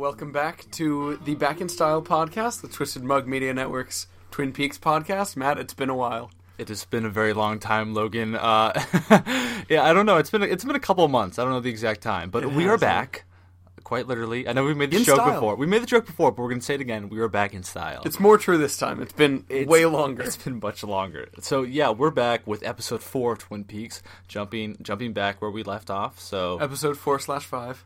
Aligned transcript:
welcome 0.00 0.32
back 0.32 0.64
to 0.70 1.16
the 1.26 1.34
Back 1.34 1.60
in 1.60 1.68
Style 1.68 2.00
podcast, 2.00 2.62
the 2.62 2.68
Twisted 2.68 3.02
Mug 3.04 3.26
Media 3.26 3.52
Network's 3.52 4.06
Twin 4.30 4.50
Peaks 4.50 4.78
podcast. 4.78 5.36
Matt, 5.36 5.58
it's 5.58 5.74
been 5.74 5.90
a 5.90 5.94
while. 5.94 6.30
It 6.56 6.68
has 6.68 6.86
been 6.86 7.04
a 7.04 7.10
very 7.10 7.34
long 7.34 7.58
time, 7.58 7.92
Logan. 7.92 8.34
Uh, 8.34 8.72
yeah, 9.68 9.82
I 9.84 9.92
don't 9.92 10.06
know. 10.06 10.16
It's 10.16 10.30
been 10.30 10.42
it's 10.42 10.64
been 10.64 10.74
a 10.74 10.80
couple 10.80 11.04
of 11.04 11.10
months. 11.10 11.38
I 11.38 11.42
don't 11.44 11.52
know 11.52 11.60
the 11.60 11.68
exact 11.68 12.00
time, 12.00 12.30
but 12.30 12.44
It 12.44 12.50
we 12.52 12.66
are 12.66 12.78
back. 12.78 13.24
Quite 13.84 14.06
literally. 14.06 14.48
I 14.48 14.54
know 14.54 14.64
we 14.64 14.72
made 14.72 14.90
the 14.90 14.98
In 14.98 15.04
joke 15.04 15.16
style. 15.16 15.34
before. 15.34 15.56
We 15.56 15.66
made 15.66 15.82
the 15.82 15.86
joke 15.86 16.06
before, 16.06 16.30
but 16.32 16.40
we're 16.42 16.48
going 16.48 16.60
to 16.60 16.64
say 16.64 16.74
it 16.76 16.80
again. 16.80 17.10
We 17.10 17.18
are 17.20 17.28
back 17.28 17.52
in 17.52 17.62
style. 17.62 18.02
It's 18.06 18.20
more 18.20 18.38
true 18.38 18.56
this 18.56 18.76
time. 18.78 19.02
It's 19.02 19.12
been 19.12 19.44
It's- 19.50 19.66
way 19.66 19.84
longer. 19.84 20.22
It's 20.22 20.36
been 20.36 20.60
much 20.62 20.82
longer. 20.82 21.28
So 21.40 21.62
yeah, 21.62 21.90
we're 21.90 22.10
back 22.10 22.46
with 22.46 22.62
episode 22.62 23.02
four 23.02 23.32
of 23.32 23.40
Twin 23.40 23.64
Peaks, 23.64 24.02
jumping 24.28 24.78
jumping 24.80 25.12
back 25.12 25.42
where 25.42 25.50
we 25.50 25.62
left 25.62 25.90
off. 25.90 26.18
So 26.20 26.56
Episode 26.58 26.96
four 26.96 27.18
slash 27.18 27.44
five. 27.44 27.84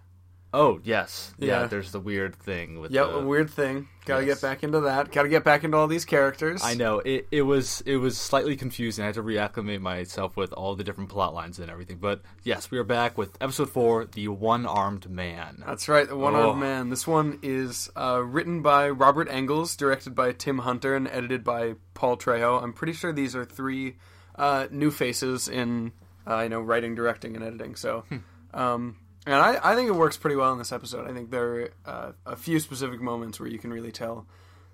Oh 0.54 0.80
yes, 0.84 1.34
yeah. 1.38 1.62
Yeah. 1.62 1.66
There's 1.66 1.92
the 1.92 2.00
weird 2.00 2.34
thing 2.36 2.78
with 2.80 2.92
Yep, 2.92 3.06
the, 3.08 3.14
a 3.16 3.24
weird 3.26 3.50
thing. 3.50 3.88
Got 4.06 4.20
to 4.20 4.26
Yes. 4.26 4.40
get 4.40 4.46
back 4.46 4.62
into 4.62 4.80
that. 4.80 5.10
Got 5.12 5.22
to 5.24 5.28
get 5.28 5.44
back 5.44 5.64
into 5.64 5.76
all 5.76 5.86
these 5.86 6.04
characters. 6.04 6.62
I 6.62 6.74
know 6.74 7.00
it. 7.00 7.26
It 7.30 7.42
was 7.42 7.82
it 7.86 7.96
was 7.96 8.16
slightly 8.16 8.54
confusing. 8.56 9.02
I 9.02 9.06
had 9.06 9.14
to 9.16 9.22
reacclimate 9.22 9.80
myself 9.80 10.36
with 10.36 10.52
all 10.52 10.76
the 10.76 10.84
different 10.84 11.10
plot 11.10 11.34
lines 11.34 11.58
and 11.58 11.70
everything. 11.70 11.98
But 11.98 12.22
yes, 12.44 12.70
we 12.70 12.78
are 12.78 12.84
back 12.84 13.18
with 13.18 13.36
episode 13.40 13.70
four, 13.70 14.04
the 14.04 14.28
one-armed 14.28 15.10
man. 15.10 15.62
That's 15.66 15.88
right, 15.88 16.06
the 16.08 16.16
One 16.16 16.34
Armed 16.34 16.46
Oh. 16.48 16.54
Man. 16.54 16.90
This 16.90 17.06
one 17.06 17.38
is 17.42 17.90
uh, 17.96 18.22
written 18.24 18.62
by 18.62 18.88
Robert 18.90 19.28
Engels, 19.30 19.74
directed 19.76 20.14
by 20.14 20.32
Tim 20.32 20.58
Hunter, 20.58 20.94
and 20.94 21.08
edited 21.08 21.42
by 21.42 21.74
Paul 21.94 22.16
Trejo. 22.16 22.62
I'm 22.62 22.72
pretty 22.72 22.92
sure 22.92 23.12
these 23.12 23.34
are 23.34 23.44
three 23.44 23.96
uh, 24.36 24.66
new 24.70 24.90
faces 24.90 25.48
in 25.48 25.92
uh, 26.28 26.40
you 26.42 26.48
know 26.50 26.60
writing, 26.60 26.94
directing, 26.94 27.36
and 27.36 27.44
editing. 27.44 27.74
So, 27.76 28.04
um, 28.52 28.96
and 29.26 29.34
I, 29.34 29.58
I 29.62 29.74
think 29.74 29.88
it 29.88 29.94
works 29.94 30.16
pretty 30.16 30.36
well 30.36 30.52
in 30.52 30.58
this 30.58 30.72
episode. 30.72 31.08
I 31.10 31.14
think 31.14 31.30
there 31.30 31.44
are 31.54 31.70
uh, 31.86 32.12
a 32.26 32.36
few 32.36 32.60
specific 32.60 33.00
moments 33.00 33.40
where 33.40 33.48
you 33.48 33.58
can 33.58 33.72
really 33.72 33.92
tell 33.92 34.26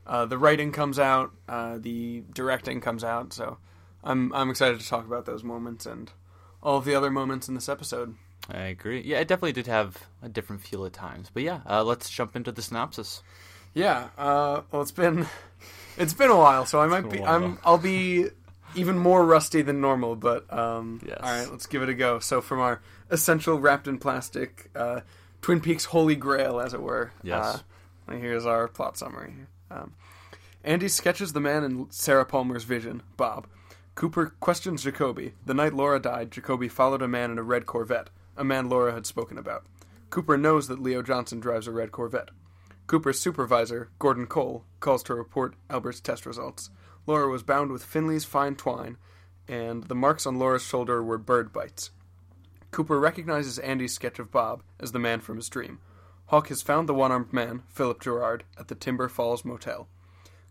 uh, 0.06 0.24
the 0.26 0.38
writing 0.38 0.72
comes 0.72 0.98
out, 0.98 1.32
uh, 1.48 1.78
the 1.78 2.22
directing 2.32 2.80
comes 2.80 3.04
out. 3.04 3.32
So, 3.32 3.58
I'm 4.02 4.32
I'm 4.32 4.50
excited 4.50 4.80
to 4.80 4.88
talk 4.88 5.06
about 5.06 5.26
those 5.26 5.44
moments 5.44 5.86
and 5.86 6.10
all 6.62 6.78
of 6.78 6.84
the 6.84 6.94
other 6.94 7.10
moments 7.10 7.48
in 7.48 7.54
this 7.54 7.68
episode. 7.68 8.14
I 8.48 8.62
agree. 8.62 9.02
Yeah, 9.02 9.18
it 9.20 9.28
definitely 9.28 9.52
did 9.52 9.66
have 9.66 9.96
a 10.22 10.28
different 10.28 10.62
feel 10.62 10.84
at 10.86 10.92
times. 10.94 11.30
But 11.32 11.42
yeah, 11.42 11.60
uh, 11.68 11.84
let's 11.84 12.08
jump 12.10 12.34
into 12.34 12.50
the 12.50 12.62
synopsis. 12.62 13.22
Yeah. 13.74 14.08
Uh, 14.18 14.62
well, 14.72 14.82
it's 14.82 14.90
been 14.90 15.26
it's 15.96 16.14
been 16.14 16.30
a 16.30 16.36
while, 16.36 16.64
so 16.66 16.80
I 16.80 16.86
might 16.86 17.08
be. 17.08 17.22
I'm 17.22 17.58
I'll 17.64 17.78
be 17.78 18.26
even 18.74 18.98
more 18.98 19.24
rusty 19.24 19.62
than 19.62 19.80
normal. 19.80 20.16
But 20.16 20.50
um, 20.52 21.00
Yes. 21.06 21.18
all 21.22 21.30
right, 21.30 21.50
let's 21.50 21.66
give 21.66 21.82
it 21.82 21.88
a 21.88 21.94
go. 21.94 22.18
So 22.18 22.40
from 22.40 22.60
our 22.60 22.80
essential 23.10 23.58
wrapped 23.58 23.88
in 23.88 23.98
plastic 23.98 24.70
uh, 24.74 25.00
Twin 25.42 25.60
Peaks 25.60 25.86
Holy 25.86 26.16
Grail, 26.16 26.60
as 26.60 26.74
it 26.74 26.82
were. 26.82 27.12
Yes. 27.22 27.62
Uh, 28.08 28.12
here's 28.12 28.46
our 28.46 28.68
plot 28.68 28.96
summary. 28.96 29.34
Um, 29.70 29.94
Andy 30.64 30.88
sketches 30.88 31.32
the 31.32 31.40
man 31.40 31.64
in 31.64 31.86
Sarah 31.90 32.26
Palmer's 32.26 32.64
vision, 32.64 33.02
Bob. 33.16 33.46
Cooper 33.94 34.34
questions 34.40 34.84
Jacoby. 34.84 35.34
The 35.44 35.54
night 35.54 35.74
Laura 35.74 36.00
died, 36.00 36.30
Jacoby 36.30 36.68
followed 36.68 37.02
a 37.02 37.08
man 37.08 37.30
in 37.30 37.38
a 37.38 37.42
red 37.42 37.66
Corvette, 37.66 38.10
a 38.36 38.44
man 38.44 38.68
Laura 38.68 38.92
had 38.92 39.06
spoken 39.06 39.38
about. 39.38 39.64
Cooper 40.10 40.36
knows 40.36 40.68
that 40.68 40.82
Leo 40.82 41.02
Johnson 41.02 41.40
drives 41.40 41.66
a 41.66 41.72
red 41.72 41.92
Corvette. 41.92 42.30
Cooper's 42.86 43.20
supervisor, 43.20 43.90
Gordon 43.98 44.26
Cole, 44.26 44.64
calls 44.80 45.02
to 45.04 45.14
report 45.14 45.54
Albert's 45.68 46.00
test 46.00 46.26
results. 46.26 46.70
Laura 47.06 47.28
was 47.28 47.42
bound 47.42 47.70
with 47.70 47.84
Finley's 47.84 48.24
fine 48.24 48.56
twine, 48.56 48.96
and 49.46 49.84
the 49.84 49.94
marks 49.94 50.26
on 50.26 50.38
Laura's 50.38 50.62
shoulder 50.62 51.02
were 51.02 51.18
bird 51.18 51.52
bites. 51.52 51.90
Cooper 52.70 53.00
recognizes 53.00 53.58
Andy's 53.58 53.94
sketch 53.94 54.18
of 54.18 54.30
Bob 54.30 54.62
as 54.78 54.92
the 54.92 54.98
man 54.98 55.20
from 55.20 55.36
his 55.36 55.48
dream. 55.48 55.80
Hawk 56.26 56.48
has 56.48 56.62
found 56.62 56.88
the 56.88 56.94
one 56.94 57.10
armed 57.10 57.32
man, 57.32 57.64
Philip 57.68 58.00
Gerard, 58.00 58.44
at 58.56 58.68
the 58.68 58.76
Timber 58.76 59.08
Falls 59.08 59.44
Motel. 59.44 59.88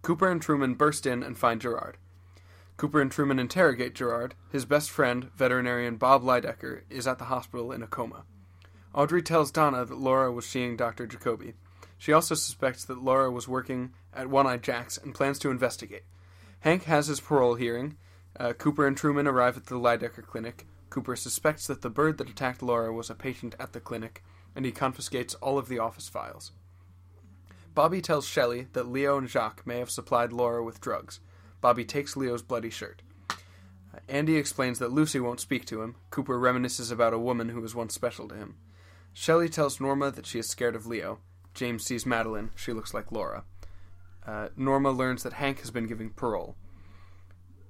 Cooper 0.01 0.29
and 0.29 0.41
Truman 0.41 0.73
burst 0.73 1.05
in 1.05 1.23
and 1.23 1.37
find 1.37 1.61
Gerard. 1.61 1.97
Cooper 2.75 3.01
and 3.01 3.11
Truman 3.11 3.39
interrogate 3.39 3.95
Gerard. 3.95 4.35
His 4.51 4.65
best 4.65 4.89
friend, 4.89 5.31
veterinarian 5.35 5.97
Bob 5.97 6.23
Lydecker, 6.23 6.81
is 6.89 7.07
at 7.07 7.17
the 7.17 7.25
hospital 7.25 7.71
in 7.71 7.83
a 7.83 7.87
coma. 7.87 8.23
Audrey 8.93 9.21
tells 9.21 9.51
Donna 9.51 9.85
that 9.85 9.97
Laura 9.97 10.31
was 10.31 10.45
seeing 10.45 10.75
Dr. 10.75 11.05
Jacoby. 11.05 11.53
She 11.97 12.13
also 12.13 12.35
suspects 12.35 12.85
that 12.85 13.03
Laura 13.03 13.29
was 13.29 13.47
working 13.47 13.93
at 14.13 14.29
One 14.29 14.47
Eyed 14.47 14.63
Jack's 14.63 14.97
and 14.97 15.13
plans 15.13 15.39
to 15.39 15.51
investigate. 15.51 16.03
Hank 16.61 16.83
has 16.83 17.07
his 17.07 17.19
parole 17.19 17.55
hearing. 17.55 17.97
Uh, 18.39 18.53
Cooper 18.53 18.87
and 18.87 18.95
Truman 18.95 19.27
arrive 19.27 19.57
at 19.57 19.65
the 19.67 19.75
Lydecker 19.75 20.25
clinic. 20.25 20.65
Cooper 20.89 21.15
suspects 21.15 21.67
that 21.67 21.81
the 21.81 21.89
bird 21.89 22.17
that 22.17 22.29
attacked 22.29 22.63
Laura 22.63 22.91
was 22.91 23.09
a 23.09 23.15
patient 23.15 23.55
at 23.59 23.73
the 23.73 23.79
clinic, 23.79 24.23
and 24.55 24.65
he 24.65 24.71
confiscates 24.71 25.35
all 25.35 25.57
of 25.57 25.67
the 25.67 25.79
office 25.79 26.09
files. 26.09 26.51
Bobby 27.75 28.01
tells 28.01 28.27
Shelley 28.27 28.67
that 28.73 28.87
Leo 28.87 29.17
and 29.17 29.29
Jacques 29.29 29.65
may 29.65 29.79
have 29.79 29.91
supplied 29.91 30.33
Laura 30.33 30.63
with 30.63 30.81
drugs. 30.81 31.19
Bobby 31.61 31.85
takes 31.85 32.17
Leo's 32.17 32.41
bloody 32.41 32.69
shirt. 32.69 33.01
Andy 34.07 34.37
explains 34.37 34.79
that 34.79 34.91
Lucy 34.91 35.19
won't 35.19 35.39
speak 35.39 35.65
to 35.65 35.81
him. 35.81 35.95
Cooper 36.09 36.39
reminisces 36.39 36.91
about 36.91 37.13
a 37.13 37.19
woman 37.19 37.49
who 37.49 37.61
was 37.61 37.75
once 37.75 37.93
special 37.93 38.27
to 38.27 38.35
him. 38.35 38.55
Shelley 39.13 39.49
tells 39.49 39.79
Norma 39.79 40.11
that 40.11 40.25
she 40.25 40.39
is 40.39 40.49
scared 40.49 40.75
of 40.75 40.85
Leo. 40.85 41.19
James 41.53 41.85
sees 41.85 42.05
Madeline. 42.05 42.51
She 42.55 42.73
looks 42.73 42.93
like 42.93 43.11
Laura. 43.11 43.43
Uh, 44.25 44.49
Norma 44.55 44.91
learns 44.91 45.23
that 45.23 45.33
Hank 45.33 45.59
has 45.59 45.71
been 45.71 45.87
giving 45.87 46.11
parole. 46.11 46.55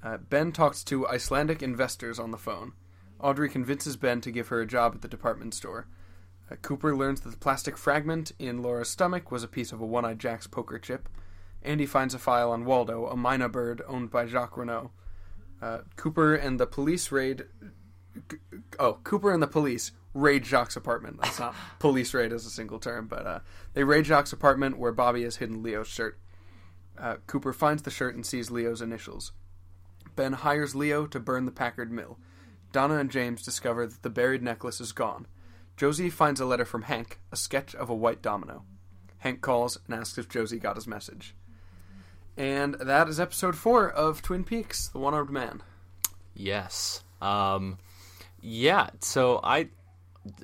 Uh, 0.03 0.17
ben 0.17 0.51
talks 0.51 0.83
to 0.85 1.07
Icelandic 1.07 1.61
investors 1.61 2.19
on 2.19 2.31
the 2.31 2.37
phone. 2.37 2.73
Audrey 3.19 3.49
convinces 3.49 3.97
Ben 3.97 4.21
to 4.21 4.31
give 4.31 4.47
her 4.47 4.61
a 4.61 4.67
job 4.67 4.93
at 4.95 5.01
the 5.01 5.07
department 5.07 5.53
store. 5.53 5.87
Uh, 6.49 6.55
Cooper 6.55 6.95
learns 6.95 7.21
that 7.21 7.29
the 7.29 7.37
plastic 7.37 7.77
fragment 7.77 8.31
in 8.39 8.61
Laura's 8.61 8.89
stomach 8.89 9.31
was 9.31 9.43
a 9.43 9.47
piece 9.47 9.71
of 9.71 9.81
a 9.81 9.85
One 9.85 10.05
Eyed 10.05 10.19
Jack's 10.19 10.47
poker 10.47 10.79
chip. 10.79 11.09
Andy 11.61 11.85
finds 11.85 12.13
a 12.13 12.19
file 12.19 12.51
on 12.51 12.65
Waldo, 12.65 13.07
a 13.07 13.15
myna 13.15 13.49
bird 13.49 13.81
owned 13.87 14.09
by 14.09 14.25
Jacques 14.25 14.57
Renault. 14.57 14.91
Uh, 15.61 15.79
Cooper 15.97 16.35
and 16.35 16.59
the 16.59 16.65
police 16.65 17.11
raid. 17.11 17.45
Oh, 18.79 18.99
Cooper 19.03 19.33
and 19.33 19.43
the 19.43 19.47
police 19.47 19.91
raid 20.13 20.45
Jacques' 20.45 20.75
apartment. 20.75 21.19
That's 21.21 21.39
not 21.39 21.55
police 21.79 22.13
raid 22.13 22.31
as 22.31 22.45
a 22.45 22.49
single 22.49 22.79
term, 22.79 23.07
but 23.07 23.27
uh, 23.27 23.39
they 23.73 23.83
raid 23.83 24.05
Jacques' 24.05 24.31
apartment 24.31 24.77
where 24.77 24.93
Bobby 24.93 25.23
has 25.23 25.37
hidden 25.37 25.61
Leo's 25.61 25.87
shirt. 25.87 26.17
Uh, 26.97 27.17
Cooper 27.27 27.53
finds 27.53 27.83
the 27.83 27.91
shirt 27.91 28.15
and 28.15 28.25
sees 28.25 28.49
Leo's 28.49 28.81
initials. 28.81 29.33
Ben 30.15 30.33
hires 30.33 30.75
Leo 30.75 31.05
to 31.07 31.19
burn 31.19 31.45
the 31.45 31.51
Packard 31.51 31.91
mill. 31.91 32.17
Donna 32.71 32.97
and 32.97 33.09
James 33.09 33.43
discover 33.43 33.87
that 33.87 34.03
the 34.03 34.09
buried 34.09 34.43
necklace 34.43 34.79
is 34.79 34.91
gone. 34.91 35.27
Josie 35.77 36.09
finds 36.09 36.39
a 36.39 36.45
letter 36.45 36.65
from 36.65 36.83
Hank, 36.83 37.19
a 37.31 37.35
sketch 37.35 37.73
of 37.73 37.89
a 37.89 37.95
white 37.95 38.21
domino. 38.21 38.63
Hank 39.19 39.41
calls 39.41 39.77
and 39.85 39.95
asks 39.95 40.17
if 40.17 40.29
Josie 40.29 40.59
got 40.59 40.75
his 40.75 40.87
message. 40.87 41.35
And 42.37 42.75
that 42.75 43.09
is 43.09 43.19
episode 43.19 43.55
four 43.55 43.89
of 43.89 44.21
Twin 44.21 44.43
Peaks, 44.43 44.87
The 44.87 44.99
One 44.99 45.13
Armed 45.13 45.29
Man. 45.29 45.61
Yes. 46.33 47.03
Um, 47.21 47.77
yeah. 48.41 48.89
So 49.01 49.39
I 49.43 49.69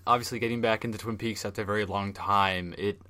obviously 0.05 0.39
getting 0.39 0.61
back 0.61 0.83
into 0.83 0.97
Twin 0.97 1.17
Peaks 1.17 1.45
after 1.45 1.61
a 1.61 1.65
very 1.65 1.85
long 1.85 2.13
time. 2.13 2.73
It 2.77 3.01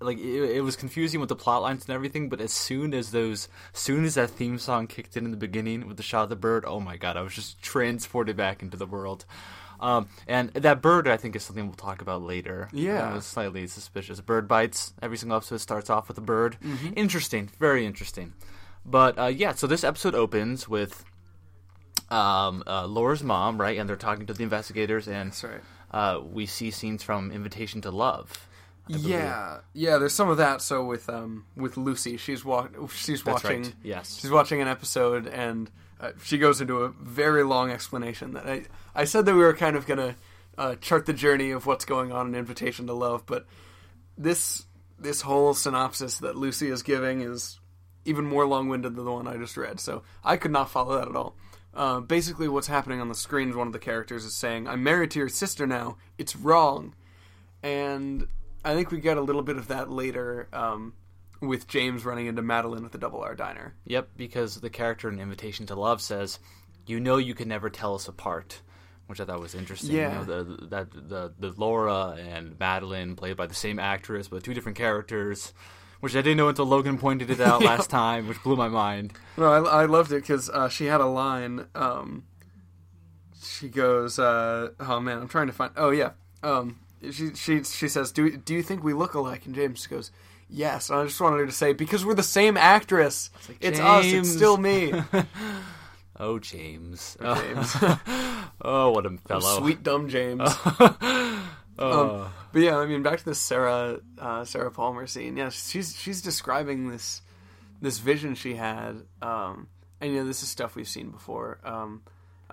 like 0.00 0.18
it, 0.18 0.56
it 0.56 0.60
was 0.62 0.76
confusing 0.76 1.20
with 1.20 1.28
the 1.28 1.36
plot 1.36 1.62
lines 1.62 1.84
and 1.86 1.94
everything. 1.94 2.28
But 2.28 2.40
as 2.40 2.52
soon 2.52 2.94
as 2.94 3.10
those, 3.10 3.48
as 3.74 3.80
soon 3.80 4.04
as 4.04 4.14
that 4.14 4.30
theme 4.30 4.58
song 4.58 4.86
kicked 4.86 5.16
in 5.16 5.24
in 5.24 5.30
the 5.30 5.36
beginning 5.36 5.86
with 5.86 5.96
the 5.96 6.02
shot 6.02 6.24
of 6.24 6.28
the 6.28 6.36
bird, 6.36 6.64
oh 6.66 6.80
my 6.80 6.96
god, 6.96 7.16
I 7.16 7.22
was 7.22 7.34
just 7.34 7.62
transported 7.62 8.36
back 8.36 8.62
into 8.62 8.76
the 8.76 8.86
world. 8.86 9.24
Um, 9.80 10.08
and 10.26 10.50
that 10.50 10.80
bird, 10.80 11.08
I 11.08 11.16
think, 11.16 11.36
is 11.36 11.42
something 11.42 11.66
we'll 11.66 11.74
talk 11.74 12.00
about 12.00 12.22
later. 12.22 12.68
Yeah. 12.72 13.10
I 13.10 13.14
was 13.14 13.26
slightly 13.26 13.66
suspicious. 13.66 14.20
Bird 14.20 14.48
bites. 14.48 14.94
Every 15.02 15.16
single 15.16 15.36
episode 15.36 15.60
starts 15.60 15.90
off 15.90 16.08
with 16.08 16.16
a 16.16 16.22
bird. 16.22 16.56
Mm-hmm. 16.64 16.94
Interesting, 16.96 17.50
very 17.58 17.84
interesting. 17.84 18.32
But 18.86 19.18
uh, 19.18 19.26
yeah, 19.26 19.52
so 19.52 19.66
this 19.66 19.84
episode 19.84 20.14
opens 20.14 20.68
with 20.68 21.04
um, 22.10 22.62
uh, 22.66 22.86
Laura's 22.86 23.22
mom, 23.22 23.60
right? 23.60 23.78
And 23.78 23.88
they're 23.88 23.96
talking 23.96 24.26
to 24.26 24.34
the 24.34 24.42
investigators, 24.42 25.08
and 25.08 25.34
right. 25.42 25.60
uh, 25.90 26.20
we 26.20 26.46
see 26.46 26.70
scenes 26.70 27.02
from 27.02 27.30
Invitation 27.30 27.80
to 27.82 27.90
Love. 27.90 28.46
Yeah, 28.86 29.60
yeah. 29.72 29.98
There's 29.98 30.12
some 30.14 30.28
of 30.28 30.36
that. 30.38 30.60
So 30.62 30.84
with 30.84 31.08
um 31.08 31.46
with 31.56 31.76
Lucy, 31.76 32.16
she's 32.16 32.44
wa- 32.44 32.68
she's 32.92 33.22
That's 33.22 33.42
watching. 33.42 33.62
right. 33.62 33.74
Yes. 33.82 34.18
She's 34.20 34.30
watching 34.30 34.60
an 34.60 34.68
episode, 34.68 35.26
and 35.26 35.70
uh, 36.00 36.12
she 36.22 36.38
goes 36.38 36.60
into 36.60 36.82
a 36.82 36.88
very 36.90 37.44
long 37.44 37.70
explanation. 37.70 38.34
That 38.34 38.46
I 38.46 38.64
I 38.94 39.04
said 39.04 39.24
that 39.26 39.34
we 39.34 39.40
were 39.40 39.54
kind 39.54 39.76
of 39.76 39.86
gonna 39.86 40.16
uh, 40.58 40.74
chart 40.76 41.06
the 41.06 41.12
journey 41.12 41.50
of 41.50 41.66
what's 41.66 41.84
going 41.84 42.12
on 42.12 42.28
in 42.28 42.34
Invitation 42.34 42.86
to 42.88 42.92
Love, 42.92 43.24
but 43.26 43.46
this 44.18 44.66
this 44.98 45.22
whole 45.22 45.54
synopsis 45.54 46.18
that 46.18 46.36
Lucy 46.36 46.68
is 46.68 46.82
giving 46.82 47.20
is 47.22 47.58
even 48.04 48.26
more 48.26 48.46
long 48.46 48.68
winded 48.68 48.96
than 48.96 49.04
the 49.04 49.10
one 49.12 49.26
I 49.26 49.36
just 49.38 49.56
read. 49.56 49.80
So 49.80 50.02
I 50.22 50.36
could 50.36 50.50
not 50.50 50.70
follow 50.70 50.98
that 50.98 51.08
at 51.08 51.16
all. 51.16 51.36
Uh, 51.72 52.00
basically, 52.00 52.48
what's 52.48 52.68
happening 52.68 53.00
on 53.00 53.08
the 53.08 53.14
screen 53.14 53.48
is 53.48 53.56
one 53.56 53.66
of 53.66 53.72
the 53.72 53.78
characters 53.78 54.24
is 54.24 54.34
saying, 54.34 54.68
"I'm 54.68 54.82
married 54.82 55.10
to 55.12 55.18
your 55.18 55.28
sister 55.30 55.66
now. 55.66 55.96
It's 56.18 56.36
wrong," 56.36 56.94
and 57.62 58.28
I 58.64 58.74
think 58.74 58.90
we 58.90 58.98
get 59.00 59.16
a 59.16 59.20
little 59.22 59.42
bit 59.42 59.56
of 59.56 59.68
that 59.68 59.90
later 59.90 60.48
um, 60.52 60.94
with 61.40 61.66
James 61.68 62.04
running 62.04 62.26
into 62.26 62.42
Madeline 62.42 62.84
at 62.84 62.92
the 62.92 62.98
Double 62.98 63.20
R 63.20 63.34
Diner. 63.34 63.74
Yep, 63.84 64.10
because 64.16 64.60
the 64.60 64.70
character 64.70 65.08
in 65.08 65.20
Invitation 65.20 65.66
to 65.66 65.74
Love 65.74 66.00
says, 66.00 66.38
"You 66.86 67.00
know, 67.00 67.16
you 67.18 67.34
can 67.34 67.48
never 67.48 67.70
tell 67.70 67.94
us 67.94 68.08
apart. 68.08 68.62
which 69.06 69.20
I 69.20 69.26
thought 69.26 69.38
was 69.40 69.54
interesting. 69.54 69.94
Yeah. 69.94 70.20
You 70.20 70.26
know, 70.26 70.44
the, 70.44 70.66
that 70.68 70.90
the 70.92 71.32
the 71.38 71.52
Laura 71.58 72.16
and 72.18 72.58
Madeline 72.58 73.16
played 73.16 73.36
by 73.36 73.46
the 73.46 73.54
same 73.54 73.78
actress, 73.78 74.28
but 74.28 74.42
two 74.42 74.54
different 74.54 74.78
characters, 74.78 75.52
which 76.00 76.14
I 76.16 76.22
didn't 76.22 76.38
know 76.38 76.48
until 76.48 76.64
Logan 76.64 76.96
pointed 76.96 77.28
it 77.30 77.38
out 77.40 77.62
last 77.70 77.90
time, 77.90 78.26
which 78.28 78.42
blew 78.42 78.56
my 78.56 78.68
mind. 78.68 79.12
No, 79.36 79.52
I, 79.52 79.82
I 79.82 79.84
loved 79.84 80.10
it 80.10 80.22
because 80.22 80.48
uh, 80.48 80.70
she 80.70 80.86
had 80.86 81.02
a 81.02 81.06
line. 81.06 81.66
Um, 81.74 82.24
she 83.42 83.68
goes, 83.68 84.18
uh, 84.18 84.70
"Oh 84.80 85.00
man, 85.00 85.18
I'm 85.18 85.28
trying 85.28 85.48
to 85.48 85.52
find." 85.52 85.72
Oh 85.76 85.90
yeah, 85.90 86.12
um, 86.42 86.80
she 87.10 87.34
she 87.34 87.64
she 87.64 87.88
says, 87.88 88.12
"Do 88.12 88.36
do 88.36 88.54
you 88.54 88.62
think 88.62 88.82
we 88.82 88.92
look 88.92 89.14
alike?" 89.14 89.46
And 89.46 89.54
James 89.54 89.86
goes, 89.86 90.10
"Yes." 90.48 90.90
And 90.90 91.00
I 91.00 91.04
just 91.04 91.20
wanted 91.20 91.38
her 91.38 91.46
to 91.46 91.52
say, 91.52 91.72
"Because 91.72 92.04
we're 92.04 92.14
the 92.14 92.22
same 92.22 92.56
actress. 92.56 93.30
It's, 93.60 93.78
like, 93.78 93.88
us. 93.88 94.04
It's 94.06 94.30
still 94.30 94.56
me." 94.56 94.92
Oh, 96.16 96.38
James. 96.38 97.16
James. 97.22 97.76
oh, 98.62 98.92
what 98.92 99.04
a 99.04 99.18
fellow. 99.26 99.58
Sweet 99.58 99.82
dumb 99.82 100.08
James. 100.08 100.48
Oh. 101.76 102.30
But 102.52 102.62
yeah, 102.62 102.78
I 102.78 102.86
mean, 102.86 103.02
back 103.02 103.18
to 103.18 103.24
this 103.24 103.40
Sarah 103.40 103.98
uh, 104.18 104.44
Sarah 104.44 104.70
Palmer 104.70 105.08
scene. 105.08 105.36
Yeah, 105.36 105.48
she's 105.48 105.96
she's 105.96 106.22
describing 106.22 106.88
this 106.88 107.20
this 107.80 107.98
vision 107.98 108.36
she 108.36 108.54
had, 108.54 109.02
um, 109.20 109.66
and 110.00 110.12
you 110.12 110.20
know, 110.20 110.26
this 110.26 110.42
is 110.44 110.48
stuff 110.48 110.76
we've 110.76 110.88
seen 110.88 111.10
before. 111.10 111.58
Um, 111.64 112.02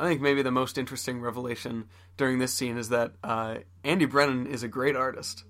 I 0.01 0.07
think 0.07 0.19
maybe 0.21 0.42
the 0.42 0.50
most 0.50 0.80
interesting 0.80 1.21
revelation 1.21 1.86
during 2.18 2.39
this 2.39 2.51
scene 2.51 2.75
is 2.77 2.89
that 2.89 3.12
uh, 3.24 3.57
Andy 3.83 4.06
Brennan 4.06 4.48
is 4.48 4.63
a 4.63 4.68
great 4.68 4.95
artist. 4.95 5.44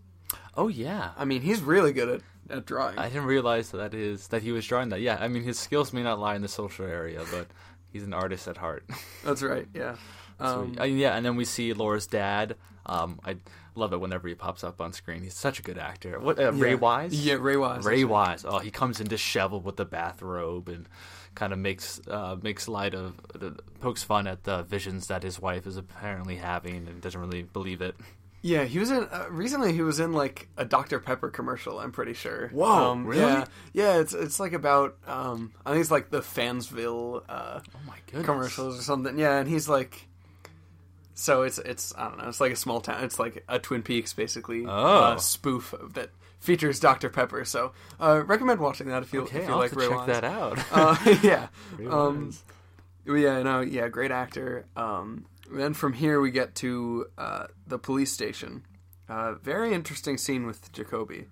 oh 0.58 0.68
yeah. 0.68 1.12
I 1.18 1.24
mean, 1.24 1.42
he's 1.42 1.62
really 1.62 1.94
good 1.94 2.10
at, 2.50 2.58
at 2.58 2.66
drawing. 2.66 2.98
I 3.00 3.08
didn't 3.08 3.26
realize 3.28 3.72
that 3.72 3.78
that 3.78 3.94
is 3.94 4.28
that 4.28 4.42
he 4.42 4.52
was 4.52 4.68
drawing 4.68 4.90
that. 4.90 5.00
Yeah, 5.00 5.18
I 5.22 5.30
mean 5.30 5.44
his 5.44 5.58
skills 5.58 5.94
may 5.94 6.04
not 6.04 6.20
lie 6.20 6.36
in 6.36 6.42
the 6.42 6.50
social 6.50 6.86
area, 6.86 7.24
but 7.32 7.48
he's 7.94 8.04
an 8.04 8.14
artist 8.14 8.46
at 8.50 8.58
heart. 8.58 8.84
That's 9.24 9.42
right. 9.42 9.68
Yeah. 9.74 9.96
Um, 10.42 10.76
yeah, 10.84 11.16
and 11.16 11.26
then 11.26 11.36
we 11.36 11.46
see 11.46 11.74
Laura's 11.74 12.08
dad. 12.08 12.56
Um, 12.86 13.20
I 13.24 13.38
love 13.76 13.94
it 13.94 14.00
whenever 14.00 14.28
he 14.28 14.36
pops 14.36 14.64
up 14.64 14.82
on 14.82 14.92
screen. 14.94 15.24
He's 15.24 15.34
such 15.36 15.60
a 15.60 15.62
good 15.62 15.78
actor. 15.78 16.20
What 16.20 16.40
uh, 16.40 16.52
Ray 16.52 16.72
yeah. 16.72 16.76
Wise? 16.76 17.26
Yeah, 17.26 17.36
Ray 17.40 17.58
Wise. 17.58 17.86
Ray 17.86 18.04
Wise. 18.04 18.44
Oh, 18.46 18.60
he 18.60 18.72
comes 18.72 19.00
in 19.00 19.08
disheveled 19.08 19.64
with 19.64 19.78
the 19.78 19.86
bathrobe 19.86 20.68
and 20.68 20.88
kind 21.36 21.54
of 21.54 21.60
makes 21.60 22.02
uh, 22.08 22.36
makes 22.42 22.68
light 22.68 22.94
of 22.94 23.20
uh, 23.40 23.52
pokes 23.80 24.04
fun 24.04 24.28
at 24.28 24.44
the 24.44 24.64
visions 24.64 25.08
that 25.08 25.24
his 25.24 25.40
wife 25.40 25.66
is 25.68 25.78
apparently 25.78 26.38
having 26.38 26.88
and 26.88 27.02
doesn't 27.02 27.22
really 27.22 27.44
believe 27.44 27.82
it. 27.82 27.96
Yeah, 28.44 28.64
he 28.64 28.80
was 28.80 28.90
in 28.90 29.04
uh, 29.12 29.28
recently. 29.30 29.72
He 29.72 29.84
was 29.84 30.00
in 30.00 30.14
like 30.14 30.48
a 30.58 30.66
Dr 30.66 31.00
Pepper 31.00 31.30
commercial. 31.30 31.80
I'm 31.80 31.92
pretty 31.92 32.14
sure. 32.14 32.48
Whoa, 32.50 32.92
um, 32.92 33.06
really? 33.06 33.22
Yeah, 33.22 33.46
yeah. 33.74 34.00
It's 34.00 34.14
it's 34.16 34.40
like 34.40 34.54
about 34.54 34.98
um, 35.06 35.54
I 35.64 35.72
think 35.72 35.82
it's 35.82 35.92
like 35.92 36.10
the 36.10 36.22
Fansville 36.22 37.24
uh, 37.30 37.60
Oh 37.64 37.80
my 37.86 37.98
goodness. 38.08 38.26
commercials 38.26 38.80
or 38.80 38.82
something. 38.82 39.18
Yeah, 39.20 39.38
and 39.38 39.48
he's 39.48 39.70
like, 39.70 40.08
so 41.14 41.44
it's 41.44 41.58
it's 41.60 41.94
I 41.98 42.08
don't 42.10 42.18
know. 42.18 42.28
It's 42.28 42.42
like 42.42 42.52
a 42.52 42.56
small 42.56 42.82
town. 42.82 43.04
It's 43.04 43.20
like 43.20 43.44
a 43.48 43.60
Twin 43.60 43.82
Peaks 43.84 44.14
basically 44.14 44.66
Oh. 44.66 44.70
uh, 45.04 45.18
spoof 45.18 45.74
that 45.94 46.10
features 46.40 46.80
Dr 46.80 47.10
Pepper. 47.10 47.46
So 47.46 47.72
uh, 48.00 48.24
recommend 48.26 48.60
watching 48.60 48.88
that 48.88 49.04
if 49.04 49.14
you 49.14 49.22
Okay, 49.24 49.40
if 49.40 49.46
you 49.48 49.52
I'll 49.54 49.60
like 49.60 49.72
have 49.72 49.80
to 49.80 49.90
check 49.90 50.06
that 50.08 50.24
out. 50.24 50.60
Uh, 50.72 50.96
yeah. 51.24 51.48
Um, 51.90 52.34
yeah, 53.06 53.42
no, 53.42 53.62
yeah, 53.62 53.88
great 53.88 54.12
actor. 54.12 54.66
Um, 54.76 55.26
then 55.52 55.74
from 55.74 55.94
here 55.94 56.22
we 56.22 56.30
get 56.32 56.54
to 56.56 57.08
uh, 57.18 57.48
the 57.68 57.80
police 57.80 58.12
station. 58.12 58.64
Uh, 59.10 59.34
very 59.34 59.74
interesting 59.74 60.18
scene 60.18 60.46
with 60.46 60.72
Jacoby. 60.72 61.26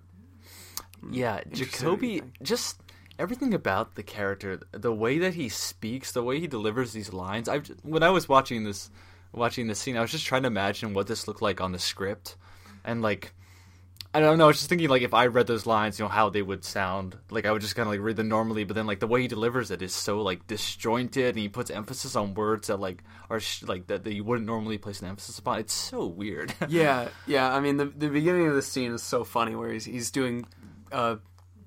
Yeah, 1.10 1.40
Jacoby, 1.50 2.22
just 2.42 2.80
everything 3.18 3.54
about 3.54 3.94
the 3.94 4.02
character, 4.02 4.60
the 4.72 4.92
way 4.92 5.18
that 5.18 5.34
he 5.34 5.48
speaks, 5.48 6.12
the 6.12 6.22
way 6.22 6.40
he 6.40 6.46
delivers 6.46 6.92
these 6.92 7.12
lines. 7.12 7.48
I 7.48 7.60
when 7.82 8.02
I 8.02 8.10
was 8.10 8.28
watching 8.28 8.64
this, 8.64 8.90
watching 9.32 9.66
this 9.66 9.78
scene, 9.78 9.96
I 9.96 10.00
was 10.00 10.10
just 10.10 10.26
trying 10.26 10.42
to 10.42 10.48
imagine 10.48 10.94
what 10.94 11.06
this 11.06 11.26
looked 11.28 11.42
like 11.42 11.60
on 11.60 11.72
the 11.72 11.78
script, 11.78 12.36
and 12.84 13.02
like. 13.02 13.32
I 14.12 14.18
don't 14.18 14.38
know. 14.38 14.44
I 14.46 14.46
was 14.48 14.56
just 14.56 14.68
thinking, 14.68 14.88
like, 14.88 15.02
if 15.02 15.14
I 15.14 15.26
read 15.26 15.46
those 15.46 15.66
lines, 15.66 15.96
you 16.00 16.04
know, 16.04 16.08
how 16.08 16.30
they 16.30 16.42
would 16.42 16.64
sound. 16.64 17.16
Like, 17.30 17.46
I 17.46 17.52
would 17.52 17.62
just 17.62 17.76
kind 17.76 17.86
of 17.86 17.92
like 17.92 18.00
read 18.00 18.16
them 18.16 18.26
normally, 18.28 18.64
but 18.64 18.74
then 18.74 18.84
like 18.84 18.98
the 18.98 19.06
way 19.06 19.22
he 19.22 19.28
delivers 19.28 19.70
it 19.70 19.82
is 19.82 19.94
so 19.94 20.20
like 20.22 20.48
disjointed, 20.48 21.28
and 21.28 21.38
he 21.38 21.48
puts 21.48 21.70
emphasis 21.70 22.16
on 22.16 22.34
words 22.34 22.66
that 22.66 22.80
like 22.80 23.04
are 23.28 23.38
sh- 23.38 23.62
like 23.62 23.86
that, 23.86 24.02
that 24.02 24.12
you 24.12 24.24
wouldn't 24.24 24.48
normally 24.48 24.78
place 24.78 25.00
an 25.00 25.06
emphasis 25.06 25.38
upon. 25.38 25.60
It's 25.60 25.72
so 25.72 26.06
weird. 26.06 26.52
Yeah, 26.68 27.10
yeah. 27.28 27.54
I 27.54 27.60
mean, 27.60 27.76
the 27.76 27.84
the 27.84 28.08
beginning 28.08 28.48
of 28.48 28.56
the 28.56 28.62
scene 28.62 28.90
is 28.92 29.02
so 29.04 29.22
funny 29.22 29.54
where 29.54 29.70
he's 29.72 29.84
he's 29.84 30.10
doing 30.10 30.44
uh, 30.90 31.16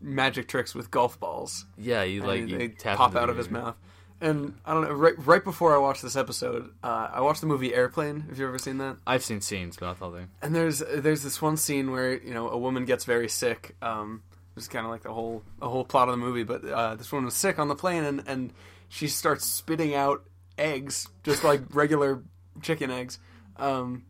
magic 0.02 0.50
tricks 0.50 0.76
with 0.76 0.92
golf 0.92 1.18
balls. 1.22 1.66
yeah, 1.78 2.04
you 2.04 2.20
and 2.24 2.28
like 2.28 2.46
they 2.46 2.64
you 2.64 2.68
tap 2.68 2.98
pop 2.98 3.16
out 3.16 3.30
of 3.30 3.38
his 3.38 3.50
mouth. 3.50 3.78
And 4.22 4.56
I 4.66 4.74
don't 4.74 4.84
know. 4.84 4.94
Right, 4.94 5.14
right 5.26 5.44
before 5.44 5.76
I 5.76 5.78
watched 5.78 6.02
this 6.02 6.16
episode, 6.16 6.70
uh, 6.84 7.10
I 7.14 7.22
watched 7.22 7.42
the 7.42 7.48
movie 7.48 7.74
Airplane. 7.74 8.22
Have 8.30 8.40
you 8.40 8.48
ever 8.48 8.58
seen 8.58 8.78
that? 8.78 8.98
I've 9.06 9.24
seen 9.24 9.42
scenes, 9.42 9.76
but 9.76 9.90
I 9.90 9.94
thought 9.94 10.12
they. 10.12 10.26
And 10.42 10.56
there's 10.56 10.80
there's 10.80 11.24
this 11.24 11.42
one 11.42 11.58
scene 11.58 11.92
where 11.92 12.14
you 12.22 12.34
know 12.34 12.50
a 12.50 12.58
woman 12.58 12.86
gets 12.86 13.06
very 13.06 13.28
sick. 13.28 13.76
Um, 13.82 14.24
it's 14.56 14.68
kind 14.68 14.86
of 14.86 14.92
like 14.92 15.04
the 15.04 15.14
whole 15.14 15.44
a 15.62 15.68
whole 15.68 15.84
plot 15.84 16.08
of 16.08 16.14
the 16.14 16.26
movie. 16.26 16.44
But 16.44 16.64
uh, 16.66 16.96
this 16.96 17.12
woman 17.12 17.26
was 17.26 17.34
sick 17.36 17.60
on 17.60 17.68
the 17.68 17.76
plane, 17.76 18.04
and 18.04 18.24
and 18.28 18.54
she 18.88 19.08
starts 19.08 19.46
spitting 19.46 19.94
out 19.94 20.24
eggs, 20.58 21.08
just 21.24 21.44
like 21.44 21.62
regular 21.74 22.24
chicken 22.62 22.92
eggs. 22.92 23.20
Um, 23.58 24.06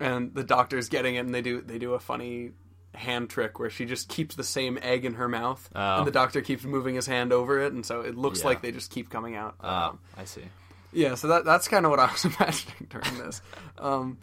and 0.00 0.34
the 0.34 0.44
doctor's 0.44 0.88
getting 0.88 1.16
it, 1.16 1.20
and 1.20 1.34
they 1.34 1.42
do 1.42 1.60
they 1.60 1.78
do 1.78 1.94
a 1.94 2.00
funny 2.00 2.52
hand 2.94 3.30
trick 3.30 3.58
where 3.58 3.70
she 3.70 3.84
just 3.86 4.08
keeps 4.08 4.34
the 4.34 4.44
same 4.44 4.78
egg 4.82 5.04
in 5.04 5.14
her 5.14 5.28
mouth, 5.28 5.68
Oh. 5.74 5.98
and 5.98 6.06
the 6.06 6.10
doctor 6.10 6.40
keeps 6.42 6.64
moving 6.64 6.94
his 6.94 7.06
hand 7.06 7.32
over 7.32 7.58
it, 7.60 7.72
and 7.72 7.84
so 7.86 8.00
it 8.02 8.16
looks 8.16 8.40
Yeah. 8.40 8.46
like 8.46 8.62
they 8.62 8.72
just 8.72 8.90
keep 8.90 9.08
coming 9.10 9.34
out. 9.36 9.54
Ah, 9.60 9.90
Um, 9.90 9.98
I 10.16 10.24
see. 10.24 10.44
yeah, 10.92 11.14
so 11.14 11.28
that 11.28 11.44
that's 11.44 11.68
kind 11.68 11.84
of 11.86 11.90
what 11.90 12.00
I 12.00 12.10
was 12.12 12.24
imagining 12.38 12.86
during 12.90 13.18
this. 13.18 13.40
Um, 13.78 14.18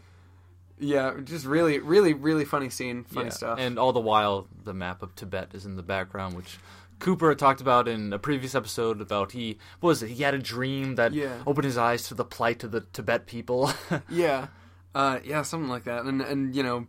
yeah, 0.80 1.14
just 1.24 1.46
really, 1.46 1.80
really, 1.80 2.14
really 2.14 2.46
funny 2.46 2.70
scene, 2.70 3.04
funny 3.04 3.26
Yeah. 3.28 3.34
stuff. 3.34 3.60
And 3.60 3.78
all 3.78 3.92
the 3.92 4.00
while, 4.00 4.48
the 4.64 4.74
map 4.74 5.02
of 5.04 5.14
Tibet 5.16 5.50
is 5.54 5.66
in 5.66 5.76
the 5.76 5.84
background, 5.84 6.36
which 6.36 6.58
Cooper 7.00 7.34
talked 7.36 7.60
about 7.62 7.88
in 7.88 8.14
a 8.14 8.20
previous 8.20 8.56
episode 8.56 9.02
about 9.02 9.32
he 9.34 9.58
what 9.80 9.88
was 9.88 10.04
it? 10.04 10.10
He 10.10 10.24
had 10.24 10.34
a 10.34 10.40
dream 10.40 10.96
that 10.96 11.14
Yeah. 11.14 11.42
opened 11.48 11.66
his 11.66 11.78
eyes 11.78 12.04
to 12.10 12.14
the 12.14 12.26
plight 12.26 12.64
of 12.64 12.72
the 12.72 12.82
Tibet 12.82 13.26
people. 13.26 13.72
yeah, 14.10 14.48
uh, 14.96 15.20
yeah, 15.24 15.42
something 15.42 15.70
like 15.70 15.84
that. 15.86 16.06
And 16.06 16.22
and 16.22 16.56
you 16.56 16.64
know, 16.64 16.88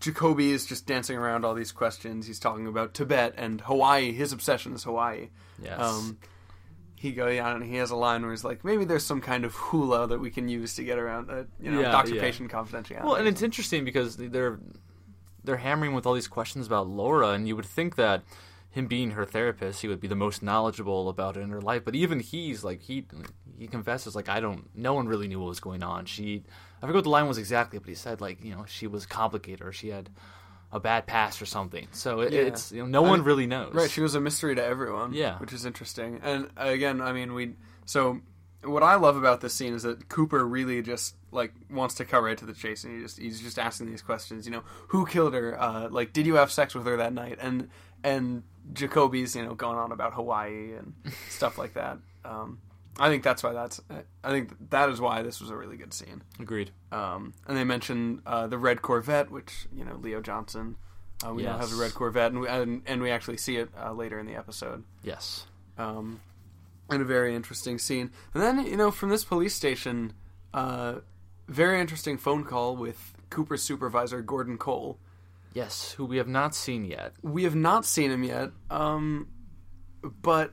Jacoby 0.00 0.50
is 0.50 0.66
just 0.66 0.86
dancing 0.86 1.16
around 1.16 1.44
all 1.44 1.54
these 1.54 1.72
questions. 1.72 2.26
He's 2.26 2.38
talking 2.40 2.66
about 2.66 2.94
Tibet 2.94 3.34
and 3.36 3.60
Hawaii. 3.60 4.12
His 4.12 4.32
obsession 4.32 4.72
is 4.74 4.84
Hawaii. 4.84 5.28
yes. 5.62 5.78
Um, 5.80 6.18
he 6.98 7.12
go 7.12 7.26
on 7.28 7.56
and 7.56 7.64
he 7.64 7.76
has 7.76 7.90
a 7.90 7.96
line 7.96 8.22
where 8.22 8.30
he's 8.30 8.42
like, 8.42 8.64
maybe 8.64 8.84
there's 8.86 9.04
some 9.04 9.20
kind 9.20 9.44
of 9.44 9.54
hula 9.54 10.08
that 10.08 10.18
we 10.18 10.30
can 10.30 10.48
use 10.48 10.74
to 10.76 10.82
get 10.82 10.98
around, 10.98 11.30
uh, 11.30 11.44
you 11.60 11.70
know, 11.70 11.80
Yeah, 11.82 11.92
doctor 11.92 12.14
yeah. 12.14 12.20
patient 12.22 12.50
confidentiality. 12.50 13.04
well, 13.04 13.14
and 13.16 13.28
it's 13.28 13.42
interesting 13.42 13.84
because 13.84 14.16
they're 14.16 14.58
they're 15.44 15.58
hammering 15.58 15.92
with 15.94 16.06
all 16.06 16.14
these 16.14 16.26
questions 16.26 16.66
about 16.66 16.88
Laura, 16.88 17.28
and 17.28 17.46
you 17.46 17.54
would 17.54 17.66
think 17.66 17.94
that 17.96 18.24
him 18.70 18.86
being 18.88 19.12
her 19.12 19.24
therapist, 19.24 19.82
he 19.82 19.88
would 19.88 20.00
be 20.00 20.08
the 20.08 20.16
most 20.16 20.42
knowledgeable 20.42 21.08
about 21.08 21.36
it 21.36 21.40
in 21.40 21.50
her 21.50 21.60
life. 21.60 21.84
But 21.84 21.94
even 21.94 22.18
he's 22.20 22.64
like 22.64 22.80
he 22.82 23.04
he 23.58 23.66
confesses 23.66 24.14
like 24.16 24.28
I 24.28 24.40
don't. 24.40 24.68
No 24.74 24.94
one 24.94 25.08
really 25.08 25.28
knew 25.28 25.40
what 25.40 25.48
was 25.48 25.60
going 25.60 25.82
on. 25.82 26.06
She 26.06 26.42
I 26.78 26.80
forget 26.82 26.96
what 26.96 27.04
the 27.04 27.10
line 27.10 27.26
was 27.28 27.38
exactly, 27.38 27.78
but 27.78 27.88
he 27.88 27.94
said 27.94 28.20
like 28.20 28.42
you 28.44 28.54
know 28.54 28.64
she 28.66 28.86
was 28.86 29.06
complicated 29.06 29.62
or 29.62 29.72
she 29.72 29.88
had 29.88 30.10
a 30.72 30.80
bad 30.80 31.06
past 31.06 31.40
or 31.40 31.46
something. 31.46 31.86
So 31.92 32.20
it, 32.20 32.32
Yeah. 32.32 32.40
it's 32.40 32.72
you 32.72 32.82
know 32.82 32.88
no 32.88 33.02
one 33.02 33.20
mean, 33.20 33.26
really 33.26 33.46
knows. 33.46 33.72
Right, 33.74 33.90
she 33.90 34.00
was 34.00 34.14
a 34.14 34.20
mystery 34.20 34.54
to 34.54 34.64
everyone. 34.64 35.12
Yeah. 35.12 35.38
which 35.38 35.52
is 35.52 35.64
interesting. 35.64 36.20
And 36.22 36.48
again, 36.56 37.00
I 37.00 37.12
mean, 37.12 37.34
we 37.34 37.54
so 37.84 38.20
what 38.64 38.82
I 38.82 38.96
love 38.96 39.16
about 39.16 39.40
this 39.42 39.54
scene 39.54 39.74
is 39.74 39.84
that 39.84 40.08
Cooper 40.08 40.44
really 40.44 40.82
just 40.82 41.14
like 41.30 41.52
wants 41.70 41.94
to 41.96 42.04
cut 42.04 42.22
right 42.22 42.36
to 42.38 42.44
the 42.46 42.52
chase, 42.54 42.82
and 42.84 42.96
he 42.96 43.02
just 43.02 43.18
he's 43.18 43.40
just 43.40 43.58
asking 43.58 43.86
these 43.88 44.02
questions. 44.02 44.44
You 44.46 44.52
know, 44.52 44.62
who 44.88 45.06
killed 45.06 45.34
her? 45.34 45.60
Uh, 45.60 45.88
like, 45.88 46.12
did 46.12 46.26
you 46.26 46.34
have 46.34 46.50
sex 46.50 46.74
with 46.74 46.84
her 46.86 46.96
that 46.96 47.12
night? 47.12 47.38
And 47.40 47.68
and 48.02 48.42
Jacoby's 48.72 49.36
you 49.36 49.44
know 49.44 49.54
going 49.54 49.78
on 49.78 49.92
about 49.92 50.14
Hawaii 50.14 50.72
and 50.74 50.94
stuff 51.28 51.58
like 51.58 51.74
that. 51.74 51.98
Um, 52.24 52.58
I 52.98 53.08
think 53.10 53.22
that's 53.22 53.42
why 53.42 53.52
that's. 53.52 53.80
I 54.24 54.30
think 54.30 54.70
that 54.70 54.88
is 54.88 55.00
why 55.00 55.22
this 55.22 55.40
was 55.40 55.50
a 55.50 55.56
really 55.56 55.76
good 55.76 55.92
scene. 55.92 56.22
Agreed. 56.40 56.70
Um, 56.92 57.34
and 57.46 57.56
they 57.56 57.64
mentioned 57.64 58.22
uh, 58.26 58.46
the 58.46 58.58
red 58.58 58.80
Corvette, 58.82 59.30
which 59.30 59.66
you 59.74 59.84
know 59.84 59.96
Leo 59.96 60.20
Johnson. 60.20 60.76
Uh, 61.26 61.32
we 61.34 61.42
now 61.44 61.52
Yes. 61.52 61.60
have 61.60 61.70
the 61.70 61.76
red 61.82 61.94
Corvette, 61.94 62.32
and 62.32 62.40
we, 62.40 62.48
and, 62.48 62.82
and 62.86 63.00
we 63.02 63.10
actually 63.10 63.36
see 63.38 63.56
it 63.56 63.70
uh, 63.82 63.92
later 63.92 64.18
in 64.18 64.26
the 64.26 64.34
episode. 64.34 64.84
Yes. 65.02 65.46
Um, 65.78 66.20
and 66.90 67.00
a 67.02 67.04
very 67.04 67.34
interesting 67.34 67.78
scene. 67.78 68.10
And 68.34 68.42
then 68.42 68.64
you 68.66 68.76
know 68.76 68.90
from 68.90 69.08
this 69.10 69.24
police 69.24 69.54
station, 69.54 70.12
uh, 70.54 70.96
very 71.48 71.80
interesting 71.80 72.16
phone 72.18 72.44
call 72.44 72.76
with 72.76 73.14
Cooper's 73.30 73.62
supervisor 73.62 74.22
Gordon 74.22 74.56
Cole. 74.58 74.98
Yes. 75.54 75.92
Who 75.92 76.04
we 76.04 76.18
have 76.18 76.28
not 76.28 76.54
seen 76.54 76.84
yet. 76.84 77.12
We 77.22 77.44
have 77.44 77.54
not 77.54 77.86
seen 77.86 78.10
him 78.10 78.22
yet, 78.24 78.50
um, 78.70 79.28
but 80.02 80.52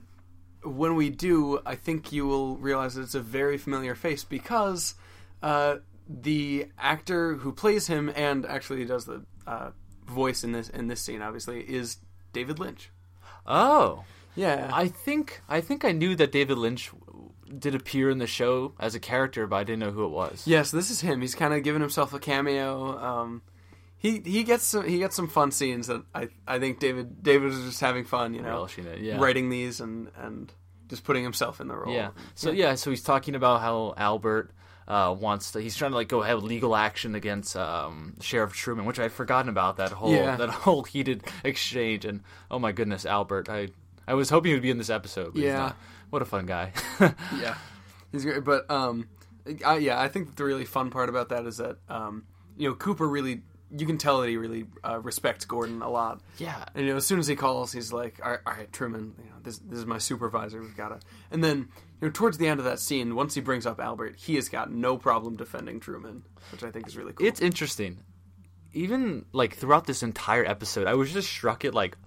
when 0.63 0.95
we 0.95 1.09
do, 1.09 1.59
I 1.65 1.75
think 1.75 2.11
you 2.11 2.25
will 2.25 2.57
realize 2.57 2.95
that 2.95 3.01
it's 3.01 3.15
a 3.15 3.21
very 3.21 3.57
familiar 3.57 3.95
face 3.95 4.23
because 4.23 4.95
uh, 5.41 5.77
the 6.07 6.67
actor 6.77 7.35
who 7.35 7.51
plays 7.51 7.87
him 7.87 8.11
and 8.15 8.45
actually 8.45 8.85
does 8.85 9.05
the 9.05 9.23
uh, 9.45 9.71
voice 10.05 10.43
in 10.43 10.51
this 10.51 10.69
in 10.69 10.87
this 10.87 11.01
scene, 11.01 11.21
obviously, 11.21 11.61
is 11.61 11.97
David 12.31 12.59
Lynch. 12.59 12.89
Oh. 13.45 14.03
Yeah. 14.35 14.69
I 14.73 14.87
think 14.87 15.41
I 15.47 15.61
think 15.61 15.85
I 15.85 15.91
knew 15.91 16.15
that 16.15 16.31
David 16.31 16.57
Lynch 16.57 16.91
did 17.59 17.75
appear 17.75 18.09
in 18.09 18.17
the 18.17 18.27
show 18.27 18.73
as 18.79 18.95
a 18.95 18.99
character, 18.99 19.45
but 19.47 19.57
I 19.57 19.63
didn't 19.63 19.79
know 19.79 19.91
who 19.91 20.05
it 20.05 20.11
was. 20.11 20.43
Yes, 20.47 20.71
this 20.71 20.89
is 20.89 21.01
him. 21.01 21.21
He's 21.21 21.35
kind 21.35 21.53
of 21.53 21.63
giving 21.63 21.81
himself 21.81 22.13
a 22.13 22.19
cameo. 22.19 22.97
Um, 22.97 23.41
he 24.03 24.21
he 24.23 24.43
gets 24.43 24.65
some 24.65 24.87
he 24.87 24.99
gets 24.99 25.15
some 25.15 25.27
fun 25.27 25.49
scenes 25.51 25.87
that 25.87 26.03
I 26.13 26.27
I 26.47 26.59
think 26.59 26.79
David 26.79 27.23
David 27.23 27.45
was 27.47 27.59
just 27.63 27.79
having 27.81 28.03
fun, 28.05 28.35
you 28.35 28.41
know, 28.43 28.49
Relishing 28.49 28.85
it, 28.85 28.99
yeah. 28.99 29.17
writing 29.19 29.49
these 29.49 29.79
and 29.81 30.09
and 30.17 30.51
just 30.89 31.03
putting 31.03 31.23
himself 31.23 31.59
in 31.59 31.67
the 31.69 31.75
role. 31.75 31.91
Yeah. 31.93 32.09
So 32.35 32.51
yeah, 32.51 32.75
so 32.75 32.91
he's 32.91 33.01
talking 33.01 33.33
about 33.33 33.61
how 33.61 33.95
Albert 33.97 34.51
uh, 34.87 35.15
wants 35.17 35.53
to. 35.53 35.61
He's 35.61 35.75
trying 35.77 35.91
to 35.91 35.95
like 35.97 36.09
go 36.09 36.21
ahead 36.21 36.35
with 36.35 36.43
legal 36.43 36.75
action 36.75 37.15
against 37.15 37.55
um, 37.55 38.15
Sheriff 38.21 38.51
Truman, 38.53 38.83
which 38.85 38.99
I'd 38.99 39.13
forgotten 39.13 39.47
about 39.49 39.77
that 39.77 39.91
whole 39.93 40.11
Yeah. 40.13 40.35
that 40.35 40.49
whole 40.65 40.83
heated 40.83 41.23
exchange. 41.45 42.03
And 42.05 42.21
oh 42.51 42.59
my 42.59 42.73
goodness, 42.73 43.05
Albert! 43.05 43.47
I 43.49 43.69
I 44.05 44.13
was 44.15 44.29
hoping 44.29 44.49
he 44.49 44.53
would 44.55 44.61
be 44.61 44.69
in 44.69 44.77
this 44.77 44.89
episode. 44.89 45.27
But 45.33 45.35
he's 45.35 45.45
Yeah. 45.45 45.57
not. 45.57 45.77
What 46.09 46.21
a 46.21 46.25
fun 46.25 46.45
guy. 46.45 46.73
yeah, 47.39 47.55
he's 48.11 48.23
great. 48.25 48.43
But 48.43 48.69
um, 48.69 49.07
I, 49.65 49.77
yeah, 49.77 49.99
I 49.99 50.09
think 50.09 50.35
the 50.35 50.43
really 50.43 50.65
fun 50.65 50.91
part 50.91 51.07
about 51.09 51.29
that 51.29 51.45
is 51.47 51.57
that 51.57 51.77
um, 51.89 52.25
you 52.57 52.67
know, 52.69 52.75
Cooper 52.75 53.07
really, 53.07 53.41
you 53.75 53.85
can 53.85 53.97
tell 53.97 54.21
that 54.21 54.29
he 54.29 54.37
really 54.37 54.65
uh, 54.83 54.99
respects 54.99 55.45
Gordon 55.45 55.81
a 55.81 55.89
lot. 55.89 56.21
yeah. 56.37 56.65
And 56.75 56.85
you 56.85 56.91
know, 56.91 56.97
as 56.97 57.05
soon 57.05 57.19
as 57.19 57.27
he 57.27 57.35
calls, 57.35 57.71
he's 57.71 57.91
like, 57.91 58.19
"All 58.23 58.31
right, 58.31 58.39
all 58.45 58.53
right 58.53 58.71
Truman, 58.71 59.13
you 59.17 59.29
know, 59.29 59.37
this 59.41 59.57
this 59.59 59.79
is 59.79 59.85
my 59.85 59.97
supervisor. 59.97 60.61
We've 60.61 60.77
got 60.77 60.89
to." 60.89 60.99
And 61.31 61.43
then, 61.43 61.69
you 62.01 62.07
know, 62.07 62.11
towards 62.11 62.37
the 62.37 62.47
end 62.47 62.59
of 62.59 62.65
that 62.65 62.79
scene, 62.79 63.15
once 63.15 63.33
he 63.33 63.41
brings 63.41 63.65
up 63.65 63.79
Albert, 63.79 64.15
he 64.17 64.35
has 64.35 64.49
got 64.49 64.71
no 64.71 64.97
problem 64.97 65.35
defending 65.35 65.79
Truman, 65.79 66.23
which 66.51 66.63
I 66.63 66.71
think 66.71 66.87
is 66.87 66.95
really 66.95 67.13
cool. 67.13 67.25
It's 67.25 67.41
interesting. 67.41 67.99
Even 68.73 69.25
like 69.33 69.55
throughout 69.55 69.85
this 69.85 70.03
entire 70.03 70.45
episode, 70.45 70.87
I 70.87 70.95
was 70.95 71.11
just 71.11 71.29
struck 71.29 71.63
at 71.65 71.73
like 71.73 71.97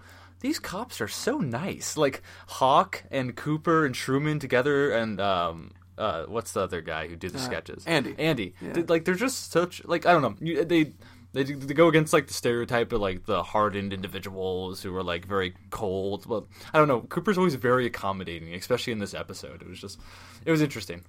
these 0.41 0.59
cops 0.59 1.01
are 1.01 1.09
so 1.09 1.39
nice. 1.39 1.97
Like 1.97 2.23
Hawk 2.47 3.05
and 3.11 3.35
Cooper 3.35 3.87
and 3.87 3.95
Truman 3.95 4.39
together, 4.39 4.93
and 4.93 5.21
um, 5.21 5.73
uh, 5.99 6.25
what's 6.27 6.53
the 6.53 6.61
other 6.61 6.81
guy 6.81 7.09
who 7.09 7.17
did 7.17 7.33
the 7.33 7.39
sketches? 7.39 7.85
Andy. 7.87 8.15
Andy. 8.19 8.55
Yeah. 8.61 8.83
Like 8.89 9.05
they're 9.05 9.15
just 9.15 9.51
such 9.51 9.85
like 9.85 10.07
I 10.07 10.13
don't 10.13 10.23
know. 10.23 10.35
You, 10.41 10.65
they. 10.65 10.93
They, 11.37 11.43
they 11.43 11.75
go 11.75 11.89
against 11.89 12.15
like 12.15 12.29
the 12.29 12.33
stereotype 12.33 12.93
of 12.93 13.01
like 13.03 13.27
the 13.27 13.43
hardened 13.43 13.93
individuals 13.93 14.83
who 14.83 14.97
are 14.97 15.03
like 15.03 15.27
very 15.27 15.53
cold. 15.69 16.25
But 16.27 16.45
I 16.73 16.79
don't 16.79 16.89
know. 16.89 17.03
Cooper's 17.03 17.37
always 17.37 17.55
very 17.57 17.85
accommodating, 17.85 18.55
especially 18.55 18.95
in 18.95 19.01
this 19.01 19.13
episode. 19.13 19.61
It 19.61 19.69
was 19.69 19.79
just, 19.79 20.01
it 20.47 20.51
was 20.51 20.63
interesting. 20.63 21.05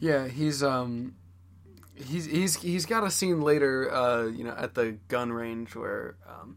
Yeah, 0.00 0.26
he's 0.26 0.64
um, 0.64 1.14
he's 1.94 2.24
he's 2.24 2.56
he's 2.56 2.86
got 2.86 3.04
a 3.04 3.10
scene 3.10 3.40
later, 3.40 3.88
uh, 3.94 4.24
you 4.24 4.42
know, 4.42 4.54
at 4.58 4.74
the 4.74 4.98
gun 5.06 5.32
range 5.32 5.76
where 5.76 6.16
um, 6.28 6.56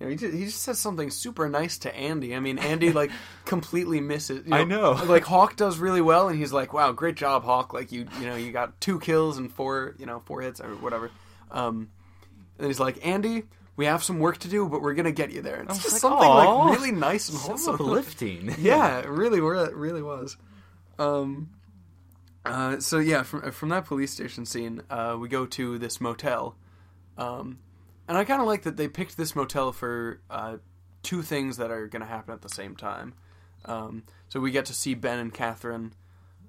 you 0.00 0.06
know, 0.06 0.10
he 0.10 0.16
just, 0.16 0.34
he 0.34 0.44
just 0.46 0.62
says 0.62 0.80
something 0.80 1.10
super 1.10 1.48
nice 1.48 1.78
to 1.78 1.94
Andy. 1.94 2.34
I 2.34 2.40
mean, 2.40 2.58
Andy 2.58 2.92
like 3.02 3.12
completely 3.44 4.00
misses. 4.00 4.44
you 4.44 4.52
I 4.52 4.64
know. 4.64 4.92
Like 5.06 5.22
Hawk 5.22 5.54
does 5.54 5.78
really 5.78 6.00
well, 6.00 6.28
and 6.28 6.36
he's 6.36 6.52
like, 6.52 6.72
"Wow, 6.72 6.90
great 6.90 7.14
job, 7.14 7.44
Hawk! 7.44 7.72
Like 7.72 7.92
you, 7.92 8.08
you 8.18 8.26
know, 8.26 8.34
you 8.34 8.50
got 8.50 8.80
two 8.80 8.98
kills 8.98 9.38
and 9.38 9.52
four, 9.52 9.94
you 9.96 10.06
know, 10.06 10.18
four 10.26 10.40
hits 10.40 10.60
or 10.60 10.70
whatever." 10.74 11.12
Um, 11.52 11.90
and 12.58 12.66
he's 12.66 12.80
like, 12.80 13.04
"Andy." 13.06 13.44
We 13.76 13.86
have 13.86 14.02
some 14.02 14.18
work 14.18 14.38
to 14.38 14.48
do, 14.48 14.68
but 14.68 14.82
we're 14.82 14.94
gonna 14.94 15.12
get 15.12 15.30
you 15.30 15.40
there. 15.40 15.60
It's 15.62 15.80
just 15.80 15.92
like, 15.92 16.00
something 16.00 16.28
like 16.28 16.76
really 16.76 16.90
nice 16.90 17.28
and 17.28 17.38
wholesome. 17.38 17.74
uplifting. 17.74 18.52
yeah, 18.58 18.98
it 18.98 19.08
really, 19.08 19.38
it 19.38 19.76
really 19.76 20.02
was. 20.02 20.36
Um, 20.98 21.50
uh, 22.44 22.80
so 22.80 22.98
yeah, 22.98 23.22
from 23.22 23.52
from 23.52 23.68
that 23.68 23.84
police 23.84 24.12
station 24.12 24.46
scene, 24.46 24.82
uh, 24.90 25.16
we 25.20 25.28
go 25.28 25.46
to 25.46 25.78
this 25.78 26.00
motel, 26.00 26.56
um, 27.16 27.58
and 28.08 28.16
I 28.16 28.24
kind 28.24 28.40
of 28.40 28.46
like 28.46 28.62
that 28.62 28.76
they 28.76 28.88
picked 28.88 29.16
this 29.16 29.36
motel 29.36 29.70
for 29.70 30.20
uh, 30.30 30.56
two 31.02 31.22
things 31.22 31.58
that 31.58 31.70
are 31.70 31.86
going 31.86 32.00
to 32.00 32.08
happen 32.08 32.32
at 32.32 32.42
the 32.42 32.48
same 32.48 32.74
time. 32.74 33.14
Um, 33.64 34.04
so 34.28 34.40
we 34.40 34.50
get 34.50 34.66
to 34.66 34.74
see 34.74 34.94
Ben 34.94 35.18
and 35.18 35.32
Catherine, 35.32 35.92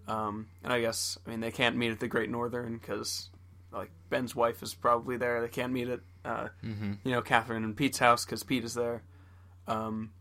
um, 0.07 0.47
and 0.63 0.71
I 0.71 0.79
guess 0.81 1.17
I 1.25 1.29
mean 1.29 1.41
they 1.41 1.51
can't 1.51 1.75
meet 1.75 1.91
at 1.91 1.99
the 1.99 2.07
Great 2.07 2.29
Northern 2.29 2.77
because 2.77 3.29
like 3.71 3.91
Ben's 4.09 4.35
wife 4.35 4.63
is 4.63 4.73
probably 4.73 5.17
there. 5.17 5.41
They 5.41 5.47
can't 5.47 5.73
meet 5.73 5.89
at 5.89 5.99
uh, 6.25 6.47
you 6.63 7.11
know 7.11 7.21
Catherine 7.21 7.63
and 7.63 7.75
Pete's 7.75 7.99
house 7.99 8.25
because 8.25 8.43
Pete 8.43 8.63
is 8.63 8.73
there. 8.73 9.03
Um, 9.67 10.11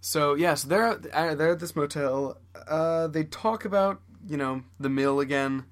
so 0.00 0.34
yes, 0.34 0.62
they're 0.62 0.86
uh, 1.12 1.34
they're 1.34 1.52
at 1.52 1.60
this 1.60 1.74
motel. 1.76 2.38
Uh, 2.68 3.08
they 3.08 3.24
talk 3.24 3.64
about 3.64 4.00
you 4.28 4.36
know 4.36 4.62
the 4.78 4.88
mill 4.88 5.20
again. 5.20 5.64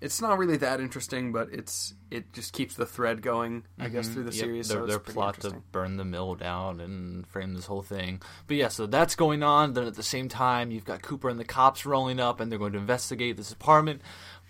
It's 0.00 0.22
not 0.22 0.38
really 0.38 0.56
that 0.58 0.80
interesting, 0.80 1.32
but 1.32 1.48
it's 1.52 1.94
it 2.08 2.32
just 2.32 2.52
keeps 2.52 2.76
the 2.76 2.86
thread 2.86 3.20
going. 3.20 3.64
I 3.80 3.88
guess 3.88 4.08
through 4.08 4.24
the 4.24 4.32
Yep, 4.32 4.44
series. 4.44 4.68
Their, 4.68 4.78
so 4.82 4.86
their 4.86 4.98
plot 5.00 5.40
to 5.40 5.62
burn 5.72 5.96
the 5.96 6.04
mill 6.04 6.36
down 6.36 6.80
and 6.80 7.26
frame 7.26 7.54
this 7.54 7.66
whole 7.66 7.82
thing. 7.82 8.22
But 8.46 8.58
yeah, 8.58 8.68
so 8.68 8.86
that's 8.86 9.16
going 9.16 9.42
on. 9.42 9.72
Then 9.72 9.86
at 9.88 9.96
the 9.96 10.04
same 10.04 10.28
time, 10.28 10.70
you've 10.70 10.84
got 10.84 11.02
Cooper 11.02 11.28
and 11.28 11.38
the 11.38 11.44
cops 11.44 11.84
rolling 11.84 12.20
up, 12.20 12.38
and 12.38 12.50
they're 12.50 12.60
going 12.60 12.74
to 12.74 12.78
investigate 12.78 13.36
this 13.36 13.50
apartment 13.50 14.00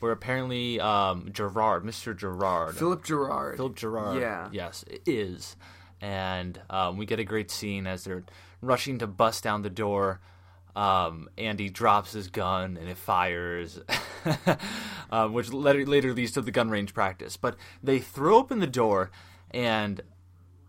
where 0.00 0.12
apparently 0.12 0.81
um, 0.81 1.31
Gerard, 1.33 1.85
Mr. 1.85 2.17
Gerard, 2.17 2.76
Philip 2.76 3.05
Gerard. 3.05 3.57
Philip 3.57 3.76
Gerard, 3.76 4.21
Yeah. 4.21 4.49
yes, 4.52 4.85
it 4.88 5.02
is. 5.07 5.57
And 6.00 6.61
um, 6.71 6.97
we 6.97 7.07
get 7.07 7.19
a 7.19 7.25
great 7.25 7.50
scene 7.50 7.87
as 7.87 8.05
they're 8.05 8.25
rushing 8.61 8.99
to 8.99 9.07
bust 9.07 9.43
down 9.43 9.62
the 9.62 9.71
door. 9.71 10.21
Um, 10.76 11.28
Andy 11.37 11.69
drops 11.71 12.12
his 12.12 12.28
gun 12.28 12.76
and 12.76 12.88
it 12.88 12.97
fires, 12.97 13.81
um, 15.11 15.33
which 15.33 15.52
later, 15.52 15.85
later 15.85 16.12
leads 16.12 16.33
to 16.33 16.40
the 16.43 16.50
gun 16.52 16.71
range 16.71 16.95
practice. 16.95 17.37
But 17.37 17.57
they 17.83 17.99
throw 17.99 18.37
open 18.37 18.61
the 18.61 18.67
door, 18.69 19.11
and 19.50 20.00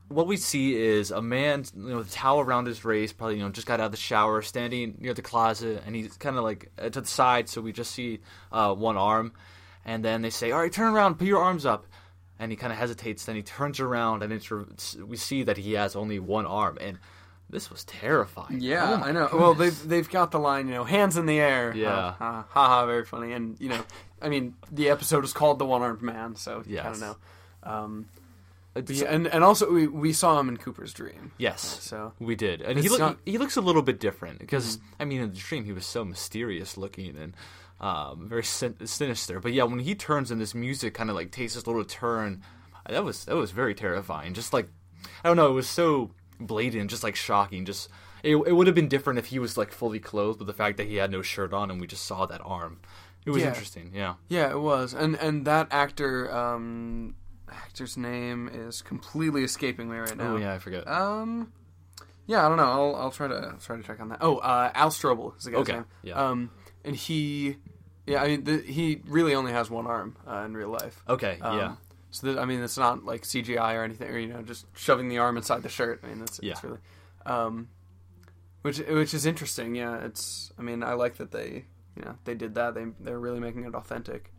what 0.10 0.28
we 0.28 0.38
see 0.38 0.76
is 0.76 1.12
a 1.12 1.22
man, 1.22 1.64
you 1.76 1.90
know, 1.90 1.98
with 1.98 2.10
a 2.10 2.12
towel 2.12 2.40
around 2.42 2.66
his 2.68 2.84
waist, 2.84 3.18
probably 3.18 3.38
you 3.38 3.44
know 3.44 3.50
just 3.50 3.68
got 3.68 3.80
out 3.80 3.88
of 3.88 3.92
the 3.92 3.98
shower, 3.98 4.42
standing 4.42 4.96
near 5.00 5.14
the 5.14 5.22
closet, 5.22 5.84
and 5.86 5.96
he's 5.96 6.18
kind 6.18 6.36
of 6.38 6.44
like 6.44 6.72
uh, 6.78 6.90
to 6.90 7.02
the 7.02 7.08
side, 7.08 7.48
so 7.50 7.62
we 7.62 7.72
just 7.72 7.92
see 7.92 8.20
uh, 8.52 8.74
one 8.74 8.98
arm, 8.98 9.34
and 9.86 10.04
then 10.04 10.22
they 10.22 10.30
say, 10.30 10.52
"All 10.52 10.60
right, 10.60 10.72
turn 10.74 10.94
around, 10.94 11.16
put 11.20 11.28
your 11.28 11.42
arms 11.42 11.66
up," 11.66 11.86
and 12.40 12.52
he 12.52 12.56
kind 12.58 12.74
of 12.74 12.80
hesitates, 12.80 13.26
then 13.26 13.36
he 13.36 13.44
turns 13.44 13.80
around, 13.80 14.24
and 14.24 14.34
it's, 14.34 14.50
it's 14.72 14.96
we 14.96 15.16
see 15.18 15.44
that 15.44 15.58
he 15.58 15.74
has 15.74 15.96
only 15.96 16.20
one 16.20 16.46
arm, 16.46 16.78
and 16.82 16.98
this 17.52 17.70
was 17.72 17.84
terrifying. 17.86 18.62
Yeah, 18.62 19.00
Oh 19.02 19.04
I 19.08 19.12
know. 19.12 19.30
Well, 19.34 19.54
they've 19.54 19.88
they've 19.88 20.10
got 20.10 20.32
the 20.32 20.40
line, 20.40 20.68
you 20.68 20.74
know, 20.74 20.84
hands 20.84 21.18
in 21.18 21.26
the 21.26 21.40
air. 21.40 21.74
Yeah. 21.76 21.90
ha 21.90 22.16
ha, 22.20 22.46
ha, 22.50 22.68
ha, 22.68 22.86
very 22.86 23.06
funny. 23.06 23.32
And 23.34 23.60
you 23.60 23.70
know, 23.70 23.82
I 24.22 24.30
mean, 24.30 24.56
the 24.72 24.90
episode 24.90 25.24
is 25.24 25.34
called 25.34 25.60
"The 25.60 25.66
One 25.66 25.82
Armed 25.82 26.02
Man," 26.02 26.36
so 26.36 26.64
Yes. 26.68 26.84
kind 26.84 26.96
of 26.96 27.02
know. 27.02 27.16
Um, 27.62 28.06
yeah, 28.88 29.06
and 29.10 29.28
and 29.28 29.44
also 29.44 29.72
we 29.72 29.88
we 29.88 30.14
saw 30.14 30.40
him 30.40 30.50
in 30.50 30.58
Cooper's 30.58 30.94
dream. 30.94 31.32
Yes, 31.38 31.62
So 31.82 32.14
we 32.20 32.36
did, 32.36 32.62
and 32.62 32.80
he 32.80 32.90
look, 32.90 33.00
not- 33.00 33.18
he, 33.26 33.38
looks 33.38 33.58
a 33.58 33.62
little 33.62 33.82
bit 33.82 34.00
different 34.00 34.40
because 34.40 34.80
I 35.00 35.06
mean, 35.06 35.22
in 35.22 35.30
the 35.32 35.36
dream 35.38 35.66
he 35.66 35.74
was 35.74 35.86
so 35.86 36.06
mysterious 36.06 36.78
looking 36.78 37.18
and 37.18 37.34
um, 37.82 38.28
very 38.28 38.44
sin- 38.44 38.86
sinister. 38.86 39.40
But 39.40 39.54
yeah, 39.54 39.64
when 39.64 39.80
he 39.80 39.96
turns 39.96 40.32
and 40.32 40.40
this 40.42 40.54
music 40.54 40.94
kind 40.94 41.10
of 41.10 41.16
like 41.16 41.32
takes 41.32 41.54
this 41.56 41.66
little 41.66 41.86
turn, 41.86 42.44
that 42.88 43.04
was 43.04 43.26
that 43.26 43.36
was 43.36 43.52
very 43.52 43.74
terrifying. 43.76 44.34
Just 44.34 44.54
like 44.54 44.68
I 45.24 45.28
don't 45.30 45.38
know, 45.38 45.48
it 45.50 45.54
was 45.54 45.68
so 45.70 46.12
blatant, 46.40 46.90
just 46.90 47.04
like 47.04 47.16
shocking. 47.16 47.66
Just 47.66 47.90
it, 48.24 48.36
it 48.36 48.54
would 48.54 48.68
have 48.68 48.76
been 48.76 48.90
different 48.90 49.18
if 49.20 49.28
he 49.28 49.40
was 49.40 49.58
like 49.58 49.72
fully 49.72 50.00
clothed, 50.00 50.40
but 50.40 50.48
the 50.48 50.54
fact 50.54 50.78
that 50.78 50.88
he 50.88 50.96
had 50.96 51.12
no 51.12 51.22
shirt 51.22 51.54
on 51.54 51.72
and 51.72 51.80
we 51.80 51.88
just 51.88 52.04
saw 52.06 52.26
that 52.26 52.42
arm, 52.44 52.80
it 53.26 53.30
was 53.32 53.42
Yeah. 53.42 53.48
interesting. 53.50 53.92
Yeah, 53.96 54.16
yeah, 54.28 54.50
it 54.52 54.60
was. 54.60 54.94
And 54.94 55.16
and 55.16 55.46
that 55.46 55.68
actor, 55.72 56.30
um, 56.36 57.16
actor's 57.54 57.98
name 57.98 58.50
is 58.54 58.82
completely 58.82 59.44
escaping 59.44 59.90
me 59.90 59.98
right 59.98 60.16
now. 60.18 60.34
oh 60.34 60.38
yeah, 60.38 60.54
I 60.54 60.60
forget. 60.60 60.88
Um, 60.88 61.52
yeah, 62.28 62.46
I 62.46 62.50
don't 62.50 62.58
know. 62.58 62.64
I'll 62.70 62.96
I'll 62.96 63.12
try 63.12 63.28
to 63.28 63.36
I'll 63.36 63.58
try 63.58 63.78
to 63.78 63.84
check 63.84 64.00
on 64.00 64.10
that. 64.10 64.20
Oh, 64.22 64.38
uh, 64.38 64.72
Al 64.76 64.90
Strobel 64.90 65.38
is 65.38 65.44
the 65.46 65.52
guy's 65.52 65.60
Okay, 65.62 65.74
name. 65.74 65.86
yeah. 66.04 66.14
Um, 66.30 66.52
and 66.86 66.96
he, 66.96 67.58
yeah, 68.08 68.22
I 68.24 68.28
mean, 68.28 68.44
the, 68.46 68.58
he 68.60 69.02
really 69.08 69.36
only 69.36 69.52
has 69.52 69.70
one 69.70 69.86
arm 69.88 70.16
uh, 70.28 70.44
in 70.46 70.56
real 70.56 70.70
life. 70.70 71.04
okay, 71.10 71.38
Um, 71.42 71.58
yeah. 71.58 71.76
So 72.12 72.28
that, 72.28 72.40
I 72.40 72.46
mean, 72.46 72.62
it's 72.64 72.78
not 72.78 73.04
like 73.06 73.22
CGI 73.24 73.76
or 73.76 73.84
anything, 73.84 74.10
or 74.10 74.18
you 74.18 74.28
know, 74.28 74.42
just 74.42 74.66
shoving 74.76 75.10
the 75.10 75.18
arm 75.20 75.38
inside 75.38 75.62
the 75.62 75.70
shirt. 75.70 76.02
I 76.04 76.08
mean, 76.08 76.20
that's 76.20 76.40
Yeah. 76.42 76.54
it's 76.54 76.64
really, 76.64 76.80
um, 77.26 77.68
which 78.62 78.80
which 78.80 79.14
is 79.14 79.26
interesting. 79.26 79.76
Yeah, 79.76 79.98
it's. 80.04 80.52
I 80.58 80.62
mean, 80.64 80.82
I 80.84 80.94
like 80.94 81.18
that 81.18 81.32
they, 81.32 81.66
you 81.96 82.04
know, 82.04 82.16
they 82.26 82.34
did 82.36 82.56
that. 82.56 82.74
They 82.74 82.86
they're 83.00 83.20
really 83.20 83.40
making 83.40 83.64
it 83.66 83.76
authentic. 83.76 84.34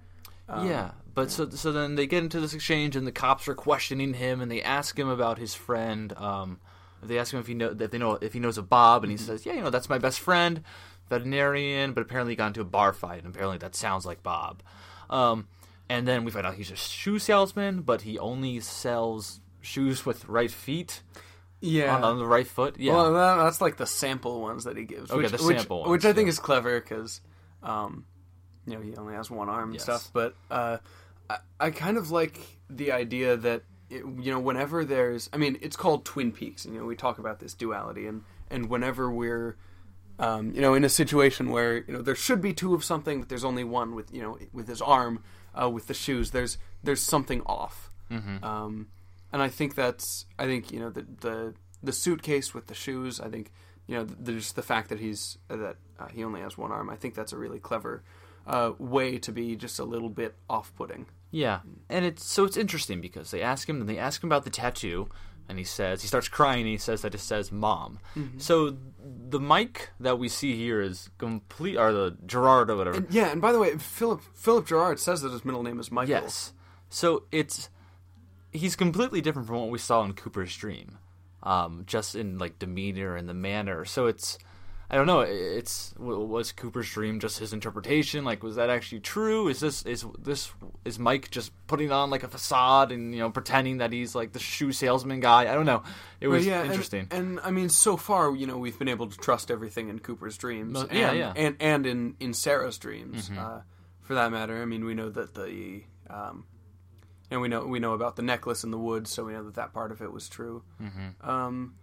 Um, 0.50 0.68
yeah, 0.68 0.90
but 1.14 1.30
so 1.30 1.48
so 1.50 1.72
then 1.72 1.94
they 1.94 2.06
get 2.06 2.22
into 2.22 2.40
this 2.40 2.54
exchange, 2.54 2.96
and 2.96 3.06
the 3.06 3.12
cops 3.12 3.48
are 3.48 3.54
questioning 3.54 4.14
him, 4.14 4.40
and 4.40 4.50
they 4.50 4.62
ask 4.62 4.98
him 4.98 5.08
about 5.08 5.38
his 5.38 5.54
friend. 5.54 6.12
Um, 6.16 6.60
they 7.02 7.18
ask 7.18 7.32
him 7.32 7.40
if 7.40 7.46
he 7.46 7.54
know 7.54 7.76
if 7.78 7.90
they 7.90 7.98
know 7.98 8.18
if 8.20 8.32
he 8.32 8.40
knows 8.40 8.58
of 8.58 8.68
Bob, 8.68 9.04
and 9.04 9.10
he 9.10 9.16
says, 9.16 9.46
"Yeah, 9.46 9.54
you 9.54 9.62
know, 9.62 9.70
that's 9.70 9.88
my 9.88 9.98
best 9.98 10.20
friend, 10.20 10.62
veterinarian." 11.08 11.92
But 11.92 12.02
apparently, 12.02 12.32
he 12.32 12.36
got 12.36 12.48
into 12.48 12.60
a 12.60 12.64
bar 12.64 12.92
fight, 12.92 13.24
and 13.24 13.34
apparently 13.34 13.58
that 13.58 13.74
sounds 13.74 14.04
like 14.04 14.22
Bob. 14.22 14.62
Um, 15.08 15.48
and 15.88 16.06
then 16.06 16.24
we 16.24 16.30
find 16.30 16.46
out 16.46 16.54
he's 16.54 16.70
a 16.70 16.76
shoe 16.76 17.18
salesman, 17.18 17.82
but 17.82 18.02
he 18.02 18.18
only 18.18 18.60
sells 18.60 19.40
shoes 19.60 20.06
with 20.06 20.24
right 20.28 20.50
feet 20.50 21.02
yeah. 21.60 21.96
on, 21.96 22.04
on 22.04 22.18
the 22.18 22.26
right 22.26 22.46
foot. 22.46 22.76
Yeah, 22.78 22.94
Well, 22.94 23.38
that's 23.38 23.60
like 23.60 23.76
the 23.76 23.86
sample 23.86 24.40
ones 24.40 24.64
that 24.64 24.76
he 24.76 24.84
gives. 24.84 25.10
Okay, 25.10 25.22
which, 25.22 25.32
the 25.32 25.38
sample 25.38 25.80
which, 25.80 25.88
ones, 25.88 25.90
which 25.90 26.04
I 26.04 26.12
think 26.12 26.26
yeah. 26.26 26.30
is 26.30 26.38
clever 26.38 26.80
because, 26.80 27.20
um, 27.62 28.06
you 28.66 28.74
know, 28.74 28.80
he 28.80 28.94
only 28.96 29.14
has 29.14 29.30
one 29.30 29.48
arm 29.48 29.72
Yes. 29.72 29.86
and 29.88 29.98
stuff. 29.98 30.10
But 30.12 30.34
uh, 30.50 30.78
I, 31.28 31.38
I 31.58 31.70
kind 31.70 31.96
of 31.96 32.10
like 32.10 32.38
the 32.68 32.92
idea 32.92 33.36
that 33.36 33.62
it, 33.88 34.04
you 34.20 34.30
know, 34.32 34.38
whenever 34.38 34.84
there's, 34.84 35.28
I 35.32 35.36
mean, 35.36 35.58
it's 35.62 35.76
called 35.76 36.04
Twin 36.04 36.30
Peaks, 36.32 36.64
and 36.64 36.74
you 36.74 36.80
know, 36.80 36.86
we 36.86 36.96
talk 36.96 37.18
about 37.18 37.40
this 37.40 37.54
duality, 37.54 38.06
and 38.06 38.22
and 38.50 38.68
whenever 38.68 39.10
we're 39.10 39.56
um, 40.18 40.52
you 40.54 40.60
know, 40.60 40.74
in 40.74 40.84
a 40.84 40.88
situation 40.88 41.50
where 41.50 41.78
you 41.78 41.92
know 41.94 42.02
there 42.02 42.14
should 42.14 42.40
be 42.42 42.52
two 42.52 42.74
of 42.74 42.84
something, 42.84 43.20
but 43.20 43.28
there's 43.28 43.44
only 43.44 43.64
one 43.64 43.94
with 43.94 44.12
you 44.12 44.20
know 44.22 44.38
with 44.52 44.68
his 44.68 44.82
arm, 44.82 45.22
uh, 45.60 45.68
with 45.70 45.86
the 45.86 45.94
shoes. 45.94 46.30
There's 46.30 46.58
there's 46.82 47.00
something 47.02 47.40
off, 47.46 47.90
Mm-hmm. 48.10 48.44
um, 48.44 48.88
and 49.32 49.40
I 49.40 49.48
think 49.48 49.74
that's 49.76 50.26
I 50.38 50.44
think 50.46 50.72
you 50.72 50.78
know 50.80 50.90
the 50.90 51.06
the 51.20 51.54
the 51.82 51.92
suitcase 51.92 52.52
with 52.52 52.66
the 52.66 52.74
shoes. 52.74 53.18
I 53.20 53.28
think 53.30 53.50
you 53.86 53.94
know 53.96 54.04
the, 54.04 54.32
just 54.34 54.56
the 54.56 54.62
fact 54.62 54.90
that 54.90 55.00
he's 55.00 55.38
that 55.48 55.76
uh, 55.98 56.06
he 56.08 56.22
only 56.22 56.42
has 56.42 56.58
one 56.58 56.70
arm. 56.70 56.90
I 56.90 56.96
think 56.96 57.14
that's 57.14 57.32
a 57.32 57.38
really 57.38 57.58
clever 57.58 58.02
uh, 58.50 58.72
way 58.78 59.18
to 59.18 59.32
be 59.32 59.54
just 59.56 59.78
a 59.78 59.84
little 59.84 60.08
bit 60.08 60.34
off-putting. 60.48 61.06
Yeah, 61.30 61.60
and 61.88 62.04
it's 62.04 62.24
so 62.24 62.44
it's 62.44 62.56
interesting 62.56 63.00
because 63.00 63.30
they 63.30 63.40
ask 63.40 63.68
him, 63.68 63.80
and 63.80 63.88
they 63.88 63.98
ask 63.98 64.22
him 64.22 64.28
about 64.28 64.42
the 64.42 64.50
tattoo, 64.50 65.08
and 65.48 65.58
he 65.58 65.64
says 65.64 66.02
he 66.02 66.08
starts 66.08 66.28
crying, 66.28 66.62
and 66.62 66.70
he 66.70 66.78
says 66.78 67.02
that 67.02 67.14
it 67.14 67.20
says 67.20 67.52
"mom." 67.52 68.00
So 68.38 68.76
the 68.98 69.38
Mike 69.38 69.90
that 70.00 70.18
we 70.18 70.28
see 70.28 70.56
here 70.56 70.80
is 70.80 71.08
complete, 71.18 71.76
or 71.76 71.92
the 71.92 72.16
Gerard 72.26 72.68
or 72.68 72.76
whatever. 72.76 73.06
Yeah, 73.10 73.30
and 73.30 73.40
by 73.40 73.52
the 73.52 73.60
way, 73.60 73.76
Philip 73.78 74.22
Philip 74.34 74.66
Gerard 74.66 74.98
says 74.98 75.22
that 75.22 75.30
his 75.30 75.44
middle 75.44 75.62
name 75.62 75.78
is 75.78 75.92
Michael. 75.92 76.10
Yes. 76.10 76.52
So 76.88 77.22
it's 77.30 77.68
he's 78.52 78.74
completely 78.74 79.20
different 79.20 79.46
from 79.46 79.60
what 79.60 79.70
we 79.70 79.78
saw 79.78 80.02
in 80.02 80.14
Cooper's 80.14 80.56
dream, 80.56 80.98
um, 81.44 81.84
just 81.86 82.16
in 82.16 82.38
like 82.38 82.58
demeanor 82.58 83.14
and 83.14 83.28
the 83.28 83.34
manner. 83.34 83.84
So 83.84 84.06
it's 84.06 84.36
I 84.92 84.96
don't 84.96 85.06
know. 85.06 85.20
It's 85.20 85.94
was 85.98 86.50
Cooper's 86.50 86.90
dream 86.90 87.20
just 87.20 87.38
his 87.38 87.52
interpretation? 87.52 88.24
Like, 88.24 88.42
was 88.42 88.56
that 88.56 88.70
actually 88.70 89.00
true? 89.00 89.46
Is 89.46 89.60
this 89.60 89.84
is 89.86 90.04
this 90.18 90.52
is 90.84 90.98
Mike 90.98 91.30
just 91.30 91.52
putting 91.68 91.92
on 91.92 92.10
like 92.10 92.24
a 92.24 92.28
facade 92.28 92.90
and 92.90 93.14
you 93.14 93.20
know 93.20 93.30
pretending 93.30 93.78
that 93.78 93.92
he's 93.92 94.16
like 94.16 94.32
the 94.32 94.40
shoe 94.40 94.72
salesman 94.72 95.20
guy? 95.20 95.42
I 95.42 95.54
don't 95.54 95.66
know. 95.66 95.84
It 96.20 96.26
was 96.26 96.44
yeah, 96.44 96.64
interesting. 96.64 97.06
And, 97.12 97.38
I 97.40 97.52
mean, 97.52 97.68
so 97.68 97.96
far, 97.96 98.34
you 98.34 98.48
know, 98.48 98.58
we've 98.58 98.78
been 98.78 98.88
able 98.88 99.06
to 99.06 99.16
trust 99.16 99.50
everything 99.52 99.90
in 99.90 100.00
Cooper's 100.00 100.36
dreams, 100.36 100.80
and, 100.80 100.92
yeah, 100.92 101.12
yeah. 101.12 101.32
and 101.36 101.56
and 101.60 101.86
in 101.86 102.16
in 102.18 102.34
Sarah's 102.34 102.76
dreams, 102.76 103.28
Mm-hmm. 103.28 103.38
uh, 103.38 103.60
for 104.00 104.14
that 104.14 104.32
matter. 104.32 104.60
I 104.60 104.64
mean, 104.64 104.84
we 104.84 104.94
know 104.94 105.08
that 105.08 105.34
the, 105.34 105.82
um, 106.08 106.44
and 107.30 107.40
we 107.40 107.46
know 107.46 107.64
we 107.64 107.78
know 107.78 107.92
about 107.92 108.16
the 108.16 108.22
necklace 108.22 108.64
in 108.64 108.72
the 108.72 108.78
woods, 108.78 109.12
so 109.12 109.24
we 109.24 109.34
know 109.34 109.44
that 109.44 109.54
that 109.54 109.72
part 109.72 109.92
of 109.92 110.02
it 110.02 110.12
was 110.12 110.28
true. 110.28 110.64
Mm-hmm. 110.82 111.30
Um, 111.30 111.74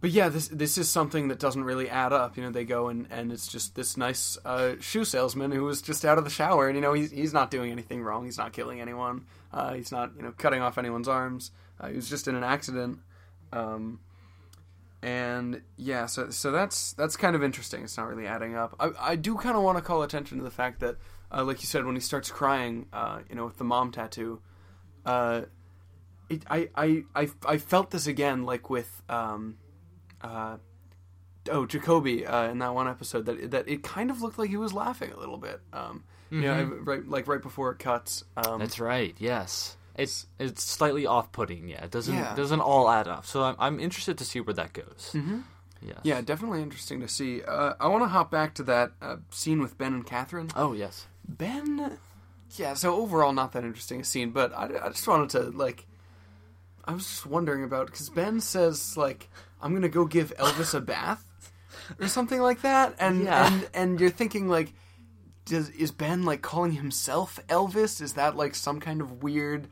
but 0.00 0.10
yeah, 0.10 0.28
this 0.28 0.48
this 0.48 0.76
is 0.76 0.88
something 0.88 1.28
that 1.28 1.38
doesn't 1.38 1.64
really 1.64 1.88
add 1.88 2.12
up. 2.12 2.36
You 2.36 2.42
know, 2.42 2.50
they 2.50 2.64
go 2.64 2.88
and, 2.88 3.06
and 3.10 3.32
it's 3.32 3.48
just 3.48 3.74
this 3.74 3.96
nice 3.96 4.36
uh, 4.44 4.74
shoe 4.80 5.04
salesman 5.04 5.52
who 5.52 5.64
was 5.64 5.80
just 5.80 6.04
out 6.04 6.18
of 6.18 6.24
the 6.24 6.30
shower, 6.30 6.68
and 6.68 6.76
you 6.76 6.82
know 6.82 6.92
he's 6.92 7.10
he's 7.10 7.32
not 7.32 7.50
doing 7.50 7.72
anything 7.72 8.02
wrong. 8.02 8.24
He's 8.24 8.38
not 8.38 8.52
killing 8.52 8.80
anyone. 8.80 9.26
Uh, 9.52 9.74
he's 9.74 9.90
not 9.90 10.12
you 10.16 10.22
know 10.22 10.32
cutting 10.32 10.60
off 10.60 10.76
anyone's 10.76 11.08
arms. 11.08 11.50
Uh, 11.80 11.88
he 11.88 11.96
was 11.96 12.08
just 12.08 12.28
in 12.28 12.34
an 12.34 12.44
accident. 12.44 12.98
Um, 13.52 14.00
and 15.02 15.62
yeah, 15.76 16.06
so 16.06 16.30
so 16.30 16.50
that's 16.50 16.92
that's 16.94 17.16
kind 17.16 17.34
of 17.34 17.42
interesting. 17.42 17.82
It's 17.82 17.96
not 17.96 18.08
really 18.08 18.26
adding 18.26 18.54
up. 18.54 18.76
I 18.78 18.90
I 18.98 19.16
do 19.16 19.36
kind 19.36 19.56
of 19.56 19.62
want 19.62 19.78
to 19.78 19.82
call 19.82 20.02
attention 20.02 20.38
to 20.38 20.44
the 20.44 20.50
fact 20.50 20.80
that, 20.80 20.96
uh, 21.32 21.44
like 21.44 21.60
you 21.60 21.66
said, 21.66 21.84
when 21.86 21.94
he 21.94 22.00
starts 22.00 22.30
crying, 22.30 22.86
uh, 22.92 23.20
you 23.30 23.36
know, 23.36 23.46
with 23.46 23.56
the 23.56 23.64
mom 23.64 23.92
tattoo, 23.92 24.40
uh, 25.06 25.42
it, 26.28 26.42
I, 26.50 26.68
I 26.74 27.02
I 27.14 27.28
I 27.46 27.58
felt 27.58 27.92
this 27.92 28.06
again, 28.06 28.44
like 28.44 28.68
with 28.68 29.02
um, 29.08 29.56
uh, 30.22 30.56
oh 31.50 31.66
Jacoby 31.66 32.26
uh, 32.26 32.48
in 32.50 32.58
that 32.58 32.74
one 32.74 32.88
episode 32.88 33.26
that 33.26 33.50
that 33.52 33.68
it 33.68 33.82
kind 33.82 34.10
of 34.10 34.22
looked 34.22 34.38
like 34.38 34.50
he 34.50 34.56
was 34.56 34.72
laughing 34.72 35.12
a 35.12 35.18
little 35.18 35.38
bit. 35.38 35.60
Um, 35.72 36.04
you 36.30 36.40
know, 36.42 36.64
right 36.82 37.06
like 37.08 37.28
right 37.28 37.40
before 37.42 37.70
it 37.70 37.78
cuts. 37.78 38.24
Um, 38.36 38.58
That's 38.58 38.80
right. 38.80 39.14
Yes. 39.18 39.76
It's 39.94 40.26
it's 40.38 40.62
slightly 40.62 41.06
off-putting. 41.06 41.68
Yeah, 41.68 41.84
it 41.84 41.90
doesn't 41.90 42.14
Yeah. 42.14 42.34
doesn't 42.34 42.60
all 42.60 42.90
add 42.90 43.08
up. 43.08 43.24
So 43.26 43.42
I'm 43.44 43.56
I'm 43.58 43.80
interested 43.80 44.18
to 44.18 44.24
see 44.24 44.40
where 44.40 44.54
that 44.54 44.72
goes. 44.72 45.10
Mm-hmm. 45.14 45.40
Yes. 45.82 45.98
yeah, 46.02 46.20
definitely 46.22 46.62
interesting 46.62 47.00
to 47.00 47.08
see. 47.08 47.42
Uh, 47.42 47.74
I 47.78 47.86
want 47.88 48.02
to 48.02 48.08
hop 48.08 48.30
back 48.30 48.54
to 48.54 48.62
that 48.64 48.92
uh, 49.00 49.16
scene 49.30 49.60
with 49.60 49.78
Ben 49.78 49.92
and 49.94 50.06
Catherine. 50.06 50.48
Oh 50.56 50.72
yes. 50.72 51.06
Ben, 51.28 51.98
yeah. 52.56 52.74
So 52.74 52.96
overall, 52.96 53.32
not 53.32 53.52
that 53.52 53.62
interesting 53.62 54.00
a 54.00 54.04
scene, 54.04 54.30
but 54.30 54.52
I, 54.56 54.64
I 54.84 54.88
just 54.88 55.06
wanted 55.06 55.30
to 55.30 55.40
like. 55.56 55.86
I 56.86 56.92
was 56.92 57.04
just 57.04 57.26
wondering 57.26 57.64
about 57.64 57.86
because 57.86 58.08
Ben 58.10 58.40
says 58.40 58.96
like 58.96 59.28
I'm 59.60 59.72
gonna 59.74 59.88
go 59.88 60.04
give 60.04 60.32
Elvis 60.36 60.74
a 60.74 60.80
bath 60.80 61.24
or 62.00 62.08
something 62.08 62.40
like 62.40 62.62
that, 62.62 62.94
and 62.98 63.24
Yeah. 63.24 63.46
and 63.52 63.68
and 63.74 64.00
you're 64.00 64.10
thinking 64.10 64.48
like, 64.48 64.72
does 65.44 65.68
is 65.70 65.90
Ben 65.92 66.24
like 66.24 66.42
calling 66.42 66.72
himself 66.72 67.38
Elvis? 67.48 68.00
Is 68.00 68.14
that 68.14 68.36
like 68.36 68.54
some 68.54 68.80
kind 68.80 69.00
of 69.00 69.22
weird? 69.22 69.68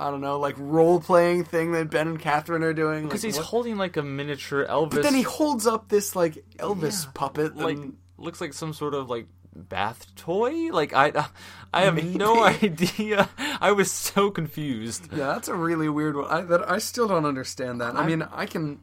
I 0.00 0.10
don't 0.12 0.20
know, 0.20 0.38
like 0.38 0.54
role 0.58 1.00
playing 1.00 1.42
thing 1.44 1.72
that 1.72 1.90
Ben 1.90 2.06
and 2.06 2.20
Catherine 2.20 2.62
are 2.62 2.72
doing. 2.72 3.04
Because 3.04 3.24
like, 3.24 3.28
he's 3.30 3.36
what- 3.38 3.46
holding 3.46 3.76
like 3.76 3.96
a 3.96 4.02
miniature 4.02 4.64
Elvis. 4.64 4.90
But 4.90 5.02
then 5.02 5.14
he 5.14 5.22
holds 5.22 5.66
up 5.66 5.88
this 5.88 6.14
like 6.14 6.44
Elvis 6.58 7.04
Yeah. 7.06 7.10
puppet, 7.14 7.56
like 7.56 7.76
and- 7.78 7.96
looks 8.16 8.40
like 8.40 8.52
some 8.52 8.72
sort 8.72 8.94
of 8.94 9.10
like 9.10 9.26
bath 9.54 10.14
toy. 10.16 10.70
Like 10.72 10.92
I, 10.92 11.26
I 11.72 11.82
have 11.82 12.02
no 12.04 12.42
idea. 12.42 13.28
I 13.60 13.72
was 13.72 13.90
so 13.90 14.30
confused. 14.30 15.08
Yeah, 15.12 15.26
that's 15.28 15.48
a 15.48 15.54
really 15.54 15.88
weird 15.88 16.16
one. 16.16 16.26
I 16.30 16.42
that 16.42 16.70
I 16.70 16.78
still 16.78 17.08
don't 17.08 17.24
understand 17.26 17.80
that. 17.80 17.94
I 17.94 17.98
I'm- 17.98 18.06
mean, 18.06 18.22
I 18.32 18.46
can, 18.46 18.80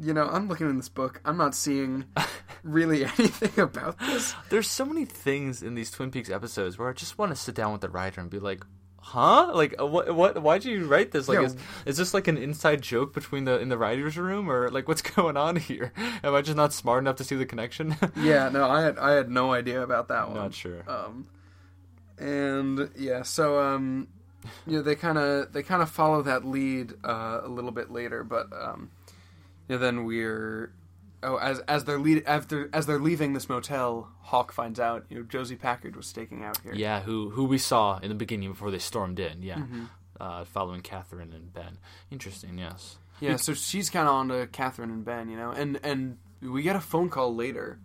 you 0.00 0.12
know, 0.14 0.26
I'm 0.26 0.48
looking 0.48 0.68
in 0.70 0.76
this 0.76 0.88
book. 0.88 1.20
I'm 1.24 1.36
not 1.36 1.54
seeing 1.54 2.04
really 2.62 3.04
anything 3.04 3.58
about 3.62 3.98
this. 3.98 4.34
There's 4.50 4.68
so 4.68 4.84
many 4.84 5.04
things 5.04 5.62
in 5.62 5.74
these 5.74 5.90
Twin 5.90 6.10
Peaks 6.10 6.30
episodes 6.30 6.78
where 6.78 6.88
I 6.88 6.92
just 6.92 7.18
want 7.18 7.30
to 7.32 7.36
sit 7.36 7.54
down 7.54 7.72
with 7.72 7.80
the 7.80 7.88
writer 7.88 8.20
and 8.20 8.30
be 8.30 8.38
like. 8.38 8.64
Huh? 9.10 9.52
Like 9.54 9.76
uh, 9.80 9.86
what? 9.86 10.12
What? 10.14 10.42
Why'd 10.42 10.64
you 10.64 10.84
write 10.86 11.12
this? 11.12 11.28
Like, 11.28 11.38
Yeah. 11.38 11.46
is, 11.46 11.56
is 11.86 11.96
this 11.96 12.12
like 12.12 12.26
an 12.26 12.36
inside 12.36 12.82
joke 12.82 13.14
between 13.14 13.44
the 13.44 13.56
in 13.60 13.68
the 13.68 13.78
writers' 13.78 14.18
room, 14.18 14.50
or 14.50 14.68
like 14.68 14.88
what's 14.88 15.00
going 15.14 15.36
on 15.36 15.54
here? 15.56 15.92
Am 16.24 16.34
I 16.34 16.42
just 16.42 16.56
not 16.56 16.72
smart 16.72 17.04
enough 17.04 17.14
to 17.16 17.24
see 17.24 17.36
the 17.36 17.46
connection? 17.46 17.96
Yeah, 18.16 18.48
no, 18.48 18.68
I 18.68 18.82
had 18.82 18.98
I 18.98 19.12
had 19.12 19.30
no 19.30 19.52
idea 19.52 19.80
about 19.80 20.08
that 20.08 20.26
one. 20.28 20.36
Not 20.36 20.54
sure. 20.54 20.82
Um, 20.88 21.28
and 22.18 22.90
yeah, 22.96 23.22
so 23.22 23.60
um, 23.60 24.08
you 24.66 24.78
know, 24.78 24.82
they 24.82 24.96
kind 24.96 25.18
of 25.18 25.52
they 25.52 25.62
kind 25.62 25.82
of 25.82 25.90
follow 25.90 26.22
that 26.22 26.44
lead 26.44 26.94
uh, 27.04 27.40
a 27.44 27.48
little 27.48 27.70
bit 27.72 27.90
later, 27.92 28.24
but 28.24 28.48
um, 28.60 28.90
you 29.68 29.76
know, 29.76 29.78
then 29.78 30.04
we're 30.04 30.72
oh 31.26 31.36
as 31.36 31.58
as 31.68 31.84
they're 31.84 31.98
lead 31.98 32.22
after 32.26 32.70
as 32.72 32.86
they're 32.86 32.98
leaving 32.98 33.34
this 33.34 33.48
motel, 33.50 34.08
Hawk 34.22 34.52
finds 34.52 34.80
out 34.80 35.04
you 35.10 35.18
know 35.18 35.22
Josie 35.24 35.56
Packard 35.56 35.94
was 35.96 36.06
staking 36.06 36.42
out 36.44 36.58
here. 36.62 36.72
Yeah, 36.74 37.00
who 37.02 37.28
who 37.30 37.44
we 37.44 37.58
saw 37.58 37.98
in 37.98 38.08
the 38.08 38.14
beginning 38.14 38.48
before 38.50 38.70
they 38.70 38.78
stormed 38.78 39.18
in. 39.18 39.42
Yeah, 39.42 39.56
Mm-hmm. 39.58 39.84
uh, 40.20 40.44
following 40.46 40.80
Catherine 40.80 41.32
and 41.34 41.52
Ben. 41.52 41.76
Interesting. 42.10 42.56
Yes. 42.56 42.96
Yeah, 43.20 43.36
so 43.36 43.52
she's 43.54 43.88
kind 43.90 44.06
of 44.08 44.14
on 44.14 44.28
to 44.28 44.46
Catherine 44.46 44.90
and 44.90 45.04
Ben, 45.04 45.28
you 45.28 45.36
know, 45.36 45.50
and 45.50 45.78
and 45.82 46.18
we 46.40 46.62
get 46.62 46.76
a 46.76 46.80
phone 46.80 47.08
call 47.10 47.34
later. 47.34 47.78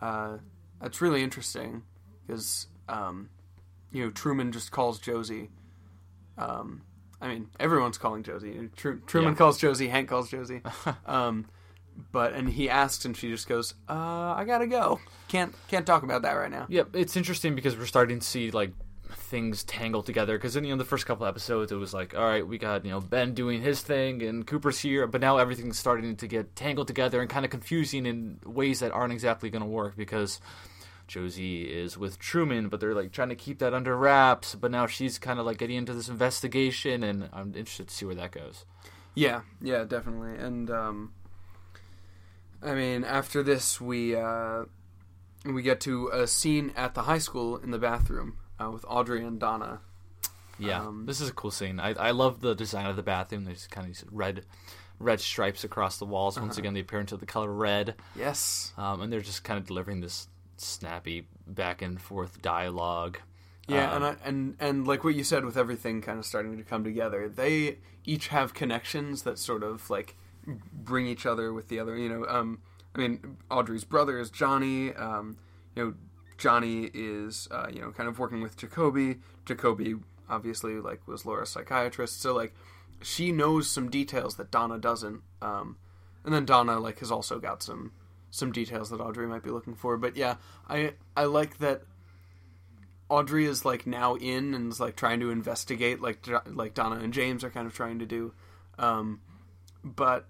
Uh, 0.00 0.38
that's 0.80 1.00
really 1.00 1.22
interesting 1.22 1.82
because 2.26 2.66
um, 2.88 3.30
you 3.92 4.04
know 4.04 4.10
Truman 4.10 4.50
just 4.52 4.70
calls 4.72 4.98
Josie. 4.98 5.50
Um, 6.36 6.82
I 7.20 7.28
mean, 7.28 7.48
everyone's 7.60 7.98
calling 7.98 8.24
Josie. 8.24 8.68
Tru- 8.76 9.00
Truman 9.06 9.32
Yeah. 9.34 9.38
calls 9.38 9.58
Josie. 9.58 9.86
Hank 9.88 10.08
calls 10.08 10.28
Josie. 10.30 10.62
um, 11.06 11.46
but 12.12 12.32
and 12.32 12.48
he 12.48 12.68
asks, 12.68 13.04
and 13.04 13.16
she 13.16 13.28
just 13.28 13.48
goes, 13.48 13.74
"Uh, 13.88 14.34
I 14.36 14.44
gotta 14.46 14.66
go. 14.66 15.00
Can't 15.28 15.54
can't 15.68 15.86
talk 15.86 16.02
about 16.02 16.22
that 16.22 16.32
right 16.32 16.50
now." 16.50 16.66
Yep, 16.68 16.94
it's 16.94 17.16
interesting 17.16 17.54
because 17.54 17.76
we're 17.76 17.86
starting 17.86 18.20
to 18.20 18.26
see 18.26 18.50
like 18.50 18.72
things 19.14 19.64
tangle 19.64 20.02
together. 20.02 20.36
Because 20.36 20.56
in 20.56 20.64
you 20.64 20.72
know 20.72 20.78
the 20.78 20.84
first 20.84 21.06
couple 21.06 21.26
episodes, 21.26 21.72
it 21.72 21.76
was 21.76 21.94
like, 21.94 22.14
all 22.14 22.24
right, 22.24 22.46
we 22.46 22.58
got 22.58 22.84
you 22.84 22.90
know 22.90 23.00
Ben 23.00 23.34
doing 23.34 23.62
his 23.62 23.80
thing 23.80 24.22
and 24.22 24.46
Cooper's 24.46 24.80
here, 24.80 25.06
but 25.06 25.20
now 25.20 25.38
everything's 25.38 25.78
starting 25.78 26.16
to 26.16 26.26
get 26.26 26.54
tangled 26.56 26.86
together 26.86 27.20
and 27.20 27.30
kind 27.30 27.44
of 27.44 27.50
confusing 27.50 28.06
in 28.06 28.38
ways 28.44 28.80
that 28.80 28.92
aren't 28.92 29.12
exactly 29.12 29.50
going 29.50 29.62
to 29.62 29.68
work 29.68 29.96
because. 29.96 30.40
Josie 31.08 31.64
is 31.64 31.98
with 31.98 32.18
Truman, 32.18 32.68
but 32.68 32.80
they're 32.80 32.94
like 32.94 33.12
trying 33.12 33.28
to 33.28 33.34
keep 33.34 33.58
that 33.58 33.74
under 33.74 33.94
wraps. 33.94 34.54
But 34.54 34.70
now 34.70 34.86
she's 34.86 35.18
kind 35.18 35.38
of 35.38 35.44
like 35.44 35.58
getting 35.58 35.76
into 35.76 35.92
this 35.92 36.08
investigation, 36.08 37.02
and 37.02 37.28
I'm 37.34 37.48
interested 37.48 37.88
to 37.88 37.94
see 37.94 38.06
where 38.06 38.14
that 38.14 38.30
goes. 38.30 38.64
Yeah, 39.14 39.42
yeah, 39.60 39.84
definitely. 39.84 40.36
And 40.36 40.70
um, 40.70 41.12
I 42.64 42.74
mean, 42.74 43.04
after 43.04 43.42
this, 43.42 43.80
we 43.80 44.14
uh, 44.16 44.64
we 45.44 45.62
get 45.62 45.80
to 45.80 46.08
a 46.08 46.26
scene 46.26 46.72
at 46.76 46.94
the 46.94 47.02
high 47.02 47.18
school 47.18 47.56
in 47.56 47.70
the 47.70 47.78
bathroom 47.78 48.38
uh, 48.60 48.70
with 48.70 48.84
Audrey 48.88 49.24
and 49.24 49.40
Donna. 49.40 49.80
Yeah, 50.58 50.82
Um, 50.86 51.06
this 51.06 51.20
is 51.20 51.28
a 51.28 51.32
cool 51.32 51.50
scene. 51.50 51.80
I 51.80 51.94
I 51.94 52.10
love 52.12 52.40
the 52.40 52.54
design 52.54 52.86
of 52.86 52.96
the 52.96 53.02
bathroom. 53.02 53.44
There's 53.44 53.66
kind 53.66 53.86
of 53.86 53.88
these 53.94 54.04
red 54.10 54.44
red 55.00 55.20
stripes 55.20 55.64
across 55.64 55.98
the 55.98 56.04
walls. 56.06 56.38
Once 56.38 56.58
again, 56.58 56.74
the 56.74 56.80
appearance 56.80 57.10
of 57.10 57.18
the 57.18 57.26
color 57.26 57.52
red, 57.52 57.96
Yes. 58.14 58.72
um, 58.76 59.00
and 59.00 59.12
they're 59.12 59.20
just 59.20 59.42
kind 59.42 59.58
of 59.58 59.66
delivering 59.66 60.00
this 60.00 60.28
snappy 60.56 61.26
back 61.46 61.82
and 61.82 62.00
forth 62.00 62.40
dialogue. 62.40 63.18
Yeah, 63.66 63.90
Um, 63.90 63.96
and 63.96 64.04
I, 64.04 64.16
and 64.28 64.56
and 64.60 64.86
like 64.86 65.02
what 65.02 65.16
you 65.16 65.24
said 65.24 65.44
with 65.44 65.56
everything 65.56 66.00
kind 66.02 66.18
of 66.20 66.24
starting 66.26 66.56
to 66.58 66.62
come 66.62 66.84
together, 66.84 67.28
they 67.28 67.78
each 68.04 68.28
have 68.28 68.54
connections 68.54 69.22
that 69.22 69.38
sort 69.38 69.64
of 69.64 69.90
like 69.90 70.16
bring 70.46 71.06
each 71.06 71.26
other 71.26 71.52
with 71.52 71.68
the 71.68 71.78
other. 71.78 71.96
You 71.96 72.08
know, 72.08 72.26
um, 72.26 72.60
I 72.94 72.98
mean, 72.98 73.38
Audrey's 73.50 73.84
brother 73.84 74.18
is 74.18 74.30
Johnny. 74.30 74.92
Um, 74.94 75.38
you 75.74 75.84
know, 75.84 75.94
Johnny 76.38 76.90
is 76.92 77.48
uh, 77.50 77.68
you 77.72 77.80
know 77.80 77.90
kind 77.92 78.08
of 78.08 78.18
working 78.18 78.42
with 78.42 78.56
Jacoby. 78.56 79.18
Jacoby 79.46 79.96
obviously 80.28 80.74
like 80.74 81.06
was 81.06 81.24
Laura's 81.24 81.50
psychiatrist, 81.50 82.20
so 82.20 82.34
like 82.34 82.54
she 83.02 83.32
knows 83.32 83.70
some 83.70 83.90
details 83.90 84.36
that 84.36 84.50
Donna 84.50 84.78
doesn't. 84.78 85.22
Um, 85.40 85.76
and 86.24 86.32
then 86.32 86.44
Donna 86.44 86.78
like 86.78 87.00
has 87.00 87.10
also 87.10 87.38
got 87.38 87.62
some 87.62 87.92
some 88.30 88.50
details 88.50 88.90
that 88.90 89.00
Audrey 89.00 89.26
might 89.26 89.42
be 89.42 89.50
looking 89.50 89.74
for. 89.74 89.96
But 89.96 90.16
yeah, 90.16 90.36
I 90.68 90.94
I 91.16 91.24
like 91.24 91.58
that 91.58 91.82
Audrey 93.08 93.44
is 93.44 93.64
like 93.64 93.86
now 93.86 94.14
in 94.16 94.54
and 94.54 94.72
is 94.72 94.80
like 94.80 94.96
trying 94.96 95.20
to 95.20 95.30
investigate 95.30 96.00
like 96.00 96.26
like 96.46 96.74
Donna 96.74 96.96
and 96.96 97.12
James 97.12 97.44
are 97.44 97.50
kind 97.50 97.66
of 97.66 97.74
trying 97.74 97.98
to 97.98 98.06
do, 98.06 98.32
um, 98.78 99.20
but 99.84 100.26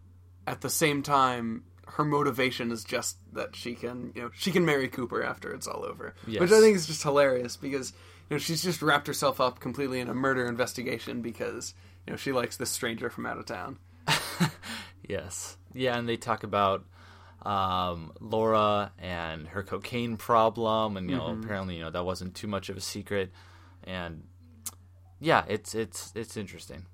at 0.46 0.60
the 0.60 0.70
same 0.70 1.02
time. 1.02 1.64
Her 1.86 2.04
motivation 2.04 2.70
is 2.70 2.84
just 2.84 3.18
that 3.34 3.54
she 3.54 3.74
can, 3.74 4.12
you 4.14 4.22
know, 4.22 4.30
she 4.34 4.50
can 4.50 4.64
marry 4.64 4.88
Cooper 4.88 5.22
after 5.22 5.52
it's 5.52 5.66
all 5.66 5.84
over, 5.84 6.14
Yes. 6.26 6.40
which 6.40 6.52
I 6.52 6.60
think 6.60 6.74
is 6.76 6.86
just 6.86 7.02
hilarious 7.02 7.56
because 7.56 7.92
you 8.30 8.34
know 8.34 8.38
she's 8.38 8.62
just 8.62 8.80
wrapped 8.80 9.06
herself 9.08 9.40
up 9.42 9.60
completely 9.60 10.00
in 10.00 10.08
a 10.08 10.14
murder 10.14 10.46
investigation 10.46 11.20
because 11.20 11.74
you 12.06 12.12
know 12.12 12.16
she 12.16 12.32
likes 12.32 12.56
this 12.56 12.70
stranger 12.70 13.10
from 13.10 13.26
out 13.26 13.36
of 13.36 13.44
town. 13.46 13.78
Yes. 15.08 15.56
Yeah, 15.74 15.98
and 15.98 16.08
they 16.08 16.16
talk 16.16 16.44
about 16.44 16.84
um, 17.44 18.12
Laura 18.20 18.92
and 18.98 19.48
her 19.48 19.62
cocaine 19.62 20.16
problem, 20.16 20.96
and 20.96 21.10
you 21.10 21.16
know, 21.16 21.26
apparently, 21.42 21.76
you 21.76 21.82
know, 21.82 21.90
that 21.90 22.04
wasn't 22.04 22.34
too 22.34 22.46
much 22.46 22.68
of 22.68 22.76
a 22.76 22.80
secret, 22.80 23.32
and 23.84 24.22
yeah, 25.20 25.44
it's 25.48 25.74
it's 25.74 26.12
it's 26.14 26.36
interesting. 26.36 26.86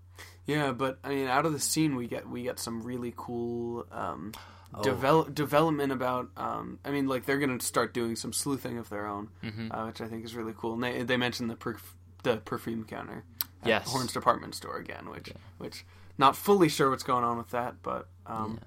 Yeah, 0.48 0.72
but 0.72 0.98
I 1.04 1.10
mean, 1.10 1.28
out 1.28 1.46
of 1.46 1.52
the 1.52 1.60
scene, 1.60 1.94
we 1.94 2.08
get 2.08 2.28
we 2.28 2.42
get 2.42 2.58
some 2.58 2.82
really 2.82 3.14
cool 3.16 3.86
um, 3.92 4.32
Oh. 4.74 4.82
develop 4.82 5.34
development 5.34 5.92
about. 5.92 6.28
Um, 6.36 6.78
I 6.84 6.90
mean, 6.90 7.06
like 7.06 7.24
they're 7.24 7.38
going 7.38 7.56
to 7.58 7.64
start 7.64 7.94
doing 7.94 8.16
some 8.16 8.32
sleuthing 8.34 8.76
of 8.78 8.88
their 8.90 9.06
own, 9.06 9.28
Mm-hmm. 9.44 9.72
uh, 9.72 9.86
which 9.86 10.00
I 10.02 10.08
think 10.08 10.24
is 10.26 10.34
really 10.34 10.52
cool. 10.56 10.74
And 10.74 10.82
they 10.82 11.02
they 11.04 11.16
mentioned 11.16 11.48
the 11.50 11.54
perf- 11.56 11.94
the 12.22 12.38
perfume 12.38 12.84
counter, 12.84 13.24
at 13.62 13.68
Yes. 13.68 13.90
Horne's 13.92 14.12
department 14.12 14.54
store 14.54 14.76
again, 14.76 15.08
which 15.10 15.30
which 15.58 15.84
not 16.18 16.34
fully 16.36 16.68
sure 16.68 16.90
what's 16.90 17.02
going 17.04 17.24
on 17.24 17.38
with 17.38 17.50
that, 17.50 17.76
but 17.82 18.08
um, 18.26 18.58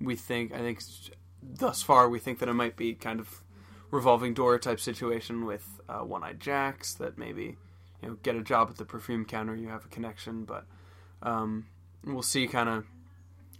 we 0.00 0.16
think 0.16 0.52
I 0.52 0.58
think 0.58 0.80
thus 1.42 1.82
far 1.82 2.08
we 2.08 2.18
think 2.18 2.38
that 2.40 2.48
it 2.48 2.54
might 2.54 2.76
be 2.76 2.94
kind 2.94 3.20
of 3.20 3.42
revolving 3.92 4.34
door 4.34 4.58
type 4.58 4.80
situation 4.80 5.44
with 5.44 5.64
uh, 5.88 6.00
One 6.00 6.24
Eyed 6.24 6.40
Jacks 6.40 6.94
that 6.94 7.18
maybe 7.18 7.56
you 8.02 8.08
know 8.08 8.16
get 8.22 8.34
a 8.34 8.42
job 8.42 8.68
at 8.70 8.76
the 8.78 8.84
perfume 8.84 9.24
counter, 9.24 9.54
you 9.54 9.68
have 9.68 9.84
a 9.84 9.88
connection, 9.88 10.44
but 10.44 10.66
um, 11.22 11.66
we'll 12.04 12.22
see 12.22 12.46
kind 12.46 12.68
of 12.68 12.86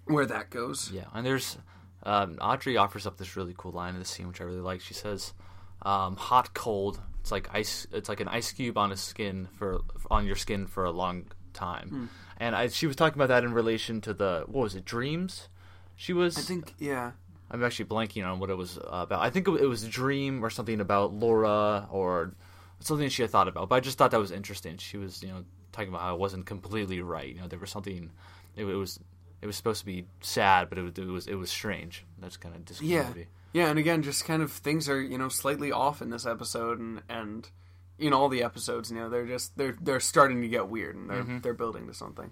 where 0.05 0.27
that 0.27 0.51
goes. 0.51 0.91
Yeah, 0.93 1.05
and 1.15 1.27
there's 1.27 1.59
um, 2.03 2.39
Audrey 2.41 2.77
offers 2.77 3.07
up 3.07 3.17
this 3.17 3.37
really 3.37 3.55
cool 3.57 3.73
line 3.73 3.95
in 3.95 4.01
the 4.01 4.07
scene, 4.07 4.29
which 4.29 4.41
I 4.41 4.45
really 4.45 4.61
like. 4.61 4.81
She 4.81 4.95
says, 4.95 5.35
um, 5.83 6.17
"Hot, 6.17 6.55
cold. 6.55 7.01
It's 7.21 7.33
like 7.33 7.49
ice. 7.53 7.87
It's 7.93 8.09
like 8.09 8.21
an 8.21 8.29
ice 8.29 8.53
cube 8.53 8.79
on 8.79 8.93
a 8.93 8.97
skin 8.97 9.49
for 9.59 9.81
on 10.11 10.27
your 10.27 10.37
skin 10.37 10.67
for 10.67 10.85
a 10.85 10.93
long 10.93 11.27
time." 11.53 11.89
Hmm. 11.89 12.05
And 12.39 12.55
I, 12.55 12.69
she 12.69 12.87
was 12.87 12.97
talking 12.97 13.17
about 13.17 13.29
that 13.29 13.45
in 13.45 13.53
relation 13.53 14.01
to 14.03 14.15
the 14.15 14.45
what 14.47 14.63
was 14.63 14.75
it, 14.75 14.85
dreams? 14.85 15.49
She 15.97 16.13
was. 16.13 16.39
I 16.39 16.43
think 16.43 16.75
yeah. 16.79 17.13
I'm 17.51 17.63
actually 17.63 17.87
blanking 17.87 18.27
on 18.27 18.41
what 18.41 18.51
it 18.51 18.57
was 18.57 18.79
about. 18.83 19.23
I 19.23 19.31
think 19.31 19.49
it 19.49 19.53
it 19.53 19.67
was 19.67 19.83
a 19.85 19.89
dream 19.89 20.45
or 20.45 20.51
something 20.51 20.81
about 20.81 21.13
Laura 21.13 21.89
or 21.91 22.35
something 22.81 23.09
she 23.09 23.23
had 23.23 23.31
thought 23.31 23.49
about. 23.49 23.69
But 23.69 23.77
I 23.77 23.81
just 23.81 23.99
thought 23.99 24.11
that 24.11 24.21
was 24.21 24.31
interesting. 24.31 24.77
She 24.79 24.97
was, 24.97 25.23
you 25.23 25.29
know, 25.29 25.45
talking 25.77 25.89
about 25.91 26.03
how 26.03 26.15
it 26.15 26.21
wasn't 26.21 26.47
completely 26.47 27.01
right. 27.01 27.35
You 27.35 27.41
know, 27.41 27.49
there 27.49 27.59
was 27.59 27.71
something. 27.71 28.11
It, 28.57 28.65
it 28.65 28.75
was. 28.75 28.99
It 29.43 29.47
was 29.47 29.57
supposed 29.57 29.81
to 29.81 29.87
be 29.87 30.07
sad, 30.23 30.69
but 30.69 30.79
it 30.79 30.83
was. 30.83 30.93
It 30.97 31.07
was. 31.07 31.27
It 31.27 31.35
was 31.35 31.51
strange. 31.51 32.05
That's 32.19 32.37
kind 32.37 32.55
of 32.55 32.81
Yeah, 32.83 33.13
yeah, 33.53 33.69
and 33.71 33.79
again, 33.79 34.03
just 34.03 34.25
kind 34.25 34.43
of 34.43 34.53
things 34.53 34.89
are 34.89 35.01
you 35.01 35.19
know 35.19 35.29
slightly 35.29 35.73
off 35.73 36.03
in 36.03 36.11
this 36.11 36.27
episode, 36.27 36.79
and 36.79 37.03
and 37.09 37.49
in 37.99 38.13
all 38.13 38.29
the 38.29 38.43
episodes, 38.43 38.91
you 38.91 38.99
know, 38.99 39.09
they're 39.09 39.27
just 39.27 39.57
they're 39.57 39.77
they're 39.81 40.01
starting 40.01 40.43
to 40.43 40.49
get 40.49 40.69
weird, 40.69 40.97
and 40.97 41.09
they're 41.09 41.23
they're 41.41 41.55
building 41.55 41.87
to 41.87 41.95
something. 41.95 42.31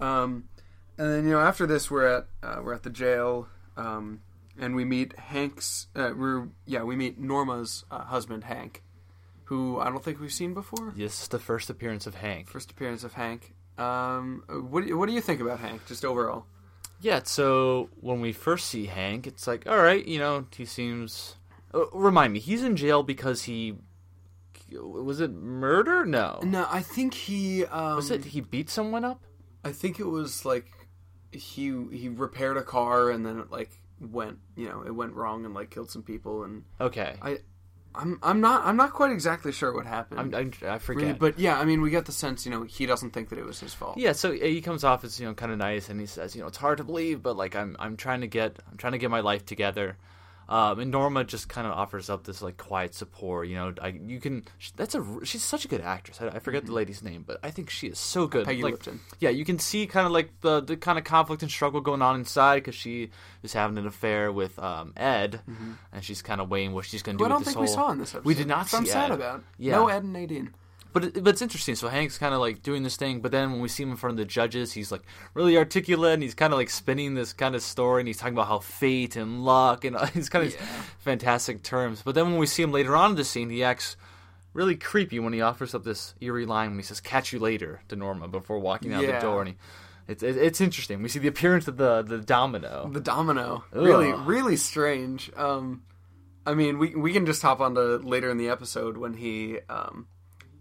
Um, 0.00 0.48
and 0.96 1.12
then 1.12 1.24
you 1.24 1.30
know 1.30 1.40
after 1.40 1.66
this, 1.66 1.90
we're 1.90 2.06
at 2.06 2.26
uh, 2.42 2.60
we're 2.62 2.74
at 2.74 2.82
the 2.82 2.90
jail, 2.90 3.48
um, 3.76 4.20
and 4.58 4.74
we 4.74 4.84
meet 4.84 5.16
Hank's. 5.18 5.86
Uh, 5.94 6.10
we're 6.16 6.48
yeah, 6.66 6.82
we 6.82 6.96
meet 6.96 7.18
Norma's 7.18 7.84
uh, 7.90 8.04
husband 8.04 8.44
Hank, 8.44 8.82
who 9.48 9.78
I 9.80 9.88
don't 9.90 10.04
think 10.04 10.20
we've 10.20 10.32
seen 10.32 10.52
before. 10.54 10.92
This 10.96 11.22
is 11.22 11.28
the 11.28 11.38
first 11.38 11.70
appearance 11.70 12.06
of 12.06 12.14
Hank. 12.14 12.48
First 12.48 12.70
appearance 12.70 13.02
of 13.04 13.14
Hank. 13.14 13.54
Um, 13.78 14.42
what 14.48 14.82
do 14.82 14.88
you, 14.88 14.98
what 14.98 15.06
do 15.08 15.14
you 15.14 15.20
think 15.22 15.40
about 15.40 15.60
Hank, 15.60 15.86
just 15.86 16.04
overall? 16.04 16.44
Yeah, 17.00 17.20
so 17.24 17.88
when 18.00 18.20
we 18.20 18.32
first 18.32 18.66
see 18.66 18.86
Hank, 18.86 19.26
it's 19.26 19.46
like, 19.46 19.66
all 19.66 19.78
right, 19.78 20.04
you 20.04 20.18
know, 20.18 20.46
he 20.56 20.64
seems. 20.64 21.36
Uh, 21.72 21.86
remind 21.92 22.32
me, 22.32 22.40
he's 22.40 22.62
in 22.62 22.76
jail 22.76 23.02
because 23.02 23.44
he. 23.44 23.74
Was 24.72 25.20
it 25.20 25.30
murder? 25.32 26.04
No. 26.04 26.40
No, 26.42 26.66
I 26.70 26.82
think 26.82 27.14
he 27.14 27.64
um, 27.66 27.96
Was 27.96 28.10
it 28.10 28.24
he 28.26 28.40
beat 28.42 28.68
someone 28.68 29.04
up? 29.04 29.22
I 29.64 29.72
think 29.72 29.98
it 29.98 30.04
was 30.06 30.44
like 30.44 30.66
he 31.32 31.72
he 31.90 32.08
repaired 32.10 32.56
a 32.58 32.62
car 32.62 33.10
and 33.10 33.24
then 33.24 33.38
it 33.38 33.50
like 33.50 33.70
went 34.00 34.38
you 34.56 34.68
know 34.68 34.82
it 34.82 34.94
went 34.94 35.12
wrong 35.14 35.44
and 35.44 35.54
like 35.54 35.70
killed 35.70 35.90
some 35.90 36.02
people 36.02 36.42
and 36.44 36.64
Okay. 36.80 37.14
I 37.22 37.38
I'm 37.94 38.18
I'm 38.22 38.40
not 38.40 38.64
I'm 38.64 38.76
not 38.76 38.92
quite 38.92 39.10
exactly 39.10 39.52
sure 39.52 39.72
what 39.72 39.86
happened. 39.86 40.20
I'm, 40.20 40.34
I'm, 40.34 40.52
I 40.68 40.78
forget. 40.78 41.02
really, 41.02 41.18
but 41.18 41.38
yeah, 41.38 41.58
I 41.58 41.64
mean 41.64 41.80
we 41.80 41.90
get 41.90 42.06
the 42.06 42.12
sense 42.12 42.44
you 42.44 42.50
know 42.52 42.62
he 42.62 42.86
doesn't 42.86 43.10
think 43.10 43.28
that 43.30 43.38
it 43.38 43.44
was 43.44 43.60
his 43.60 43.74
fault. 43.74 43.98
yeah, 43.98 44.12
so 44.12 44.30
uh, 44.30 44.34
he 44.34 44.60
comes 44.60 44.84
off 44.84 45.04
as 45.04 45.18
you 45.18 45.26
know 45.26 45.34
kind 45.34 45.50
of 45.52 45.58
nice, 45.58 45.88
and 45.88 45.98
he 45.98 46.06
says, 46.06 46.36
you 46.36 46.42
know, 46.42 46.48
it's 46.48 46.58
hard 46.58 46.78
to 46.78 46.84
believe, 46.84 47.22
but 47.22 47.36
like 47.36 47.56
I'm 47.56 47.76
I'm 47.78 47.96
trying 47.96 48.20
to 48.20 48.26
get 48.26 48.58
I'm 48.70 48.76
trying 48.76 48.92
to 48.92 48.98
get 48.98 49.10
my 49.10 49.20
life 49.20 49.44
together. 49.44 49.96
Um, 50.48 50.80
and 50.80 50.90
Norma 50.90 51.24
just 51.24 51.48
kind 51.50 51.66
of 51.66 51.74
offers 51.74 52.08
up 52.08 52.24
this 52.24 52.40
like 52.40 52.56
quiet 52.56 52.94
support. 52.94 53.48
You 53.48 53.56
know, 53.56 53.74
I, 53.82 53.88
you 53.88 54.18
can. 54.18 54.44
That's 54.76 54.94
a. 54.94 55.04
She's 55.24 55.42
such 55.42 55.66
a 55.66 55.68
good 55.68 55.82
actress. 55.82 56.20
I, 56.22 56.28
I 56.28 56.38
forget 56.38 56.64
the 56.64 56.72
lady's 56.72 57.02
name, 57.02 57.22
but 57.26 57.38
I 57.42 57.50
think 57.50 57.68
she 57.68 57.88
is 57.88 57.98
so 57.98 58.26
good. 58.26 58.46
Peggy 58.46 58.62
like, 58.62 58.72
Lipton. 58.72 59.00
Yeah, 59.20 59.28
you 59.28 59.44
can 59.44 59.58
see 59.58 59.86
kind 59.86 60.06
of 60.06 60.12
like 60.12 60.40
the 60.40 60.60
the 60.60 60.76
kind 60.76 60.98
of 60.98 61.04
conflict 61.04 61.42
and 61.42 61.50
struggle 61.50 61.82
going 61.82 62.00
on 62.00 62.16
inside 62.16 62.60
because 62.60 62.74
she 62.74 63.10
is 63.42 63.52
having 63.52 63.76
an 63.76 63.86
affair 63.86 64.32
with 64.32 64.58
um, 64.58 64.94
Ed, 64.96 65.40
and 65.92 66.02
she's 66.02 66.22
kind 66.22 66.40
of 66.40 66.48
weighing 66.48 66.72
what 66.72 66.86
she's 66.86 67.02
going 67.02 67.18
to 67.18 67.22
do 67.22 67.26
I 67.26 67.28
don't 67.28 67.44
think 67.44 67.56
whole. 67.56 67.64
we 67.64 67.68
saw 67.68 67.90
in 67.92 67.98
this 67.98 68.14
episode. 68.14 68.24
We 68.24 68.34
did 68.34 68.46
not 68.46 68.72
I'm 68.72 68.86
sad 68.86 69.10
about. 69.10 69.44
Yeah. 69.58 69.72
No 69.72 69.88
Ed 69.88 70.02
and 70.04 70.14
Nadine. 70.14 70.54
But 70.92 71.04
it, 71.04 71.22
but 71.22 71.30
it's 71.30 71.42
interesting. 71.42 71.74
So 71.74 71.88
Hank's 71.88 72.16
kind 72.18 72.32
of 72.34 72.40
like 72.40 72.62
doing 72.62 72.82
this 72.82 72.96
thing, 72.96 73.20
but 73.20 73.30
then 73.30 73.52
when 73.52 73.60
we 73.60 73.68
see 73.68 73.82
him 73.82 73.90
in 73.90 73.96
front 73.96 74.12
of 74.12 74.16
the 74.18 74.24
judges, 74.24 74.72
he's 74.72 74.90
like 74.90 75.02
really 75.34 75.56
articulate, 75.58 76.14
and 76.14 76.22
he's 76.22 76.34
kind 76.34 76.52
of 76.52 76.58
like 76.58 76.70
spinning 76.70 77.14
this 77.14 77.32
kind 77.32 77.54
of 77.54 77.62
story, 77.62 78.00
and 78.00 78.08
he's 78.08 78.16
talking 78.18 78.34
about 78.34 78.48
how 78.48 78.58
fate 78.60 79.14
and 79.16 79.44
luck, 79.44 79.84
and 79.84 79.96
he's 80.14 80.28
kind 80.28 80.46
of 80.46 80.54
Yeah. 80.54 80.60
fantastic 80.98 81.62
terms. 81.62 82.02
But 82.02 82.14
then 82.14 82.26
when 82.30 82.38
we 82.38 82.46
see 82.46 82.62
him 82.62 82.72
later 82.72 82.96
on 82.96 83.10
in 83.10 83.16
the 83.16 83.24
scene, 83.24 83.50
he 83.50 83.62
acts 83.62 83.96
really 84.54 84.76
creepy 84.76 85.20
when 85.20 85.32
he 85.34 85.40
offers 85.42 85.74
up 85.74 85.84
this 85.84 86.14
eerie 86.20 86.46
line 86.46 86.70
when 86.70 86.78
he 86.78 86.82
says 86.84 87.00
"catch 87.00 87.32
you 87.32 87.38
later" 87.38 87.80
to 87.88 87.96
Norma 87.96 88.26
before 88.28 88.58
walking 88.58 88.92
out 88.94 89.02
Yeah. 89.02 89.20
the 89.20 89.26
door, 89.26 89.40
and 89.42 89.50
he. 89.50 89.56
It's, 90.08 90.22
it's 90.22 90.62
interesting. 90.62 91.02
We 91.02 91.10
see 91.10 91.18
the 91.18 91.28
appearance 91.28 91.68
of 91.68 91.76
the 91.76 92.00
the 92.00 92.16
domino. 92.16 92.88
The 92.90 92.98
domino. 93.00 93.64
Really, 93.72 94.10
Ugh. 94.10 94.26
really 94.26 94.56
strange. 94.56 95.30
Um, 95.36 95.82
I 96.46 96.54
mean, 96.54 96.78
we 96.78 96.94
we 96.94 97.12
can 97.12 97.26
just 97.26 97.42
hop 97.42 97.60
on 97.60 97.74
to 97.74 97.98
later 97.98 98.30
in 98.30 98.38
the 98.38 98.48
episode 98.48 98.96
when 98.96 99.12
he, 99.12 99.58
um, 99.68 100.06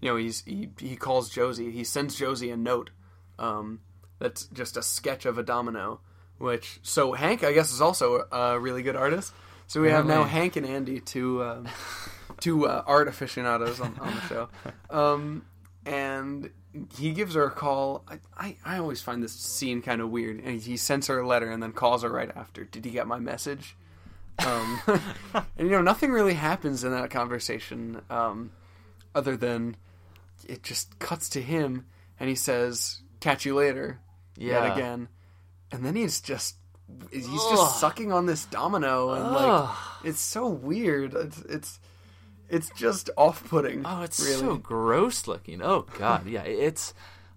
you 0.01 0.09
know, 0.09 0.15
he's 0.15 0.43
he 0.43 0.69
he 0.79 0.95
calls 0.95 1.29
Josie. 1.29 1.71
He 1.71 1.83
sends 1.83 2.15
Josie 2.15 2.49
a 2.49 2.57
note. 2.57 2.91
Um, 3.39 3.81
that's 4.19 4.47
just 4.47 4.77
a 4.77 4.81
sketch 4.81 5.25
of 5.25 5.37
a 5.37 5.43
domino. 5.43 6.01
Which 6.37 6.79
so 6.83 7.13
Hank, 7.13 7.43
I 7.43 7.51
guess, 7.51 7.71
is 7.71 7.81
also 7.81 8.25
a 8.31 8.59
really 8.59 8.83
good 8.83 8.95
artist. 8.95 9.33
So 9.65 9.81
we 9.81 9.89
have 9.89 10.05
now 10.05 10.23
Hank 10.23 10.55
and 10.55 10.65
Andy, 10.65 10.99
two 10.99 11.43
um, 11.43 11.67
two 12.39 12.67
uh, 12.67 12.83
art 12.85 13.07
aficionados 13.07 13.79
on, 13.79 13.97
on 13.99 14.15
the 14.15 14.21
show. 14.21 14.49
Um, 14.89 15.45
and 15.85 16.49
he 16.95 17.11
gives 17.11 17.35
her 17.35 17.45
a 17.45 17.51
call. 17.51 18.03
I, 18.07 18.19
I, 18.37 18.57
I 18.65 18.77
always 18.77 19.01
find 19.01 19.23
this 19.23 19.33
scene 19.33 19.81
kind 19.81 20.01
of 20.01 20.09
weird. 20.09 20.39
And 20.39 20.61
he 20.61 20.77
sends 20.77 21.07
her 21.07 21.19
a 21.19 21.27
letter 21.27 21.49
and 21.49 21.61
then 21.61 21.71
calls 21.71 22.03
her 22.03 22.09
right 22.09 22.31
after. 22.35 22.63
Did 22.63 22.85
you 22.85 22.91
get 22.91 23.07
my 23.07 23.19
message? 23.19 23.75
Um, 24.45 24.79
and 25.33 25.45
you 25.59 25.69
know, 25.69 25.81
nothing 25.81 26.11
really 26.11 26.35
happens 26.35 26.83
in 26.83 26.91
that 26.91 27.09
conversation 27.09 28.01
um, 28.09 28.51
other 29.15 29.35
than 29.35 29.75
it 30.47 30.63
just 30.63 30.97
cuts 30.99 31.29
to 31.29 31.41
him 31.41 31.85
and 32.19 32.29
he 32.29 32.35
says, 32.35 33.01
"Catch 33.19 33.45
you 33.45 33.55
later." 33.55 33.99
Yeah. 34.35 34.63
Yet 34.65 34.77
again, 34.77 35.07
and 35.71 35.85
then 35.85 35.95
he's 35.95 36.21
just 36.21 36.55
he's 37.11 37.27
Ugh. 37.27 37.49
just 37.49 37.79
sucking 37.79 38.11
on 38.11 38.25
this 38.25 38.45
domino 38.45 39.11
and 39.13 39.31
like 39.31 39.69
it's 40.03 40.21
so 40.21 40.47
weird. 40.47 41.13
It's 41.13 41.41
it's 41.41 41.79
it's 42.49 42.69
just 42.75 43.09
off-putting. 43.17 43.83
Oh, 43.85 44.03
it's 44.03 44.19
really. 44.19 44.39
so 44.39 44.55
gross 44.55 45.27
looking. 45.27 45.61
Oh 45.61 45.85
God, 45.97 46.27
yeah, 46.27 46.43
it's. 46.43 46.93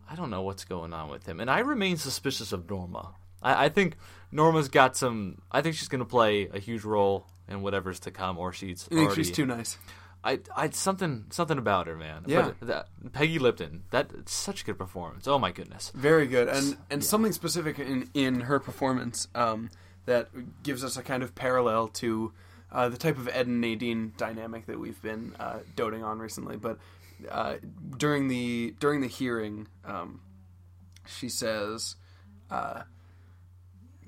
I 0.08 0.16
don't 0.16 0.30
know 0.30 0.42
what's 0.42 0.64
going 0.64 0.92
on 0.92 1.08
with 1.08 1.26
him, 1.26 1.40
and 1.40 1.50
I 1.50 1.60
remain 1.60 1.96
suspicious 1.96 2.52
of 2.52 2.68
Norma. 2.68 3.14
I, 3.42 3.66
I 3.66 3.68
think 3.68 3.96
Norma's 4.32 4.68
got 4.68 4.96
some. 4.96 5.42
I 5.50 5.62
think 5.62 5.76
she's 5.76 5.88
going 5.88 6.00
to 6.00 6.04
play 6.04 6.48
a 6.52 6.58
huge 6.58 6.84
role 6.84 7.26
in 7.48 7.62
whatever's 7.62 8.00
to 8.00 8.10
come, 8.10 8.38
or 8.38 8.52
she's 8.52 8.86
I 8.90 8.94
think 8.94 9.06
already. 9.06 9.24
she's 9.24 9.32
too 9.32 9.46
nice. 9.46 9.78
I, 10.22 10.40
I 10.54 10.70
something 10.70 11.26
something 11.30 11.58
about 11.58 11.86
her, 11.86 11.96
man. 11.96 12.24
Yeah. 12.26 12.52
But 12.58 12.68
that, 12.68 13.12
Peggy 13.12 13.38
Lipton. 13.38 13.84
That 13.90 14.10
it's 14.18 14.32
such 14.32 14.62
a 14.62 14.64
good 14.64 14.78
performance. 14.78 15.26
Oh 15.26 15.38
my 15.38 15.50
goodness. 15.50 15.92
Very 15.94 16.26
good, 16.26 16.48
and 16.48 16.76
and 16.90 17.04
something 17.04 17.32
specific 17.32 17.78
in 17.78 18.10
in 18.12 18.40
her 18.40 18.60
performance 18.60 19.28
um, 19.34 19.70
that 20.06 20.28
gives 20.62 20.84
us 20.84 20.96
a 20.96 21.02
kind 21.02 21.22
of 21.22 21.34
parallel 21.34 21.88
to 21.88 22.32
uh, 22.72 22.88
the 22.88 22.98
type 22.98 23.18
of 23.18 23.28
Ed 23.28 23.46
and 23.46 23.60
Nadine 23.60 24.12
dynamic 24.16 24.66
that 24.66 24.78
we've 24.78 25.00
been 25.00 25.34
uh, 25.40 25.60
doting 25.74 26.04
on 26.04 26.18
recently. 26.18 26.56
But 26.56 26.78
uh, 27.30 27.56
during 27.96 28.28
the 28.28 28.74
during 28.78 29.00
the 29.00 29.08
hearing, 29.08 29.68
um, 29.84 30.20
she 31.06 31.28
says, 31.28 31.96
uh, 32.50 32.82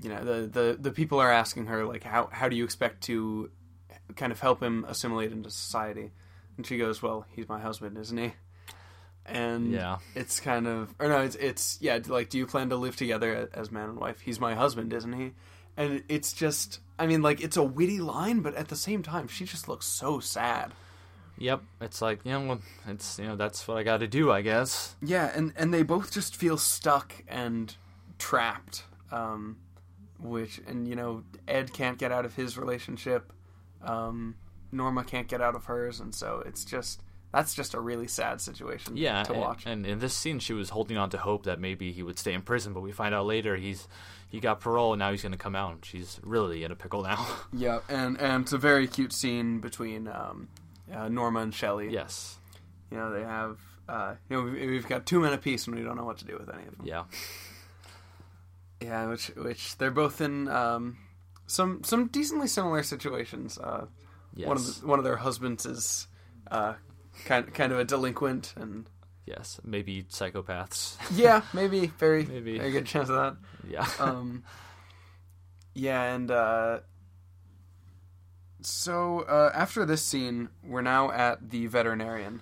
you 0.02 0.10
know 0.10 0.24
the, 0.24 0.46
the 0.46 0.76
the 0.78 0.90
people 0.90 1.20
are 1.20 1.30
asking 1.30 1.66
her 1.66 1.86
like 1.86 2.02
how 2.04 2.28
how 2.32 2.48
do 2.48 2.56
you 2.56 2.64
expect 2.64 3.02
to 3.04 3.50
kind 4.16 4.32
of 4.32 4.40
help 4.40 4.62
him 4.62 4.84
assimilate 4.88 5.32
into 5.32 5.50
society 5.50 6.10
and 6.56 6.66
she 6.66 6.78
goes 6.78 7.02
well 7.02 7.26
he's 7.30 7.48
my 7.48 7.60
husband 7.60 7.96
isn't 7.98 8.18
he 8.18 8.32
and 9.24 9.70
Yeah. 9.72 9.98
it's 10.14 10.40
kind 10.40 10.66
of 10.66 10.94
or 10.98 11.08
no 11.08 11.20
it's 11.22 11.36
it's 11.36 11.78
yeah 11.80 11.98
like 12.06 12.28
do 12.28 12.38
you 12.38 12.46
plan 12.46 12.70
to 12.70 12.76
live 12.76 12.96
together 12.96 13.48
as 13.54 13.70
man 13.70 13.88
and 13.90 13.98
wife 13.98 14.20
he's 14.20 14.40
my 14.40 14.54
husband 14.54 14.92
isn't 14.92 15.12
he 15.12 15.32
and 15.76 16.02
it's 16.08 16.32
just 16.32 16.80
i 16.98 17.06
mean 17.06 17.22
like 17.22 17.40
it's 17.40 17.56
a 17.56 17.62
witty 17.62 18.00
line 18.00 18.40
but 18.40 18.54
at 18.56 18.68
the 18.68 18.76
same 18.76 19.02
time 19.02 19.28
she 19.28 19.44
just 19.44 19.68
looks 19.68 19.86
so 19.86 20.20
sad 20.20 20.72
Yep, 21.38 21.62
it's 21.80 22.00
like 22.02 22.20
you 22.24 22.30
know, 22.32 22.40
well, 22.46 22.60
it's 22.86 23.18
you 23.18 23.24
know 23.26 23.34
that's 23.36 23.66
what 23.66 23.76
I 23.78 23.82
got 23.82 23.96
to 24.00 24.06
do, 24.06 24.30
I 24.30 24.42
guess. 24.42 24.94
Yeah, 25.02 25.32
and 25.34 25.52
and 25.56 25.72
they 25.74 25.82
both 25.82 26.12
just 26.12 26.36
feel 26.36 26.56
stuck 26.56 27.14
and 27.26 27.74
trapped. 28.18 28.84
Um, 29.10 29.56
which 30.20 30.60
and 30.68 30.86
you 30.86 30.94
know 30.94 31.24
Ed 31.48 31.72
can't 31.72 31.98
get 31.98 32.12
out 32.12 32.26
of 32.26 32.34
his 32.36 32.56
relationship. 32.58 33.32
Um, 33.84 34.36
Norma 34.70 35.04
can't 35.04 35.28
get 35.28 35.40
out 35.40 35.54
of 35.54 35.66
hers, 35.66 36.00
and 36.00 36.14
so 36.14 36.42
it's 36.46 36.64
just 36.64 37.02
that's 37.32 37.54
just 37.54 37.74
a 37.74 37.80
really 37.80 38.06
sad 38.08 38.40
situation. 38.40 38.96
Yeah, 38.96 39.22
to 39.24 39.32
and, 39.32 39.40
watch. 39.40 39.64
And 39.66 39.86
in 39.86 39.98
this 39.98 40.14
scene, 40.14 40.38
she 40.38 40.52
was 40.52 40.70
holding 40.70 40.96
on 40.96 41.10
to 41.10 41.18
hope 41.18 41.44
that 41.44 41.58
maybe 41.60 41.92
he 41.92 42.02
would 42.02 42.18
stay 42.18 42.34
in 42.34 42.42
prison, 42.42 42.72
but 42.72 42.80
we 42.80 42.92
find 42.92 43.14
out 43.14 43.26
later 43.26 43.56
he's 43.56 43.88
he 44.28 44.40
got 44.40 44.60
parole 44.60 44.92
and 44.92 44.98
now 45.00 45.10
he's 45.10 45.22
going 45.22 45.32
to 45.32 45.38
come 45.38 45.54
out. 45.56 45.72
and 45.72 45.84
She's 45.84 46.20
really 46.22 46.64
in 46.64 46.70
a 46.72 46.76
pickle 46.76 47.02
now. 47.02 47.26
yeah, 47.52 47.80
and 47.88 48.20
and 48.20 48.42
it's 48.44 48.52
a 48.52 48.58
very 48.58 48.86
cute 48.86 49.12
scene 49.12 49.60
between 49.60 50.08
um, 50.08 50.48
uh, 50.92 51.08
Norma 51.08 51.40
and 51.40 51.54
Shelley. 51.54 51.90
yes. 51.90 52.38
you 52.90 52.96
know 52.96 53.10
they 53.12 53.22
have. 53.22 53.58
Uh, 53.88 54.14
you 54.30 54.36
know, 54.36 54.42
we- 54.44 54.66
we've 54.68 54.86
got 54.88 55.04
two 55.06 55.20
men 55.20 55.32
apiece, 55.32 55.66
and 55.66 55.76
we 55.76 55.82
don't 55.82 55.96
know 55.96 56.04
what 56.04 56.18
to 56.18 56.24
do 56.24 56.36
with 56.38 56.48
any 56.48 56.66
of 56.66 56.76
them. 56.76 56.86
Yeah. 56.86 57.04
Yeah, 58.80 59.08
which 59.08 59.28
which 59.36 59.76
they're 59.78 59.90
both 59.90 60.20
in 60.20 60.48
um, 60.48 60.98
some 61.46 61.82
some 61.84 62.08
decently 62.08 62.46
similar 62.48 62.82
situations. 62.82 63.58
Uh, 63.58 63.86
Yes. 64.34 64.48
One 64.48 64.56
of 64.56 64.80
the, 64.80 64.86
one 64.86 64.98
of 64.98 65.04
their 65.04 65.16
husbands 65.18 65.66
is 65.66 66.06
uh, 66.50 66.72
kind 67.26 67.52
kind 67.52 67.70
of 67.70 67.78
a 67.78 67.84
delinquent, 67.84 68.54
and 68.56 68.88
yes. 69.26 69.60
Maybe 69.62 70.04
psychopaths. 70.04 70.96
yeah, 71.14 71.42
maybe 71.52 71.88
very 71.98 72.24
Maybe. 72.24 72.56
very 72.56 72.70
good 72.72 72.86
chance 72.86 73.10
of 73.10 73.16
that. 73.16 73.36
yeah. 73.68 73.86
Um, 74.00 74.42
yeah, 75.74 76.14
and 76.14 76.30
uh, 76.30 76.78
so 78.62 79.20
uh, 79.20 79.50
after 79.54 79.84
this 79.84 80.02
scene, 80.02 80.48
we're 80.64 80.82
now 80.82 81.10
at 81.10 81.50
the 81.50 81.66
veterinarian. 81.66 82.40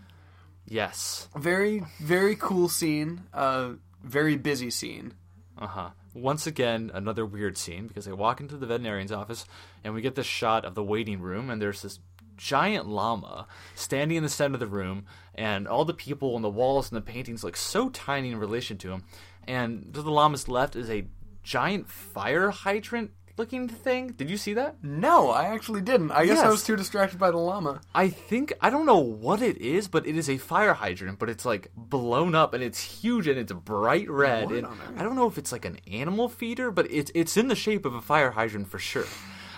yes. 0.66 1.28
Very 1.36 1.82
very 2.00 2.36
cool 2.36 2.68
scene. 2.68 3.22
Uh, 3.34 3.70
very 4.04 4.36
busy 4.36 4.70
scene. 4.70 5.14
Uh 5.58 5.66
huh. 5.66 5.90
Once 6.14 6.46
again, 6.46 6.90
another 6.92 7.24
weird 7.24 7.56
scene 7.56 7.86
because 7.86 8.04
they 8.04 8.12
walk 8.12 8.40
into 8.40 8.56
the 8.56 8.66
veterinarian's 8.66 9.12
office 9.12 9.44
and 9.84 9.94
we 9.94 10.00
get 10.00 10.16
this 10.16 10.26
shot 10.26 10.64
of 10.64 10.74
the 10.74 10.82
waiting 10.82 11.20
room, 11.20 11.50
and 11.50 11.62
there's 11.62 11.82
this 11.82 12.00
giant 12.36 12.86
llama 12.88 13.46
standing 13.74 14.16
in 14.16 14.22
the 14.22 14.28
center 14.28 14.54
of 14.54 14.60
the 14.60 14.66
room, 14.66 15.04
and 15.34 15.68
all 15.68 15.84
the 15.84 15.94
people 15.94 16.34
and 16.34 16.44
the 16.44 16.48
walls 16.48 16.90
and 16.90 16.96
the 16.96 17.12
paintings 17.12 17.44
look 17.44 17.56
so 17.56 17.90
tiny 17.90 18.30
in 18.30 18.38
relation 18.38 18.78
to 18.78 18.90
him. 18.92 19.04
And 19.46 19.92
to 19.94 20.02
the 20.02 20.10
llama's 20.10 20.48
left 20.48 20.74
is 20.74 20.90
a 20.90 21.06
giant 21.42 21.88
fire 21.88 22.50
hydrant 22.50 23.12
looking 23.40 23.68
thing. 23.68 24.08
Did 24.20 24.28
you 24.28 24.36
see 24.36 24.54
that? 24.54 24.76
No, 24.82 25.30
I 25.30 25.44
actually 25.46 25.80
didn't. 25.80 26.10
I 26.12 26.26
guess 26.26 26.40
I 26.40 26.50
was 26.50 26.62
too 26.62 26.76
distracted 26.76 27.18
by 27.18 27.30
the 27.30 27.38
llama. 27.38 27.80
I 27.94 28.08
think 28.08 28.52
I 28.60 28.68
don't 28.68 28.84
know 28.84 28.98
what 28.98 29.40
it 29.40 29.56
is, 29.58 29.88
but 29.88 30.06
it 30.06 30.14
is 30.16 30.28
a 30.28 30.36
fire 30.36 30.74
hydrant, 30.74 31.18
but 31.18 31.30
it's 31.30 31.46
like 31.46 31.70
blown 31.74 32.34
up 32.34 32.52
and 32.54 32.62
it's 32.62 32.80
huge 32.80 33.26
and 33.26 33.38
it's 33.38 33.52
bright 33.52 34.10
red. 34.10 34.46
What 34.46 34.54
And 34.56 34.66
on 34.66 34.78
earth? 34.78 34.98
I 34.98 35.02
don't 35.02 35.16
know 35.16 35.26
if 35.26 35.38
it's 35.38 35.52
like 35.52 35.64
an 35.64 35.78
animal 35.90 36.28
feeder, 36.28 36.70
but 36.70 36.86
it's 36.90 37.10
it's 37.14 37.36
in 37.36 37.48
the 37.48 37.56
shape 37.56 37.86
of 37.86 37.94
a 37.94 38.02
fire 38.02 38.32
hydrant 38.32 38.68
for 38.68 38.78
sure. 38.78 39.06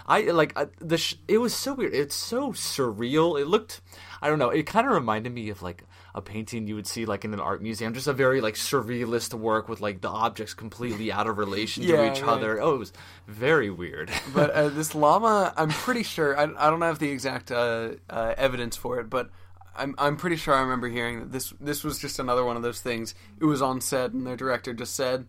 I 0.07 0.23
like 0.23 0.53
uh, 0.57 0.67
the 0.79 0.99
sh- 0.99 1.17
it 1.27 1.39
was 1.39 1.55
so 1.55 1.75
weird. 1.75 1.95
It's 1.95 2.15
so 2.15 2.53
surreal. 2.53 3.41
It 3.41 3.47
looked 3.49 3.81
I 4.21 4.29
don't 4.29 4.39
know. 4.39 4.51
It 4.51 4.65
kind 4.67 4.87
of 4.87 4.93
reminded 4.93 5.33
me 5.33 5.51
of 5.51 5.61
like 5.63 5.85
a 6.15 6.21
painting 6.21 6.67
you 6.67 6.75
would 6.75 6.87
see 6.87 7.07
like 7.07 7.25
in 7.25 7.33
an 7.33 7.41
art 7.41 7.63
museum, 7.63 7.95
just 7.95 8.07
a 8.07 8.13
very 8.13 8.41
like 8.41 8.55
surrealist 8.55 9.33
work 9.35 9.69
with 9.69 9.81
like 9.81 10.01
the 10.03 10.09
objects 10.11 10.53
completely 10.55 11.11
out 11.11 11.27
of 11.27 11.39
relation 11.39 11.83
Yeah, 11.83 11.97
to 11.97 12.13
each 12.13 12.21
right. 12.23 12.29
other. 12.31 12.61
Oh, 12.61 12.75
it 12.75 12.79
was 12.79 12.93
very 13.27 13.71
weird. 13.71 14.11
but 14.35 14.51
uh, 14.51 14.69
this 14.69 14.95
llama, 14.95 15.55
I'm 15.57 15.69
pretty 15.87 16.03
sure. 16.03 16.37
I, 16.39 16.43
I 16.45 16.71
don't 16.71 16.83
have 16.83 16.99
the 16.99 17.11
exact 17.11 17.51
uh, 17.51 17.91
uh, 18.11 18.35
evidence 18.37 18.77
for 18.77 19.01
it, 19.01 19.09
but 19.09 19.31
I'm 19.75 19.95
I'm 19.97 20.17
pretty 20.19 20.37
sure 20.37 20.55
I 20.55 20.61
remember 20.61 20.89
hearing 20.89 21.21
that 21.21 21.33
this 21.33 21.55
this 21.59 21.83
was 21.83 21.99
just 21.99 22.19
another 22.19 22.45
one 22.45 22.57
of 22.57 22.63
those 22.63 22.81
things. 22.83 23.15
It 23.41 23.47
was 23.47 23.63
on 23.63 23.81
set, 23.81 24.13
and 24.13 24.27
their 24.27 24.37
director 24.37 24.75
just 24.75 24.95
said, 24.95 25.27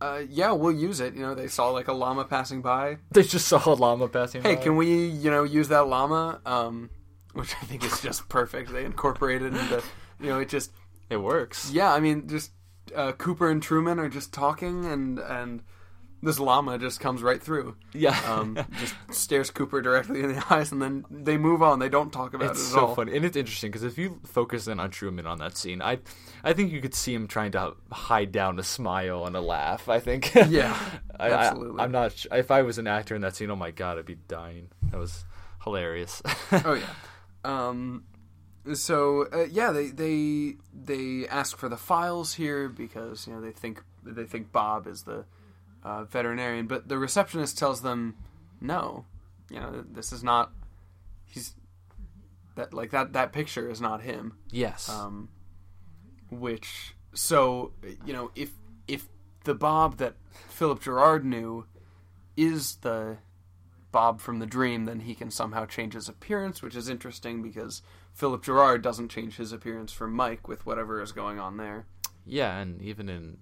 uh, 0.00 0.22
"Yeah, 0.30 0.52
we'll 0.52 0.72
use 0.72 0.98
it." 1.00 1.12
You 1.14 1.20
know, 1.20 1.34
they 1.34 1.46
saw 1.48 1.68
like 1.68 1.88
a 1.88 1.92
llama 1.92 2.24
passing 2.24 2.62
by. 2.62 2.96
they 3.10 3.22
just 3.22 3.46
saw 3.48 3.60
a 3.70 3.74
llama 3.74 4.08
passing 4.08 4.42
Hey, 4.42 4.54
by. 4.54 4.62
can 4.62 4.76
we 4.78 5.08
you 5.08 5.30
know 5.30 5.42
use 5.44 5.68
that 5.68 5.88
llama? 5.88 6.40
Um, 6.46 6.88
which 7.34 7.54
I 7.60 7.66
think 7.66 7.84
is 7.84 8.00
just 8.00 8.30
perfect. 8.30 8.72
They 8.72 8.86
incorporated 8.86 9.54
into 9.54 9.82
you 10.20 10.28
know 10.28 10.40
it 10.40 10.48
just 10.48 10.72
It 11.10 11.18
works. 11.18 11.70
yeah. 11.72 11.92
I 11.92 12.00
mean, 12.00 12.28
just 12.28 12.50
uh, 12.94 13.12
Cooper 13.12 13.50
and 13.50 13.62
Truman 13.62 13.98
are 13.98 14.08
just 14.08 14.32
talking, 14.32 14.84
and 14.86 15.18
and 15.18 15.62
this 16.22 16.40
llama 16.40 16.78
just 16.78 16.98
comes 16.98 17.22
right 17.22 17.40
through. 17.42 17.76
Yeah. 17.92 18.18
um, 18.26 18.56
just 18.80 18.94
stares 19.12 19.50
Cooper 19.50 19.82
directly 19.82 20.22
in 20.22 20.32
the 20.34 20.44
eyes, 20.50 20.72
and 20.72 20.80
then 20.80 21.04
they 21.10 21.36
move 21.36 21.62
on. 21.62 21.78
They 21.78 21.88
don't 21.90 22.12
talk 22.12 22.32
about 22.34 22.50
it's 22.52 22.60
it 22.60 22.64
at 22.64 22.72
so 22.72 22.86
all. 22.86 22.94
funny, 22.94 23.14
and 23.16 23.24
it's 23.24 23.36
interesting 23.36 23.70
because 23.70 23.84
if 23.84 23.98
you 23.98 24.20
focus 24.24 24.66
in 24.66 24.80
on 24.80 24.90
Truman 24.90 25.26
on 25.26 25.38
that 25.38 25.56
scene, 25.56 25.82
I, 25.82 25.98
I 26.42 26.52
think 26.54 26.72
you 26.72 26.80
could 26.80 26.94
see 26.94 27.12
him 27.14 27.28
trying 27.28 27.52
to 27.52 27.74
hide 27.92 28.32
down 28.32 28.58
a 28.58 28.62
smile 28.64 29.26
and 29.26 29.36
a 29.36 29.40
laugh. 29.40 29.88
I 29.88 30.00
think. 30.00 30.32
Yeah, 30.48 30.76
I, 31.20 31.30
absolutely. 31.30 31.80
I, 31.80 31.84
am 31.84 31.92
not. 31.92 32.12
sh- 32.12 32.26
If 32.32 32.50
I 32.50 32.62
was 32.62 32.78
an 32.78 32.86
actor 32.86 33.14
in 33.14 33.20
that 33.22 33.36
scene, 33.36 33.50
oh 33.50 33.56
my 33.56 33.70
god, 33.70 33.98
I'd 33.98 34.06
be 34.06 34.14
dying. 34.14 34.68
That 34.90 34.98
was 34.98 35.24
hilarious. 35.64 36.22
Oh 36.52 36.74
yeah. 36.74 36.86
Um, 37.44 38.04
so 38.74 39.28
uh, 39.32 39.46
yeah, 39.50 39.70
they 39.70 39.88
they 39.88 40.56
they 40.74 41.28
ask 41.28 41.56
for 41.56 41.68
the 41.68 41.76
files 41.76 42.34
here 42.34 42.68
because 42.68 43.26
you 43.26 43.32
know 43.32 43.40
they 43.40 43.52
think 43.52 43.82
they 44.02 44.24
think 44.24 44.52
Bob 44.52 44.86
is 44.86 45.02
the 45.02 45.24
uh, 45.82 46.04
veterinarian, 46.04 46.66
but 46.66 46.88
the 46.88 46.98
receptionist 46.98 47.58
tells 47.58 47.82
them 47.82 48.16
no. 48.60 49.04
You 49.50 49.60
know 49.60 49.84
this 49.90 50.12
is 50.12 50.24
not. 50.24 50.52
He's 51.26 51.54
that 52.56 52.74
like 52.74 52.90
that 52.90 53.12
that 53.12 53.32
picture 53.32 53.70
is 53.70 53.80
not 53.80 54.02
him. 54.02 54.34
yes. 54.50 54.88
um, 54.88 55.28
which 56.30 56.94
so 57.14 57.72
you 58.04 58.12
know 58.12 58.30
if 58.34 58.50
if 58.88 59.06
the 59.44 59.54
Bob 59.54 59.98
that 59.98 60.14
Philip 60.48 60.82
Gerard 60.82 61.24
knew 61.24 61.66
is 62.36 62.76
the 62.76 63.18
Bob 63.92 64.20
from 64.20 64.40
the 64.40 64.46
dream, 64.46 64.84
then 64.84 65.00
he 65.00 65.14
can 65.14 65.30
somehow 65.30 65.64
change 65.64 65.94
his 65.94 66.08
appearance, 66.08 66.60
which 66.60 66.76
is 66.76 66.88
interesting 66.88 67.42
because 67.42 67.82
Philip 68.16 68.42
Gerard 68.42 68.82
doesn't 68.82 69.10
change 69.10 69.36
his 69.36 69.52
appearance 69.52 69.92
for 69.92 70.08
Mike 70.08 70.48
with 70.48 70.64
whatever 70.66 71.00
is 71.02 71.12
going 71.12 71.38
on 71.38 71.56
there. 71.58 71.86
yeah, 72.24 72.56
and 72.58 72.80
even 72.82 73.08
in 73.08 73.36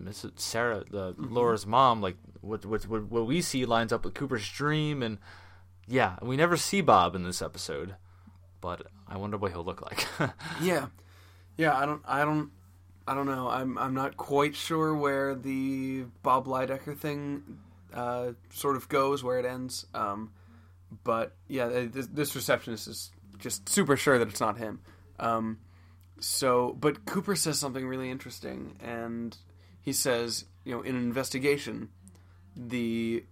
Mrs. 0.00 0.38
Sarah, 0.40 0.84
the 0.90 1.12
Mm-hmm. 1.14 1.34
Laura's 1.34 1.66
mom, 1.66 2.00
like 2.00 2.16
what, 2.40 2.64
what 2.64 2.86
what 2.88 3.04
what 3.10 3.26
we 3.26 3.40
see 3.42 3.66
lines 3.66 3.92
up 3.92 4.04
with 4.04 4.14
Cooper's 4.14 4.48
dream, 4.48 5.02
and 5.02 5.18
yeah, 5.86 6.16
we 6.22 6.36
never 6.36 6.56
see 6.56 6.80
Bob 6.80 7.14
in 7.14 7.24
this 7.24 7.42
episode, 7.42 7.96
but 8.60 8.86
I 9.08 9.16
wonder 9.18 9.36
what 9.36 9.52
he'll 9.52 9.64
look 9.64 9.82
like. 9.82 10.06
Yeah, 10.62 10.86
yeah. 11.56 11.76
I 11.76 11.84
don't. 11.84 12.02
I 12.06 12.24
don't. 12.24 12.50
I 13.06 13.14
don't 13.14 13.26
know. 13.26 13.48
I'm. 13.48 13.76
I'm 13.76 13.92
not 13.94 14.16
quite 14.16 14.54
sure 14.56 14.94
where 14.94 15.34
the 15.34 16.04
Bob 16.22 16.46
Lydecker 16.46 16.96
thing 16.96 17.58
uh, 17.92 18.32
sort 18.50 18.76
of 18.76 18.88
goes, 18.88 19.22
where 19.22 19.38
it 19.38 19.44
ends. 19.44 19.84
Um, 19.94 20.32
but 21.04 21.34
yeah, 21.48 21.68
this, 21.68 22.06
this 22.06 22.34
receptionist 22.34 22.88
is 22.88 23.10
just 23.44 23.68
super 23.68 23.96
sure 23.96 24.18
that 24.18 24.28
it's 24.28 24.40
not 24.40 24.58
him. 24.58 24.80
Um, 25.20 25.58
so, 26.18 26.76
but 26.80 27.04
Cooper 27.04 27.36
says 27.36 27.58
something 27.58 27.86
really 27.86 28.10
interesting, 28.10 28.76
and 28.82 29.36
he 29.82 29.92
says, 29.92 30.46
you 30.64 30.74
know, 30.74 30.80
in 30.80 30.96
an 30.96 31.02
investigation, 31.02 31.90
the 32.56 33.24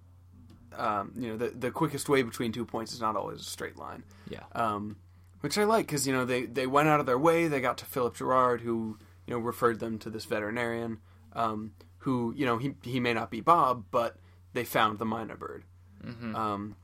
um, 0.77 1.13
you 1.17 1.29
know 1.29 1.37
the 1.37 1.49
the 1.49 1.71
quickest 1.71 2.09
way 2.09 2.23
between 2.23 2.53
two 2.53 2.65
points 2.65 2.93
is 2.93 3.01
not 3.01 3.17
always 3.17 3.41
a 3.41 3.45
straight 3.45 3.77
line 3.77 4.05
yeah. 4.29 4.45
um, 4.55 4.97
which 5.41 5.59
I 5.59 5.65
like 5.65 5.87
because 5.87 6.07
you 6.07 6.13
know 6.13 6.25
they 6.25 6.45
they 6.45 6.67
went 6.67 6.89
out 6.89 7.01
of 7.01 7.07
their 7.07 7.19
way. 7.19 7.49
They 7.49 7.61
got 7.61 7.79
to 7.79 7.85
Philip 7.85 8.17
Gerard, 8.17 8.61
who 8.61 8.99
you 9.27 9.35
know 9.35 9.41
referred 9.41 9.81
them 9.81 9.99
to 10.01 10.11
this 10.11 10.25
veterinarian, 10.25 10.99
um, 11.35 11.73
who 11.99 12.33
you 12.37 12.47
know 12.47 12.59
he 12.59 12.75
he 12.83 13.01
may 13.01 13.13
not 13.13 13.31
be 13.31 13.41
Bob, 13.41 13.87
but 13.91 14.17
they 14.53 14.65
found 14.65 14.99
the 14.99 15.07
myna 15.07 15.39
bird. 15.39 15.65
Mm-hmm. 16.05 16.35
Um, 16.35 16.77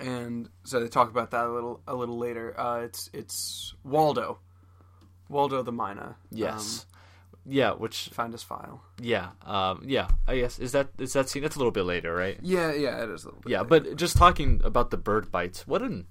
and 0.00 0.48
so 0.64 0.80
they 0.80 0.88
talk 0.88 1.10
about 1.10 1.30
that 1.32 1.46
a 1.46 1.52
little 1.52 1.80
a 1.86 1.94
little 1.94 2.18
later. 2.18 2.58
Uh, 2.58 2.80
it's 2.80 3.10
it's 3.12 3.74
Waldo, 3.84 4.38
Waldo 5.28 5.62
the 5.62 5.72
myna. 5.72 6.14
Yes. 6.30 6.86
yeah, 7.46 7.72
which 7.72 8.08
um, 8.08 8.14
found 8.14 8.32
his 8.32 8.42
file. 8.42 8.82
yeah, 9.00 9.30
um, 9.46 9.82
yeah. 9.86 10.08
I 10.26 10.38
guess 10.38 10.58
is 10.58 10.72
that 10.72 10.88
is 10.98 11.12
that 11.14 11.28
scene? 11.28 11.42
That's 11.42 11.56
a 11.56 11.58
little 11.58 11.72
bit 11.72 11.84
later, 11.84 12.14
right? 12.14 12.38
Yeah, 12.42 12.72
yeah, 12.72 13.02
it 13.02 13.10
is 13.10 13.24
a 13.24 13.28
little 13.28 13.40
bit. 13.42 13.50
Yeah, 13.52 13.60
later. 13.62 13.80
but 13.80 13.96
just 13.96 14.16
talking 14.16 14.60
about 14.64 14.90
the 14.90 14.96
bird 14.96 15.30
bites. 15.30 15.66
What 15.66 15.82
an 15.82 16.06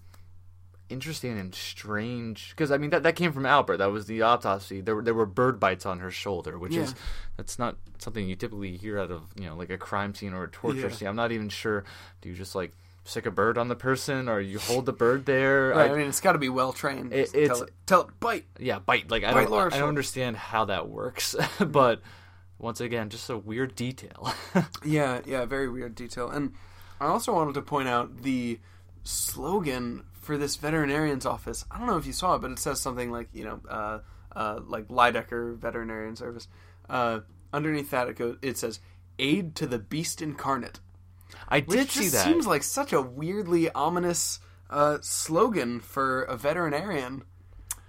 interesting 0.89 1.37
and 1.37 1.53
strange 1.53 2.49
because 2.49 2.71
I 2.71 2.77
mean 2.79 2.89
that 2.89 3.03
that 3.03 3.15
came 3.15 3.31
from 3.31 3.45
Albert. 3.45 3.77
That 3.77 3.91
was 3.91 4.07
the 4.07 4.23
autopsy. 4.23 4.81
There 4.81 4.95
were 4.95 5.03
there 5.03 5.13
were 5.13 5.27
bird 5.27 5.59
bites 5.59 5.85
on 5.85 5.99
her 5.99 6.09
shoulder, 6.11 6.57
which 6.57 6.73
Yeah. 6.73 6.81
is 6.83 6.95
that's 7.37 7.59
not 7.59 7.77
something 7.99 8.27
you 8.27 8.35
typically 8.35 8.75
hear 8.75 8.97
out 8.99 9.11
of 9.11 9.21
you 9.39 9.45
know 9.45 9.55
like 9.55 9.69
a 9.69 9.77
crime 9.77 10.15
scene 10.15 10.33
or 10.33 10.43
a 10.45 10.49
torture 10.49 10.79
Yeah. 10.79 10.89
scene. 10.89 11.07
I'm 11.07 11.15
not 11.15 11.31
even 11.31 11.49
sure. 11.49 11.83
Do 12.21 12.29
you 12.29 12.35
just 12.35 12.55
like 12.55 12.71
stick 13.09 13.25
a 13.25 13.31
bird 13.31 13.57
on 13.57 13.67
the 13.67 13.75
person 13.75 14.29
or 14.29 14.39
you 14.39 14.59
hold 14.59 14.85
the 14.85 14.93
bird 14.93 15.25
there? 15.25 15.69
Right, 15.69 15.89
I- 15.89 15.93
I, 15.93 15.97
mean, 15.97 16.07
it's 16.07 16.21
got 16.21 16.33
to 16.33 16.39
be 16.39 16.49
well 16.49 16.71
trained. 16.73 17.11
It- 17.13 17.31
tell 17.31 17.41
it's- 17.41 17.61
it, 17.61 17.69
tell 17.85 18.01
it, 18.01 18.19
bite. 18.19 18.45
yeah, 18.59 18.79
bite. 18.79 19.09
Like 19.11 19.23
I 19.23 19.33
don't, 19.33 19.73
I 19.73 19.79
don't 19.79 19.89
understand 19.89 20.37
how 20.37 20.65
that 20.65 20.87
works, 20.89 21.35
but 21.59 22.01
once 22.57 22.81
again, 22.81 23.09
just 23.09 23.29
a 23.29 23.37
weird 23.37 23.75
detail. 23.75 24.33
Yeah, 24.85 25.21
yeah, 25.25 25.45
very 25.45 25.69
weird 25.69 25.95
detail. 25.95 26.29
And 26.29 26.53
I 26.99 27.07
also 27.07 27.33
wanted 27.33 27.53
to 27.55 27.61
point 27.61 27.87
out 27.87 28.21
the 28.23 28.59
slogan 29.03 30.03
for 30.13 30.37
this 30.37 30.55
veterinarian's 30.57 31.25
office. 31.25 31.65
I 31.71 31.77
don't 31.77 31.87
know 31.87 31.97
if 31.97 32.05
you 32.05 32.13
saw 32.13 32.35
it, 32.35 32.39
but 32.41 32.51
it 32.51 32.59
says 32.59 32.79
something 32.79 33.11
like, 33.11 33.29
you 33.33 33.43
know, 33.45 33.59
uh, 33.69 33.99
uh, 34.35 34.59
like 34.65 34.87
Lydecker 34.87 35.57
Veterinarian 35.57 36.15
Service. 36.15 36.47
Uh, 36.89 37.21
underneath 37.53 37.89
that, 37.91 38.07
it 38.09 38.15
goes. 38.17 38.37
It 38.41 38.57
says 38.57 38.79
"Aid 39.17 39.55
to 39.55 39.67
the 39.67 39.79
Beast 39.79 40.21
Incarnate," 40.21 40.79
I 41.49 41.61
which 41.61 41.79
did 41.79 41.89
see 41.89 42.07
that. 42.09 42.23
seems 42.23 42.45
like 42.45 42.63
such 42.63 42.93
a 42.93 43.01
weirdly 43.01 43.69
ominous 43.71 44.39
uh, 44.69 44.99
slogan 45.01 45.79
for 45.79 46.21
a 46.23 46.37
veterinarian. 46.37 47.23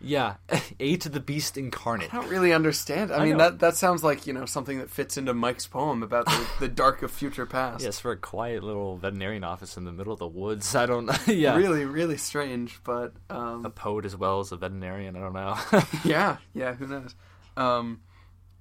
yeah, 0.00 0.36
aid 0.80 1.02
to 1.02 1.10
the 1.10 1.20
beast 1.20 1.58
incarnate. 1.58 2.12
I 2.12 2.16
don't 2.16 2.30
really 2.30 2.54
understand. 2.54 3.12
I, 3.12 3.22
mean, 3.22 3.36
know. 3.36 3.50
that 3.50 3.58
that 3.58 3.76
sounds 3.76 4.02
like 4.02 4.26
you 4.26 4.32
know 4.32 4.46
something 4.46 4.78
that 4.78 4.88
fits 4.88 5.18
into 5.18 5.34
Mike's 5.34 5.66
poem 5.66 6.02
about 6.02 6.24
the, 6.24 6.46
the 6.60 6.68
dark 6.68 7.02
of 7.02 7.10
future 7.10 7.44
past. 7.44 7.84
Yes, 7.84 8.00
for 8.00 8.12
a 8.12 8.16
quiet 8.16 8.64
little 8.64 8.96
veterinarian 8.96 9.44
office 9.44 9.76
in 9.76 9.84
the 9.84 9.92
middle 9.92 10.12
of 10.12 10.18
the 10.18 10.26
woods. 10.26 10.74
I 10.74 10.86
don't. 10.86 11.10
yeah, 11.26 11.54
really, 11.54 11.84
really 11.84 12.16
strange, 12.16 12.80
but 12.82 13.12
um, 13.28 13.66
a 13.66 13.70
poet 13.70 14.06
as 14.06 14.16
well 14.16 14.40
as 14.40 14.52
a 14.52 14.56
veterinarian. 14.56 15.16
I 15.16 15.20
don't 15.20 15.34
know. 15.34 15.58
yeah, 16.04 16.38
yeah, 16.54 16.74
who 16.74 16.86
knows? 16.86 17.14
Um, 17.58 18.00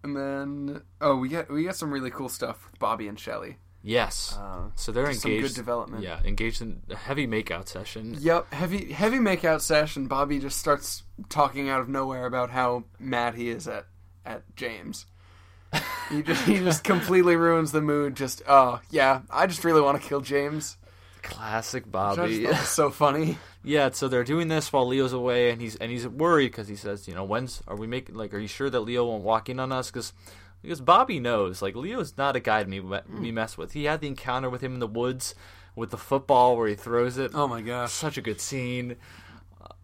and 0.04 0.16
then 0.16 0.82
oh, 1.00 1.16
we 1.16 1.30
get 1.30 1.50
we 1.50 1.64
get 1.64 1.76
some 1.76 1.92
really 1.92 2.12
cool 2.12 2.30
stuff 2.30 2.68
with 2.70 2.80
Bobby 2.80 3.08
and 3.08 3.18
Shelly. 3.18 3.58
Yes. 3.84 4.38
Uh, 4.40 4.70
so 4.76 4.92
they're 4.92 5.08
just 5.08 5.22
some 5.22 5.32
engaged. 5.32 5.50
good 5.50 5.56
development. 5.56 6.04
Yeah, 6.04 6.20
engaged 6.24 6.62
in 6.62 6.82
a 6.90 6.96
heavy 6.96 7.28
makeout 7.28 7.68
session. 7.68 8.16
Yep, 8.20 8.54
heavy 8.54 8.92
heavy 8.92 9.18
makeout 9.18 9.62
session. 9.62 10.08
Bobby 10.08 10.40
just 10.40 10.58
starts 10.58 11.04
talking 11.30 11.70
out 11.70 11.82
of 11.82 11.90
nowhere 11.90 12.26
about 12.26 12.50
how 12.52 12.84
mad 13.00 13.36
he 13.36 13.50
is 13.50 13.68
at 13.68 13.86
at 14.26 14.44
James. 14.56 15.06
he 16.10 16.22
just 16.24 16.46
he 16.46 16.58
just 16.60 16.84
completely 16.84 17.36
ruins 17.36 17.72
the 17.72 17.82
mood. 17.82 18.16
Just 18.16 18.42
oh 18.48 18.82
yeah, 18.90 19.22
I 19.30 19.48
just 19.48 19.64
really 19.64 19.82
want 19.82 20.02
to 20.02 20.08
kill 20.08 20.22
James. 20.22 20.78
Classic 21.22 21.86
Which 21.86 21.96
I 21.96 22.16
just 22.28 22.44
Bobby. 22.44 22.56
so 22.66 22.90
funny. 22.92 23.38
yeah, 23.64 23.90
so 23.92 24.08
they're 24.08 24.24
doing 24.24 24.48
this 24.48 24.72
while 24.72 24.88
Leo's 24.88 25.12
away, 25.14 25.52
and 25.52 25.62
he's 25.62 25.76
and 25.76 25.92
he's 25.92 26.08
worried 26.08 26.48
because 26.52 26.68
he 26.70 26.76
says, 26.78 27.08
you 27.10 27.14
know, 27.14 27.26
when's 27.26 27.62
are 27.68 27.76
we 27.76 27.88
making 27.88 28.16
like, 28.16 28.34
are 28.34 28.40
you 28.40 28.48
sure 28.48 28.70
that 28.70 28.80
Leo 28.80 29.06
won't 29.06 29.24
walk 29.24 29.50
in 29.50 29.60
on 29.60 29.72
us? 29.72 29.92
Because 29.92 30.14
because 30.62 30.82
Bobby 30.82 31.20
knows 31.20 31.62
like 31.62 31.76
Leo's 31.76 32.16
not 32.18 32.36
a 32.36 32.40
guy 32.40 32.64
to 32.64 32.70
me 32.70 32.82
me 33.08 33.32
mess 33.32 33.58
with. 33.58 33.74
He 33.74 33.86
had 33.86 34.02
the 34.02 34.08
encounter 34.08 34.50
with 34.50 34.62
him 34.62 34.74
in 34.74 34.80
the 34.80 34.88
woods 34.88 35.36
with 35.76 35.92
the 35.92 35.98
football 35.98 36.58
where 36.58 36.68
he 36.68 36.76
throws 36.76 37.18
it. 37.18 37.32
Oh 37.34 37.48
my 37.48 37.62
gosh. 37.62 37.92
such 37.92 38.18
a 38.18 38.22
good 38.22 38.42
scene. 38.42 38.96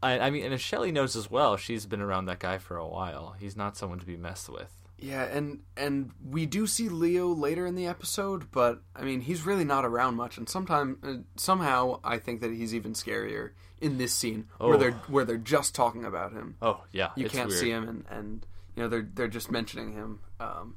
I, 0.01 0.19
I 0.19 0.29
mean, 0.29 0.45
and 0.51 0.59
Shelly 0.59 0.91
knows 0.91 1.15
as 1.15 1.29
well, 1.31 1.57
she's 1.57 1.85
been 1.85 2.01
around 2.01 2.25
that 2.25 2.39
guy 2.39 2.57
for 2.57 2.77
a 2.77 2.87
while. 2.87 3.35
He's 3.39 3.55
not 3.55 3.75
someone 3.77 3.99
to 3.99 4.05
be 4.05 4.17
messed 4.17 4.49
with. 4.49 4.71
Yeah, 4.97 5.23
and 5.23 5.59
and 5.75 6.11
we 6.25 6.45
do 6.45 6.67
see 6.67 6.87
Leo 6.89 7.27
later 7.27 7.65
in 7.65 7.75
the 7.75 7.85
episode, 7.85 8.49
but 8.51 8.81
I 8.95 9.03
mean 9.03 9.19
he's 9.21 9.45
really 9.45 9.65
not 9.65 9.83
around 9.85 10.15
much, 10.15 10.37
and 10.37 10.47
sometime 10.47 10.97
uh, 11.03 11.13
somehow 11.35 11.99
I 12.03 12.17
think 12.17 12.39
that 12.41 12.51
he's 12.51 12.73
even 12.73 12.93
scarier 12.93 13.51
in 13.81 13.97
this 13.97 14.13
scene 14.13 14.47
where 14.57 14.75
Oh. 14.75 14.77
they're 14.77 14.91
where 15.07 15.25
they're 15.25 15.37
just 15.37 15.75
talking 15.75 16.05
about 16.05 16.31
him. 16.31 16.55
Oh 16.61 16.81
yeah, 16.93 17.09
You 17.17 17.27
can't 17.29 17.49
weird. 17.49 17.59
see 17.59 17.69
him, 17.71 17.87
and 17.89 18.05
and 18.09 18.45
you 18.75 18.83
know 18.83 18.89
they're 18.89 19.07
they're 19.13 19.27
just 19.27 19.51
mentioning 19.51 19.93
him. 19.93 20.19
Um, 20.39 20.75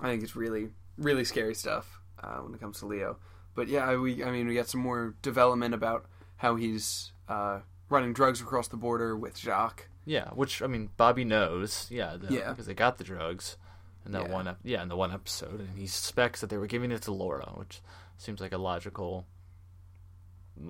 I 0.00 0.08
think 0.08 0.22
it's 0.22 0.36
really 0.36 0.70
really 0.98 1.24
scary 1.24 1.54
stuff 1.54 2.00
uh, 2.22 2.38
when 2.38 2.54
it 2.54 2.60
comes 2.60 2.78
to 2.80 2.86
Leo. 2.86 3.16
But 3.54 3.68
yeah, 3.68 3.94
we 3.96 4.22
I 4.24 4.30
mean 4.30 4.46
we 4.48 4.54
got 4.54 4.68
some 4.68 4.80
more 4.80 5.14
development 5.22 5.74
about 5.74 6.06
how 6.36 6.56
he's 6.56 7.12
uh, 7.28 7.60
running 7.88 8.12
drugs 8.12 8.40
across 8.40 8.68
the 8.68 8.76
border 8.76 9.16
with 9.16 9.36
Jacques. 9.38 9.88
Yeah, 10.04 10.30
which 10.30 10.60
I 10.62 10.66
mean, 10.66 10.90
Bobby 10.96 11.24
knows. 11.24 11.86
Yeah, 11.90 12.16
the, 12.16 12.34
Yeah. 12.34 12.50
because 12.50 12.66
they 12.66 12.74
got 12.74 12.98
the 12.98 13.04
drugs 13.04 13.56
in 14.04 14.12
that 14.12 14.26
Yeah. 14.28 14.32
one. 14.32 14.48
Ep- 14.48 14.58
yeah, 14.64 14.82
in 14.82 14.88
the 14.88 14.96
one 14.96 15.12
episode, 15.12 15.60
and 15.60 15.78
he 15.78 15.86
suspects 15.86 16.40
that 16.40 16.50
they 16.50 16.56
were 16.58 16.66
giving 16.66 16.90
it 16.90 17.02
to 17.02 17.12
Laura, 17.12 17.52
which 17.54 17.80
seems 18.18 18.40
like 18.40 18.52
a 18.52 18.58
logical, 18.58 19.26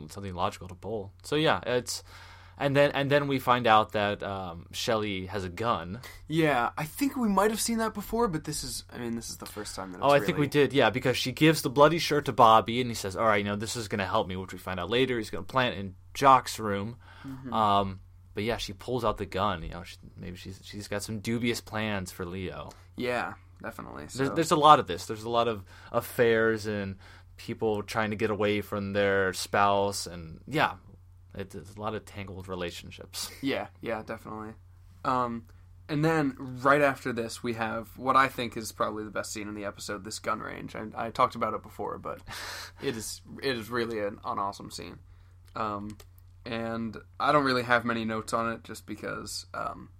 something 0.09 0.35
logical 0.35 0.68
to 0.68 0.75
pull. 0.75 1.12
So 1.22 1.37
yeah, 1.37 1.61
it's. 1.66 2.03
And 2.62 2.77
then, 2.77 2.92
and 2.92 3.11
then 3.11 3.27
we 3.27 3.40
find 3.40 3.66
out 3.66 3.90
that 3.92 4.22
um, 4.22 4.66
Shelly 4.70 5.27
has 5.27 5.42
a 5.42 5.48
gun. 5.48 6.01
Yeah, 6.29 6.70
I 6.79 6.85
think 6.85 7.16
we 7.16 7.29
might 7.29 7.51
have 7.51 7.61
seen 7.61 7.79
that 7.79 7.92
before, 7.92 8.29
but 8.29 8.44
this 8.44 8.62
is 8.62 8.85
I 8.92 8.98
mean 8.98 9.16
this 9.16 9.31
is 9.31 9.38
the 9.38 9.46
first 9.46 9.75
time 9.75 9.90
that. 9.90 9.98
It's 9.98 10.07
Oh, 10.07 10.11
I 10.11 10.20
think 10.20 10.38
we 10.38 10.46
did, 10.46 10.72
yeah, 10.72 10.90
because 10.90 11.16
she 11.16 11.33
gives 11.33 11.62
the 11.62 11.70
bloody 11.70 11.98
shirt 11.98 12.27
to 12.27 12.33
Bobby, 12.33 12.81
and 12.81 12.88
he 12.88 12.94
says, 12.94 13.16
"All 13.16 13.27
right, 13.27 13.38
you 13.38 13.44
know, 13.44 13.57
this 13.57 13.75
is 13.75 13.88
going 13.88 13.98
to 13.98 14.07
help 14.07 14.29
me," 14.29 14.37
which 14.37 14.53
we 14.53 14.61
find 14.61 14.79
out 14.79 14.90
later. 14.90 15.18
He's 15.18 15.29
going 15.29 15.44
to 15.44 15.51
plant 15.51 15.77
in 15.77 15.96
Jacques' 16.14 16.57
room. 16.61 16.98
Mm-hmm. 17.27 17.53
Um, 17.53 18.01
but 18.35 18.44
yeah, 18.44 18.59
she 18.59 18.72
pulls 18.72 19.05
out 19.05 19.18
the 19.18 19.27
gun. 19.27 19.64
You 19.64 19.70
know, 19.70 19.83
she, 19.83 19.96
maybe 20.16 20.37
she's 20.37 20.61
she's 20.62 20.87
got 20.87 21.03
some 21.03 21.18
dubious 21.18 21.61
plans 21.61 22.12
for 22.12 22.25
Leo. 22.25 22.70
Yeah, 22.96 23.35
definitely. 23.61 24.07
So. 24.07 24.18
There's, 24.18 24.37
there's 24.37 24.51
a 24.53 24.57
lot 24.57 24.79
of 24.79 24.87
this. 24.87 25.07
There's 25.07 25.25
a 25.25 25.31
lot 25.31 25.48
of 25.48 25.64
affairs 25.90 26.66
and 26.66 26.94
people 27.37 27.83
trying 27.83 28.11
to 28.11 28.16
get 28.16 28.31
away 28.31 28.61
from 28.61 28.92
their 28.92 29.33
spouse, 29.33 30.07
and 30.07 30.40
yeah, 30.46 30.75
it, 31.35 31.55
it's 31.55 31.75
a 31.75 31.81
lot 31.81 31.95
of 31.95 32.05
tangled 32.05 32.49
relationships. 32.49 33.31
Yeah, 33.42 33.68
yeah, 33.81 34.03
definitely. 34.03 34.55
Um, 35.05 35.47
and 35.88 36.05
then 36.05 36.37
right 36.38 36.81
after 36.81 37.12
this, 37.12 37.42
we 37.42 37.55
have 37.55 37.88
what 37.99 38.16
I 38.16 38.29
think 38.29 38.57
is 38.57 38.73
probably 38.73 39.05
the 39.05 39.11
best 39.11 39.33
scene 39.33 39.49
in 39.49 39.55
the 39.55 39.64
episode: 39.64 40.05
this 40.05 40.18
gun 40.18 40.40
range. 40.40 40.77
I, 40.77 40.87
I 40.95 41.11
talked 41.11 41.35
about 41.35 41.55
it 41.55 41.62
before, 41.62 41.99
but 41.99 42.21
it 42.83 42.97
is 42.97 43.21
it 43.42 43.57
is 43.57 43.68
really 43.68 43.99
an, 43.99 44.18
an 44.25 44.38
awesome 44.38 44.71
scene. 44.71 44.99
Um, 45.57 45.97
and 46.45 46.97
I 47.21 47.33
don't 47.33 47.45
really 47.45 47.62
have 47.62 47.85
many 47.85 48.05
notes 48.05 48.33
on 48.33 48.53
it, 48.53 48.64
just 48.64 48.87
because 48.87 49.47
um, 49.55 49.90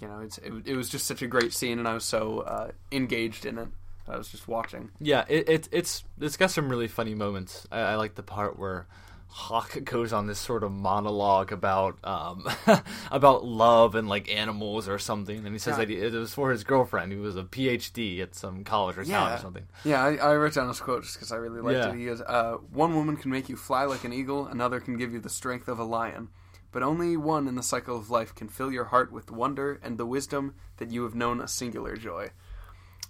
you 0.00 0.08
know 0.08 0.20
it's 0.20 0.38
it, 0.38 0.52
it 0.66 0.76
was 0.76 0.88
just 0.88 1.06
such 1.06 1.22
a 1.22 1.26
great 1.26 1.52
scene, 1.52 1.78
and 1.78 1.86
I 1.86 1.94
was 1.94 2.04
so 2.04 2.40
uh, 2.40 2.70
engaged 2.90 3.46
in 3.46 3.58
it. 3.58 3.68
I 4.08 4.16
was 4.16 4.28
just 4.28 4.48
watching. 4.48 4.90
Yeah, 5.00 5.24
it, 5.28 5.48
it 5.48 5.68
it's 5.70 6.04
it's 6.20 6.36
got 6.36 6.50
some 6.50 6.68
really 6.68 6.88
funny 6.88 7.14
moments. 7.14 7.66
I, 7.70 7.80
I 7.80 7.94
like 7.96 8.14
the 8.14 8.22
part 8.22 8.58
where 8.58 8.86
Hawk 9.30 9.76
goes 9.84 10.12
on 10.12 10.26
this 10.26 10.38
sort 10.38 10.64
of 10.64 10.72
monologue 10.72 11.52
about 11.52 11.98
um 12.04 12.48
about 13.10 13.44
love 13.44 13.94
and 13.94 14.08
like 14.08 14.28
animals 14.34 14.88
or 14.88 14.98
something, 14.98 15.38
and 15.44 15.48
he 15.54 15.58
says 15.58 15.72
Yeah. 15.72 15.84
that 15.84 15.88
he, 15.90 15.96
it 15.96 16.12
was 16.12 16.34
for 16.34 16.50
his 16.50 16.64
girlfriend 16.64 17.12
who 17.12 17.20
was 17.20 17.36
a 17.36 17.44
PhD 17.44 18.20
at 18.20 18.34
some 18.34 18.64
college 18.64 18.96
or 18.98 19.04
town 19.04 19.32
or 19.32 19.38
something. 19.38 19.66
Yeah, 19.84 20.02
I, 20.02 20.16
I 20.16 20.34
wrote 20.36 20.54
down 20.54 20.66
this 20.68 20.80
quote 20.80 21.02
just 21.02 21.14
because 21.16 21.30
I 21.30 21.36
really 21.36 21.60
liked 21.60 21.78
Yeah. 21.78 21.92
it. 21.92 21.98
He 21.98 22.06
goes, 22.06 22.20
uh, 22.22 22.54
"One 22.72 22.94
woman 22.94 23.16
can 23.16 23.30
make 23.30 23.48
you 23.48 23.56
fly 23.56 23.84
like 23.84 24.04
an 24.04 24.12
eagle; 24.12 24.46
another 24.46 24.80
can 24.80 24.96
give 24.96 25.12
you 25.12 25.20
the 25.20 25.28
strength 25.30 25.68
of 25.68 25.78
a 25.78 25.84
lion. 25.84 26.28
But 26.72 26.82
only 26.82 27.16
one 27.16 27.48
in 27.48 27.54
the 27.54 27.62
cycle 27.62 27.96
of 27.96 28.10
life 28.10 28.34
can 28.34 28.48
fill 28.48 28.70
your 28.72 28.84
heart 28.86 29.10
with 29.12 29.30
wonder 29.30 29.78
and 29.82 29.96
the 29.98 30.04
wisdom 30.06 30.54
that 30.78 30.90
you 30.90 31.02
have 31.04 31.14
known 31.14 31.40
a 31.40 31.48
singular 31.48 31.96
joy." 31.96 32.30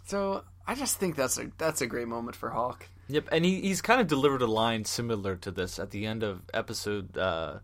So 0.05 0.43
I 0.67 0.75
just 0.75 0.97
think 0.99 1.17
that's 1.17 1.39
a 1.39 1.51
that's 1.59 1.81
a 1.81 1.87
great 1.87 2.09
moment 2.09 2.37
for 2.37 2.51
Hawk. 2.51 2.89
Yep, 3.09 3.29
and 3.33 3.45
he, 3.45 3.61
he's 3.63 3.81
kind 3.81 4.01
of 4.01 4.07
delivered 4.07 4.43
a 4.43 4.47
line 4.47 4.85
similar 4.85 5.37
to 5.37 5.51
this 5.51 5.79
at 5.79 5.91
the 5.91 6.07
end 6.07 6.23
of 6.23 6.43
episode. 6.53 7.17
Uh, 7.17 7.59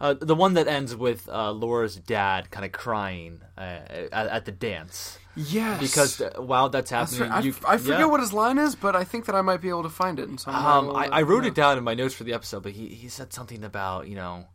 uh, 0.00 0.14
the 0.14 0.34
one 0.34 0.54
that 0.54 0.66
ends 0.66 0.96
with 0.96 1.28
uh, 1.28 1.52
Laura's 1.52 1.96
dad 1.96 2.50
kind 2.50 2.64
of 2.64 2.72
crying 2.72 3.40
uh, 3.56 3.60
at, 3.60 4.12
at 4.12 4.44
the 4.46 4.52
dance 4.52 5.18
Yes, 5.34 5.80
because 5.80 6.20
uh, 6.20 6.42
while 6.42 6.68
that's 6.68 6.90
That's 6.90 7.12
happening, 7.16 7.30
right. 7.30 7.38
I, 7.38 7.44
you, 7.44 7.50
f- 7.52 7.64
I 7.66 7.76
forget 7.78 8.00
yeah. 8.00 8.04
what 8.06 8.20
his 8.20 8.32
line 8.34 8.58
is, 8.58 8.74
but 8.74 8.94
I 8.94 9.04
think 9.04 9.24
that 9.26 9.34
I 9.34 9.40
might 9.40 9.62
be 9.62 9.70
able 9.70 9.84
to 9.84 9.88
find 9.88 10.18
it 10.18 10.28
in 10.28 10.36
some. 10.36 10.54
Um. 10.54 10.94
I, 10.94 11.06
I 11.06 11.22
uh, 11.22 11.24
wrote 11.24 11.44
yeah. 11.44 11.48
it 11.50 11.54
down 11.54 11.78
in 11.78 11.84
my 11.84 11.94
notes 11.94 12.14
for 12.14 12.24
the 12.24 12.34
episode, 12.34 12.62
but 12.62 12.72
he, 12.72 12.88
he 12.88 13.08
said 13.08 13.32
something 13.32 13.64
about 13.64 14.08
you 14.08 14.16
know, 14.16 14.46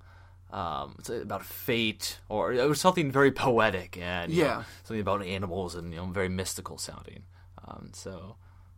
um, 0.52 0.96
it's 1.00 1.10
about 1.10 1.44
fate 1.44 2.20
or 2.30 2.54
it 2.54 2.68
was 2.70 2.80
something 2.80 3.12
very 3.12 3.32
poetic 3.32 3.98
and 3.98 4.32
you 4.32 4.44
know, 4.44 4.50
Yeah. 4.50 4.64
something 4.84 5.02
about 5.02 5.24
animals 5.26 5.74
and 5.74 5.92
you 5.92 5.98
know 6.00 6.06
very 6.06 6.30
mystical 6.30 6.78
sounding. 6.78 7.24
Um, 7.68 7.90
so 7.94 8.36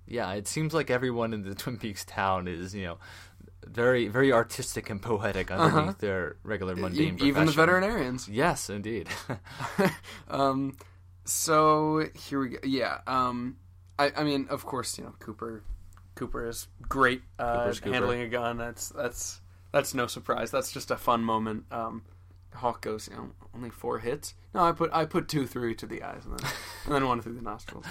yeah, 0.10 0.34
it 0.34 0.48
seems 0.48 0.74
like 0.74 0.90
everyone 0.90 1.34
in 1.34 1.44
the 1.44 1.56
Twin 1.62 1.78
Peaks 1.78 2.04
town 2.04 2.48
is 2.48 2.74
you 2.76 2.84
know 2.84 2.98
very 3.66 4.08
very 4.08 4.34
artistic 4.34 4.90
and 4.90 5.02
poetic 5.02 5.52
underneath 5.52 6.00
their 6.00 6.38
regular 6.44 6.76
E- 6.78 6.82
mundane. 6.82 7.20
even 7.22 7.46
the 7.46 7.52
veterinarians. 7.52 8.28
Yes, 8.28 8.70
indeed. 8.70 9.08
um, 10.30 10.76
so 11.26 12.06
here 12.16 12.40
we 12.40 12.50
go. 12.50 12.60
Yeah. 12.64 13.00
Um, 13.06 13.58
I, 13.98 14.12
I 14.18 14.24
mean, 14.24 14.48
of 14.50 14.66
course, 14.66 14.98
you 14.98 15.04
know, 15.04 15.14
Cooper. 15.20 15.64
Cooper 16.16 16.50
is 16.50 16.68
great 16.82 17.22
uh, 17.38 17.60
Cooper's 17.60 17.80
Cooper. 17.80 17.94
handling 17.94 18.22
a 18.22 18.28
gun. 18.28 18.58
That's 18.58 18.90
that's 18.90 19.42
that's 19.72 19.94
no 19.94 20.08
surprise. 20.08 20.52
That's 20.52 20.72
just 20.72 20.90
a 20.92 20.98
fun 20.98 21.24
moment. 21.24 21.66
Um, 21.72 22.04
Hawk 22.56 22.82
goes, 22.82 23.08
you 23.10 23.16
know, 23.16 23.30
only 23.56 23.70
four 23.70 24.00
hits. 24.00 24.34
No, 24.54 24.64
I 24.64 24.72
put 24.72 24.92
I 24.92 25.06
put 25.06 25.28
two 25.28 25.46
through 25.46 25.70
each 25.70 25.84
of 25.84 25.90
the 25.90 26.02
eyes, 26.04 26.26
and 26.26 26.38
then 26.40 26.52
and 26.86 26.96
then 26.96 27.08
one 27.08 27.22
through 27.22 27.36
the 27.36 27.42
nostrils. 27.42 27.86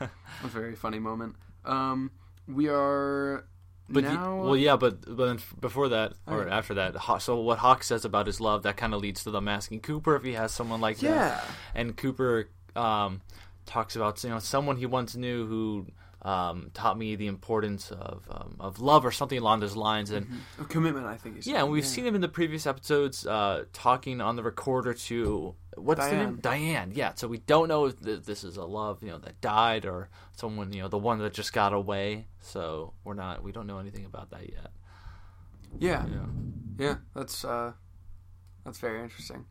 Um, 0.00 0.10
a 0.44 0.48
very 0.48 0.74
funny 0.74 0.98
moment. 0.98 1.36
Um, 1.64 2.10
we 2.46 2.68
are 2.68 3.44
But 3.88 4.04
now, 4.04 4.36
well, 4.40 4.56
yeah, 4.56 4.76
but 4.76 5.00
but 5.16 5.26
then 5.26 5.38
before 5.60 5.88
that 5.88 6.14
or 6.26 6.42
Okay. 6.42 6.50
after 6.50 6.74
that, 6.74 6.94
so 7.20 7.40
what 7.40 7.58
Hawk 7.58 7.82
says 7.82 8.04
about 8.04 8.26
his 8.26 8.40
love 8.40 8.62
that 8.62 8.76
kind 8.76 8.94
of 8.94 9.00
leads 9.00 9.24
to 9.24 9.30
them 9.30 9.48
asking 9.48 9.80
Cooper 9.80 10.16
if 10.16 10.22
he 10.22 10.32
has 10.34 10.52
someone 10.52 10.80
like 10.80 10.98
that. 10.98 11.04
yeah, 11.04 11.40
and 11.74 11.96
Cooper 11.96 12.48
um, 12.76 13.20
talks 13.66 13.96
about 13.96 14.22
you 14.24 14.30
know 14.30 14.38
someone 14.38 14.76
he 14.76 14.86
once 14.86 15.16
knew 15.16 15.46
who 15.46 15.86
um, 16.22 16.70
taught 16.74 16.98
me 16.98 17.16
the 17.16 17.26
importance 17.26 17.90
of 17.90 18.22
um, 18.30 18.56
of 18.60 18.80
love 18.80 19.04
or 19.06 19.10
something 19.10 19.38
along 19.38 19.60
those 19.60 19.76
lines. 19.76 20.10
And 20.10 20.26
A 20.60 20.64
commitment. 20.64 21.06
I 21.06 21.16
think. 21.16 21.46
Yeah, 21.46 21.62
and 21.62 21.70
we've 21.70 21.86
seen 21.86 22.06
him 22.06 22.14
in 22.14 22.20
the 22.20 22.28
previous 22.28 22.66
episodes 22.66 23.26
uh, 23.26 23.64
talking 23.72 24.20
on 24.20 24.36
the 24.36 24.42
recorder 24.42 24.92
to 24.94 25.54
what's 25.76 26.04
the 26.06 26.16
name? 26.16 26.36
Diane. 26.42 26.92
Yeah. 26.94 27.12
So 27.14 27.26
we 27.28 27.38
don't 27.38 27.68
know 27.68 27.86
if 27.86 28.00
th- 28.02 28.22
this 28.24 28.44
is 28.44 28.56
a 28.56 28.64
love 28.64 29.02
you 29.02 29.08
know 29.10 29.18
that 29.18 29.40
died 29.40 29.86
or 29.86 30.10
someone 30.36 30.72
you 30.72 30.82
know 30.82 30.88
the 30.88 30.98
one 30.98 31.18
that 31.20 31.32
just 31.32 31.52
got 31.52 31.72
away. 31.72 32.26
So 32.40 32.92
we're 33.04 33.14
not 33.14 33.42
we 33.42 33.52
don't 33.52 33.66
know 33.66 33.78
anything 33.78 34.04
about 34.04 34.30
that 34.30 34.50
yet. 34.50 34.70
Yeah, 35.78 36.04
Yeah. 36.06 36.26
yeah. 36.78 36.94
That's 37.14 37.44
uh, 37.44 37.72
that's 38.64 38.78
very 38.78 39.02
interesting. 39.02 39.46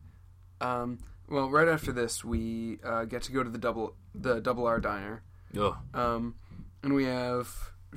Um, 0.60 0.98
well, 1.28 1.48
right 1.48 1.68
after 1.68 1.90
this, 1.92 2.22
we 2.24 2.78
uh, 2.84 3.04
get 3.06 3.22
to 3.22 3.32
go 3.32 3.42
to 3.42 3.48
the 3.50 3.58
double 3.58 3.94
the 4.14 4.40
double 4.40 4.66
R 4.66 4.78
diner. 4.80 5.22
Ugh. 5.58 5.74
Um, 5.94 6.34
and 6.82 6.94
we 6.94 7.04
have 7.04 7.48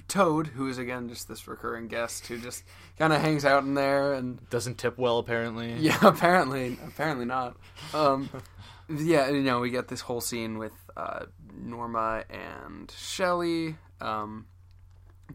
Toad, 0.07 0.47
who 0.47 0.67
is 0.67 0.77
again 0.77 1.07
just 1.09 1.27
this 1.27 1.47
recurring 1.47 1.87
guest 1.87 2.27
who 2.27 2.37
just 2.39 2.63
kind 2.97 3.13
of 3.13 3.21
hangs 3.21 3.45
out 3.45 3.63
in 3.63 3.73
there 3.75 4.13
and 4.13 4.47
Doesn't 4.49 4.77
tip 4.77 4.97
well 4.97 5.19
apparently. 5.19 5.73
yeah, 5.79 5.97
apparently, 6.01 6.77
apparently 6.85 7.25
not. 7.25 7.57
Um, 7.93 8.29
yeah, 8.89 9.29
you 9.29 9.41
know, 9.43 9.59
we 9.59 9.69
get 9.69 9.87
this 9.87 10.01
whole 10.01 10.21
scene 10.21 10.57
with 10.57 10.73
uh, 10.97 11.25
Norma 11.55 12.23
and 12.29 12.91
Shelly. 12.91 13.75
Um, 14.01 14.47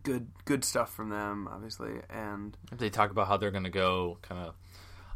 good, 0.02 0.28
good 0.44 0.64
stuff 0.64 0.92
from 0.92 1.08
them, 1.10 1.48
obviously, 1.50 1.92
and 2.10 2.56
They 2.76 2.90
talk 2.90 3.10
about 3.10 3.28
how 3.28 3.36
they're 3.36 3.50
going 3.50 3.64
to 3.64 3.70
go 3.70 4.18
kind 4.22 4.46
of 4.48 4.54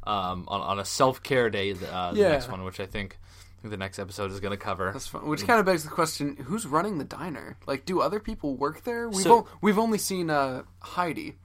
um, 0.05 0.45
on, 0.49 0.61
on 0.61 0.79
a 0.79 0.85
self 0.85 1.23
care 1.23 1.51
day, 1.51 1.73
uh, 1.73 2.13
the 2.13 2.19
Yeah. 2.21 2.29
next 2.31 2.49
one, 2.49 2.65
which 2.65 2.81
I 2.81 2.87
think, 2.87 3.19
I 3.63 3.69
think 3.69 3.71
the 3.71 3.77
next 3.77 4.01
episode 4.01 4.33
is 4.33 4.41
going 4.41 4.51
to 4.51 4.57
cover. 4.57 4.91
that's 4.93 5.07
fun. 5.07 5.25
Which 5.29 5.47
kind 5.47 5.61
of 5.61 5.67
begs 5.67 5.85
the 5.85 5.91
question: 5.91 6.37
Who's 6.37 6.67
running 6.67 6.99
the 6.99 7.05
diner? 7.05 7.57
Like, 7.67 7.85
do 7.85 8.01
other 8.01 8.19
people 8.19 8.57
work 8.57 8.83
there? 8.83 9.09
We've 9.09 9.23
So- 9.23 9.39
o- 9.41 9.49
we've 9.61 9.79
only 9.79 9.99
seen 9.99 10.31
uh, 10.31 10.63
Heidi, 10.81 11.37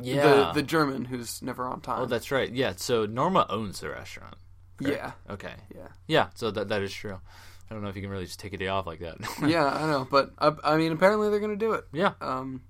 Yeah. 0.00 0.22
the 0.52 0.52
the 0.54 0.62
German 0.64 1.04
who's 1.04 1.40
never 1.42 1.64
on 1.66 1.80
time. 1.80 2.00
oh, 2.02 2.06
that's 2.06 2.30
right. 2.32 2.50
Yeah. 2.52 2.72
So 2.76 3.06
Norma 3.06 3.46
owns 3.48 3.78
the 3.80 3.90
restaurant. 3.90 4.34
correct? 4.78 4.96
yeah, 4.96 5.12
Okay. 5.32 5.54
yeah. 5.74 5.88
Yeah. 6.08 6.26
So 6.34 6.50
that 6.50 6.68
that 6.70 6.82
is 6.82 6.92
true. 6.92 7.20
I 7.70 7.74
don't 7.74 7.82
know 7.82 7.88
if 7.88 7.94
you 7.96 8.02
can 8.02 8.10
really 8.10 8.26
just 8.26 8.40
take 8.40 8.52
a 8.52 8.58
day 8.58 8.66
off 8.68 8.86
like 8.86 8.98
that. 9.00 9.16
yeah, 9.46 9.64
I 9.66 9.86
know, 9.90 10.06
but 10.10 10.32
uh, 10.38 10.52
I 10.64 10.76
mean, 10.76 10.90
apparently 10.92 11.30
they're 11.30 11.40
gonna 11.40 11.54
do 11.56 11.72
it. 11.74 11.84
yeah. 11.92 12.14
Um. 12.20 12.62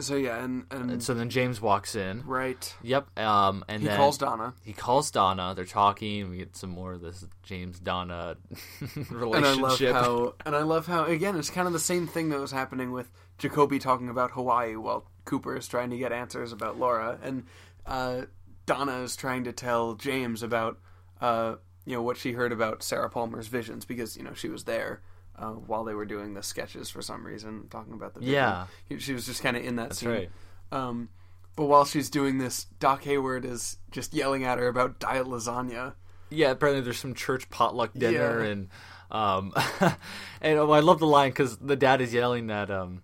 So 0.00 0.16
yeah, 0.16 0.42
and 0.42 0.64
and, 0.70 0.90
And 0.90 1.02
so 1.02 1.14
then 1.14 1.30
James 1.30 1.60
walks 1.60 1.94
in. 1.94 2.22
right, 2.26 2.74
Yep. 2.82 3.18
Um, 3.18 3.64
and 3.68 3.76
then 3.76 3.80
he 3.82 3.86
then 3.88 3.96
calls 3.96 4.18
Donna, 4.18 4.54
he 4.64 4.72
calls 4.72 5.10
Donna. 5.10 5.52
They're 5.54 5.64
talking. 5.64 6.30
We 6.30 6.38
get 6.38 6.56
some 6.56 6.70
more 6.70 6.94
of 6.94 7.00
this 7.00 7.26
James 7.42 7.78
Donna 7.78 8.36
relationship. 9.10 9.34
and 9.34 9.46
I 9.46 9.52
love 9.52 9.80
how 9.80 10.34
and 10.46 10.56
I 10.56 10.62
love 10.62 10.86
how 10.86 11.04
again 11.04 11.36
it's 11.36 11.50
kind 11.50 11.66
of 11.66 11.72
the 11.72 11.78
same 11.80 12.06
thing 12.06 12.30
that 12.30 12.40
was 12.40 12.50
happening 12.52 12.92
with 12.92 13.10
Jacoby 13.38 13.78
talking 13.78 14.08
about 14.08 14.32
Hawaii 14.32 14.76
while 14.76 15.06
Cooper 15.24 15.56
is 15.56 15.68
trying 15.68 15.90
to 15.90 15.98
get 15.98 16.12
answers 16.12 16.52
about 16.52 16.78
Laura, 16.78 17.18
and 17.22 17.44
uh, 17.86 18.22
Donna 18.66 18.98
is 19.00 19.16
trying 19.16 19.44
to 19.44 19.52
tell 19.52 19.94
James 19.94 20.42
about 20.42 20.78
uh, 21.20 21.56
you 21.84 21.94
know 21.94 22.02
what 22.02 22.16
she 22.16 22.32
heard 22.32 22.52
about 22.52 22.82
Sarah 22.82 23.10
Palmer's 23.10 23.48
visions 23.48 23.84
because 23.84 24.16
you 24.16 24.22
know 24.22 24.34
she 24.34 24.48
was 24.48 24.64
there. 24.64 25.02
Uh, 25.40 25.52
while 25.52 25.84
they 25.84 25.94
were 25.94 26.04
doing 26.04 26.34
the 26.34 26.42
sketches, 26.42 26.90
for 26.90 27.00
some 27.00 27.24
reason, 27.26 27.66
talking 27.70 27.94
about 27.94 28.12
the. 28.14 28.22
Yeah. 28.22 28.66
He- 28.88 28.98
she 28.98 29.14
was 29.14 29.24
just 29.24 29.42
kind 29.42 29.56
of 29.56 29.64
in 29.64 29.76
that 29.76 29.88
That's 29.90 30.00
scene. 30.00 30.10
right. 30.10 30.30
Um, 30.70 31.08
but 31.56 31.64
while 31.64 31.86
she's 31.86 32.10
doing 32.10 32.36
this, 32.38 32.64
Doc 32.78 33.04
Hayward 33.04 33.44
is 33.46 33.78
just 33.90 34.12
yelling 34.12 34.44
at 34.44 34.58
her 34.58 34.68
about 34.68 34.98
diet 35.00 35.26
lasagna. 35.26 35.94
Yeah, 36.28 36.50
apparently 36.50 36.82
there's 36.82 36.98
some 36.98 37.14
church 37.14 37.48
potluck 37.50 37.92
dinner, 37.94 38.44
Yeah. 38.44 38.50
and 38.50 38.68
um, 39.10 39.52
and 40.42 40.58
oh, 40.58 40.70
I 40.70 40.80
love 40.80 41.00
the 41.00 41.06
line 41.06 41.30
because 41.30 41.56
the 41.56 41.74
dad 41.74 42.00
is 42.02 42.12
yelling 42.14 42.46
that 42.48 42.70
um 42.70 43.02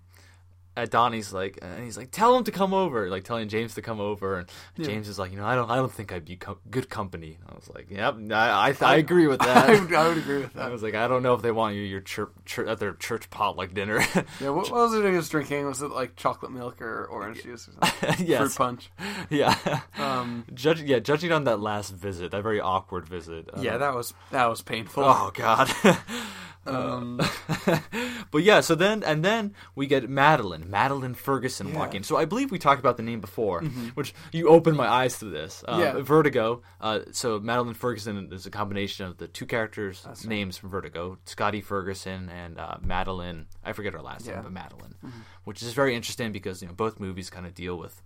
at 0.77 0.91
Donnie's 0.91 1.33
like, 1.33 1.59
and 1.63 1.83
he's 1.83 1.97
like, 1.97 2.11
tell 2.11 2.37
him 2.37 2.45
to 2.45 2.53
come 2.53 2.75
over, 2.75 3.09
like 3.09 3.25
telling 3.25 3.49
James 3.49 3.75
to 3.77 3.83
come 3.83 3.99
over, 3.99 4.39
and 4.41 4.49
James 4.79 5.09
is 5.09 5.19
like, 5.19 5.31
you 5.33 5.39
know, 5.39 5.47
I 5.47 5.55
don't, 5.55 5.71
I 5.71 5.77
don't 5.77 5.91
think 5.93 6.13
I'd 6.13 6.25
be 6.27 6.37
co- 6.37 6.59
good 6.71 6.91
company. 6.91 7.39
I 7.51 7.55
was 7.55 7.71
like, 7.75 7.91
yep, 7.91 8.17
I, 8.31 8.71
I, 8.71 8.77
I 8.83 8.97
agree 8.97 9.27
with 9.27 9.41
that. 9.41 9.69
I, 9.71 9.81
would, 9.81 9.95
I 9.95 10.09
would 10.09 10.19
agree 10.19 10.39
with 10.41 10.53
that. 10.53 10.67
I 10.67 10.69
was 10.69 10.83
like, 10.83 10.95
I 10.95 11.09
don't 11.09 11.23
know 11.23 11.33
if 11.35 11.41
they 11.41 11.51
want 11.51 11.75
you 11.77 11.81
your 11.83 12.01
church, 12.03 12.29
church 12.45 12.69
at 12.69 12.79
their 12.79 12.93
church 12.93 13.31
potluck 13.31 13.73
dinner. 13.73 14.05
Yeah, 14.41 14.51
what, 14.51 14.71
what 14.71 14.91
was 14.91 14.95
it 14.95 15.05
he 15.05 15.11
was 15.17 15.29
drinking? 15.31 15.65
Was 15.67 15.81
it 15.83 15.91
like 15.91 16.15
chocolate 16.17 16.53
milk 16.53 16.83
or 16.83 17.07
orange 17.07 17.43
juice 17.43 17.69
or 17.69 17.73
something? 17.87 18.27
yes, 18.27 18.41
Fruit 18.41 18.57
punch. 18.57 18.91
yeah. 19.31 19.81
Um, 19.99 20.45
Judge, 20.53 20.83
yeah, 20.83 20.99
judging 20.99 21.33
on 21.33 21.45
that 21.45 21.61
last 21.61 21.91
visit, 21.95 22.33
that 22.33 22.43
very 22.43 22.61
awkward 22.61 23.09
visit. 23.09 23.49
uh, 23.55 23.61
yeah, 23.61 23.79
that 23.79 23.95
was 23.95 24.13
that 24.31 24.47
was 24.47 24.61
painful. 24.63 25.05
Oh 25.05 25.31
God. 25.33 25.71
Um, 26.69 27.21
but 28.31 28.43
yeah, 28.43 28.61
so 28.61 28.75
then 28.75 29.03
and 29.03 29.25
then 29.25 29.55
we 29.75 29.87
get 29.87 30.09
Madeline, 30.09 30.69
Madeline 30.71 31.15
Ferguson 31.15 31.67
Yeah. 31.69 31.73
Mm-hmm. 31.73 31.81
walking. 31.81 32.03
So 32.03 32.17
I 32.17 32.25
believe 32.25 32.51
we 32.51 32.59
talked 32.59 32.81
about 32.81 32.97
the 32.97 33.03
name 33.03 33.21
before, 33.21 33.61
which 33.95 34.15
you 34.33 34.49
opened 34.49 34.77
my 34.77 34.89
eyes 34.89 35.19
to 35.21 35.25
this. 35.27 35.65
Uh, 35.67 35.79
Yeah. 35.81 36.03
Vertigo. 36.03 36.63
Uh, 36.81 37.01
so 37.13 37.39
Madeline 37.41 37.75
Ferguson 37.75 38.31
is 38.33 38.47
a 38.47 38.51
combination 38.51 39.07
of 39.07 39.19
the 39.19 39.29
two 39.29 39.47
characters' 39.47 40.03
That's 40.05 40.25
right. 40.25 40.29
names 40.31 40.57
from 40.59 40.71
Vertigo, 40.71 41.19
Scotty 41.25 41.61
Ferguson 41.61 42.29
and 42.29 42.59
uh, 42.59 42.77
Madeline. 42.83 43.47
I 43.65 43.73
forget 43.73 43.93
her 43.93 44.03
last 44.03 44.27
Yeah. 44.27 44.33
Mm-hmm. 44.35 44.43
name, 44.45 44.55
but 44.55 44.63
Madeline, 44.63 44.95
which 45.45 45.63
is 45.63 45.73
very 45.73 45.95
interesting 45.95 46.33
because 46.33 46.63
you 46.63 46.69
know 46.69 46.75
both 46.75 47.01
movies 47.01 47.31
kind 47.31 47.47
of 47.47 47.55
deal 47.55 47.77
with. 47.77 48.03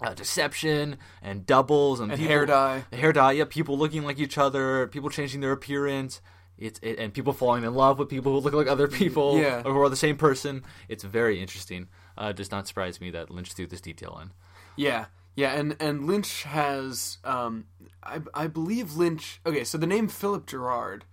Uh, 0.00 0.14
deception 0.14 0.96
and 1.22 1.44
doubles 1.44 1.98
and, 1.98 2.12
And 2.12 2.20
people- 2.20 2.32
hair 2.32 2.46
dye. 2.46 2.84
hair 2.92 3.12
dye. 3.12 3.32
Yeah, 3.32 3.46
people 3.48 3.76
looking 3.76 4.04
like 4.04 4.20
each 4.20 4.38
other, 4.38 4.86
people 4.86 5.10
changing 5.10 5.40
their 5.40 5.50
appearance. 5.50 6.20
It's 6.58 6.78
it, 6.82 6.98
and 6.98 7.14
people 7.14 7.32
falling 7.32 7.64
in 7.64 7.72
love 7.74 7.98
with 7.98 8.08
people 8.08 8.32
who 8.32 8.40
look 8.40 8.54
like 8.54 8.66
other 8.66 8.88
people 8.88 9.38
Yeah. 9.38 9.62
or 9.64 9.72
who 9.72 9.80
are 9.80 9.88
the 9.88 9.96
same 9.96 10.16
person. 10.16 10.64
It's 10.88 11.04
very 11.04 11.40
interesting. 11.40 11.88
Uh, 12.16 12.26
it 12.30 12.36
does 12.36 12.50
not 12.50 12.66
surprise 12.66 13.00
me 13.00 13.10
that 13.10 13.30
Lynch 13.30 13.52
threw 13.52 13.66
this 13.66 13.80
detail 13.80 14.18
in. 14.20 14.32
yeah, 14.76 15.06
yeah, 15.36 15.52
and 15.54 15.76
and 15.78 16.06
Lynch 16.06 16.42
has, 16.42 17.18
um, 17.24 17.66
I 18.02 18.20
I 18.34 18.46
believe 18.48 18.96
Lynch. 18.96 19.40
Okay, 19.46 19.62
so 19.62 19.78
the 19.78 19.86
name 19.86 20.08
Philip 20.08 20.46
Gerard, 20.46 21.04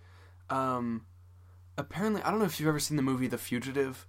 um, 0.50 1.06
apparently 1.78 2.22
I 2.24 2.30
don't 2.32 2.40
know 2.40 2.46
if 2.46 2.60
you've 2.60 2.70
ever 2.70 2.80
seen 2.80 2.98
the 2.98 3.04
movie 3.04 3.28
The 3.28 3.38
Fugitive. 3.38 4.08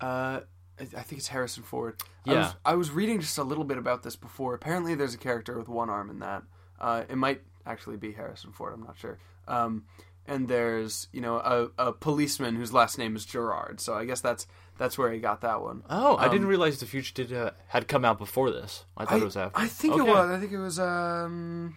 Uh, 0.00 0.40
I, 0.78 0.82
I 0.82 1.02
think 1.02 1.18
it's 1.18 1.28
Harrison 1.28 1.62
Ford. 1.62 2.00
I 2.26 2.32
Yeah. 2.32 2.38
was, 2.38 2.54
I 2.64 2.74
was 2.74 2.90
reading 2.90 3.20
just 3.20 3.38
a 3.38 3.42
little 3.44 3.64
bit 3.64 3.78
about 3.78 4.02
this 4.02 4.16
before. 4.16 4.54
Apparently, 4.54 4.94
there's 4.94 5.14
a 5.14 5.18
character 5.18 5.56
with 5.58 5.68
one 5.68 5.90
arm 5.90 6.10
in 6.10 6.18
that. 6.20 6.42
Uh, 6.80 7.04
it 7.08 7.16
might 7.16 7.42
actually 7.66 7.96
be 7.96 8.12
Harrison 8.12 8.52
Ford. 8.52 8.72
I'm 8.74 8.82
not 8.84 8.96
sure. 8.98 9.18
Um, 9.48 9.84
and 10.28 10.46
there's 10.46 11.08
you 11.12 11.20
know 11.20 11.36
a, 11.38 11.88
a 11.88 11.92
policeman 11.92 12.54
whose 12.54 12.72
last 12.72 12.98
name 12.98 13.16
is 13.16 13.24
Gerard. 13.24 13.80
So 13.80 13.94
I 13.94 14.04
guess 14.04 14.20
that's 14.20 14.46
that's 14.76 14.96
where 14.96 15.10
he 15.12 15.18
got 15.18 15.40
that 15.40 15.60
one. 15.62 15.82
Oh, 15.90 16.14
I 16.16 16.26
Um, 16.26 16.30
didn't 16.30 16.46
realize 16.46 16.78
The 16.78 16.86
Fugitive 16.86 17.32
uh, 17.32 17.50
had 17.68 17.88
come 17.88 18.04
out 18.04 18.18
before 18.18 18.50
this. 18.52 18.84
I 18.96 19.04
thought 19.06 19.14
I, 19.14 19.18
it 19.18 19.24
was 19.24 19.36
after. 19.36 19.58
I 19.58 19.66
think 19.66 19.94
Okay. 19.94 20.02
it 20.02 20.06
was. 20.14 20.30
I 20.30 20.38
think 20.38 20.52
it 20.52 20.58
was. 20.58 20.78
Um, 20.78 21.76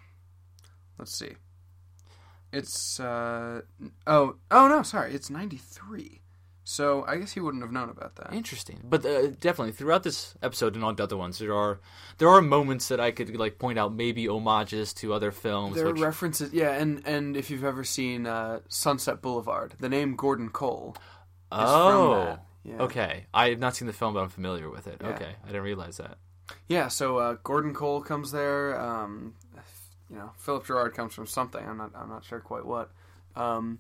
let's 1.00 1.14
see. 1.18 1.32
It's 2.54 3.00
uh 3.00 3.62
oh 4.06 4.36
oh 4.52 4.68
no 4.68 4.84
sorry 4.84 5.14
it's 5.14 5.30
ninety 5.30 5.58
three. 5.58 6.21
So 6.72 7.04
I 7.06 7.18
guess 7.18 7.34
he 7.34 7.42
wouldn't 7.42 7.64
have 7.64 7.74
known 7.74 7.90
about 7.90 8.16
that. 8.16 8.34
Interesting, 8.34 8.80
but 8.82 9.06
uh, 9.06 9.28
definitely 9.42 9.74
throughout 9.74 10.04
this 10.04 10.36
episode 10.42 10.74
and 10.76 10.86
all 10.86 10.94
the 10.94 11.04
other 11.04 11.18
ones, 11.18 11.38
there 11.38 11.54
are 11.54 11.82
there 12.18 12.30
are 12.30 12.42
moments 12.42 12.88
that 12.88 13.02
I 13.02 13.12
could 13.12 13.36
like 13.36 13.60
point 13.60 13.78
out 13.78 13.94
maybe 13.94 14.26
homages 14.26 14.94
to 14.94 15.14
other 15.14 15.34
films. 15.34 15.76
There 15.76 15.88
are 15.88 15.94
references, 15.94 16.54
yeah, 16.54 16.72
and 16.72 17.06
and 17.06 17.36
if 17.36 17.50
you've 17.50 17.66
ever 17.66 17.84
seen 17.84 18.26
uh, 18.26 18.62
Sunset 18.70 19.22
Boulevard, 19.22 19.74
the 19.82 19.90
name 19.90 20.16
Gordon 20.16 20.48
Cole. 20.48 20.96
is 21.52 21.58
from 21.58 21.68
oh, 21.68 22.16
that. 22.24 22.46
Yeah. 22.64 22.84
okay. 22.84 23.26
I 23.34 23.50
have 23.50 23.60
not 23.60 23.76
seen 23.76 23.88
the 23.88 23.94
film, 23.94 24.14
but 24.14 24.22
I'm 24.22 24.30
familiar 24.30 24.70
with 24.70 24.88
it. 24.88 25.02
Yeah. 25.02 25.10
Okay, 25.10 25.36
I 25.44 25.48
didn't 25.48 25.64
realize 25.64 25.98
that. 25.98 26.20
Yeah, 26.70 26.88
so 26.88 27.18
uh, 27.18 27.36
Gordon 27.44 27.74
Cole 27.74 28.02
comes 28.02 28.32
there. 28.32 28.80
Um, 28.80 29.34
you 30.10 30.16
know, 30.16 30.32
Philip 30.38 30.66
Gerard 30.66 30.94
comes 30.94 31.14
from 31.14 31.28
something. 31.28 31.68
I'm 31.68 31.76
not. 31.76 31.92
I'm 31.96 32.08
not 32.08 32.24
sure 32.24 32.40
quite 32.40 32.66
what. 32.66 32.92
Um, 33.36 33.80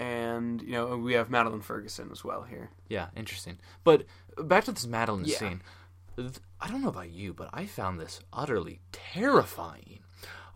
and 0.00 0.62
you 0.62 0.72
know, 0.72 0.96
we 0.96 1.12
have 1.14 1.30
Madeline 1.30 1.60
Ferguson 1.60 2.08
as 2.10 2.24
well 2.24 2.42
here. 2.42 2.70
Yeah, 2.88 3.08
interesting. 3.16 3.58
But 3.84 4.06
back 4.38 4.64
to 4.64 4.72
this 4.72 4.86
Madeline 4.86 5.24
Yeah. 5.26 5.38
scene. 5.38 5.62
I 6.60 6.68
don't 6.68 6.82
know 6.82 6.88
about 6.88 7.10
you, 7.10 7.32
but 7.32 7.50
I 7.52 7.66
found 7.66 7.98
this 8.00 8.20
utterly 8.32 8.80
terrifying. 8.92 10.00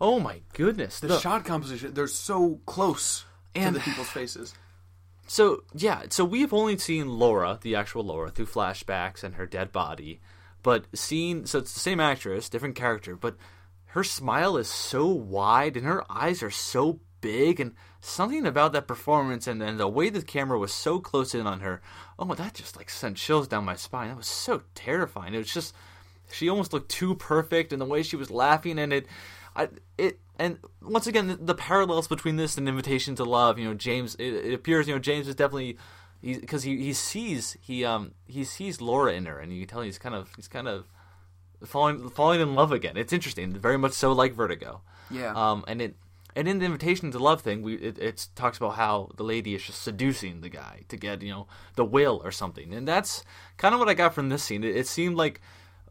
Oh 0.01 0.19
my 0.19 0.41
goodness! 0.53 0.99
The 0.99 1.07
The- 1.07 1.19
shot 1.19 1.45
composition, 1.45 1.93
they're 1.93 2.07
so 2.07 2.59
close 2.65 3.25
And- 3.55 3.75
to 3.75 3.79
the 3.79 3.83
people's 3.85 4.09
faces. 4.09 4.53
So 5.27 5.63
yeah, 5.73 6.03
so 6.09 6.23
we've 6.25 6.53
only 6.53 6.77
seen 6.77 7.07
Laura, 7.17 7.57
the 7.61 7.75
actual 7.75 8.03
Laura, 8.03 8.29
through 8.29 8.45
flashbacks 8.47 9.23
and 9.23 9.35
her 9.35 9.45
dead 9.47 9.71
body. 9.71 10.21
But 10.61 10.85
seeing 10.93 11.45
so 11.45 11.59
it's 11.59 11.73
the 11.73 11.79
same 11.79 11.99
actress, 11.99 12.49
different 12.49 12.75
character, 12.75 13.15
but 13.15 13.37
her 13.87 14.03
smile 14.03 14.57
is 14.57 14.67
so 14.67 15.07
wide 15.07 15.77
and 15.77 15.85
her 15.85 16.03
eyes 16.11 16.43
are 16.43 16.51
so 16.51 16.99
big, 17.21 17.59
and 17.59 17.73
something 18.05 18.45
about 18.45 18.73
that 18.73 18.87
performance 18.87 19.47
and, 19.47 19.61
and 19.61 19.79
the 19.79 19.87
way 19.87 20.09
the 20.09 20.21
camera 20.21 20.57
was 20.57 20.73
so 20.73 20.99
close 20.99 21.33
in 21.33 21.47
on 21.47 21.61
her. 21.61 21.81
Oh, 22.17 22.33
that 22.33 22.53
just 22.53 22.77
like 22.77 22.89
sent 22.89 23.17
chills 23.17 23.47
down 23.47 23.65
my 23.65 23.75
spine. 23.75 24.09
That 24.09 24.17
was 24.17 24.27
so 24.27 24.61
terrifying. 24.73 25.33
It 25.33 25.39
was 25.39 25.53
just 25.53 25.73
she 26.31 26.49
almost 26.49 26.73
looked 26.73 26.89
too 26.89 27.15
perfect, 27.15 27.71
and 27.71 27.81
the 27.81 27.85
way 27.85 28.03
she 28.03 28.15
was 28.15 28.31
laughing, 28.31 28.79
and 28.79 28.93
it, 28.93 29.07
I 29.55 29.69
it. 29.97 30.19
And 30.37 30.59
once 30.81 31.07
again, 31.07 31.27
the, 31.27 31.35
the 31.35 31.55
parallels 31.55 32.07
between 32.07 32.35
this 32.35 32.57
and 32.57 32.67
Invitation 32.67 33.15
to 33.15 33.23
Love, 33.23 33.57
you 33.57 33.65
know, 33.65 33.73
James. 33.73 34.15
It, 34.15 34.33
it 34.33 34.53
appears, 34.53 34.87
you 34.87 34.93
know, 34.93 34.99
James 34.99 35.27
is 35.27 35.35
definitely 35.35 35.77
because 36.21 36.63
he, 36.63 36.77
he 36.77 36.93
sees 36.93 37.55
he 37.61 37.85
um 37.85 38.11
he 38.27 38.43
sees 38.43 38.81
Laura 38.81 39.13
in 39.13 39.25
her, 39.25 39.39
and 39.39 39.53
you 39.53 39.59
can 39.59 39.67
tell 39.67 39.81
he's 39.81 39.97
kind 39.97 40.15
of 40.15 40.31
he's 40.35 40.47
kind 40.47 40.67
of 40.67 40.85
falling 41.63 42.09
falling 42.09 42.41
in 42.41 42.55
love 42.55 42.71
again. 42.71 42.97
It's 42.97 43.13
interesting, 43.13 43.53
very 43.53 43.77
much 43.77 43.93
so 43.93 44.11
like 44.11 44.33
Vertigo. 44.33 44.81
Yeah. 45.09 45.33
Um, 45.33 45.63
and 45.67 45.81
it 45.81 45.95
and 46.35 46.47
in 46.47 46.59
the 46.59 46.65
invitation 46.65 47.11
to 47.11 47.19
love 47.19 47.41
thing, 47.41 47.61
we 47.61 47.75
it, 47.75 47.97
it 47.97 48.27
talks 48.35 48.57
about 48.57 48.75
how 48.75 49.11
the 49.15 49.23
lady 49.23 49.55
is 49.55 49.63
just 49.63 49.81
seducing 49.81 50.41
the 50.41 50.49
guy 50.49 50.81
to 50.89 50.97
get 50.97 51.21
you 51.21 51.31
know 51.31 51.47
the 51.75 51.85
will 51.85 52.21
or 52.23 52.31
something, 52.31 52.73
and 52.73 52.87
that's 52.87 53.23
kind 53.57 53.73
of 53.73 53.79
what 53.79 53.89
I 53.89 53.93
got 53.93 54.13
from 54.13 54.29
this 54.29 54.43
scene. 54.43 54.63
It, 54.63 54.75
it 54.75 54.87
seemed 54.87 55.15
like 55.15 55.41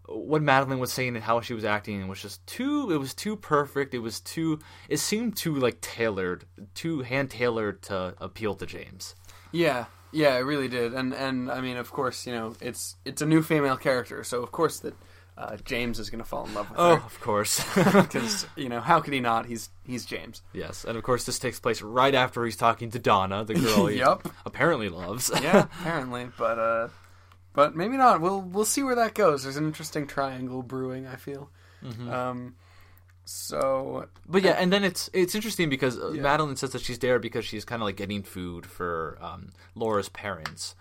what 0.06 0.42
Madeline 0.42 0.78
was 0.78 0.92
saying 0.92 1.14
and 1.14 1.24
how 1.24 1.40
she 1.40 1.54
was 1.54 1.64
acting 1.64 2.06
was 2.08 2.20
just 2.20 2.46
too 2.46 2.90
it 2.92 2.98
was 2.98 3.14
too 3.14 3.36
perfect. 3.36 3.94
It 3.94 4.00
was 4.00 4.20
too 4.20 4.58
it 4.88 4.98
seemed 4.98 5.36
too 5.36 5.54
like 5.54 5.80
tailored 5.80 6.44
too 6.74 7.02
hand 7.02 7.30
tailored 7.30 7.82
to 7.82 8.14
appeal 8.18 8.54
to 8.56 8.66
James. 8.66 9.14
Yeah, 9.50 9.86
yeah, 10.12 10.36
it 10.36 10.42
really 10.42 10.68
did, 10.68 10.92
and 10.92 11.14
and 11.14 11.50
I 11.50 11.60
mean, 11.60 11.76
of 11.76 11.90
course, 11.90 12.26
you 12.26 12.34
know, 12.34 12.54
it's 12.60 12.96
it's 13.04 13.22
a 13.22 13.26
new 13.26 13.42
female 13.42 13.76
character, 13.76 14.22
so 14.24 14.42
of 14.42 14.52
course 14.52 14.78
that 14.80 14.94
uh, 15.36 15.56
James 15.64 15.98
is 15.98 16.10
going 16.10 16.22
to 16.22 16.28
fall 16.28 16.46
in 16.46 16.54
love 16.54 16.70
with 16.70 16.78
oh 16.78 16.96
her 16.96 17.02
of 17.02 17.20
course 17.20 17.64
because 17.74 18.46
you 18.56 18.68
know 18.68 18.80
how 18.80 19.00
could 19.00 19.12
he 19.14 19.20
not? 19.20 19.46
He's 19.46 19.70
he's 19.84 20.04
James. 20.04 20.42
yes 20.52 20.84
and 20.84 20.96
of 20.96 21.02
course 21.02 21.24
this 21.24 21.38
takes 21.38 21.58
place 21.60 21.82
right 21.82 22.14
after 22.14 22.44
he's 22.44 22.56
talking 22.56 22.90
to 22.90 22.98
Donna 22.98 23.44
the 23.44 23.54
girl 23.54 23.86
he 23.86 23.98
Yup. 24.04 24.28
apparently 24.46 24.88
loves 24.88 25.30
Yeah, 25.42 25.66
apparently, 25.80 26.28
but 26.38 26.58
uh, 26.58 26.88
but 27.52 27.74
maybe 27.76 27.96
not. 27.96 28.20
We'll 28.20 28.40
we'll 28.42 28.64
see 28.64 28.82
where 28.82 28.94
that 28.96 29.14
goes. 29.14 29.42
There's 29.44 29.56
an 29.56 29.64
interesting 29.66 30.06
triangle 30.06 30.62
brewing. 30.62 31.06
I 31.06 31.16
feel. 31.16 31.50
Um, 32.10 32.54
so 33.26 34.06
But 34.28 34.42
yeah, 34.42 34.52
and 34.52 34.72
then 34.72 34.84
it's 34.84 35.08
it's 35.12 35.34
interesting 35.34 35.68
because 35.68 35.98
uh, 35.98 36.12
Yeah. 36.12 36.22
Madeline 36.22 36.56
says 36.56 36.70
that 36.70 36.82
she's 36.82 36.98
there 36.98 37.18
because 37.18 37.44
she's 37.44 37.64
kind 37.64 37.80
of 37.82 37.86
like 37.86 37.96
getting 37.96 38.22
food 38.22 38.66
for 38.66 39.18
um, 39.20 39.52
Laura's 39.74 40.08
parents, 40.08 40.74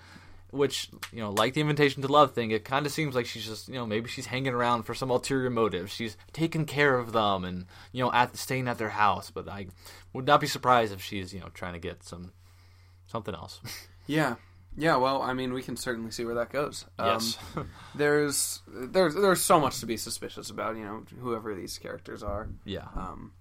which 0.53 0.89
you 1.11 1.19
know, 1.19 1.31
like 1.31 1.53
the 1.53 1.61
invitation 1.61 2.01
to 2.01 2.07
love 2.07 2.33
thing, 2.33 2.51
it 2.51 2.63
kind 2.63 2.85
of 2.85 2.91
seems 2.91 3.15
like 3.15 3.25
she's 3.25 3.45
just 3.45 3.67
you 3.67 3.75
know 3.75 3.85
maybe 3.85 4.09
she's 4.09 4.25
hanging 4.25 4.53
around 4.53 4.83
for 4.83 4.93
some 4.93 5.09
ulterior 5.09 5.49
motive. 5.49 5.89
She's 5.89 6.15
taking 6.31 6.65
care 6.65 6.97
of 6.97 7.11
them 7.11 7.43
and 7.43 7.65
you 7.91 8.03
know 8.03 8.11
at 8.11 8.37
staying 8.37 8.67
at 8.67 8.77
their 8.77 8.89
house. 8.89 9.31
But 9.31 9.49
I 9.49 9.67
would 10.13 10.25
not 10.25 10.41
be 10.41 10.47
surprised 10.47 10.93
if 10.93 11.01
she's 11.01 11.33
you 11.33 11.39
know 11.39 11.49
trying 11.53 11.73
to 11.73 11.79
get 11.79 12.03
some 12.03 12.31
something 13.07 13.33
else. 13.33 13.59
yeah, 14.07 14.35
yeah. 14.77 14.95
Well, 14.97 15.21
I 15.21 15.33
mean, 15.33 15.53
we 15.53 15.61
can 15.61 15.75
certainly 15.75 16.11
see 16.11 16.25
where 16.25 16.35
that 16.35 16.51
goes. 16.51 16.85
Um, 16.97 17.07
yes. 17.07 17.37
there's 17.95 18.61
there's 18.67 19.15
there's 19.15 19.41
so 19.41 19.59
much 19.59 19.79
to 19.79 19.85
be 19.85 19.97
suspicious 19.97 20.49
about. 20.49 20.77
You 20.77 20.85
know, 20.85 21.03
whoever 21.19 21.53
these 21.55 21.77
characters 21.77 22.23
are. 22.23 22.47
yeah. 22.65 22.87
Um, 22.95 23.33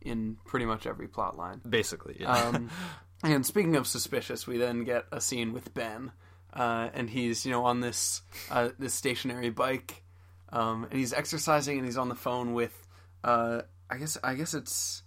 in 0.00 0.36
pretty 0.44 0.66
much 0.66 0.86
every 0.86 1.08
plot 1.08 1.36
line. 1.36 1.60
Basically. 1.68 2.16
Yeah. 2.20 2.32
Um, 2.32 2.70
and 3.22 3.44
speaking 3.44 3.76
of 3.76 3.86
suspicious, 3.86 4.46
we 4.46 4.58
then 4.58 4.84
get 4.84 5.04
a 5.12 5.20
scene 5.20 5.52
with 5.52 5.74
Ben, 5.74 6.12
uh, 6.58 6.90
and 6.92 7.08
he's 7.08 7.46
you 7.46 7.52
know 7.52 7.64
on 7.64 7.80
this 7.80 8.22
uh, 8.50 8.70
this 8.78 8.92
stationary 8.94 9.50
bike, 9.50 10.02
um, 10.50 10.84
and 10.84 10.98
he's 10.98 11.12
exercising, 11.12 11.78
and 11.78 11.86
he's 11.86 11.96
on 11.98 12.08
the 12.08 12.14
phone 12.14 12.52
with, 12.54 12.86
uh, 13.24 13.62
I 13.90 13.96
guess 13.98 14.18
I 14.24 14.34
guess 14.34 14.54
it's 14.54 15.02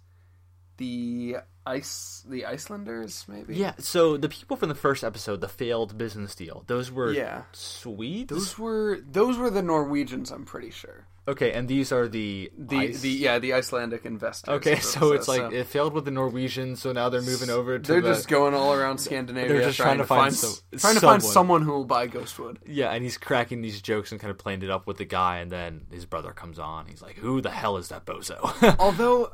the 0.78 1.36
ice 1.66 2.24
the 2.28 2.46
Icelanders 2.46 3.24
maybe. 3.28 3.54
yeah. 3.56 3.74
So 3.78 4.16
the 4.16 4.28
people 4.28 4.56
from 4.56 4.68
the 4.68 4.74
first 4.74 5.04
episode, 5.04 5.40
the 5.40 5.48
failed 5.48 5.96
business 5.96 6.34
deal, 6.34 6.64
those 6.66 6.90
were 6.90 7.12
Yeah. 7.12 7.42
Swedes. 7.52 8.30
Those 8.30 8.58
were 8.58 8.98
those 9.08 9.36
were 9.36 9.50
the 9.50 9.62
Norwegians, 9.62 10.30
I'm 10.30 10.44
pretty 10.44 10.70
sure. 10.70 11.06
Okay, 11.28 11.52
and 11.52 11.68
these 11.68 11.92
are 11.92 12.08
the 12.08 12.50
The 12.58 12.76
ice- 12.78 13.00
the 13.00 13.08
yeah 13.10 13.38
the 13.38 13.52
Icelandic 13.54 14.04
investors. 14.04 14.52
Okay, 14.56 14.76
so 14.80 15.12
it 15.12 15.16
it's 15.16 15.26
says. 15.26 15.38
like 15.38 15.52
it 15.52 15.68
failed 15.68 15.92
with 15.92 16.04
the 16.04 16.10
Norwegians, 16.10 16.82
so 16.82 16.90
now 16.90 17.08
they're 17.10 17.22
moving 17.22 17.48
over 17.48 17.78
to 17.78 17.92
they're 17.92 18.00
the, 18.00 18.08
just 18.08 18.26
going 18.26 18.54
all 18.54 18.72
around 18.72 18.98
Scandinavia, 18.98 19.52
They're 19.52 19.62
just 19.66 19.78
trying, 19.78 19.98
to 19.98 20.04
find, 20.04 20.34
some- 20.34 20.54
trying 20.76 20.94
to 20.94 21.00
find 21.00 21.22
someone. 21.22 21.32
someone 21.32 21.62
who 21.62 21.70
will 21.70 21.84
buy 21.84 22.08
Ghostwood. 22.08 22.56
yeah, 22.66 22.90
and 22.90 23.04
he's 23.04 23.18
cracking 23.18 23.62
these 23.62 23.80
jokes 23.80 24.10
and 24.10 24.20
kind 24.20 24.32
of 24.32 24.38
playing 24.38 24.62
it 24.62 24.70
up 24.70 24.88
with 24.88 24.96
the 24.96 25.04
guy, 25.04 25.38
and 25.38 25.52
then 25.52 25.86
his 25.92 26.06
brother 26.06 26.32
comes 26.32 26.58
on. 26.58 26.86
He's 26.86 27.02
like, 27.02 27.14
"Who 27.18 27.40
the 27.40 27.50
hell 27.50 27.76
is 27.76 27.88
that 27.90 28.04
bozo?" 28.04 28.76
Although, 28.80 29.30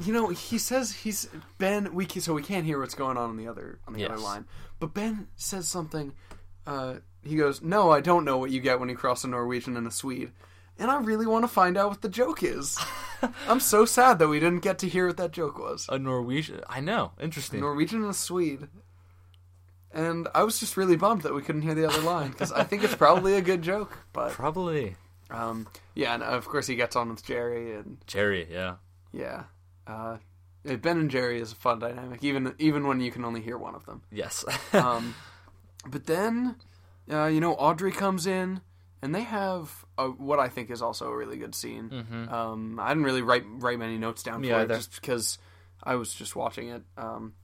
you 0.00 0.12
know, 0.12 0.28
he 0.30 0.58
says 0.58 0.92
he's 0.92 1.28
Ben. 1.58 1.94
We 1.94 2.06
can, 2.06 2.22
so 2.22 2.34
we 2.34 2.42
can't 2.42 2.66
hear 2.66 2.80
what's 2.80 2.94
going 2.96 3.16
on 3.16 3.30
on 3.30 3.36
the 3.36 3.46
other 3.46 3.78
on 3.86 3.94
the 3.94 4.04
other 4.04 4.18
line. 4.18 4.46
But 4.80 4.94
Ben 4.94 5.28
says 5.36 5.68
something. 5.68 6.12
Uh, 6.66 6.94
he 7.22 7.36
goes, 7.36 7.62
"No, 7.62 7.90
I 7.92 8.00
don't 8.00 8.24
know 8.24 8.38
what 8.38 8.50
you 8.50 8.60
get 8.60 8.80
when 8.80 8.88
you 8.88 8.96
cross 8.96 9.22
a 9.22 9.28
Norwegian 9.28 9.76
and 9.76 9.86
a 9.86 9.92
Swede." 9.92 10.32
And 10.80 10.90
I 10.90 10.98
really 10.98 11.26
want 11.26 11.44
to 11.44 11.48
find 11.48 11.76
out 11.76 11.90
what 11.90 12.00
the 12.00 12.08
joke 12.08 12.42
is. 12.42 12.76
I'm 13.46 13.60
so 13.60 13.84
sad 13.84 14.18
that 14.18 14.28
we 14.28 14.40
didn't 14.40 14.60
get 14.60 14.78
to 14.78 14.88
hear 14.88 15.06
what 15.06 15.18
that 15.18 15.30
joke 15.30 15.58
was. 15.58 15.86
a 15.88 15.98
Norwegian. 15.98 16.62
I 16.68 16.80
know, 16.80 17.12
interesting. 17.20 17.60
Norwegian 17.60 18.00
and 18.02 18.10
a 18.10 18.14
Swede. 18.14 18.66
And 19.92 20.26
I 20.34 20.42
was 20.42 20.58
just 20.58 20.76
really 20.76 20.96
bummed 20.96 21.22
that 21.22 21.34
we 21.34 21.42
couldn't 21.42 21.62
hear 21.62 21.74
the 21.74 21.86
other 21.86 22.00
line 22.00 22.30
because 22.30 22.50
I 22.50 22.64
think 22.64 22.82
it's 22.82 22.94
probably 22.94 23.34
a 23.34 23.42
good 23.42 23.62
joke. 23.62 23.96
But 24.12 24.30
Probably 24.32 24.96
um, 25.30 25.68
yeah, 25.94 26.14
and 26.14 26.22
of 26.22 26.46
course 26.48 26.66
he 26.66 26.76
gets 26.76 26.96
on 26.96 27.10
with 27.10 27.24
Jerry, 27.24 27.74
and 27.74 27.98
Jerry. 28.06 28.48
Yeah, 28.50 28.76
yeah, 29.12 29.44
uh, 29.86 30.16
Ben 30.64 30.98
and 30.98 31.10
Jerry 31.10 31.40
is 31.40 31.52
a 31.52 31.56
fun 31.56 31.78
dynamic, 31.78 32.22
even 32.24 32.54
even 32.58 32.86
when 32.86 33.00
you 33.00 33.10
can 33.12 33.24
only 33.24 33.40
hear 33.40 33.56
one 33.56 33.74
of 33.74 33.86
them. 33.86 34.02
yes. 34.10 34.44
Um, 34.72 35.14
but 35.86 36.06
then, 36.06 36.56
uh, 37.10 37.26
you 37.26 37.40
know, 37.40 37.54
Audrey 37.54 37.92
comes 37.92 38.26
in, 38.26 38.60
and 39.02 39.14
they 39.14 39.22
have 39.22 39.84
a, 39.98 40.08
what 40.08 40.38
I 40.38 40.48
think 40.48 40.70
is 40.70 40.82
also 40.82 41.08
a 41.08 41.16
really 41.16 41.36
good 41.38 41.54
scene. 41.54 41.88
Mhm. 41.90 42.30
Um, 42.32 42.78
I 42.80 42.88
didn't 42.88 43.04
really 43.04 43.22
write 43.22 43.44
write 43.46 43.78
many 43.78 43.98
notes 43.98 44.22
down 44.22 44.34
for 44.36 44.40
Me 44.40 44.50
it 44.50 44.54
either. 44.54 44.74
just 44.76 45.00
because 45.00 45.38
I 45.82 45.94
was 45.94 46.12
just 46.14 46.36
watching 46.36 46.68
it 46.68 46.82
um, 46.98 47.34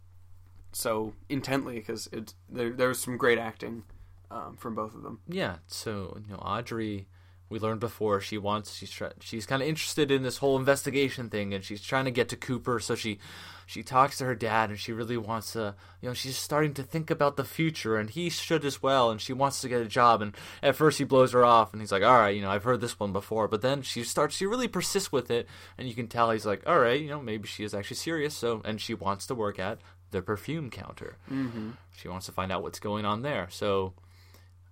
so 0.72 1.14
intently 1.28 1.76
because 1.76 2.06
it 2.12 2.34
there 2.48 2.70
there 2.72 2.88
was 2.88 2.98
some 3.00 3.16
great 3.16 3.38
acting 3.38 3.84
um, 4.30 4.56
from 4.56 4.74
both 4.74 4.94
of 4.94 5.02
them. 5.02 5.20
Yeah, 5.28 5.56
so 5.66 6.18
you 6.26 6.32
know, 6.32 6.38
Audrey, 6.40 7.06
we 7.48 7.58
learned 7.58 7.80
before 7.80 8.20
she 8.20 8.38
wants 8.38 8.74
she's 8.74 8.90
try, 8.90 9.10
she's 9.20 9.46
kind 9.46 9.62
of 9.62 9.68
interested 9.68 10.10
in 10.10 10.22
this 10.22 10.38
whole 10.38 10.56
investigation 10.56 11.30
thing, 11.30 11.54
and 11.54 11.64
she's 11.64 11.82
trying 11.82 12.04
to 12.06 12.10
get 12.10 12.28
to 12.30 12.36
Cooper. 12.36 12.80
So 12.80 12.94
she 12.94 13.18
she 13.66 13.82
talks 13.82 14.18
to 14.18 14.24
her 14.24 14.34
dad, 14.34 14.70
and 14.70 14.78
she 14.78 14.92
really 14.92 15.16
wants 15.16 15.52
to, 15.52 15.74
you 16.00 16.08
know, 16.08 16.14
she's 16.14 16.36
starting 16.36 16.72
to 16.74 16.82
think 16.82 17.10
about 17.10 17.36
the 17.36 17.44
future, 17.44 17.96
and 17.96 18.10
he 18.10 18.30
should 18.30 18.64
as 18.64 18.82
well, 18.82 19.10
and 19.10 19.20
she 19.20 19.32
wants 19.32 19.60
to 19.60 19.68
get 19.68 19.80
a 19.80 19.86
job. 19.86 20.22
And 20.22 20.36
at 20.62 20.76
first 20.76 20.98
he 20.98 21.04
blows 21.04 21.32
her 21.32 21.44
off, 21.44 21.72
and 21.72 21.82
he's 21.82 21.92
like, 21.92 22.02
"All 22.02 22.18
right, 22.18 22.34
you 22.34 22.42
know, 22.42 22.50
I've 22.50 22.64
heard 22.64 22.80
this 22.80 22.98
one 22.98 23.12
before," 23.12 23.48
but 23.48 23.62
then 23.62 23.82
she 23.82 24.02
starts, 24.04 24.36
she 24.36 24.46
really 24.46 24.68
persists 24.68 25.12
with 25.12 25.30
it, 25.30 25.48
and 25.78 25.88
you 25.88 25.94
can 25.94 26.08
tell 26.08 26.30
he's 26.30 26.46
like, 26.46 26.62
"All 26.66 26.78
right, 26.78 27.00
you 27.00 27.08
know, 27.08 27.20
maybe 27.20 27.46
she 27.48 27.64
is 27.64 27.74
actually 27.74 27.96
serious." 27.96 28.34
So, 28.34 28.62
and 28.64 28.80
she 28.80 28.94
wants 28.94 29.26
to 29.26 29.34
work 29.34 29.58
at 29.58 29.78
the 30.10 30.22
perfume 30.22 30.70
counter. 30.70 31.16
Mm-hmm. 31.30 31.70
She 31.96 32.08
wants 32.08 32.26
to 32.26 32.32
find 32.32 32.52
out 32.52 32.62
what's 32.62 32.78
going 32.78 33.04
on 33.04 33.22
there. 33.22 33.48
So, 33.50 33.94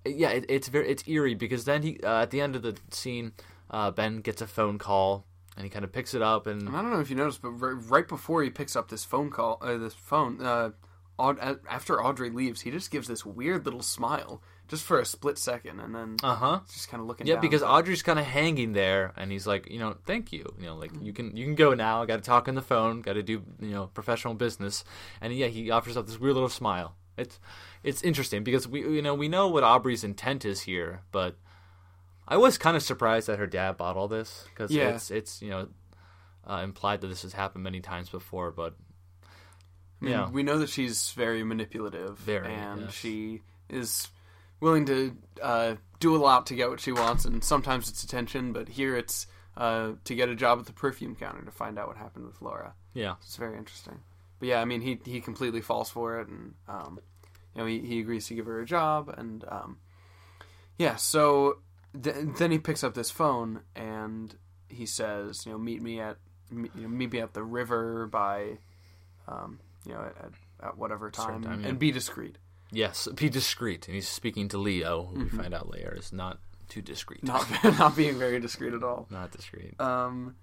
yeah, 0.05 0.31
it, 0.31 0.47
it's 0.49 0.69
very 0.69 0.89
it's 0.89 1.07
eerie 1.09 1.35
because 1.35 1.65
then 1.65 1.83
he 1.83 2.01
uh, 2.03 2.23
at 2.23 2.31
the 2.31 2.41
end 2.41 2.57
of 2.57 2.63
the 2.63 2.77
scene, 2.91 3.33
uh, 3.71 3.91
Ben 3.91 4.21
gets 4.21 4.43
a 4.43 4.47
phone 4.47 4.79
call 4.79 5.25
and 5.57 5.65
he 5.65 5.71
kind 5.71 5.85
of 5.85 5.93
picks 5.93 6.15
it 6.15 6.23
up 6.23 6.47
and 6.47 6.69
I 6.69 6.83
don't 6.83 6.91
know 6.91 7.01
if 7.01 7.11
you 7.11 7.17
noticed, 7.17 7.43
but 7.43 7.51
right, 7.51 7.77
right 7.89 8.09
before 8.09 8.43
he 8.43 8.51
picks 8.51 8.77
up 8.77 8.89
this 8.89 9.05
phone 9.05 9.31
call, 9.31 9.59
uh, 9.61 9.77
this 9.77 9.95
phone, 9.95 10.41
uh, 10.43 10.71
Aud- 11.19 11.61
after 11.71 12.03
Audrey 12.03 12.31
leaves, 12.31 12.63
he 12.63 12.71
just 12.71 12.91
gives 12.91 13.07
this 13.07 13.25
weird 13.25 13.65
little 13.65 13.83
smile, 13.83 14.43
just 14.67 14.83
for 14.83 14.99
a 14.99 15.05
split 15.05 15.39
second, 15.39 15.79
and 15.79 15.95
then 15.95 16.17
uh 16.23 16.35
huh. 16.35 16.61
just 16.73 16.89
kind 16.89 17.01
of 17.01 17.07
looking. 17.07 17.27
Yeah, 17.27 17.35
down. 17.35 17.43
because 17.43 17.63
Audrey's 17.63 18.03
kind 18.03 18.19
of 18.19 18.25
hanging 18.25 18.73
there, 18.73 19.13
and 19.17 19.31
he's 19.31 19.47
like, 19.47 19.71
you 19.71 19.79
know, 19.79 19.97
thank 20.07 20.33
you, 20.33 20.53
you 20.59 20.67
know, 20.67 20.75
like 20.75 20.91
you 21.01 21.13
can 21.13 21.37
you 21.37 21.45
can 21.45 21.55
go 21.55 21.73
now. 21.75 22.03
I 22.03 22.07
got 22.07 22.17
to 22.17 22.23
talk 22.23 22.49
on 22.49 22.57
the 22.57 22.63
phone, 22.63 23.01
got 23.01 23.13
to 23.13 23.23
do 23.23 23.45
you 23.61 23.71
know 23.71 23.87
professional 23.87 24.35
business, 24.35 24.83
and 25.21 25.33
yeah, 25.33 25.47
he 25.47 25.71
offers 25.71 25.97
up 25.97 26.07
this 26.07 26.19
weird 26.19 26.35
little 26.35 26.49
smile. 26.49 26.97
It's 27.17 27.39
it's 27.83 28.03
interesting 28.03 28.43
because 28.45 28.67
we 28.67 28.81
you 28.81 29.03
know 29.03 29.15
we 29.15 29.29
know 29.29 29.49
what 29.49 29.63
Audrey's 29.65 30.05
intent 30.05 30.45
is 30.45 30.63
here, 30.63 31.03
but 31.13 31.37
I 32.27 32.37
was 32.37 32.59
kind 32.59 32.77
of 32.77 32.83
surprised 32.83 33.27
that 33.29 33.39
her 33.39 33.47
dad 33.47 33.77
bought 33.77 33.97
all 33.97 34.09
this 34.09 34.45
because 34.51 34.71
Yeah. 34.71 34.91
it's 34.91 35.11
it's 35.11 35.43
you 35.43 35.51
know 35.51 35.69
uh, 36.49 36.61
implied 36.65 37.01
that 37.03 37.09
this 37.09 37.23
has 37.23 37.33
happened 37.33 37.65
many 37.65 37.81
times 37.81 38.09
before, 38.11 38.51
but 38.51 38.75
yeah. 40.01 40.29
we 40.29 40.43
know 40.43 40.59
that 40.59 40.69
she's 40.69 41.13
very 41.13 41.43
manipulative, 41.45 42.19
Very, 42.19 42.53
and 42.53 42.83
yes. 42.83 42.93
she 42.93 43.43
is 43.71 44.09
willing 44.61 44.85
to 44.87 45.17
uh, 45.43 45.75
do 46.01 46.15
a 46.15 46.19
lot 46.19 46.47
to 46.47 46.55
get 46.55 46.69
what 46.69 46.81
she 46.81 46.93
wants, 46.93 47.25
and 47.25 47.43
sometimes 47.43 47.89
it's 47.89 48.05
attention, 48.05 48.53
but 48.53 48.69
here 48.69 48.97
it's 48.97 49.27
uh, 49.57 49.93
to 50.05 50.15
get 50.15 50.29
a 50.29 50.35
job 50.35 50.59
at 50.59 50.67
the 50.67 50.73
perfume 50.73 51.15
counter 51.15 51.43
to 51.45 51.51
find 51.51 51.79
out 51.79 51.89
what 51.89 51.97
happened 51.97 52.27
with 52.27 52.43
Laura. 52.43 52.75
yeah, 52.93 53.15
It's 53.23 53.37
very 53.37 53.57
interesting. 53.57 54.01
But 54.45 54.49
yeah, 54.49 54.61
I 54.61 54.67
mean, 54.67 54.83
he 54.83 55.01
he 55.07 55.23
completely 55.23 55.63
falls 55.63 55.89
for 55.89 56.21
it, 56.21 56.29
and 56.29 56.53
um, 56.69 57.01
you 57.55 57.63
know, 57.63 57.67
he, 57.67 57.79
he 57.79 58.01
agrees 58.01 58.27
to 58.27 58.35
give 58.35 58.45
her 58.45 58.61
a 58.61 58.67
job, 58.67 59.09
and 59.17 59.43
um, 59.49 59.79
yeah. 60.77 60.97
So 60.97 61.61
th- 62.03 62.15
then 62.37 62.51
he 62.51 62.59
picks 62.59 62.85
up 62.85 62.93
this 62.93 63.11
phone, 63.11 63.63
and 63.75 64.37
he 64.69 64.85
says, 64.85 65.47
you 65.47 65.53
know, 65.53 65.57
meet 65.57 65.81
me 65.81 65.99
at 65.99 66.19
me- 66.51 66.69
you 66.75 66.83
know, 66.83 66.89
meet 66.89 67.11
me 67.11 67.21
at 67.21 67.33
the 67.33 67.43
river 67.43 68.07
by 68.07 68.59
um, 69.27 69.61
you 69.87 69.95
know, 69.95 70.03
at, 70.03 70.27
at, 70.27 70.33
at 70.63 70.77
whatever 70.77 71.11
time, 71.11 71.43
time, 71.43 71.63
yeah. 71.63 71.69
and 71.69 71.79
be 71.79 71.91
discreet. 71.91 72.37
Yes, 72.71 73.09
be 73.15 73.31
discreet. 73.31 73.89
And 73.89 73.95
he's 73.95 74.09
speaking 74.09 74.49
to 74.49 74.59
Leo, 74.59 75.05
who 75.05 75.21
we 75.21 75.31
find 75.31 75.55
out 75.55 75.71
later 75.71 75.97
is 75.99 76.13
not 76.13 76.39
too 76.69 76.83
discreet. 76.83 77.25
Mm-hmm. 77.25 77.67
Not 77.67 77.79
not 77.79 77.97
being 77.97 78.19
very 78.19 78.41
discreet 78.41 78.75
at 78.75 78.83
all. 78.83 79.07
not 79.09 79.31
discreet. 79.31 79.81
Um, 79.81 80.37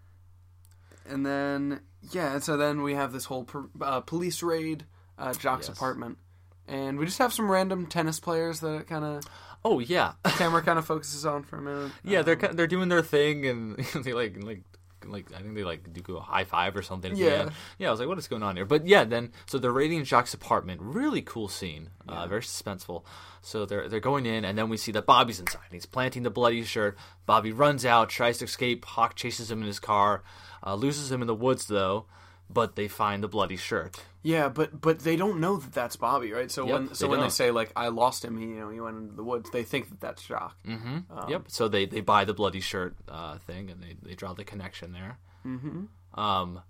and 1.08 1.26
then 1.26 1.82
yeah, 2.12 2.34
and 2.34 2.44
so 2.44 2.58
then 2.58 2.82
we 2.84 2.94
have 2.96 3.12
this 3.14 3.26
whole 3.26 3.44
per, 3.44 3.66
uh, 3.82 4.02
police 4.02 4.42
raid 4.44 4.86
at 5.18 5.40
Jacques' 5.40 5.62
Yes. 5.68 5.70
apartment, 5.70 6.18
and 6.68 6.98
we 6.98 7.06
just 7.06 7.20
have 7.20 7.32
some 7.34 7.50
random 7.52 7.86
tennis 7.88 8.20
players 8.20 8.60
that 8.62 8.88
kind 8.88 9.06
of 9.06 9.24
oh 9.64 9.80
yeah, 9.80 10.14
camera 10.26 10.62
kind 10.62 10.80
of 10.80 10.86
focuses 10.86 11.26
on 11.26 11.44
for 11.44 11.58
a 11.58 11.62
minute. 11.62 11.92
yeah. 12.04 12.22
They're 12.24 12.44
Um, 12.50 12.56
they're 12.56 12.68
doing 12.68 12.90
their 12.90 13.04
thing, 13.04 13.46
and 13.46 13.78
they 14.04 14.14
like 14.14 14.42
like 14.44 14.64
like 15.06 15.32
I 15.34 15.42
think 15.42 15.56
they 15.56 15.64
like 15.64 15.92
do 15.94 16.18
a 16.18 16.22
high 16.22 16.44
five 16.44 16.76
or 16.76 16.82
something. 16.82 17.16
Yeah. 17.16 17.50
yeah. 17.78 17.88
I 17.88 17.92
was 17.92 18.00
like, 18.00 18.10
what 18.10 18.18
is 18.18 18.28
going 18.28 18.44
on 18.44 18.56
here? 18.56 18.66
But 18.66 18.86
yeah, 18.86 19.04
then 19.04 19.32
so 19.46 19.58
they're 19.58 19.72
raiding 19.72 20.04
Jacques' 20.04 20.34
apartment. 20.34 20.82
Really 20.82 21.22
cool 21.22 21.48
scene. 21.48 21.90
Uh, 22.08 22.28
very 22.28 22.42
suspenseful. 22.42 23.04
So 23.42 23.66
they're 23.66 23.88
they're 23.90 24.00
going 24.00 24.26
in, 24.26 24.46
and 24.46 24.58
then 24.58 24.70
we 24.70 24.78
see 24.78 24.92
that 24.92 25.06
Bobby's 25.06 25.40
inside. 25.40 25.62
He's 25.72 25.86
planting 25.86 26.24
the 26.24 26.30
bloody 26.30 26.64
shirt. 26.64 26.98
Bobby 27.26 27.52
runs 27.52 27.86
out, 27.86 28.10
tries 28.10 28.38
to 28.40 28.46
escape. 28.46 28.86
Hawk 28.86 29.16
chases 29.16 29.50
him 29.50 29.62
in 29.62 29.68
his 29.68 29.80
car, 29.80 30.24
uh, 30.66 30.76
loses 30.76 31.12
him 31.12 31.22
in 31.22 31.28
the 31.28 31.36
woods 31.36 31.68
though. 31.68 32.06
But 32.54 32.76
they 32.76 32.88
find 32.88 33.24
the 33.24 33.28
bloody 33.28 33.58
shirt. 33.58 34.02
Yeah, 34.24 34.50
but 34.50 34.80
but 34.80 35.00
they 35.00 35.16
don't 35.16 35.40
know 35.40 35.58
that 35.58 35.74
that's 35.74 35.96
Bobby, 35.96 36.32
right? 36.32 36.52
So 36.52 36.66
Yep, 36.66 36.74
when 36.74 36.94
so 36.94 37.06
they 37.06 37.10
when 37.10 37.20
they 37.20 37.24
don't. 37.24 37.32
say 37.32 37.52
like 37.52 37.72
I 37.76 37.88
lost 37.88 38.24
him, 38.26 38.38
he 38.38 38.46
you 38.48 38.60
know 38.60 38.70
he 38.70 38.80
went 38.80 38.98
into 38.98 39.16
the 39.16 39.24
woods, 39.24 39.50
they 39.52 39.64
think 39.64 39.90
that 39.90 40.00
that's 40.00 40.22
Jacques. 40.24 40.58
hmm 40.66 41.00
Um, 41.10 41.30
yep. 41.30 41.44
So 41.48 41.68
they, 41.68 41.86
they 41.86 42.02
buy 42.02 42.26
the 42.26 42.34
bloody 42.34 42.60
shirt 42.60 42.96
uh, 43.08 43.38
thing, 43.40 43.70
and 43.70 43.82
they, 43.82 43.96
they 44.02 44.14
draw 44.16 44.34
the 44.34 44.44
connection 44.44 44.92
there. 44.92 45.18
Mm-hmm. 45.46 46.20
Um, 46.20 46.62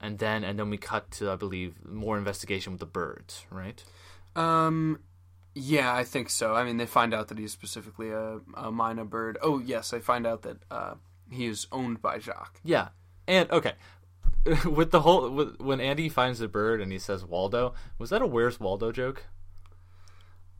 and 0.00 0.18
then 0.18 0.44
and 0.44 0.58
then 0.58 0.70
we 0.70 0.76
cut 0.78 1.10
to 1.12 1.30
I 1.30 1.36
believe 1.36 1.74
more 1.84 2.16
investigation 2.16 2.72
with 2.72 2.80
the 2.80 2.86
birds, 2.86 3.44
right? 3.50 3.82
Um, 4.36 5.00
yeah, 5.54 5.94
I 5.94 6.04
think 6.04 6.30
so. 6.30 6.54
I 6.54 6.64
mean, 6.64 6.78
they 6.78 6.86
find 6.86 7.14
out 7.14 7.28
that 7.28 7.38
he's 7.38 7.52
specifically 7.52 8.10
a, 8.10 8.40
a 8.56 8.72
myna 8.72 9.04
bird. 9.08 9.38
Oh 9.42 9.58
yes, 9.58 9.90
they 9.90 10.00
find 10.00 10.26
out 10.26 10.42
that 10.42 10.56
uh, 10.70 10.94
he 11.30 11.46
is 11.46 11.66
owned 11.70 12.00
by 12.02 12.18
Jacques. 12.18 12.60
Yeah. 12.64 12.88
And 13.26 13.50
okay, 13.50 13.72
with 14.66 14.90
the 14.90 15.00
whole 15.00 15.30
with, 15.30 15.58
when 15.60 15.80
Andy 15.80 16.08
finds 16.08 16.38
the 16.38 16.48
bird 16.48 16.80
and 16.80 16.92
he 16.92 16.98
says 16.98 17.24
Waldo, 17.24 17.74
was 17.98 18.10
that 18.10 18.22
a 18.22 18.26
Where's 18.26 18.60
Waldo 18.60 18.92
joke? 18.92 19.24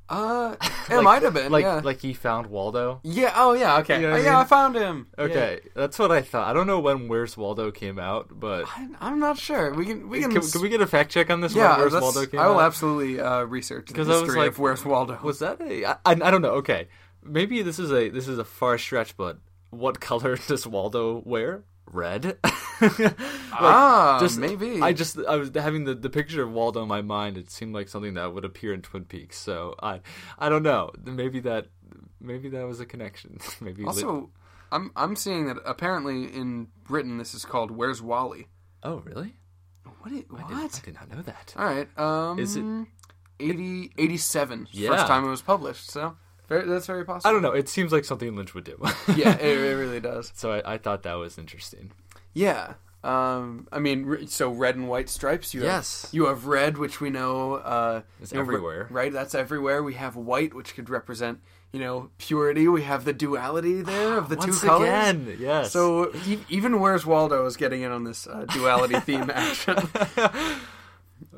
Uh, 0.06 0.54
it 0.90 0.96
Like- 0.96 1.02
might 1.04 1.22
have 1.22 1.32
been. 1.32 1.50
Like 1.50 1.62
yeah. 1.64 1.80
like 1.82 2.00
he 2.00 2.12
found 2.12 2.48
Waldo. 2.48 3.00
yeah. 3.04 3.32
Oh 3.36 3.54
yeah. 3.54 3.78
Okay. 3.78 3.96
You 3.96 4.02
know 4.02 4.08
Oh, 4.08 4.12
what 4.12 4.20
I 4.20 4.24
yeah, 4.24 4.30
mean? 4.32 4.40
I 4.40 4.44
found 4.44 4.76
him. 4.76 5.06
Okay, 5.18 5.60
that's 5.74 5.98
what 5.98 6.12
I 6.12 6.20
thought. 6.20 6.46
I 6.46 6.52
don't 6.52 6.66
know 6.66 6.78
when 6.80 7.08
Where's 7.08 7.36
Waldo 7.38 7.70
came 7.70 7.98
out, 7.98 8.28
but 8.38 8.66
I, 8.68 8.88
I'm 9.00 9.18
not 9.18 9.38
sure. 9.38 9.72
We 9.72 9.86
can. 9.86 10.08
We 10.10 10.20
can. 10.20 10.30
can, 10.30 10.42
can 10.42 10.60
we 10.60 10.68
get 10.68 10.82
a 10.82 10.86
fact 10.86 11.10
check 11.10 11.30
on 11.30 11.40
this? 11.40 11.54
yeah. 11.54 11.78
Where's 11.78 11.94
Waldo 11.94 12.26
came 12.26 12.38
I 12.40 12.48
will 12.48 12.58
out? 12.60 12.66
absolutely 12.66 13.18
uh, 13.18 13.44
research 13.44 13.88
the 13.88 13.94
'Cause 13.94 14.10
I 14.10 14.20
was 14.20 14.36
like, 14.36 14.48
of 14.50 14.58
Where's 14.58 14.84
Waldo. 14.84 15.18
Was 15.22 15.38
that 15.38 15.60
a? 15.62 15.86
I, 15.86 15.92
I, 15.92 15.98
I 16.12 16.14
don't 16.30 16.42
know. 16.42 16.56
Okay, 16.56 16.88
maybe 17.22 17.62
this 17.62 17.78
is 17.78 17.90
a 17.90 18.10
this 18.10 18.28
is 18.28 18.38
a 18.38 18.44
far 18.44 18.76
stretch, 18.76 19.16
but 19.16 19.38
what 19.70 20.00
color 20.02 20.36
does 20.36 20.66
Waldo 20.66 21.22
wear? 21.24 21.64
Red. 21.86 22.38
Like, 22.80 23.16
ah, 23.52 24.18
just 24.20 24.36
maybe. 24.36 24.82
I 24.82 24.92
just 24.92 25.16
I 25.16 25.36
was 25.36 25.50
having 25.54 25.84
the, 25.84 25.94
the 25.94 26.10
picture 26.10 26.42
of 26.42 26.50
Waldo 26.50 26.82
in 26.82 26.88
my 26.88 27.02
mind. 27.02 27.38
It 27.38 27.50
seemed 27.50 27.72
like 27.72 27.88
something 27.88 28.14
that 28.14 28.34
would 28.34 28.44
appear 28.44 28.74
in 28.74 28.82
Twin 28.82 29.04
Peaks. 29.04 29.38
So 29.38 29.76
I 29.80 30.00
I 30.40 30.48
don't 30.48 30.64
know. 30.64 30.90
Maybe 31.04 31.38
that 31.40 31.68
maybe 32.20 32.48
that 32.50 32.66
was 32.66 32.80
a 32.80 32.84
connection. 32.84 33.38
maybe 33.60 33.84
also, 33.84 34.30
I'm 34.72 34.90
I'm 34.96 35.14
seeing 35.14 35.46
that 35.46 35.58
apparently 35.64 36.24
in 36.24 36.66
Britain 36.82 37.16
this 37.16 37.32
is 37.32 37.44
called 37.44 37.70
Where's 37.70 38.02
Wally. 38.02 38.48
oh 38.82 38.96
really? 39.06 39.36
What? 40.00 40.12
i- 40.12 40.24
I 40.36 40.42
what? 40.42 40.72
did, 40.72 40.82
I 40.82 40.84
did 40.84 40.94
not 40.94 41.10
know 41.16 41.22
that. 41.22 41.54
All 41.56 41.64
right. 41.64 41.88
Um, 41.98 42.38
Is 42.40 42.56
it- 42.56 42.86
80, 43.40 43.92
87? 43.96 44.68
Yeah. 44.72 44.90
First 44.90 45.06
time 45.06 45.24
it 45.24 45.28
was 45.30 45.42
published. 45.42 45.90
So 45.90 46.16
very, 46.48 46.66
that's 46.66 46.86
very 46.86 47.04
possible. 47.04 47.28
I 47.28 47.32
don't 47.32 47.42
know. 47.42 47.52
It 47.52 47.68
seems 47.68 47.92
like 47.92 48.04
something 48.04 48.34
Lynch 48.36 48.54
would 48.54 48.64
do. 48.64 48.76
yeah, 49.16 49.36
it, 49.36 49.58
it 49.58 49.74
really 49.76 50.00
does. 50.12 50.32
so 50.34 50.52
I, 50.52 50.74
I 50.74 50.78
thought 50.78 51.02
that 51.04 51.14
was 51.14 51.38
interesting. 51.38 51.92
Yeah. 52.32 52.74
Um, 53.02 53.68
I 53.70 53.80
mean, 53.80 54.26
so 54.28 54.50
red 54.50 54.76
and 54.76 54.88
white 54.88 55.10
stripes. 55.10 55.52
You 55.52 55.62
Yes. 55.62 56.02
Have, 56.02 56.14
you 56.14 56.26
have 56.26 56.46
red, 56.46 56.78
which 56.78 57.00
we 57.02 57.10
know 57.10 57.54
uh, 57.56 58.00
you 58.20 58.26
know, 58.34 58.40
everywhere. 58.40 58.86
right? 58.90 59.12
That's 59.12 59.34
everywhere. 59.34 59.82
We 59.82 59.94
have 59.94 60.16
white, 60.16 60.54
which 60.54 60.74
could 60.74 60.88
represent 60.88 61.40
you 61.72 61.80
know 61.80 62.08
purity. 62.18 62.66
We 62.66 62.82
have 62.84 63.04
the 63.04 63.12
duality 63.12 63.82
there 63.82 64.16
of 64.16 64.30
the 64.30 64.36
Once 64.38 64.60
two 64.62 64.66
colors. 64.66 64.88
again, 64.88 65.36
yes. 65.38 65.70
So 65.70 66.14
e- 66.26 66.38
even 66.48 66.80
Where's 66.80 67.04
Waldo 67.04 67.44
is 67.44 67.56
getting 67.58 67.82
in 67.82 67.92
on 67.92 68.04
this 68.04 68.26
uh, 68.26 68.46
duality 68.54 68.98
theme 69.00 69.28
action. 69.28 69.76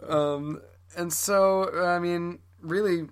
um, 0.09 0.61
and 0.97 1.13
so 1.13 1.85
I 1.85 1.99
mean, 1.99 2.39
really, 2.61 3.09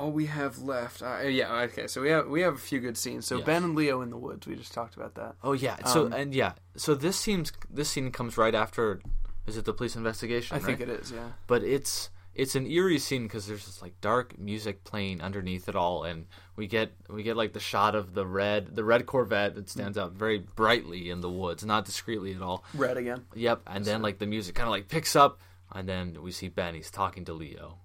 all 0.00 0.10
we 0.10 0.26
have 0.26 0.58
left. 0.58 1.02
Uh, 1.02 1.20
yeah, 1.22 1.52
okay. 1.62 1.86
So 1.86 2.00
we 2.00 2.10
have 2.10 2.26
we 2.28 2.40
have 2.42 2.54
a 2.54 2.58
few 2.58 2.80
good 2.80 2.96
scenes. 2.96 3.26
So 3.26 3.36
Yes. 3.36 3.46
Ben 3.46 3.64
and 3.64 3.74
Leo 3.74 4.00
in 4.00 4.10
the 4.10 4.16
woods. 4.16 4.46
We 4.46 4.56
just 4.56 4.72
talked 4.72 4.96
about 4.96 5.14
that. 5.16 5.34
Oh 5.42 5.52
yeah. 5.52 5.76
So 5.86 6.06
Um, 6.06 6.12
and 6.12 6.34
yeah. 6.34 6.52
So 6.76 6.94
this 6.94 7.16
seems 7.16 7.52
this 7.68 7.90
scene 7.90 8.10
comes 8.10 8.36
right 8.36 8.54
after. 8.54 9.00
Is 9.46 9.56
it 9.56 9.64
the 9.64 9.72
police 9.72 9.96
investigation? 9.96 10.56
I 10.56 10.60
think 10.60 10.80
it 10.80 10.88
is. 10.88 11.12
Yeah. 11.12 11.30
But 11.46 11.62
it's 11.64 12.10
it's 12.34 12.54
an 12.54 12.66
eerie 12.66 12.98
scene 12.98 13.24
because 13.24 13.46
there's 13.46 13.66
this 13.66 13.82
like 13.82 14.00
dark 14.00 14.38
music 14.38 14.84
playing 14.84 15.20
underneath 15.20 15.68
it 15.68 15.74
all, 15.76 16.04
and 16.04 16.26
we 16.56 16.66
get 16.66 16.92
we 17.08 17.22
get 17.22 17.36
like 17.36 17.52
the 17.52 17.60
shot 17.60 17.94
of 17.94 18.14
the 18.14 18.24
red 18.24 18.74
the 18.76 18.84
red 18.84 19.04
Corvette 19.06 19.54
that 19.56 19.68
stands 19.68 19.98
out 19.98 20.12
very 20.12 20.38
brightly 20.38 21.10
in 21.10 21.20
the 21.20 21.30
woods, 21.30 21.64
not 21.64 21.84
discreetly 21.84 22.34
at 22.34 22.42
all. 22.42 22.64
Red 22.74 22.96
again. 22.96 23.24
Yep. 23.34 23.62
And 23.66 23.84
then 23.84 24.00
like 24.02 24.18
the 24.18 24.26
music 24.26 24.54
kind 24.54 24.68
of 24.68 24.72
like 24.72 24.88
picks 24.88 25.14
up, 25.16 25.40
and 25.72 25.88
then 25.88 26.22
we 26.22 26.30
see 26.32 26.48
Ben. 26.48 26.74
He's 26.74 26.90
talking 26.90 27.24
to 27.26 27.32
Leo. 27.32 27.78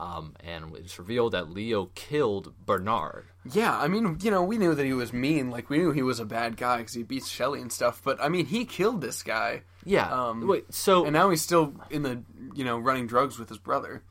Um, 0.00 0.34
and 0.40 0.74
it's 0.76 0.98
revealed 0.98 1.32
that 1.32 1.50
Leo 1.50 1.90
killed 1.94 2.54
Bernard. 2.64 3.26
Yeah, 3.44 3.76
I 3.78 3.86
mean, 3.86 4.16
you 4.22 4.30
know, 4.30 4.42
we 4.42 4.56
knew 4.56 4.74
that 4.74 4.86
he 4.86 4.94
was 4.94 5.12
mean. 5.12 5.50
Like 5.50 5.68
we 5.68 5.76
knew 5.76 5.92
he 5.92 6.02
was 6.02 6.18
a 6.20 6.24
bad 6.24 6.56
guy 6.56 6.78
because 6.78 6.94
he 6.94 7.02
beats 7.02 7.28
Shelly 7.28 7.60
and 7.60 7.70
stuff. 7.70 8.00
But 8.02 8.18
I 8.20 8.28
mean, 8.30 8.46
he 8.46 8.64
killed 8.64 9.02
this 9.02 9.22
guy, 9.22 9.62
Yeah. 9.84 10.08
Um, 10.10 10.46
wait. 10.48 10.72
So, 10.72 11.04
and 11.04 11.12
now 11.12 11.28
he's 11.28 11.42
still 11.42 11.74
in 11.90 12.02
the 12.02 12.22
you 12.54 12.64
know 12.64 12.78
running 12.78 13.06
drugs 13.06 13.38
with 13.38 13.48
his 13.50 13.58
brother. 13.58 14.02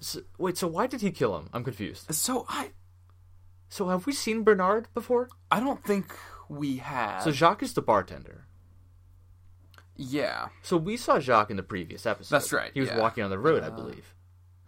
so 0.00 0.22
wait. 0.36 0.56
So 0.58 0.66
why 0.66 0.88
did 0.88 1.00
he 1.00 1.12
kill 1.12 1.36
him? 1.38 1.48
I'm 1.52 1.62
confused. 1.62 2.12
So 2.12 2.44
I 2.48 2.72
So 3.68 3.88
have 3.88 4.04
we 4.06 4.12
seen 4.12 4.42
Bernard 4.42 4.88
before? 4.94 5.28
I 5.50 5.60
don't 5.60 5.84
think 5.84 6.12
we 6.48 6.78
have. 6.78 7.22
So 7.22 7.30
Jacques 7.30 7.62
is 7.62 7.74
the 7.74 7.82
bartender. 7.82 8.46
yeah, 9.96 10.48
So 10.62 10.76
we 10.76 10.96
saw 10.96 11.18
Jacques 11.20 11.50
in 11.50 11.56
the 11.56 11.62
previous 11.62 12.04
episode. 12.04 12.34
That's 12.34 12.52
right, 12.52 12.70
He 12.74 12.80
was 12.80 12.88
yeah. 12.90 12.98
Uh, 12.98 13.00
walking 13.02 13.24
on 13.24 13.30
the 13.30 13.38
road, 13.38 13.62
I 13.64 13.70
believe, 13.70 14.12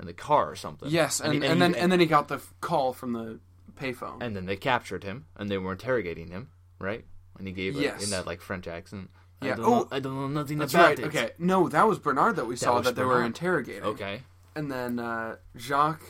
in 0.00 0.06
the 0.06 0.12
car 0.12 0.50
or 0.50 0.56
something. 0.56 0.88
yes, 0.90 1.20
and, 1.20 1.32
he- 1.32 1.36
and, 1.44 1.54
he- 1.54 1.58
then 1.60 1.74
and 1.74 1.90
then 1.92 2.00
he 2.00 2.06
got 2.06 2.28
the 2.28 2.40
call 2.60 2.92
from 2.92 3.12
the 3.12 3.40
payphone. 3.76 4.22
and 4.22 4.34
then 4.36 4.46
they 4.46 4.56
captured 4.56 5.04
him, 5.04 5.26
and 5.36 5.48
they 5.50 5.58
were 5.58 5.72
interrogating 5.72 6.28
him, 6.30 6.48
right? 6.78 7.04
And 7.38 7.46
he 7.46 7.52
gave 7.52 7.74
Yes. 7.76 8.02
in 8.04 8.10
that 8.10 8.26
like 8.26 8.40
French 8.40 8.66
accent. 8.66 9.10
Yeah. 9.40 9.52
I 9.52 9.56
don't, 9.56 9.64
Oh, 9.64 9.70
know, 9.70 9.88
I 9.92 10.00
don't 10.00 10.14
know 10.16 10.26
nothing 10.28 10.58
That's 10.58 10.74
about 10.74 10.86
right. 10.88 10.98
it. 10.98 11.04
Okay, 11.06 11.30
no, 11.38 11.68
that 11.68 11.86
was 11.86 11.98
Bernard 12.00 12.36
that 12.36 12.46
we 12.46 12.56
saw 12.56 12.74
was 12.78 12.86
that 12.86 12.96
they 12.96 13.04
were 13.04 13.22
interrogating. 13.22 13.84
Okay. 13.84 14.22
and 14.56 14.70
then 14.70 14.98
uh, 14.98 15.36
Jacques. 15.56 16.02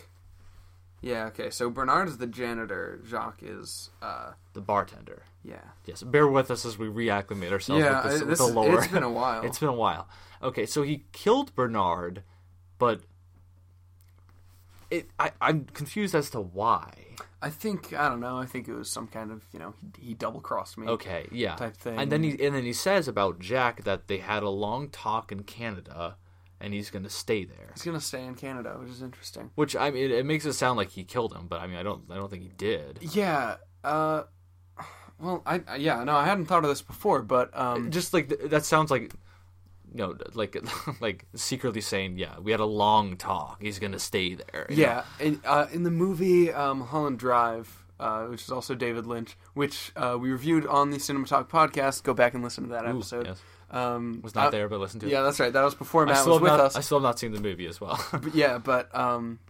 Yeah, 1.01 1.27
okay. 1.27 1.51
So 1.51 1.71
Bernard 1.71 2.09
is 2.09 2.19
the 2.19 2.27
janitor. 2.27 3.01
Jacques 3.07 3.43
is, 3.43 3.91
uh, 4.03 4.33
The 4.55 4.61
bartender. 4.61 5.23
yeah, 5.45 5.61
Yes. 5.85 6.03
Bear 6.03 6.27
with 6.27 6.51
us 6.51 6.65
as 6.65 6.77
we 6.79 6.89
reacclimate 6.89 7.53
ourselves 7.53 7.85
yeah. 7.85 8.03
with, 8.03 8.13
this, 8.15 8.23
I- 8.23 8.25
with 8.25 8.39
the 8.39 8.47
lore. 8.47 8.79
It's 8.79 8.89
been 8.93 9.03
a 9.05 9.11
while. 9.21 9.43
It's 9.45 9.59
been 9.61 9.69
a 9.69 9.73
while. 9.75 10.09
Okay, 10.43 10.67
so 10.67 10.83
he 10.83 11.05
killed 11.13 11.55
Bernard, 11.55 12.23
but 12.79 13.03
it 14.91 15.11
I, 15.19 15.33
I'm 15.41 15.65
confused 15.67 16.15
as 16.15 16.31
to 16.31 16.41
why. 16.41 16.93
I 17.41 17.51
think 17.51 17.93
I 17.93 18.09
don't 18.09 18.21
know. 18.21 18.37
I 18.39 18.47
think 18.47 18.69
it 18.69 18.75
was 18.75 18.91
some 18.91 19.07
kind 19.07 19.31
of 19.31 19.43
you 19.53 19.59
know 19.59 19.75
he, 19.99 20.09
he 20.09 20.15
double 20.15 20.41
crossed 20.41 20.77
me. 20.79 20.87
Okay, 20.89 21.27
yeah. 21.31 21.55
Type 21.57 21.77
thing. 21.77 21.99
And 21.99 22.11
then 22.11 22.23
he 22.23 22.31
and 22.45 22.55
then 22.55 22.65
he 22.65 22.73
says 22.73 23.07
about 23.09 23.39
Jack 23.39 23.85
that 23.85 24.09
they 24.09 24.19
had 24.19 24.43
a 24.43 24.49
long 24.51 24.89
talk 24.89 25.31
in 25.31 25.45
Canada, 25.45 26.17
and 26.61 26.75
he's 26.75 26.91
going 26.91 27.05
to 27.05 27.11
stay 27.11 27.45
there. 27.45 27.71
He's 27.75 27.85
gonna 27.85 28.01
stay 28.01 28.25
in 28.25 28.35
Canada, 28.35 28.77
which 28.81 28.91
is 28.91 29.03
interesting. 29.03 29.51
Which 29.55 29.77
I 29.77 29.91
mean, 29.91 30.05
it, 30.05 30.11
it 30.11 30.27
makes 30.27 30.45
it 30.47 30.55
sound 30.55 30.77
like 30.77 30.91
he 30.91 31.05
killed 31.05 31.33
him, 31.35 31.47
but 31.49 31.61
I 31.61 31.67
mean, 31.69 31.77
I 31.77 31.83
don't, 31.83 32.03
I 32.11 32.17
don't 32.17 32.31
think 32.31 32.43
he 32.43 32.53
did. 32.57 32.99
Yeah. 33.15 33.57
Uh. 33.85 34.25
Well, 35.21 35.43
I 35.47 35.61
I- 35.67 35.77
yeah 35.77 36.05
no, 36.05 36.15
I 36.15 36.25
hadn't 36.27 36.47
thought 36.47 36.63
of 36.65 36.71
this 36.71 36.83
before, 36.83 37.23
but 37.23 37.51
um, 37.59 37.91
Just 37.91 38.15
like 38.15 38.29
th- 38.29 38.51
that 38.51 38.65
sounds 38.65 38.91
like, 38.91 39.13
you 39.99 40.05
know, 40.05 40.17
like 40.35 40.57
like 41.01 41.25
secretly 41.35 41.81
saying, 41.81 42.19
yeah, 42.19 42.39
we 42.39 42.53
had 42.53 42.61
a 42.61 42.65
long 42.65 43.17
talk. 43.17 43.61
He's 43.61 43.79
going 43.79 43.93
to 43.93 43.99
stay 43.99 44.35
there. 44.35 44.67
yeah, 44.71 45.05
in, 45.19 45.41
uh, 45.45 45.67
in 45.73 45.83
the 45.83 45.91
movie 45.91 46.53
um, 46.53 46.83
Holland 46.83 47.19
Drive, 47.19 47.85
uh, 47.99 48.27
which 48.27 48.43
is 48.43 48.51
also 48.51 48.75
David 48.75 49.07
Lynch, 49.07 49.37
which 49.55 49.93
uh, 49.97 50.17
we 50.19 50.31
reviewed 50.31 50.67
on 50.67 50.91
the 50.91 51.01
Cinema 51.01 51.27
Talk 51.27 51.51
podcast. 51.51 52.05
Go 52.05 52.15
back 52.15 52.35
and 52.35 52.45
listen 52.45 52.65
to 52.65 52.71
that 52.71 52.85
Ooh, 52.87 52.91
episode. 52.91 53.27
yes. 53.27 53.43
Um, 53.71 54.21
Was 54.23 54.35
not 54.35 54.47
I- 54.47 54.51
there, 54.51 54.69
but 54.69 54.79
listen 54.81 55.01
to 55.01 55.07
it. 55.07 55.13
Yeah, 55.13 55.23
that's 55.23 55.41
right. 55.41 55.53
That 55.53 55.65
was 55.65 55.75
before 55.75 56.07
Matt 56.07 56.27
was 56.27 56.41
with 56.41 56.51
not, 56.51 56.61
us. 56.61 56.77
I 56.77 56.81
still 56.81 56.99
have 56.99 57.03
not 57.03 57.19
seen 57.19 57.33
the 57.33 57.41
movie 57.41 57.67
as 57.67 57.81
well. 57.81 58.03
But 58.13 58.35
yeah, 58.35 58.59
but 58.59 58.95
um, 58.97 59.41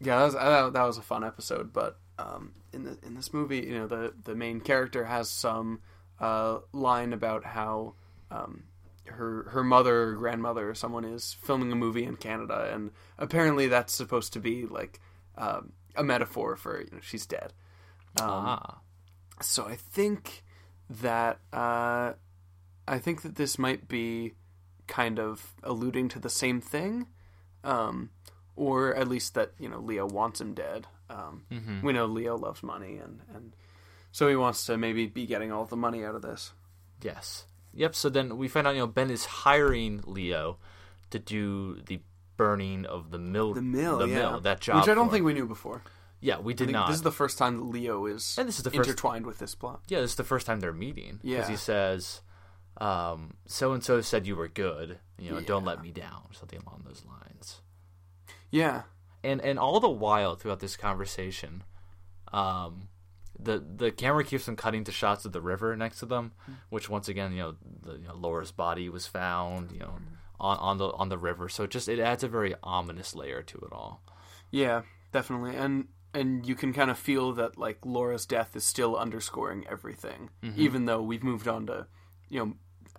yeah, 0.00 0.18
that 0.18 0.24
was 0.24 0.34
that, 0.34 0.72
that 0.74 0.84
was 0.84 0.98
a 0.98 1.02
fun 1.02 1.24
episode. 1.24 1.72
But 1.72 1.98
um, 2.18 2.52
in 2.72 2.84
the 2.84 2.98
in 3.04 3.14
this 3.14 3.32
movie, 3.32 3.60
you 3.60 3.74
know, 3.74 3.86
the 3.86 4.12
the 4.22 4.34
main 4.36 4.60
character 4.60 5.04
has 5.06 5.28
some 5.28 5.80
uh, 6.20 6.58
line 6.72 7.12
about 7.12 7.44
how 7.44 7.94
um, 8.30 8.62
her 9.06 9.48
her 9.50 9.64
mother 9.64 10.10
or 10.10 10.12
grandmother 10.14 10.70
or 10.70 10.74
someone 10.74 11.04
is 11.04 11.34
filming 11.42 11.72
a 11.72 11.76
movie 11.76 12.04
in 12.04 12.16
Canada, 12.16 12.70
and 12.72 12.90
apparently 13.18 13.66
that's 13.68 13.92
supposed 13.92 14.32
to 14.34 14.40
be 14.40 14.66
like 14.66 15.00
um, 15.36 15.72
a 15.96 16.02
metaphor 16.04 16.56
for 16.56 16.80
you 16.80 16.88
know 16.92 17.00
she's 17.00 17.26
dead. 17.26 17.52
Um, 18.20 18.28
ah, 18.28 18.78
So 19.40 19.64
I 19.66 19.76
think 19.76 20.44
that 20.88 21.40
uh, 21.52 22.12
I 22.86 22.98
think 22.98 23.22
that 23.22 23.36
this 23.36 23.58
might 23.58 23.88
be 23.88 24.34
kind 24.86 25.18
of 25.18 25.52
alluding 25.62 26.08
to 26.10 26.18
the 26.18 26.28
same 26.30 26.60
thing, 26.60 27.06
um, 27.64 28.10
or 28.56 28.94
at 28.94 29.08
least 29.08 29.34
that 29.34 29.52
you 29.58 29.68
know 29.68 29.78
Leo 29.80 30.06
wants 30.06 30.40
him 30.40 30.54
dead. 30.54 30.86
Um, 31.10 31.44
Mhm. 31.50 31.82
We 31.82 31.92
know 31.92 32.06
Leo 32.06 32.36
loves 32.36 32.62
money, 32.62 32.98
and 32.98 33.20
and 33.34 33.54
so 34.12 34.28
he 34.28 34.36
wants 34.36 34.64
to 34.66 34.76
maybe 34.78 35.06
be 35.06 35.26
getting 35.26 35.50
all 35.52 35.64
the 35.64 35.76
money 35.76 36.04
out 36.04 36.14
of 36.14 36.22
this. 36.22 36.52
yes, 37.02 37.46
yep. 37.74 37.94
So 37.94 38.08
then 38.08 38.36
we 38.38 38.48
find 38.48 38.66
out, 38.66 38.74
you 38.74 38.80
know, 38.80 38.86
Ben 38.86 39.10
is 39.10 39.24
hiring 39.24 40.02
Leo 40.06 40.58
to 41.10 41.18
do 41.18 41.80
the 41.86 42.00
burning 42.36 42.86
of 42.86 43.10
the 43.10 43.18
mill, 43.18 43.54
The 43.54 43.62
mill, 43.62 43.98
the 43.98 44.08
yeah, 44.08 44.14
mill, 44.16 44.40
that 44.40 44.60
job, 44.60 44.76
which 44.80 44.88
I 44.88 44.94
don't 44.94 45.08
think 45.10 45.20
him. 45.20 45.26
we 45.26 45.34
knew 45.34 45.46
before. 45.46 45.82
Yeah, 46.20 46.38
we 46.38 46.54
did 46.54 46.70
not. 46.70 46.86
This 46.88 46.96
is 46.96 47.02
the 47.02 47.10
first 47.12 47.36
time 47.36 47.56
that 47.58 47.64
Leo 47.64 48.06
is 48.06 48.36
and 48.38 48.46
this 48.48 48.56
is 48.58 48.62
the 48.64 48.70
first 48.70 48.88
intertwined 48.88 49.26
with 49.26 49.38
this 49.38 49.54
plot. 49.54 49.80
Yeah, 49.88 50.00
this 50.00 50.10
is 50.12 50.16
the 50.16 50.24
first 50.24 50.46
time 50.46 50.60
they're 50.60 50.72
meeting. 50.72 51.18
Because 51.22 51.46
Yeah. 51.46 51.50
he 51.50 51.56
says, 51.56 52.20
um, 52.78 53.34
so 53.46 53.72
and 53.72 53.82
so 53.82 54.00
said 54.00 54.26
you 54.26 54.36
were 54.36 54.48
good. 54.48 54.98
You 55.18 55.32
know, 55.32 55.40
don't 55.40 55.64
let 55.64 55.82
me 55.82 55.90
down, 55.90 56.22
something 56.32 56.60
along 56.64 56.82
those 56.86 57.02
lines. 57.04 57.60
Yeah, 58.50 58.82
And 59.24 59.40
and 59.40 59.58
all 59.58 59.80
the 59.80 59.88
while 59.88 60.34
throughout 60.36 60.60
this 60.60 60.76
conversation, 60.76 61.64
um, 62.32 62.88
the 63.42 63.64
the 63.76 63.90
camera 63.90 64.24
keeps 64.24 64.48
on 64.48 64.56
cutting 64.56 64.84
to 64.84 64.92
shots 64.92 65.24
of 65.24 65.32
the 65.32 65.40
river 65.40 65.76
next 65.76 65.98
to 66.00 66.06
them, 66.06 66.32
hmm. 66.46 66.52
which 66.70 66.88
once 66.88 67.08
again, 67.08 67.32
you 67.32 67.38
know, 67.38 67.54
the, 67.82 67.92
you 67.92 68.08
know, 68.08 68.14
Laura's 68.14 68.52
body 68.52 68.88
was 68.88 69.06
found, 69.06 69.72
you 69.72 69.80
know, 69.80 69.86
hmm. 69.86 70.14
on, 70.40 70.58
on 70.58 70.78
the 70.78 70.88
on 70.92 71.08
the 71.08 71.18
river. 71.18 71.48
So 71.48 71.64
it 71.64 71.70
just 71.70 71.88
it 71.88 71.98
adds 71.98 72.22
a 72.24 72.28
very 72.28 72.54
ominous 72.62 73.14
layer 73.14 73.42
to 73.42 73.58
it 73.58 73.72
all. 73.72 74.02
yeah, 74.50 74.82
definitely, 75.12 75.56
and 75.56 75.88
and 76.14 76.46
you 76.46 76.54
can 76.54 76.72
kind 76.72 76.90
of 76.90 76.98
feel 76.98 77.32
that 77.32 77.56
like 77.58 77.78
Laura's 77.84 78.26
death 78.26 78.54
is 78.54 78.64
still 78.64 78.96
underscoring 78.96 79.64
everything, 79.68 80.30
mm-hmm. 80.42 80.60
even 80.60 80.84
though 80.84 81.02
we've 81.02 81.24
moved 81.24 81.48
on 81.48 81.66
to, 81.66 81.86
you 82.28 82.38
know, 82.38 82.54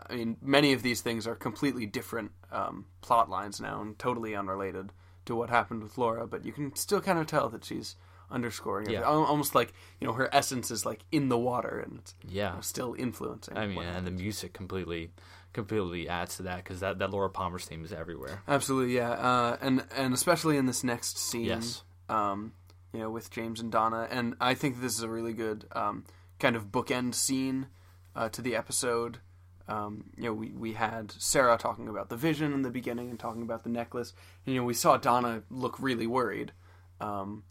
I 0.09 0.15
mean, 0.15 0.37
many 0.41 0.73
of 0.73 0.81
these 0.81 1.01
things 1.01 1.27
are 1.27 1.35
completely 1.35 1.85
different 1.85 2.31
um, 2.51 2.85
plot 3.01 3.29
lines 3.29 3.61
now 3.61 3.81
and 3.81 3.97
totally 3.97 4.35
unrelated 4.35 4.91
to 5.25 5.35
what 5.35 5.49
happened 5.49 5.83
with 5.83 5.97
Laura, 5.97 6.27
but 6.27 6.45
you 6.45 6.51
can 6.51 6.75
still 6.75 7.01
kind 7.01 7.19
of 7.19 7.27
tell 7.27 7.49
that 7.49 7.63
she's 7.63 7.95
underscoring 8.33 8.89
Yeah. 8.89 9.03
Al- 9.03 9.23
almost 9.23 9.55
like 9.55 9.73
you 10.01 10.07
know 10.07 10.13
her 10.13 10.27
essence 10.33 10.71
is 10.71 10.85
like 10.85 11.01
in 11.11 11.29
the 11.29 11.37
water 11.37 11.79
and 11.85 11.99
it's 11.99 12.15
you 12.23 12.39
Yeah, 12.39 12.55
know, 12.55 12.61
still 12.61 12.95
influencing. 12.97 13.57
I 13.57 13.67
mean, 13.67 13.83
and 13.83 14.05
the 14.05 14.11
music 14.11 14.51
completely 14.53 15.11
completely 15.53 16.09
adds 16.09 16.37
to 16.37 16.43
that 16.43 16.57
because 16.57 16.79
that 16.81 16.99
that 16.99 17.11
Laura 17.11 17.29
Palmer's 17.29 17.65
theme 17.65 17.85
is 17.85 17.93
everywhere. 17.93 18.41
Absolutely, 18.47 18.95
yeah, 18.95 19.11
uh, 19.11 19.57
and 19.61 19.85
and 19.95 20.13
especially 20.13 20.57
in 20.57 20.65
this 20.65 20.83
next 20.83 21.17
scene, 21.17 21.45
Yes. 21.45 21.83
um, 22.09 22.53
you 22.91 22.99
know, 22.99 23.09
with 23.09 23.29
James 23.29 23.59
and 23.59 23.71
Donna, 23.71 24.07
and 24.11 24.35
I 24.41 24.53
think 24.55 24.81
this 24.81 24.97
is 24.97 25.03
a 25.03 25.09
really 25.09 25.33
good 25.33 25.65
um, 25.73 26.03
kind 26.39 26.55
of 26.55 26.71
bookend 26.71 27.13
scene 27.15 27.67
uh, 28.15 28.29
to 28.29 28.41
the 28.41 28.55
episode. 28.55 29.19
Um, 29.67 30.09
you 30.17 30.23
know, 30.25 30.33
we 30.33 30.49
we 30.51 30.73
had 30.73 31.11
Sarah 31.11 31.57
talking 31.57 31.87
about 31.87 32.09
the 32.09 32.17
vision 32.17 32.51
in 32.51 32.63
the 32.63 32.69
beginning 32.69 33.09
and 33.09 33.17
talking 33.19 33.43
about 33.43 33.63
the 33.63 33.69
necklace, 33.69 34.13
and 34.45 34.53
you 34.55 34.59
know, 34.61 34.65
we 34.65 34.73
saw 34.73 34.97
Donna 34.97 35.43
look 35.49 35.79
really 35.79 36.05
worried 36.07 36.51
um, 36.99 37.43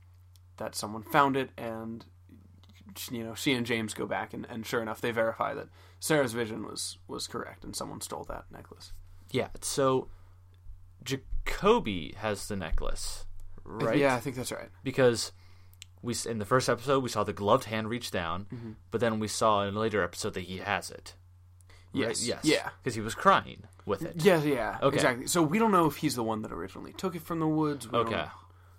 that 0.63 0.75
someone 0.77 1.03
found 1.03 1.37
it, 1.37 1.51
and 1.59 2.05
you 3.11 3.25
know, 3.25 3.35
she 3.35 3.53
and 3.53 3.67
James 3.67 3.95
go 3.95 4.07
back, 4.07 4.33
and, 4.35 4.47
and 4.49 4.65
sure 4.65 4.81
enough, 4.83 5.01
they 5.01 5.11
verify 5.11 5.55
that 5.55 5.69
Sarah's 5.99 6.33
vision 6.33 6.63
was 6.65 6.99
was 7.09 7.27
correct, 7.27 7.65
and 7.65 7.75
someone 7.75 8.01
stole 8.01 8.25
that 8.29 8.45
necklace. 8.51 8.93
Yeah, 9.31 9.49
so 9.61 10.09
Jacoby 11.03 12.15
has 12.19 12.49
the 12.49 12.57
necklace, 12.57 13.25
right? 13.65 13.99
Yeah, 13.99 14.15
I 14.15 14.21
think 14.21 14.37
that's 14.37 14.53
right. 14.53 14.69
because 14.83 15.33
we 16.03 16.15
in 16.29 16.39
the 16.39 16.45
first 16.45 16.69
episode 16.69 17.03
we 17.03 17.09
saw 17.09 17.25
the 17.25 17.33
gloved 17.33 17.65
hand 17.65 17.89
reach 17.89 18.11
down, 18.11 18.47
Mm-hmm. 18.53 18.73
but 18.91 19.01
then 19.01 19.19
we 19.19 19.29
saw 19.29 19.63
in 19.63 19.75
a 19.75 19.79
later 19.79 20.03
episode 20.03 20.35
that 20.35 20.43
he 20.43 20.59
has 20.59 20.91
it. 20.91 21.15
Right? 21.95 22.09
Yes. 22.09 22.27
Yes. 22.27 22.41
Yeah. 22.45 22.69
Because 22.83 22.95
he 22.95 23.01
was 23.03 23.15
crying 23.15 23.65
with 23.85 24.03
it. 24.03 24.15
Yeah, 24.25 24.43
yeah, 24.43 24.79
Okay. 24.83 24.97
exactly. 24.97 25.27
So 25.27 25.43
we 25.43 25.59
don't 25.59 25.73
know 25.73 25.87
if 25.87 25.97
he's 25.97 26.15
the 26.15 26.23
one 26.23 26.41
that 26.43 26.51
originally 26.53 26.93
took 26.95 27.15
it 27.15 27.23
from 27.23 27.39
the 27.41 27.47
woods. 27.47 27.87
We 27.87 27.93
don't 27.93 28.07
Okay. 28.07 28.25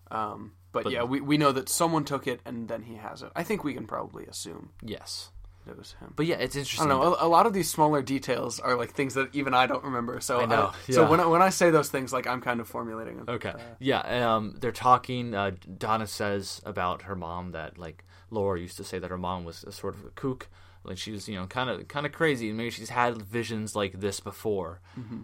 Um, 0.10 0.54
but, 0.74 0.84
But- 0.84 0.92
yeah, 0.94 1.04
we, 1.04 1.22
we 1.22 1.38
know 1.38 1.54
that 1.54 1.70
someone 1.70 2.04
took 2.04 2.28
it 2.28 2.42
and 2.46 2.68
then 2.68 2.82
he 2.84 2.96
has 2.96 3.22
it. 3.22 3.32
I 3.36 3.44
think 3.44 3.64
we 3.64 3.74
can 3.74 3.88
probably 3.88 4.26
assume 4.26 4.72
Yes. 4.82 5.32
it 5.66 5.78
was 5.78 5.96
him. 6.02 6.12
But 6.18 6.26
yeah, 6.26 6.36
it's 6.36 6.58
interesting. 6.58 6.88
I 6.88 6.94
don't 6.94 7.02
know. 7.02 7.16
A, 7.16 7.26
a 7.26 7.30
lot 7.30 7.46
of 7.46 7.54
these 7.54 7.70
smaller 7.70 8.02
details 8.02 8.60
are 8.60 8.76
like 8.76 8.92
things 8.92 9.14
that 9.14 9.34
even 9.34 9.54
I 9.54 9.66
don't 9.68 9.84
remember. 9.86 10.20
So 10.20 10.42
I 10.42 10.46
know, 10.46 10.74
So 10.90 11.04
yeah. 11.04 11.10
when 11.10 11.20
I, 11.22 11.26
when 11.28 11.42
I 11.42 11.50
say 11.52 11.70
those 11.72 11.88
things, 11.90 12.12
like 12.12 12.28
I'm 12.28 12.42
kind 12.42 12.60
of 12.60 12.68
formulating 12.68 13.16
them. 13.18 13.26
Okay. 13.30 13.54
yeah. 13.80 14.36
Um, 14.36 14.58
they're 14.60 14.74
talking. 14.74 15.34
Uh, 15.34 15.52
Donna 15.78 16.06
says 16.08 16.62
about 16.66 17.04
her 17.04 17.16
mom 17.16 17.52
that 17.52 17.78
like 17.78 18.04
Laura 18.30 18.60
used 18.60 18.76
to 18.78 18.84
say 18.84 19.00
that 19.00 19.10
her 19.10 19.18
mom 19.18 19.46
was 19.46 19.64
a 19.64 19.72
sort 19.72 19.96
of 19.96 20.04
a 20.04 20.10
kook. 20.10 20.50
Like 20.84 20.98
she 20.98 21.12
was, 21.14 21.30
you 21.30 21.36
know, 21.36 21.46
kind 21.48 21.70
of 21.70 21.88
kind 21.88 22.06
of 22.06 22.12
crazy. 22.12 22.52
Maybe 22.52 22.70
she's 22.72 22.90
had 22.90 23.22
visions 23.22 23.74
like 23.74 24.02
this 24.02 24.20
before. 24.20 24.82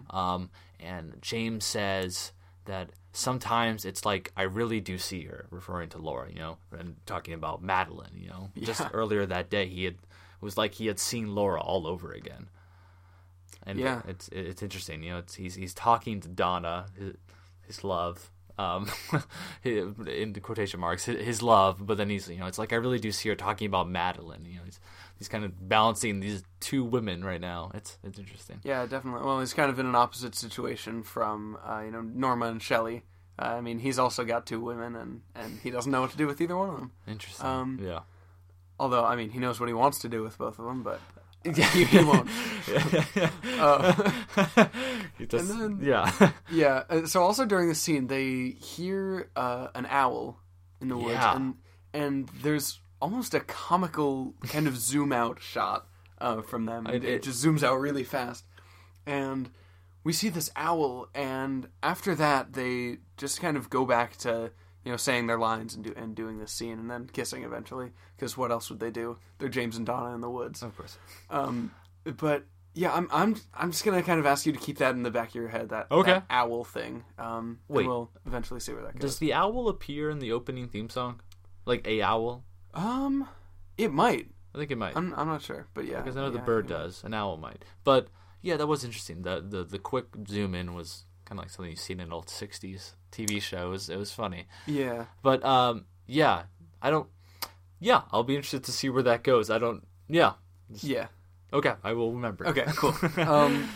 Um, 0.08 0.48
and 0.78 1.16
James 1.20 1.66
says 1.66 2.32
that 2.64 2.90
sometimes 3.12 3.84
it's 3.84 4.04
like 4.04 4.32
I 4.36 4.42
really 4.42 4.80
do 4.80 4.98
see 4.98 5.24
her, 5.24 5.46
referring 5.50 5.88
to 5.90 5.98
Laura, 5.98 6.28
you 6.30 6.38
know, 6.38 6.58
and 6.76 6.96
talking 7.06 7.34
about 7.34 7.62
Madeline. 7.62 8.12
You 8.16 8.28
know, 8.28 8.50
just 8.60 8.82
earlier 8.92 9.26
that 9.26 9.50
day 9.50 9.66
he 9.68 9.84
had 9.84 9.94
it 9.94 10.42
was 10.42 10.56
like 10.56 10.74
he 10.74 10.86
had 10.86 10.98
seen 10.98 11.34
Laura 11.34 11.60
all 11.60 11.86
over 11.86 12.12
again. 12.12 12.48
And 13.66 13.78
Yeah. 13.78 14.02
it's 14.08 14.28
it's 14.28 14.62
interesting, 14.62 15.02
you 15.02 15.10
know. 15.10 15.18
It's, 15.18 15.34
he's 15.34 15.54
he's 15.54 15.74
talking 15.74 16.20
to 16.20 16.28
Donna, 16.28 16.86
his, 16.98 17.14
his 17.66 17.84
love, 17.84 18.30
um, 18.58 18.90
in 19.64 20.32
the 20.32 20.40
quotation 20.40 20.80
marks, 20.80 21.04
his, 21.04 21.22
his 21.24 21.42
love. 21.42 21.84
But 21.86 21.98
then 21.98 22.08
he's 22.08 22.28
you 22.28 22.38
know, 22.38 22.46
it's 22.46 22.58
like 22.58 22.72
I 22.72 22.76
really 22.76 22.98
do 22.98 23.12
see 23.12 23.28
her 23.28 23.34
talking 23.34 23.66
about 23.66 23.88
Madeline. 23.88 24.44
You 24.46 24.56
know, 24.58 24.64
he's 24.64 24.80
he's 25.20 25.28
kind 25.28 25.44
of 25.44 25.68
balancing 25.68 26.18
these 26.18 26.42
two 26.58 26.82
women 26.82 27.22
right 27.24 27.40
now. 27.40 27.70
It's 27.74 27.96
it's 28.02 28.18
interesting. 28.18 28.58
Yeah, 28.64 28.84
definitely. 28.86 29.24
Well, 29.24 29.38
he's 29.38 29.54
kind 29.54 29.70
of 29.70 29.78
in 29.78 29.86
an 29.86 29.94
opposite 29.94 30.34
situation 30.34 31.04
from 31.04 31.56
uh, 31.64 31.82
you 31.84 31.92
know 31.92 32.00
Norma 32.00 32.46
and 32.46 32.60
Shelly. 32.60 33.04
Uh, 33.38 33.44
I 33.44 33.60
mean, 33.60 33.78
he's 33.78 33.98
also 33.98 34.24
got 34.24 34.44
two 34.44 34.60
women, 34.60 34.96
and, 34.96 35.20
and 35.36 35.60
he 35.62 35.70
doesn't 35.70 35.90
know 35.92 36.00
what 36.02 36.10
to 36.10 36.16
do 36.16 36.26
with 36.26 36.40
either 36.40 36.56
one 36.56 36.68
of 36.70 36.76
them. 36.76 36.90
Interesting. 37.06 37.46
Um, 37.46 37.78
yeah. 37.82 38.00
Although, 38.78 39.04
I 39.04 39.14
mean, 39.16 39.30
he 39.30 39.38
knows 39.38 39.60
what 39.60 39.68
he 39.68 39.72
wants 39.74 40.00
to 40.00 40.08
do 40.08 40.22
with 40.22 40.36
both 40.36 40.58
of 40.58 40.64
them, 40.66 40.82
but 40.82 41.00
Yeah, 41.44 41.64
he, 41.70 41.84
he 41.84 42.04
won't. 42.04 42.28
Uh, 43.58 43.92
He 45.18 45.26
does- 45.26 45.48
then- 45.48 45.80
yeah. 45.82 46.10
yeah. 46.50 46.82
uh, 46.88 47.06
So 47.06 47.22
also 47.22 47.44
during 47.46 47.68
the 47.68 47.74
scene, 47.74 48.06
they 48.06 48.50
hear 48.50 49.30
uh, 49.36 49.68
an 49.74 49.86
owl 49.90 50.38
in 50.80 50.88
the 50.88 50.96
woods, 50.96 51.18
and 51.22 51.54
and 51.92 52.28
there's 52.42 52.78
almost 53.00 53.34
a 53.34 53.40
comical 53.40 54.34
kind 54.48 54.66
of 54.66 54.76
zoom 54.76 55.12
out 55.12 55.40
shot 55.40 55.86
uh, 56.20 56.42
from 56.42 56.66
them. 56.66 56.86
It- 56.86 57.04
It, 57.04 57.22
just 57.22 57.44
zooms 57.44 57.62
out 57.62 57.76
really 57.76 58.04
fast, 58.04 58.44
and 59.06 59.50
we 60.04 60.12
see 60.12 60.28
this 60.28 60.50
owl, 60.56 61.08
and 61.14 61.68
after 61.82 62.14
that, 62.14 62.52
they 62.54 62.98
just 63.16 63.40
kind 63.40 63.56
of 63.56 63.68
go 63.70 63.84
back 63.84 64.16
to 64.18 64.50
you 64.84 64.90
know 64.90 64.96
saying 64.96 65.26
their 65.26 65.38
lines 65.38 65.74
and 65.74 65.84
do 65.84 65.92
and 65.96 66.14
doing 66.14 66.38
this 66.38 66.52
scene, 66.52 66.78
and 66.78 66.90
then 66.90 67.08
kissing 67.12 67.44
eventually. 67.44 67.90
Because 68.16 68.36
what 68.36 68.50
else 68.50 68.70
would 68.70 68.80
they 68.80 68.90
do? 68.90 69.18
They're 69.38 69.48
James 69.48 69.76
and 69.76 69.86
Donna 69.86 70.14
in 70.14 70.20
the 70.20 70.30
woods. 70.30 70.62
of 70.62 70.76
course. 70.76 70.98
Um, 71.30 71.70
but 72.04 72.44
yeah, 72.74 72.92
I'm 72.94 73.08
I'm 73.12 73.36
I'm 73.54 73.70
just 73.72 73.84
gonna 73.84 74.02
kind 74.02 74.20
of 74.20 74.26
ask 74.26 74.46
you 74.46 74.52
to 74.52 74.58
keep 74.58 74.78
that 74.78 74.94
in 74.94 75.02
the 75.02 75.10
back 75.10 75.28
of 75.30 75.34
your 75.34 75.48
head. 75.48 75.68
That 75.70 75.86
Okay. 75.90 76.12
that 76.12 76.24
owl 76.30 76.64
thing. 76.64 77.04
Um, 77.18 77.58
Wait. 77.68 77.86
we'll 77.86 78.10
eventually 78.26 78.60
see 78.60 78.72
where 78.72 78.82
that 78.84 78.98
Does 78.98 79.18
the 79.18 79.32
owl 79.34 79.68
appear 79.68 80.08
in 80.10 80.18
the 80.18 80.32
opening 80.32 80.68
theme 80.68 80.88
song? 80.88 81.20
Like 81.66 81.86
a 81.86 82.00
owl? 82.02 82.44
Um, 82.74 83.28
it 83.76 83.92
might. 83.92 84.28
I 84.54 84.58
think 84.58 84.70
it 84.70 84.78
might. 84.78 84.96
I'm 84.96 85.14
I'm 85.16 85.28
not 85.28 85.42
sure, 85.42 85.66
but 85.74 85.86
yeah. 85.86 86.00
because 86.00 86.16
I 86.16 86.20
know 86.20 86.30
the 86.30 86.38
bird 86.38 86.66
does. 86.66 87.04
An 87.04 87.14
owl 87.14 87.36
might. 87.36 87.64
But 87.84 88.08
yeah, 88.42 88.56
that 88.56 88.66
was 88.66 88.84
interesting. 88.84 89.22
The 89.22 89.44
the 89.46 89.64
the 89.64 89.78
quick 89.78 90.06
zoom 90.28 90.54
in 90.54 90.74
was 90.74 91.04
kind 91.24 91.38
of 91.38 91.44
like 91.44 91.50
something 91.50 91.70
you've 91.70 91.80
seen 91.80 92.00
in 92.00 92.12
old 92.12 92.26
'60s 92.26 92.92
TV 93.12 93.40
shows. 93.40 93.62
It 93.64 93.70
was, 93.70 93.90
it 93.90 93.96
was 93.96 94.12
funny. 94.12 94.46
Yeah, 94.66 95.06
But 95.22 95.44
um, 95.44 95.86
yeah, 96.06 96.44
I 96.82 96.90
don't. 96.90 97.08
Yeah, 97.78 98.02
I'll 98.10 98.24
be 98.24 98.34
interested 98.36 98.64
to 98.64 98.72
see 98.72 98.90
where 98.90 99.02
that 99.04 99.22
goes. 99.22 99.50
I 99.50 99.58
don't. 99.58 99.86
Yeah. 100.08 100.34
yeah. 100.82 101.06
Okay, 101.52 101.74
I 101.82 101.92
will 101.92 102.12
remember. 102.12 102.46
Okay, 102.46 102.64
cool. 102.76 102.94
um, 103.16 103.68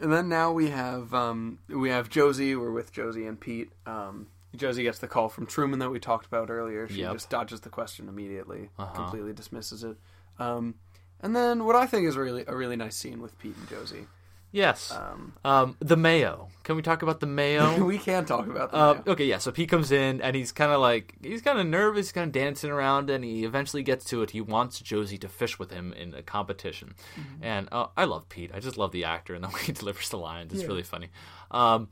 and 0.00 0.12
then 0.12 0.28
now 0.28 0.52
we 0.52 0.70
have 0.70 1.12
um 1.14 1.58
we 1.68 1.90
have 1.90 2.08
Josie. 2.08 2.54
We're 2.54 2.70
with 2.70 2.92
Josie 2.92 3.26
and 3.26 3.40
Pete. 3.40 3.70
Um, 3.86 4.28
Josie 4.56 4.82
gets 4.82 4.98
the 4.98 5.08
call 5.08 5.28
from 5.28 5.46
Truman 5.46 5.78
that 5.80 5.90
we 5.90 6.00
talked 6.00 6.26
about 6.26 6.50
earlier. 6.50 6.88
She 6.88 7.00
Yep. 7.00 7.12
just 7.12 7.30
dodges 7.30 7.60
the 7.60 7.68
question 7.70 8.08
immediately, 8.08 8.70
Uh-huh. 8.78 8.94
completely 8.94 9.32
dismisses 9.32 9.84
it. 9.84 9.96
Um, 10.38 10.74
and 11.20 11.34
then 11.36 11.64
what 11.64 11.76
I 11.76 11.86
think 11.86 12.06
is 12.06 12.16
really 12.16 12.44
a 12.46 12.56
really 12.56 12.76
nice 12.76 12.96
scene 12.96 13.20
with 13.20 13.38
Pete 13.38 13.56
and 13.56 13.68
Josie 13.68 14.06
Yes. 14.50 14.90
Um, 14.92 15.34
Um, 15.44 15.76
the 15.78 15.96
mayo. 15.98 16.48
Can 16.62 16.74
we 16.76 16.80
talk 16.80 17.02
about 17.02 17.20
the 17.20 17.26
mayo? 17.26 17.84
we 17.84 17.98
can 17.98 18.24
talk 18.24 18.46
about 18.46 18.72
that. 18.72 18.78
Um, 18.80 19.02
okay, 19.06 19.26
yeah. 19.26 19.36
So 19.36 19.52
Pete 19.52 19.68
comes 19.68 19.92
in 19.92 20.22
and 20.22 20.34
he's 20.34 20.52
kind 20.52 20.72
of 20.72 20.80
like 20.80 21.16
he's 21.22 21.42
kind 21.42 21.58
of 21.58 21.66
nervous, 21.66 22.06
he's 22.06 22.12
kind 22.12 22.28
of 22.28 22.32
dancing 22.32 22.70
around, 22.70 23.10
and 23.10 23.22
he 23.22 23.44
eventually 23.44 23.82
gets 23.82 24.06
to 24.06 24.22
it. 24.22 24.30
He 24.30 24.40
wants 24.40 24.80
Josie 24.80 25.18
to 25.18 25.28
fish 25.28 25.58
with 25.58 25.70
him 25.70 25.92
in 25.92 26.14
a 26.14 26.22
competition, 26.22 26.94
Mm-hmm. 27.20 27.44
and 27.44 27.68
uh, 27.70 27.88
I 27.94 28.04
love 28.06 28.30
Pete. 28.30 28.50
I 28.54 28.60
just 28.60 28.78
love 28.78 28.90
the 28.90 29.04
actor 29.04 29.34
and 29.34 29.44
the 29.44 29.48
way 29.54 29.60
he 29.64 29.72
delivers 29.72 30.08
the 30.08 30.16
lines. 30.16 30.54
It's 30.54 30.64
really 30.64 30.82
funny. 30.82 31.10
Um, 31.50 31.90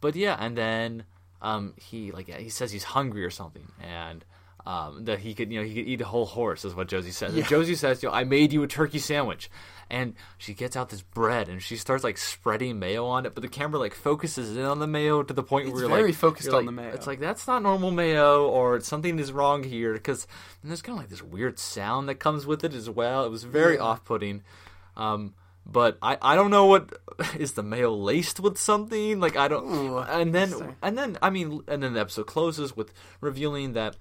but 0.00 0.16
yeah, 0.16 0.36
and 0.40 0.56
then 0.56 1.04
um, 1.44 1.74
he 1.76 2.10
like 2.10 2.26
he 2.28 2.48
says 2.48 2.72
he's 2.72 2.84
hungry 2.84 3.24
or 3.24 3.30
something, 3.30 3.68
and. 3.80 4.24
Um, 4.66 5.04
that 5.04 5.18
he 5.18 5.34
could, 5.34 5.52
you 5.52 5.60
know, 5.60 5.66
he 5.66 5.74
could 5.74 5.86
eat 5.86 6.00
a 6.00 6.06
whole 6.06 6.24
horse, 6.24 6.64
is 6.64 6.74
what 6.74 6.88
Josie 6.88 7.10
says. 7.10 7.34
And 7.34 7.42
Yeah. 7.42 7.46
Josie 7.48 7.74
says, 7.74 8.02
"Yo, 8.02 8.10
I 8.10 8.24
made 8.24 8.50
you 8.50 8.62
a 8.62 8.66
turkey 8.66 8.98
sandwich," 8.98 9.50
and 9.90 10.14
she 10.38 10.54
gets 10.54 10.74
out 10.74 10.88
this 10.88 11.02
bread 11.02 11.50
and 11.50 11.62
she 11.62 11.76
starts 11.76 12.02
like 12.02 12.16
spreading 12.16 12.78
mayo 12.78 13.04
on 13.04 13.26
it, 13.26 13.34
but 13.34 13.42
the 13.42 13.48
camera 13.48 13.78
like 13.78 13.92
focuses 13.92 14.56
in 14.56 14.64
on 14.64 14.78
the 14.78 14.86
mayo 14.86 15.22
to 15.22 15.34
the 15.34 15.42
point 15.42 15.66
It's 15.66 15.74
where 15.74 15.82
you're 15.82 15.90
very 15.90 16.12
like, 16.12 16.14
focused 16.14 16.48
on 16.48 16.54
like- 16.54 16.64
the 16.64 16.72
mayo. 16.72 16.94
It's 16.94 17.06
like 17.06 17.20
that's 17.20 17.46
not 17.46 17.62
normal 17.62 17.90
mayo, 17.90 18.48
or 18.48 18.80
something 18.80 19.18
is 19.18 19.32
wrong 19.32 19.64
here, 19.64 19.92
because 19.92 20.26
there's 20.62 20.80
kind 20.80 20.96
of 20.96 21.02
like 21.02 21.10
this 21.10 21.22
weird 21.22 21.58
sound 21.58 22.08
that 22.08 22.14
comes 22.14 22.46
with 22.46 22.64
it 22.64 22.72
as 22.72 22.88
well. 22.88 23.26
It 23.26 23.30
was 23.30 23.44
very 23.44 23.74
Yeah. 23.74 23.80
off-putting. 23.82 24.44
Um, 24.96 25.34
but 25.66 25.98
I, 26.02 26.18
I 26.20 26.34
don't 26.36 26.50
know 26.50 26.66
what 26.66 26.92
is 27.38 27.52
the 27.52 27.62
mayo 27.62 27.90
laced 27.94 28.40
with 28.40 28.58
something 28.58 29.20
like 29.20 29.36
I 29.36 29.48
don't 29.48 29.64
Ooh, 29.66 29.98
and 29.98 30.34
then 30.34 30.76
and 30.82 30.96
then 30.98 31.18
I 31.22 31.30
mean 31.30 31.62
and 31.68 31.82
then 31.82 31.94
the 31.94 32.00
episode 32.00 32.26
closes 32.26 32.76
with 32.76 32.92
revealing 33.20 33.72
that 33.74 33.96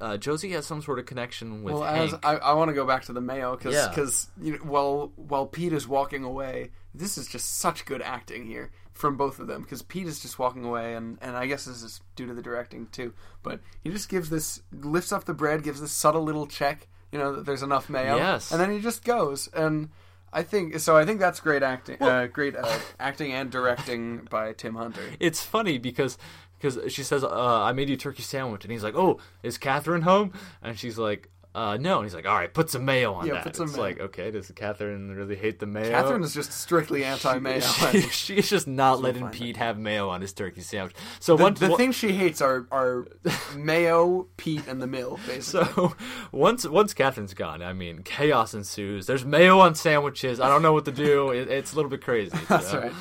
uh, 0.00 0.16
Josie 0.16 0.50
has 0.52 0.64
some 0.64 0.80
sort 0.80 1.00
of 1.00 1.06
connection 1.06 1.64
with 1.64 1.74
well, 1.74 1.82
Hank. 1.82 2.12
as 2.12 2.18
I, 2.22 2.36
I 2.36 2.52
want 2.52 2.68
to 2.68 2.72
go 2.74 2.86
back 2.86 3.04
to 3.06 3.12
the 3.12 3.20
mayo 3.20 3.56
because 3.56 3.74
Yeah. 3.74 4.44
you 4.46 4.52
know, 4.52 4.58
while 4.58 5.12
while 5.16 5.46
Pete 5.46 5.72
is 5.72 5.88
walking 5.88 6.22
away, 6.22 6.70
this 6.94 7.18
is 7.18 7.26
just 7.26 7.58
such 7.58 7.84
good 7.84 8.00
acting 8.00 8.46
here 8.46 8.70
from 8.92 9.16
both 9.16 9.40
of 9.40 9.48
them 9.48 9.62
because 9.62 9.82
Pete 9.82 10.06
is 10.06 10.20
just 10.20 10.38
walking 10.38 10.64
away, 10.64 10.94
and 10.94 11.18
and 11.20 11.36
I 11.36 11.46
guess 11.46 11.64
this 11.64 11.82
is 11.82 12.00
due 12.14 12.26
to 12.26 12.34
the 12.34 12.42
directing 12.42 12.86
too. 12.92 13.12
But 13.42 13.58
he 13.82 13.90
just 13.90 14.08
gives 14.08 14.30
this 14.30 14.62
lifts 14.72 15.10
up 15.10 15.24
the 15.24 15.34
bread, 15.34 15.64
gives 15.64 15.80
this 15.80 15.90
subtle 15.90 16.22
little 16.22 16.46
check, 16.46 16.86
you 17.10 17.18
know, 17.18 17.34
that 17.34 17.44
there's 17.46 17.64
enough 17.64 17.88
mayo, 17.90 18.16
Yes. 18.18 18.52
and 18.52 18.60
then 18.60 18.70
he 18.70 18.78
just 18.80 19.02
goes 19.04 19.48
and. 19.52 19.88
I 20.32 20.42
think 20.42 20.78
so. 20.80 20.96
I 20.96 21.04
think 21.04 21.20
that's 21.20 21.40
great 21.40 21.62
acting, 21.62 21.96
uh, 22.02 22.26
great 22.26 22.56
uh, 22.56 22.78
acting 23.00 23.32
and 23.32 23.50
directing 23.50 24.26
by 24.30 24.52
Tim 24.52 24.74
Hunter. 24.74 25.02
it's 25.20 25.42
funny 25.42 25.78
because 25.78 26.18
because 26.58 26.92
she 26.92 27.02
says, 27.02 27.24
uh, 27.24 27.62
"I 27.62 27.72
made 27.72 27.88
you 27.88 27.94
a 27.94 27.98
turkey 27.98 28.22
sandwich," 28.22 28.64
and 28.64 28.72
he's 28.72 28.82
like, 28.84 28.94
"Oh, 28.94 29.18
is 29.42 29.58
Catherine 29.58 30.02
home?" 30.02 30.32
And 30.62 30.78
she's 30.78 30.98
like, 30.98 31.30
uh, 31.54 31.76
"No." 31.80 31.96
And 31.98 32.04
he's 32.06 32.14
like, 32.14 32.26
"All 32.26 32.34
right, 32.34 32.52
put 32.52 32.70
some 32.70 32.84
mayo 32.84 33.14
on 33.14 33.26
Yeah, 33.26 33.34
that." 33.34 33.42
put 33.44 33.56
some 33.56 33.66
it's 33.66 33.76
mayo. 33.76 33.82
like, 33.86 34.00
okay, 34.00 34.30
does 34.30 34.50
Catherine 34.54 35.10
really 35.14 35.36
hate 35.36 35.58
the 35.58 35.66
mayo? 35.66 35.90
Catherine 35.90 36.22
is 36.22 36.34
just 36.34 36.52
strictly 36.52 37.04
anti-mayo. 37.04 37.60
She, 37.92 38.00
she's 38.02 38.48
just 38.50 38.66
not 38.66 39.00
letting. 39.00 39.28
Pete 39.30 39.56
have 39.56 39.78
mayo 39.78 40.08
on 40.08 40.20
his 40.20 40.32
turkey 40.32 40.60
sandwich. 40.60 40.94
So 41.20 41.36
the, 41.36 41.42
once 41.42 41.60
the 41.60 41.68
one- 41.68 41.78
thing 41.78 41.92
she 41.92 42.12
hates 42.12 42.40
are 42.40 42.66
are 42.70 43.06
mayo, 43.56 44.28
Pete, 44.36 44.66
and 44.68 44.80
the 44.80 44.86
mill. 44.86 45.18
Basically, 45.26 45.64
So 45.74 45.94
once 46.32 46.66
once 46.66 46.94
Catherine's 46.94 47.34
gone, 47.34 47.62
I 47.62 47.72
mean, 47.72 48.02
chaos 48.02 48.54
ensues. 48.54 49.06
There's 49.06 49.24
mayo 49.24 49.58
on 49.60 49.74
sandwiches. 49.74 50.40
I 50.40 50.48
don't 50.48 50.62
know 50.62 50.72
what 50.72 50.84
to 50.84 50.92
do. 50.92 51.30
It, 51.30 51.48
it's 51.48 51.72
a 51.72 51.76
little 51.76 51.90
bit 51.90 52.02
crazy. 52.02 52.36
That's 52.48 52.72
right. 52.74 52.92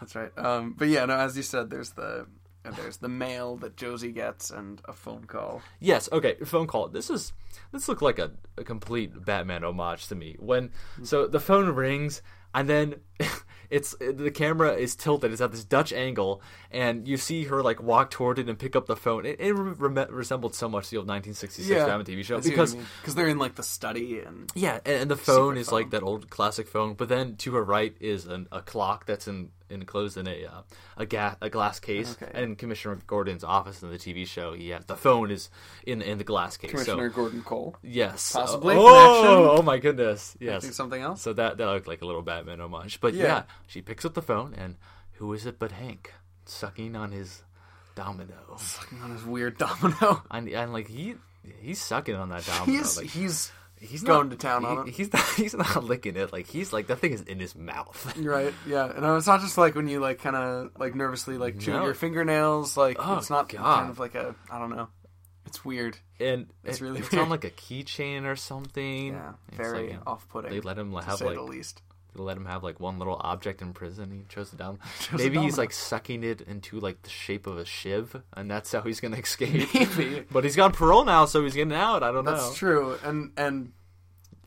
That's 0.00 0.14
right. 0.14 0.30
Um, 0.38 0.74
but 0.78 0.88
yeah, 0.88 1.04
no, 1.06 1.14
as 1.16 1.36
you 1.36 1.42
said, 1.42 1.70
there's 1.70 1.90
the 1.90 2.26
uh, 2.68 2.76
there's 2.76 2.98
the 2.98 3.08
mail 3.08 3.56
that 3.56 3.76
Josie 3.76 4.12
gets 4.12 4.50
and 4.50 4.80
a 4.86 4.92
phone 4.92 5.24
call. 5.24 5.62
Yes. 5.80 6.08
Okay. 6.12 6.36
Phone 6.44 6.66
call. 6.66 6.88
This 6.88 7.10
is 7.10 7.32
this 7.72 7.88
looked 7.88 8.02
like 8.02 8.18
a, 8.18 8.32
a 8.56 8.64
complete 8.64 9.24
Batman 9.24 9.64
homage 9.64 10.06
to 10.08 10.14
me. 10.14 10.36
When 10.38 10.70
so 11.02 11.26
the 11.26 11.40
phone 11.40 11.70
rings 11.70 12.22
and 12.54 12.68
then 12.68 12.94
it's 13.70 13.94
the 14.00 14.30
camera 14.30 14.72
is 14.72 14.96
tilted. 14.96 15.32
It's 15.32 15.40
at 15.40 15.52
this 15.52 15.64
Dutch 15.64 15.92
angle, 15.92 16.42
and 16.70 17.06
you 17.06 17.16
see 17.16 17.44
her 17.44 17.62
like 17.62 17.82
walk 17.82 18.10
toward 18.10 18.38
it 18.38 18.48
and 18.48 18.58
pick 18.58 18.74
up 18.74 18.86
the 18.86 18.96
phone. 18.96 19.26
It, 19.26 19.40
it 19.40 19.52
re- 19.52 20.06
resembled 20.08 20.54
so 20.54 20.68
much 20.68 20.90
the 20.90 20.96
old 20.96 21.08
1966 21.08 21.84
Batman 21.84 22.04
TV 22.04 22.24
show 22.24 22.40
because 22.40 22.74
because 22.74 23.14
they're 23.14 23.28
in 23.28 23.38
like 23.38 23.56
the 23.56 23.62
study 23.62 24.20
and 24.20 24.50
Yeah, 24.54 24.80
and, 24.84 25.02
and 25.02 25.10
the 25.10 25.16
phone 25.16 25.56
is 25.56 25.70
like 25.70 25.90
that 25.90 26.02
old 26.02 26.30
classic 26.30 26.68
phone, 26.68 26.94
but 26.94 27.08
then 27.08 27.36
to 27.36 27.54
her 27.54 27.62
right 27.62 27.94
is 28.00 28.26
an, 28.26 28.48
a 28.50 28.62
clock 28.62 29.06
that's 29.06 29.28
in 29.28 29.50
enclosed 29.70 30.16
in 30.16 30.26
a 30.26 30.44
uh, 30.46 30.62
a, 30.96 31.06
ga- 31.06 31.36
a 31.40 31.50
glass 31.50 31.80
case. 31.80 32.16
Okay. 32.20 32.30
And 32.34 32.44
in 32.44 32.56
Commissioner 32.56 32.98
Gordon's 33.06 33.44
office 33.44 33.82
in 33.82 33.90
the 33.90 33.98
TV 33.98 34.26
show, 34.26 34.52
he 34.54 34.70
has 34.70 34.84
the 34.86 34.96
phone 34.96 35.30
is 35.30 35.50
in 35.86 36.02
in 36.02 36.18
the 36.18 36.24
glass 36.24 36.56
case. 36.56 36.70
Commissioner 36.70 37.10
So 37.10 37.14
Gordon 37.16 37.42
Cole. 37.42 37.76
yes, 37.82 38.32
Possibly 38.32 38.74
Oh, 38.76 38.84
connection. 38.84 39.58
oh 39.58 39.62
my 39.62 39.78
goodness, 39.78 40.36
yes. 40.40 40.62
think 40.62 40.74
something 40.74 41.00
else. 41.02 41.22
So 41.22 41.32
that 41.34 41.58
that 41.58 41.66
looked 41.66 41.88
like 41.88 42.02
a 42.02 42.06
little 42.06 42.22
Batman 42.22 42.60
homage, 42.60 43.00
but 43.00 43.14
yeah. 43.14 43.24
Yeah. 43.24 43.42
she 43.66 43.82
picks 43.82 44.04
up 44.04 44.14
the 44.14 44.22
phone 44.22 44.54
and 44.54 44.76
who 45.14 45.32
is 45.32 45.46
it 45.46 45.58
but 45.58 45.72
Hank 45.72 46.12
sucking 46.46 46.94
on 46.96 47.12
his 47.12 47.42
domino, 47.94 48.34
Sucking 48.58 49.02
on 49.02 49.10
his 49.10 49.24
weird 49.24 49.58
domino. 49.64 50.22
and, 50.30 50.48
and 50.48 50.72
like 50.72 50.88
he 50.88 51.14
he's 51.60 51.80
sucking 51.80 52.14
on 52.14 52.28
that 52.30 52.44
domino. 52.46 52.78
He's 52.78 52.96
like, 52.96 53.06
he's 53.06 53.50
He's 53.80 54.02
going 54.02 54.28
not, 54.28 54.38
to 54.40 54.46
town 54.46 54.62
he- 54.62 54.66
on 54.68 54.88
it. 54.88 54.94
He's 54.94 55.12
not. 55.12 55.24
He's 55.36 55.54
not 55.54 55.84
licking 55.84 56.16
it. 56.16 56.32
Like 56.32 56.46
he's 56.46 56.72
like 56.72 56.88
that 56.88 56.96
thing 56.98 57.12
is 57.12 57.22
in 57.22 57.38
his 57.40 57.54
mouth. 57.54 58.16
right. 58.18 58.52
Yeah, 58.66 58.90
and 58.94 59.04
it's 59.16 59.26
not 59.26 59.40
just 59.40 59.56
like 59.58 59.74
when 59.74 59.88
you 59.88 60.00
like 60.00 60.18
kind 60.20 60.34
of 60.36 60.70
like 60.78 60.94
nervously 60.94 61.38
like 61.38 61.58
chew 61.60 61.72
No. 61.72 61.84
your 61.84 61.94
fingernails. 61.94 62.76
Like 62.76 62.96
Oh, 62.98 63.16
it's 63.18 63.30
not 63.30 63.48
God. 63.48 63.62
kind 63.62 63.90
of 63.90 63.98
like 63.98 64.14
a 64.14 64.34
I 64.50 64.58
don't 64.58 64.70
know. 64.70 64.88
It's 65.46 65.64
weird. 65.64 65.96
And 66.20 66.48
It's 66.64 66.78
it- 66.80 66.84
really 66.84 67.00
it's 67.00 67.10
weird. 67.12 67.22
on 67.22 67.30
like 67.30 67.44
a 67.44 67.50
keychain 67.50 68.24
or 68.24 68.36
something. 68.36 69.08
Yeah, 69.14 69.32
very 69.52 69.90
like, 69.90 70.00
off-putting. 70.06 70.50
They 70.50 70.60
let 70.60 70.76
him 70.78 70.90
to 70.92 71.00
have 71.02 71.18
say 71.18 71.26
like 71.26 71.36
the 71.36 71.42
least. 71.42 71.80
They 72.18 72.22
let 72.24 72.36
him 72.36 72.44
have 72.46 72.62
like 72.62 72.80
one 72.80 72.98
little 72.98 73.16
object 73.20 73.62
in 73.62 73.72
prison. 73.72 74.10
He 74.10 74.22
chose 74.28 74.50
the 74.50 74.56
down. 74.56 74.78
Chose 75.00 75.18
Maybe 75.20 75.38
he's 75.38 75.56
like 75.56 75.72
sucking 75.72 76.22
it 76.24 76.40
into 76.42 76.78
like 76.80 77.02
the 77.02 77.10
shape 77.10 77.46
of 77.46 77.56
a 77.56 77.64
shiv, 77.64 78.20
and 78.34 78.50
that's 78.50 78.72
how 78.72 78.82
he's 78.82 79.00
gonna 79.00 79.16
escape. 79.24 80.28
But 80.30 80.44
he's 80.44 80.56
got 80.56 80.72
parole 80.74 81.04
now, 81.04 81.24
so 81.24 81.42
he's 81.44 81.54
getting 81.54 81.72
out. 81.72 82.02
I 82.02 82.12
don't 82.12 82.24
know. 82.24 82.32
That's 82.32 82.54
true, 82.56 82.98
and 83.04 83.32
and 83.36 83.72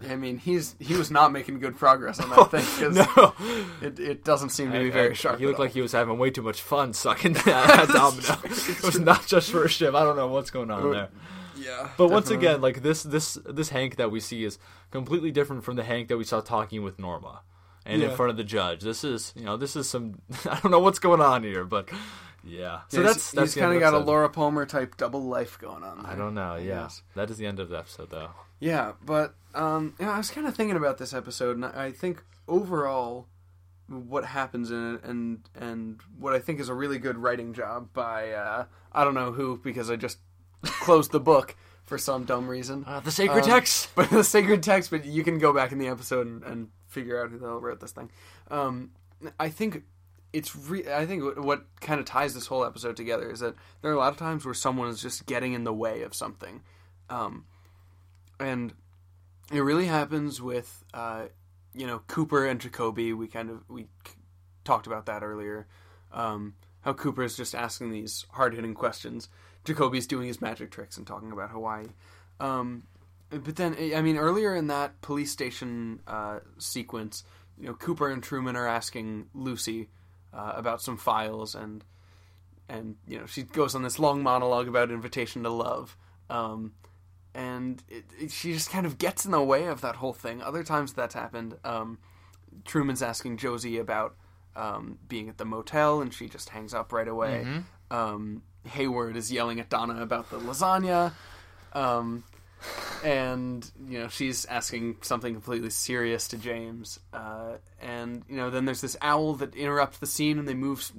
I 0.07 0.15
mean 0.15 0.37
he's 0.39 0.75
he 0.79 0.95
was 0.95 1.11
not 1.11 1.31
making 1.31 1.59
good 1.59 1.77
progress 1.77 2.19
on 2.19 2.29
that 2.31 2.51
thing 2.61 2.93
No, 2.93 3.33
it, 3.81 3.99
it 3.99 4.23
doesn't 4.23 4.49
seem 4.49 4.71
to 4.71 4.79
be 4.79 4.85
And- 4.85 4.93
very 4.93 5.07
and 5.09 5.17
sharp. 5.17 5.39
He 5.39 5.45
looked 5.45 5.59
like 5.59 5.71
he 5.71 5.81
was 5.81 5.91
having 5.91 6.17
way 6.17 6.29
too 6.31 6.41
much 6.41 6.61
fun 6.61 6.93
sucking 6.93 7.33
that, 7.33 7.45
that 7.45 7.87
domino. 7.89 8.39
it 8.43 8.83
was 8.83 8.99
not 8.99 9.27
just 9.27 9.51
for 9.51 9.63
a 9.63 9.69
shiv. 9.69 9.93
I 9.95 10.03
don't 10.03 10.15
know 10.15 10.27
what's 10.27 10.49
going 10.49 10.71
on 10.71 10.91
there. 10.91 11.09
yeah. 11.55 11.89
But 11.97 12.09
once 12.09 12.31
again, 12.31 12.61
like 12.61 12.81
this 12.81 13.03
this 13.03 13.37
this 13.45 13.69
Hank 13.69 13.97
that 13.97 14.09
we 14.09 14.19
see 14.19 14.43
is 14.43 14.57
completely 14.89 15.29
different 15.31 15.63
from 15.63 15.75
the 15.75 15.83
Hank 15.83 16.07
that 16.07 16.17
we 16.17 16.23
saw 16.23 16.41
talking 16.41 16.81
with 16.83 16.97
Norma 16.97 17.41
and 17.85 18.01
in 18.03 18.15
front 18.15 18.29
of 18.29 18.37
the 18.37 18.43
judge. 18.43 18.81
This 18.81 19.03
is 19.03 19.33
you 19.35 19.43
know 19.45 19.57
this 19.57 19.75
is 19.75 19.89
some 19.89 20.21
I 20.49 20.59
don't 20.59 20.71
know 20.71 20.79
what's 20.79 20.99
going 20.99 21.21
on 21.21 21.43
here, 21.43 21.63
but 21.65 21.89
yeah. 22.43 22.81
So 22.89 22.97
Yeah, 23.01 23.07
that's 23.07 23.31
he's, 23.31 23.31
that's 23.31 23.53
he's 23.53 23.61
kind 23.61 23.75
of 23.75 23.81
end 23.81 23.85
of 23.85 23.91
got 23.93 24.01
a. 24.01 24.05
Laura 24.05 24.29
Palmer 24.29 24.65
type 24.65 24.97
double 24.97 25.23
life 25.23 25.59
going 25.59 25.83
on. 25.83 26.03
There, 26.03 26.11
I 26.11 26.15
don't 26.15 26.33
know. 26.33 26.55
Yeah, 26.55 26.89
that 27.15 27.29
is 27.29 27.37
the 27.37 27.45
end 27.45 27.59
of 27.59 27.69
the 27.69 27.77
episode 27.77 28.09
though. 28.09 28.29
Yeah, 28.59 28.93
but 29.03 29.35
um, 29.55 29.95
yeah, 29.99 30.11
I 30.11 30.17
was 30.17 30.29
kind 30.31 30.47
of 30.47 30.55
thinking 30.55 30.77
about 30.77 30.97
this 30.97 31.13
episode, 31.13 31.55
and 31.55 31.65
I 31.65 31.85
I 31.85 31.91
think 31.91 32.23
overall, 32.47 33.27
what 33.87 34.25
happens 34.25 34.71
in 34.71 34.95
it, 34.95 35.03
and 35.03 35.39
and 35.55 35.99
what 36.17 36.33
I 36.33 36.39
think 36.39 36.59
is 36.59 36.69
a 36.69 36.73
really 36.73 36.99
good 36.99 37.17
writing 37.17 37.53
job 37.53 37.89
by 37.93 38.31
uh, 38.31 38.65
I 38.91 39.03
don't 39.03 39.13
know 39.15 39.31
who 39.31 39.57
because 39.57 39.89
I 39.89 39.95
just 39.95 40.19
closed 40.63 41.11
the 41.11 41.19
book 41.19 41.55
for 41.83 41.97
some 41.97 42.23
dumb 42.23 42.47
reason. 42.47 42.85
Uh, 42.87 42.99
the 43.01 43.11
sacred 43.11 43.43
Um, 43.43 43.49
text. 43.49 43.89
but 43.95 44.09
the 44.09 44.23
sacred 44.23 44.63
text. 44.63 44.91
But 44.91 45.05
you 45.05 45.23
can 45.23 45.39
go 45.39 45.53
back 45.53 45.71
in 45.71 45.77
the 45.77 45.87
episode 45.87 46.27
and, 46.27 46.43
and 46.43 46.69
figure 46.91 47.21
out 47.23 47.31
who 47.31 47.39
the 47.39 47.47
hell 47.47 47.59
wrote 47.59 47.79
this 47.79 47.91
thing. 47.91 48.11
Um, 48.49 48.91
I 49.39 49.49
think 49.49 49.83
it's 50.33 50.55
re- 50.55 50.91
I 50.91 51.05
think 51.05 51.37
what, 51.37 51.65
kind 51.79 51.99
of 51.99 52.05
ties 52.05 52.33
this 52.33 52.47
whole 52.47 52.63
episode 52.65 52.95
together 52.95 53.29
is 53.29 53.39
that 53.39 53.55
there 53.81 53.91
are 53.91 53.95
a 53.95 53.97
lot 53.97 54.11
of 54.11 54.17
times 54.17 54.45
where 54.45 54.53
someone 54.53 54.89
is 54.89 55.01
just 55.01 55.25
getting 55.25 55.53
in 55.53 55.63
the 55.63 55.73
way 55.73 56.03
of 56.03 56.13
something, 56.13 56.61
um, 57.09 57.45
and 58.39 58.73
it 59.51 59.59
really 59.59 59.87
happens 59.87 60.41
with 60.41 60.83
uh, 60.93 61.25
you 61.73 61.87
know 61.87 61.99
Cooper 62.07 62.45
and 62.45 62.59
Jacoby. 62.59 63.13
We 63.13 63.27
kind 63.27 63.49
of 63.49 63.69
we 63.69 63.87
talked 64.63 64.87
about 64.87 65.05
that 65.07 65.23
earlier. 65.23 65.67
Um, 66.11 66.55
how 66.81 66.93
Cooper 66.93 67.23
is 67.23 67.37
just 67.37 67.53
asking 67.55 67.91
these 67.91 68.25
hard 68.31 68.53
hitting 68.53 68.73
questions. 68.73 69.29
Jacoby's 69.63 70.07
doing 70.07 70.27
his 70.27 70.41
magic 70.41 70.71
tricks 70.71 70.97
and 70.97 71.05
talking 71.05 71.31
about 71.31 71.51
Hawaii. 71.51 71.87
Um, 72.39 72.83
but 73.31 73.55
then, 73.55 73.75
I 73.95 74.01
mean, 74.01 74.17
earlier 74.17 74.55
in 74.55 74.67
that 74.67 75.01
police 75.01 75.31
station 75.31 76.01
uh, 76.07 76.39
sequence, 76.57 77.23
you 77.59 77.67
know, 77.67 77.73
Cooper 77.73 78.09
and 78.09 78.21
Truman 78.21 78.55
are 78.55 78.67
asking 78.67 79.27
Lucy 79.33 79.89
uh, 80.33 80.53
about 80.55 80.81
some 80.81 80.97
files, 80.97 81.55
and 81.55 81.83
and 82.67 82.95
you 83.07 83.19
know, 83.19 83.25
she 83.25 83.43
goes 83.43 83.75
on 83.75 83.83
this 83.83 83.99
long 83.99 84.23
monologue 84.23 84.67
about 84.67 84.91
invitation 84.91 85.43
to 85.43 85.49
love, 85.49 85.95
um, 86.29 86.73
and 87.33 87.83
it, 87.87 88.03
it, 88.19 88.31
she 88.31 88.53
just 88.53 88.69
kind 88.69 88.85
of 88.85 88.97
gets 88.97 89.25
in 89.25 89.31
the 89.31 89.41
way 89.41 89.65
of 89.65 89.81
that 89.81 89.95
whole 89.95 90.13
thing. 90.13 90.41
Other 90.41 90.63
times 90.63 90.93
that's 90.93 91.13
happened. 91.13 91.55
Um, 91.63 91.99
Truman's 92.65 93.01
asking 93.01 93.37
Josie 93.37 93.77
about 93.77 94.15
um, 94.55 94.97
being 95.07 95.29
at 95.29 95.37
the 95.37 95.45
motel, 95.45 96.01
and 96.01 96.13
she 96.13 96.27
just 96.27 96.49
hangs 96.49 96.73
up 96.73 96.91
right 96.91 97.07
away. 97.07 97.45
Um, 97.89 98.43
Hayward 98.67 99.15
is 99.15 99.31
yelling 99.31 99.59
at 99.59 99.69
Donna 99.69 100.01
about 100.01 100.29
the 100.29 100.37
lasagna. 100.37 101.13
Um, 101.73 102.23
and 103.03 103.69
you 103.87 103.99
know 103.99 104.07
she's 104.07 104.45
asking 104.45 104.97
something 105.01 105.33
completely 105.33 105.69
serious 105.69 106.27
to 106.29 106.37
James, 106.37 106.99
uh, 107.13 107.53
and 107.81 108.23
you 108.27 108.37
know 108.37 108.49
then 108.49 108.65
there's 108.65 108.81
this 108.81 108.97
owl 109.01 109.35
that 109.35 109.55
interrupts 109.55 109.97
the 109.97 110.07
scene, 110.07 110.39
and 110.39 110.47
they 110.47 110.53
move 110.53 110.91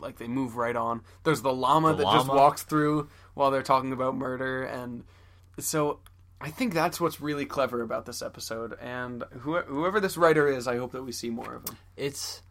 like 0.00 0.18
they 0.18 0.28
move 0.28 0.56
right 0.56 0.76
on. 0.76 1.02
There's 1.24 1.42
the 1.42 1.52
llama 1.52 1.94
The 1.94 2.04
that 2.04 2.12
just 2.12 2.28
walks 2.28 2.62
through 2.62 3.08
while 3.34 3.50
they're 3.50 3.62
talking 3.62 3.92
about 3.92 4.16
murder, 4.16 4.64
and 4.64 5.04
so 5.58 6.00
I 6.40 6.50
think 6.50 6.74
that's 6.74 7.00
what's 7.00 7.20
really 7.20 7.46
clever 7.46 7.82
about 7.82 8.06
this 8.06 8.22
episode. 8.22 8.76
And 8.80 9.24
who, 9.40 9.58
whoever 9.58 10.00
this 10.00 10.16
writer 10.16 10.46
is, 10.46 10.68
I 10.68 10.76
hope 10.76 10.92
that 10.92 11.02
we 11.02 11.12
see 11.12 11.30
more 11.30 11.54
of 11.54 11.68
him. 11.68 11.76
it's 11.96 12.42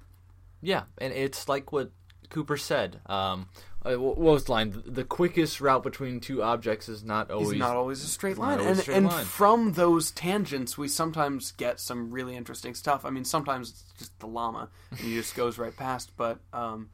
yeah, 0.62 0.84
and 0.98 1.14
it's 1.14 1.48
like 1.48 1.72
what 1.72 1.92
Cooper 2.30 2.58
said. 2.58 3.00
Um, 3.06 3.48
uh, 3.88 4.00
what 4.00 4.18
was 4.18 4.46
the 4.46 4.52
line? 4.52 4.84
The 4.86 5.04
quickest 5.04 5.62
route 5.62 5.84
between 5.84 6.20
two 6.20 6.44
objects 6.44 6.90
is 6.90 7.04
not 7.04 7.32
always. 7.32 7.52
It's 7.52 7.60
not 7.60 7.76
always 7.76 8.04
a 8.04 8.08
straight 8.08 8.38
line, 8.38 8.60
and 8.60 8.78
straight 8.78 8.98
and 8.98 9.08
line. 9.08 9.26
from 9.26 9.74
those 9.74 10.12
tangents, 10.12 10.78
we 10.78 10.88
sometimes 10.88 11.52
get 11.52 11.80
some 11.80 12.12
really 12.12 12.36
interesting 12.36 12.74
stuff. 12.76 13.06
I 13.06 13.10
mean, 13.10 13.26
sometimes 13.26 13.70
it's 13.70 13.84
just 14.00 14.20
the 14.20 14.28
llama, 14.28 14.70
and 14.92 15.00
he 15.00 15.16
just 15.16 15.36
goes 15.36 15.58
right 15.58 15.76
past. 15.76 16.12
But 16.18 16.40
um, 16.54 16.90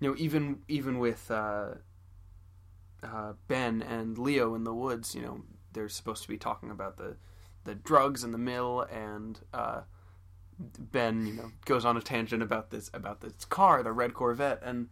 you 0.00 0.08
know, 0.08 0.16
even 0.18 0.60
even 0.68 0.98
with 0.98 1.30
uh, 1.30 1.74
uh, 3.02 3.32
Ben 3.48 3.82
and 3.82 4.18
Leo 4.18 4.54
in 4.54 4.64
the 4.64 4.74
woods, 4.74 5.14
you 5.14 5.22
know, 5.22 5.42
they're 5.72 5.88
supposed 5.88 6.22
to 6.22 6.28
be 6.28 6.38
talking 6.38 6.70
about 6.70 6.98
the 6.98 7.16
the 7.64 7.74
drugs 7.74 8.24
in 8.24 8.32
the 8.32 8.38
mill, 8.38 8.86
and 8.92 9.40
uh, 9.52 9.82
Ben, 10.58 11.26
you 11.26 11.32
know, 11.34 11.52
goes 11.64 11.84
on 11.84 11.96
a 11.96 12.02
tangent 12.02 12.42
about 12.42 12.70
this 12.70 12.90
about 12.94 13.20
this 13.20 13.44
car, 13.44 13.82
the 13.82 13.92
red 13.92 14.14
Corvette, 14.14 14.60
and 14.62 14.88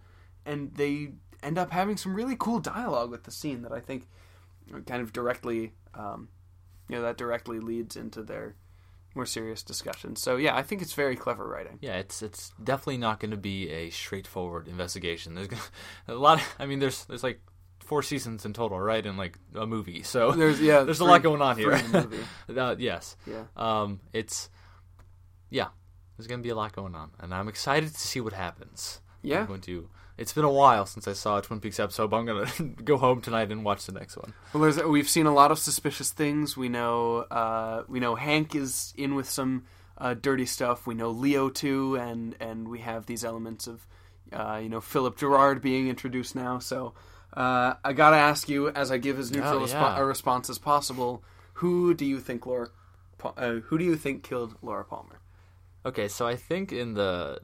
and 0.51 0.75
they 0.75 1.13
end 1.43 1.59
up 1.59 1.71
having 1.71 1.97
some 1.97 2.15
really 2.15 2.37
cool 2.39 2.59
dialogue 2.61 3.11
with 3.11 3.25
the 3.25 3.31
scene 3.31 3.63
that 3.63 3.73
I 3.73 3.81
think 3.81 4.07
kind 4.87 5.03
of 5.03 5.13
directly, 5.13 5.73
um, 5.95 6.29
you 6.89 6.97
know, 6.97 7.03
that 7.03 7.17
directly 7.17 7.59
leads 7.61 7.97
into 7.97 8.23
their 8.23 8.57
more 9.15 9.27
serious 9.27 9.63
discussion. 9.63 10.17
So 10.17 10.37
yeah, 10.37 10.57
I 10.57 10.63
think 10.63 10.83
it's 10.83 10.93
very 10.93 11.17
clever 11.17 11.47
writing. 11.47 11.79
Yeah, 11.81 11.97
it's 11.97 12.23
it's 12.23 12.53
definitely 12.63 12.99
not 12.99 13.21
going 13.21 13.33
to 13.33 13.37
be 13.37 13.69
a 13.71 13.91
straightforward 13.91 14.69
investigation. 14.69 15.35
There's 15.35 15.49
gonna, 15.49 15.63
a 16.09 16.15
lot. 16.15 16.39
Of, 16.39 16.55
I 16.59 16.67
mean, 16.67 16.79
there's 16.79 17.05
there's 17.07 17.25
like 17.25 17.41
four 17.81 18.03
seasons 18.03 18.45
in 18.45 18.53
total, 18.53 18.79
right? 18.79 19.05
In 19.05 19.17
like 19.17 19.37
a 19.55 19.67
movie, 19.67 20.03
so 20.03 20.31
There's 20.33 20.61
yeah, 20.61 20.83
there's 20.87 21.01
a 21.01 21.05
lot 21.05 21.23
going 21.23 21.43
on 21.43 21.57
here. 21.59 21.77
three 21.77 21.87
in 21.87 21.93
the 21.93 22.03
movie. 22.03 22.25
uh, 22.61 22.77
yes, 22.79 23.17
Yeah. 23.27 23.45
um, 23.57 24.01
it's 24.13 24.49
yeah, 25.51 25.69
there's 26.17 26.29
going 26.29 26.41
to 26.41 26.45
be 26.47 26.51
a 26.51 26.55
lot 26.55 26.73
going 26.73 26.95
on, 26.95 27.11
and 27.19 27.35
I'm 27.35 27.49
excited 27.49 27.89
to 27.93 27.99
see 28.01 28.21
what 28.21 28.33
happens. 28.33 29.01
Yeah. 29.23 29.41
I'm 29.41 29.47
going 29.47 29.61
to. 29.63 29.89
It's 30.19 30.33
been 30.33 30.45
a 30.45 30.51
while 30.53 30.85
since 30.87 31.09
I 31.09 31.15
saw 31.15 31.39
a 31.39 31.43
Twin 31.43 31.61
Peaks 31.61 31.81
episode, 31.81 32.09
but 32.11 32.19
I'm 32.19 32.27
going 32.27 32.47
to 32.77 32.83
go 32.83 32.99
home 32.99 33.21
tonight 33.23 33.51
and 33.51 33.65
watch 33.65 33.87
the 33.87 33.93
next 33.93 34.17
one. 34.17 34.35
Well, 34.53 34.63
there's, 34.63 34.83
we've 34.85 35.09
seen 35.09 35.27
a 35.27 35.33
lot 35.35 35.51
of 35.51 35.59
suspicious 35.59 36.11
things. 36.11 36.57
We 36.57 36.69
know 36.69 37.19
uh, 37.31 37.85
we 37.89 38.01
know 38.01 38.15
Hank 38.17 38.55
is 38.55 38.93
in 38.97 39.15
with 39.15 39.29
some 39.29 39.65
uh, 39.97 40.15
dirty 40.15 40.47
stuff. 40.47 40.87
We 40.87 40.95
know 40.95 41.11
Leo 41.11 41.49
too, 41.49 41.97
and 41.97 42.37
and 42.41 42.69
we 42.69 42.81
have 42.81 43.07
these 43.07 43.25
elements 43.25 43.67
of 43.67 43.87
uh, 44.33 44.61
you 44.63 44.69
know 44.69 44.81
Philip 44.81 45.17
Gerard 45.19 45.63
being 45.63 45.89
introduced 45.89 46.35
now. 46.37 46.59
So 46.59 46.93
uh, 47.33 47.75
I 47.85 47.93
gotta 47.95 48.17
ask 48.17 48.49
you, 48.49 48.69
as 48.71 48.91
I 48.91 48.99
give 48.99 49.19
as 49.19 49.31
neutral 49.31 49.63
Oh, 49.63 49.67
respo- 49.67 49.73
yeah. 49.73 49.99
a 49.99 50.05
response 50.05 50.51
as 50.51 50.59
possible, 50.59 51.23
who 51.55 51.95
do 51.95 52.05
you 52.05 52.21
think 52.21 52.45
Laura? 52.45 52.69
Uh, 53.23 53.55
who 53.67 53.79
do 53.79 53.85
you 53.85 53.97
think 53.97 54.23
killed 54.23 54.57
Laura 54.63 54.85
Palmer? 54.85 55.19
Okay, 55.87 56.09
so 56.09 56.27
I 56.27 56.37
think 56.37 56.73
in 56.73 56.95
the 56.95 57.39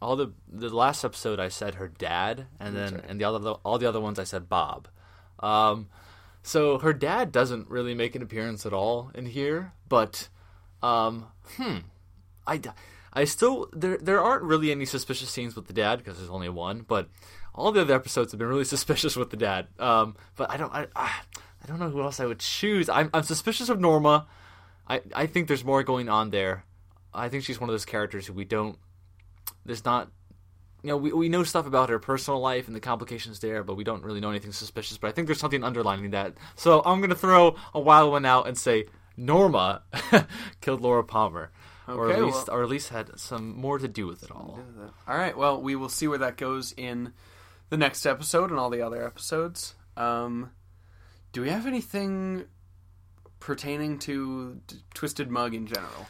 all 0.00 0.16
the 0.16 0.32
the 0.48 0.68
last 0.68 1.04
episode 1.04 1.40
I 1.40 1.48
said 1.48 1.76
her 1.76 1.88
dad, 1.88 2.46
and 2.60 2.76
then 2.76 2.94
right. 2.94 3.04
and 3.08 3.20
the 3.20 3.24
other 3.24 3.50
all 3.64 3.78
the 3.78 3.88
other 3.88 4.00
ones 4.00 4.18
I 4.18 4.24
said 4.24 4.48
Bob. 4.48 4.88
Um, 5.40 5.88
so 6.42 6.78
her 6.78 6.92
dad 6.92 7.32
doesn't 7.32 7.68
really 7.68 7.94
make 7.94 8.14
an 8.14 8.22
appearance 8.22 8.64
at 8.64 8.72
all 8.72 9.10
in 9.14 9.26
here, 9.26 9.72
but 9.88 10.28
um, 10.82 11.26
hmm, 11.56 11.78
I 12.46 12.60
I 13.12 13.24
still 13.24 13.68
there 13.72 13.98
there 13.98 14.20
aren't 14.20 14.44
really 14.44 14.70
any 14.70 14.84
suspicious 14.84 15.30
scenes 15.30 15.56
with 15.56 15.66
the 15.66 15.72
dad 15.72 15.98
because 15.98 16.18
there's 16.18 16.30
only 16.30 16.48
one, 16.48 16.84
but 16.86 17.08
all 17.54 17.72
the 17.72 17.80
other 17.80 17.94
episodes 17.94 18.32
have 18.32 18.38
been 18.38 18.48
really 18.48 18.64
suspicious 18.76 19.16
with 19.16 19.30
the 19.30 19.36
dad. 19.36 19.68
Um, 19.78 20.16
but 20.36 20.50
I 20.50 20.56
don't 20.56 20.72
I 20.72 20.86
I 20.94 21.10
I 21.62 21.66
don't 21.66 21.78
know 21.78 21.90
who 21.90 22.02
else 22.02 22.20
I 22.20 22.26
would 22.26 22.40
choose. 22.40 22.88
I'm 22.88 23.10
I'm 23.12 23.24
suspicious 23.24 23.68
of 23.68 23.80
Norma. 23.80 24.26
I 24.88 25.02
I 25.14 25.26
think 25.26 25.48
there's 25.48 25.64
more 25.64 25.82
going 25.82 26.08
on 26.08 26.30
there. 26.30 26.64
I 27.12 27.28
think 27.28 27.44
she's 27.44 27.60
one 27.60 27.68
of 27.68 27.74
those 27.74 27.84
characters 27.84 28.26
who 28.26 28.32
we 28.32 28.44
don't. 28.44 28.78
There's 29.68 29.84
not. 29.84 30.10
You 30.82 30.88
know, 30.90 30.96
we, 30.96 31.12
we 31.12 31.28
know 31.28 31.42
stuff 31.42 31.66
about 31.66 31.88
her 31.90 31.98
personal 31.98 32.40
life 32.40 32.66
and 32.68 32.74
the 32.76 32.80
complications 32.80 33.40
there, 33.40 33.62
but 33.64 33.74
we 33.74 33.82
don't 33.84 34.02
really 34.04 34.20
know 34.20 34.30
anything 34.30 34.52
suspicious. 34.52 34.96
But 34.96 35.08
I 35.08 35.12
think 35.12 35.26
there's 35.26 35.40
something 35.40 35.62
underlining 35.64 36.10
that. 36.12 36.34
So 36.56 36.82
I'm 36.84 36.98
going 37.00 37.10
to 37.10 37.16
throw 37.16 37.56
a 37.74 37.80
wild 37.80 38.12
one 38.12 38.24
out 38.24 38.46
and 38.46 38.56
say 38.56 38.84
Norma 39.16 39.82
killed 40.60 40.80
Laura 40.80 41.02
Palmer. 41.02 41.50
or 41.88 42.12
at 42.12 42.22
least, 42.22 42.46
well- 42.46 42.56
or 42.56 42.62
at 42.62 42.68
least 42.68 42.90
had 42.90 43.18
some 43.18 43.56
more 43.56 43.78
to 43.78 43.88
do 43.88 44.06
with 44.06 44.22
it 44.22 44.30
all. 44.30 44.60
All 45.08 45.16
right. 45.16 45.36
Well, 45.36 45.60
we 45.60 45.74
will 45.74 45.88
see 45.88 46.06
where 46.06 46.18
that 46.18 46.36
goes 46.36 46.72
in 46.76 47.12
the 47.70 47.76
next 47.76 48.06
episode 48.06 48.50
and 48.50 48.58
all 48.60 48.70
the 48.70 48.80
other 48.82 49.04
episodes. 49.04 49.74
Um, 49.96 50.52
do 51.32 51.42
we 51.42 51.50
have 51.50 51.66
anything 51.66 52.44
pertaining 53.40 53.98
to 54.00 54.60
D- 54.66 54.76
Twisted 54.94 55.28
Mug 55.30 55.54
in 55.54 55.66
general? 55.66 56.06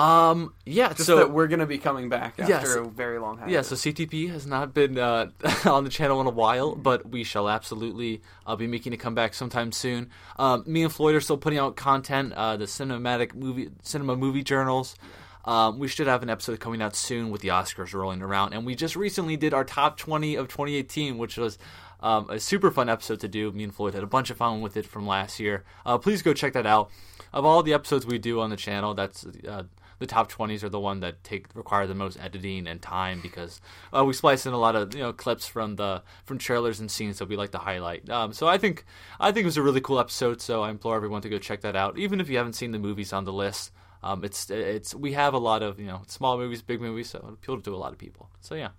Um, 0.00 0.54
yeah. 0.64 0.88
Just 0.94 1.04
so 1.06 1.16
that 1.16 1.30
we're 1.30 1.46
going 1.48 1.60
to 1.60 1.66
be 1.66 1.78
coming 1.78 2.08
back 2.08 2.38
after 2.38 2.50
Yes. 2.50 2.74
a 2.74 2.82
very 2.84 3.18
long 3.18 3.36
hiatus. 3.38 3.52
Yeah, 3.52 3.62
so 3.62 3.74
CTP 3.74 4.30
has 4.30 4.46
not 4.46 4.72
been 4.72 4.98
uh, 4.98 5.30
on 5.66 5.84
the 5.84 5.90
channel 5.90 6.20
in 6.20 6.26
a 6.26 6.30
while, 6.30 6.74
but 6.74 7.08
we 7.10 7.22
shall 7.24 7.48
absolutely 7.48 8.22
uh, 8.46 8.56
be 8.56 8.66
making 8.66 8.92
a 8.92 8.96
comeback 8.96 9.34
sometime 9.34 9.72
soon. 9.72 10.08
Um, 10.38 10.64
me 10.66 10.82
and 10.82 10.92
Floyd 10.92 11.14
are 11.16 11.20
still 11.20 11.36
putting 11.36 11.58
out 11.58 11.76
content, 11.76 12.32
uh, 12.32 12.56
the 12.56 12.64
cinematic 12.64 13.34
movie, 13.34 13.70
cinema 13.82 14.16
movie 14.16 14.42
journals. 14.42 14.96
Um, 15.44 15.78
we 15.78 15.88
should 15.88 16.06
have 16.06 16.22
an 16.22 16.30
episode 16.30 16.60
coming 16.60 16.82
out 16.82 16.94
soon 16.94 17.30
with 17.30 17.40
the 17.40 17.48
Oscars 17.48 17.94
rolling 17.94 18.22
around, 18.22 18.52
and 18.52 18.64
we 18.66 18.74
just 18.74 18.94
recently 18.96 19.36
did 19.36 19.54
our 19.54 19.64
top 19.64 19.96
20 19.96 20.34
of 20.36 20.48
2018, 20.48 21.16
which 21.18 21.36
was 21.38 21.58
um, 22.00 22.28
a 22.30 22.38
super 22.38 22.70
fun 22.70 22.88
episode 22.88 23.20
to 23.20 23.28
do. 23.28 23.50
Me 23.52 23.64
and 23.64 23.74
Floyd 23.74 23.94
had 23.94 24.02
a 24.02 24.06
bunch 24.06 24.30
of 24.30 24.36
fun 24.36 24.60
with 24.60 24.76
it 24.76 24.86
from 24.86 25.06
last 25.06 25.40
year. 25.40 25.64
Uh, 25.84 25.96
please 25.98 26.22
go 26.22 26.32
check 26.34 26.52
that 26.52 26.66
out. 26.66 26.90
Of 27.32 27.44
all 27.44 27.62
the 27.62 27.72
episodes 27.72 28.04
we 28.04 28.18
do 28.18 28.40
on 28.40 28.50
the 28.50 28.56
channel, 28.56 28.92
that's 28.94 29.24
uh, 29.48 29.62
the 30.00 30.06
top 30.06 30.32
20s 30.32 30.64
are 30.64 30.68
the 30.68 30.80
one 30.80 30.98
that 31.00 31.22
take 31.22 31.46
require 31.54 31.86
the 31.86 31.94
most 31.94 32.18
editing 32.18 32.66
and 32.66 32.82
time 32.82 33.20
because 33.20 33.60
uh, 33.96 34.04
we 34.04 34.12
splice 34.12 34.46
in 34.46 34.52
a 34.52 34.58
lot 34.58 34.74
of 34.74 34.92
you 34.94 35.00
know 35.00 35.12
clips 35.12 35.46
from 35.46 35.76
the 35.76 36.02
from 36.24 36.38
trailers 36.38 36.80
and 36.80 36.90
scenes 36.90 37.18
that 37.18 37.28
we 37.28 37.36
like 37.36 37.52
to 37.52 37.58
highlight. 37.58 38.10
Um, 38.10 38.32
so 38.32 38.48
I 38.48 38.58
think 38.58 38.84
I 39.20 39.30
think 39.30 39.44
it 39.44 39.46
was 39.46 39.56
a 39.58 39.62
really 39.62 39.80
cool 39.80 40.00
episode. 40.00 40.40
So 40.40 40.62
I 40.62 40.70
implore 40.70 40.96
everyone 40.96 41.22
to 41.22 41.28
go 41.28 41.38
check 41.38 41.60
that 41.60 41.76
out, 41.76 41.98
even 41.98 42.20
if 42.20 42.28
you 42.28 42.36
haven't 42.38 42.54
seen 42.54 42.72
the 42.72 42.78
movies 42.78 43.12
on 43.12 43.24
the 43.24 43.32
list. 43.32 43.70
Um, 44.02 44.24
it's 44.24 44.48
it's 44.50 44.94
we 44.94 45.12
have 45.12 45.34
a 45.34 45.38
lot 45.38 45.62
of 45.62 45.78
you 45.78 45.86
know 45.86 46.02
small 46.06 46.38
movies, 46.38 46.62
big 46.62 46.80
movies, 46.80 47.10
so 47.10 47.18
it 47.18 47.32
appeal 47.34 47.60
to 47.60 47.74
a 47.74 47.76
lot 47.76 47.92
of 47.92 47.98
people. 47.98 48.30
So 48.40 48.54
yeah, 48.54 48.70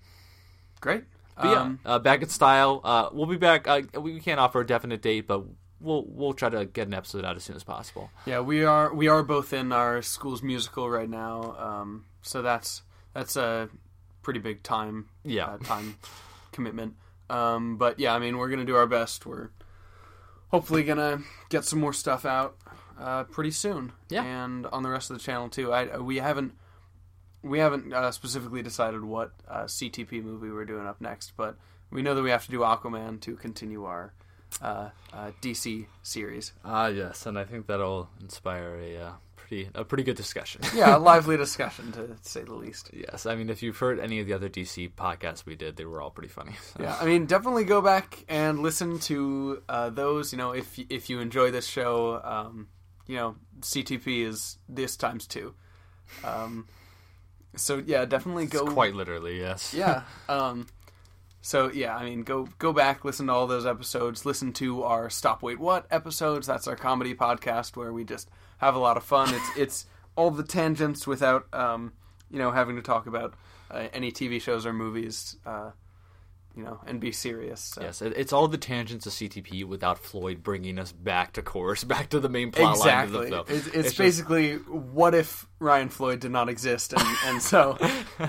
Great. 0.81 1.03
but 1.35 1.45
Um, 1.45 1.79
yeah, 1.85 1.91
uh, 1.93 1.99
back 1.99 2.23
in 2.23 2.29
style. 2.29 2.81
Uh, 2.83 3.09
we'll 3.13 3.27
be 3.27 3.37
back. 3.37 3.67
Uh, 3.67 3.81
we 4.01 4.19
can't 4.19 4.39
offer 4.39 4.61
a 4.61 4.65
definite 4.65 5.01
date, 5.03 5.27
but 5.27 5.43
we'll 5.81 6.05
we'll 6.07 6.33
try 6.33 6.49
to 6.49 6.65
get 6.65 6.87
an 6.87 6.93
episode 6.93 7.25
out 7.25 7.35
as 7.35 7.43
soon 7.43 7.55
as 7.55 7.63
possible. 7.63 8.09
yeah, 8.25 8.39
we 8.39 8.63
are 8.63 8.93
we 8.93 9.07
are 9.07 9.23
both 9.23 9.53
in 9.53 9.71
our 9.71 10.01
school's 10.01 10.41
musical 10.43 10.89
right 10.89 11.09
now. 11.09 11.55
Um, 11.57 12.05
so 12.21 12.41
that's 12.41 12.83
that's 13.13 13.35
a 13.35 13.69
pretty 14.21 14.39
big 14.39 14.63
time 14.63 15.09
Yeah. 15.23 15.45
uh, 15.47 15.57
time 15.57 15.95
commitment. 16.51 16.95
Um, 17.29 17.77
but 17.77 17.99
yeah, 17.99 18.13
I 18.13 18.19
mean, 18.19 18.37
we're 18.37 18.49
gonna 18.49 18.65
do 18.65 18.75
our 18.75 18.87
best. 18.87 19.25
We're 19.25 19.49
hopefully 20.49 20.83
gonna 20.83 21.21
get 21.49 21.65
some 21.65 21.79
more 21.79 21.93
stuff 21.93 22.25
out 22.25 22.57
uh, 22.99 23.23
pretty 23.25 23.51
soon. 23.51 23.93
Yeah. 24.09 24.23
and 24.23 24.65
on 24.67 24.83
the 24.83 24.89
rest 24.89 25.09
of 25.09 25.17
the 25.17 25.23
channel 25.23 25.49
too. 25.49 25.71
I 25.73 25.97
we 25.97 26.17
haven't 26.17 26.53
we 27.43 27.59
haven't 27.59 27.91
uh, 27.93 28.11
specifically 28.11 28.61
decided 28.61 29.03
what 29.03 29.31
uh, 29.49 29.63
CTP 29.63 30.23
movie 30.23 30.51
we're 30.51 30.65
doing 30.65 30.85
up 30.85 31.01
next, 31.01 31.33
but 31.35 31.57
we 31.89 32.01
know 32.01 32.13
that 32.15 32.21
we 32.21 32.29
have 32.29 32.45
to 32.45 32.51
do 32.51 32.59
Aquaman 32.59 33.19
to 33.21 33.35
continue 33.35 33.83
our 33.85 34.13
uh, 34.61 34.89
uh, 35.13 35.31
DC 35.41 35.85
series. 36.03 36.53
Ah, 36.65 36.87
yes, 36.87 37.25
and 37.25 37.37
I 37.37 37.43
think 37.43 37.67
that'll 37.67 38.09
inspire 38.19 38.79
a 38.79 38.97
uh, 38.97 39.11
pretty 39.35 39.69
a 39.75 39.83
pretty 39.83 40.03
good 40.03 40.17
discussion. 40.17 40.61
Yeah, 40.75 40.95
a 40.95 40.99
lively 40.99 41.37
discussion 41.45 41.91
to 41.93 42.15
say 42.21 42.43
the 42.43 42.53
least. 42.53 42.89
yes, 42.93 43.25
I 43.25 43.35
mean 43.35 43.49
if 43.49 43.61
you've 43.63 43.77
heard 43.77 43.99
any 43.99 44.19
of 44.19 44.27
the 44.27 44.33
other 44.33 44.49
DC 44.49 44.91
podcasts 44.93 45.45
we 45.45 45.55
did, 45.55 45.75
they 45.75 45.85
were 45.85 46.01
all 46.01 46.11
pretty 46.11 46.29
funny. 46.29 46.53
so. 46.73 46.83
Yeah, 46.83 46.97
I 46.99 47.05
mean, 47.05 47.25
definitely 47.25 47.65
go 47.65 47.81
back 47.81 48.25
and 48.27 48.59
listen 48.59 48.99
to 48.99 49.61
uh, 49.69 49.89
those. 49.89 50.31
You 50.31 50.37
know, 50.37 50.51
if 50.51 50.79
if 50.89 51.09
you 51.09 51.19
enjoy 51.19 51.51
this 51.51 51.67
show, 51.67 52.21
um, 52.23 52.67
you 53.07 53.15
know, 53.15 53.35
CTP 53.59 54.25
is 54.25 54.57
this 54.67 54.95
times 54.95 55.27
two. 55.27 55.53
Um, 56.23 56.67
so 57.55 57.81
yeah, 57.85 58.05
definitely 58.05 58.45
go. 58.45 58.65
quite 58.65 58.93
literally, 58.95 59.39
yes. 59.39 59.73
yeah. 59.73 60.03
Um, 60.29 60.67
so 61.41 61.71
yeah, 61.71 61.95
I 61.95 62.05
mean, 62.05 62.21
go 62.21 62.47
go 62.59 62.71
back, 62.71 63.03
listen 63.03 63.27
to 63.27 63.33
all 63.33 63.47
those 63.47 63.65
episodes. 63.65 64.25
Listen 64.25 64.53
to 64.53 64.83
our 64.83 65.09
Stop 65.09 65.41
Wait 65.41 65.59
What 65.59 65.87
episodes. 65.89 66.45
That's 66.45 66.67
our 66.67 66.75
comedy 66.75 67.15
podcast 67.15 67.75
where 67.75 67.91
we 67.91 68.03
just 68.03 68.29
have 68.59 68.75
a 68.75 68.79
lot 68.79 68.95
of 68.95 69.03
fun. 69.03 69.33
It's 69.33 69.57
it's 69.57 69.85
all 70.15 70.29
the 70.29 70.43
tangents 70.43 71.07
without 71.07 71.51
um, 71.53 71.93
you 72.29 72.37
know 72.37 72.51
having 72.51 72.75
to 72.75 72.81
talk 72.83 73.07
about 73.07 73.33
uh, 73.71 73.87
any 73.91 74.11
TV 74.11 74.39
shows 74.39 74.65
or 74.65 74.73
movies. 74.73 75.37
Uh, 75.45 75.71
you 76.55 76.63
know, 76.63 76.79
and 76.85 76.99
be 76.99 77.11
serious. 77.11 77.61
So. 77.61 77.81
Yes, 77.81 78.01
it, 78.01 78.13
it's 78.15 78.33
all 78.33 78.47
the 78.47 78.57
tangents 78.57 79.05
of 79.05 79.13
CTP 79.13 79.63
without 79.65 79.97
Floyd 79.97 80.43
bringing 80.43 80.79
us 80.79 80.91
back 80.91 81.33
to 81.33 81.41
course, 81.41 81.83
back 81.85 82.09
to 82.09 82.19
the 82.19 82.29
main 82.29 82.51
plot 82.51 82.75
Exactly. 82.77 83.17
line 83.17 83.33
of 83.33 83.47
the 83.47 83.53
film. 83.53 83.57
It's, 83.57 83.67
it's, 83.67 83.87
just- 83.89 83.97
basically 83.97 84.55
what 84.55 85.13
if 85.15 85.47
Ryan 85.59 85.89
Floyd 85.89 86.19
did 86.19 86.31
not 86.31 86.49
exist, 86.49 86.93
and, 86.93 87.17
and 87.25 87.41
so 87.41 87.77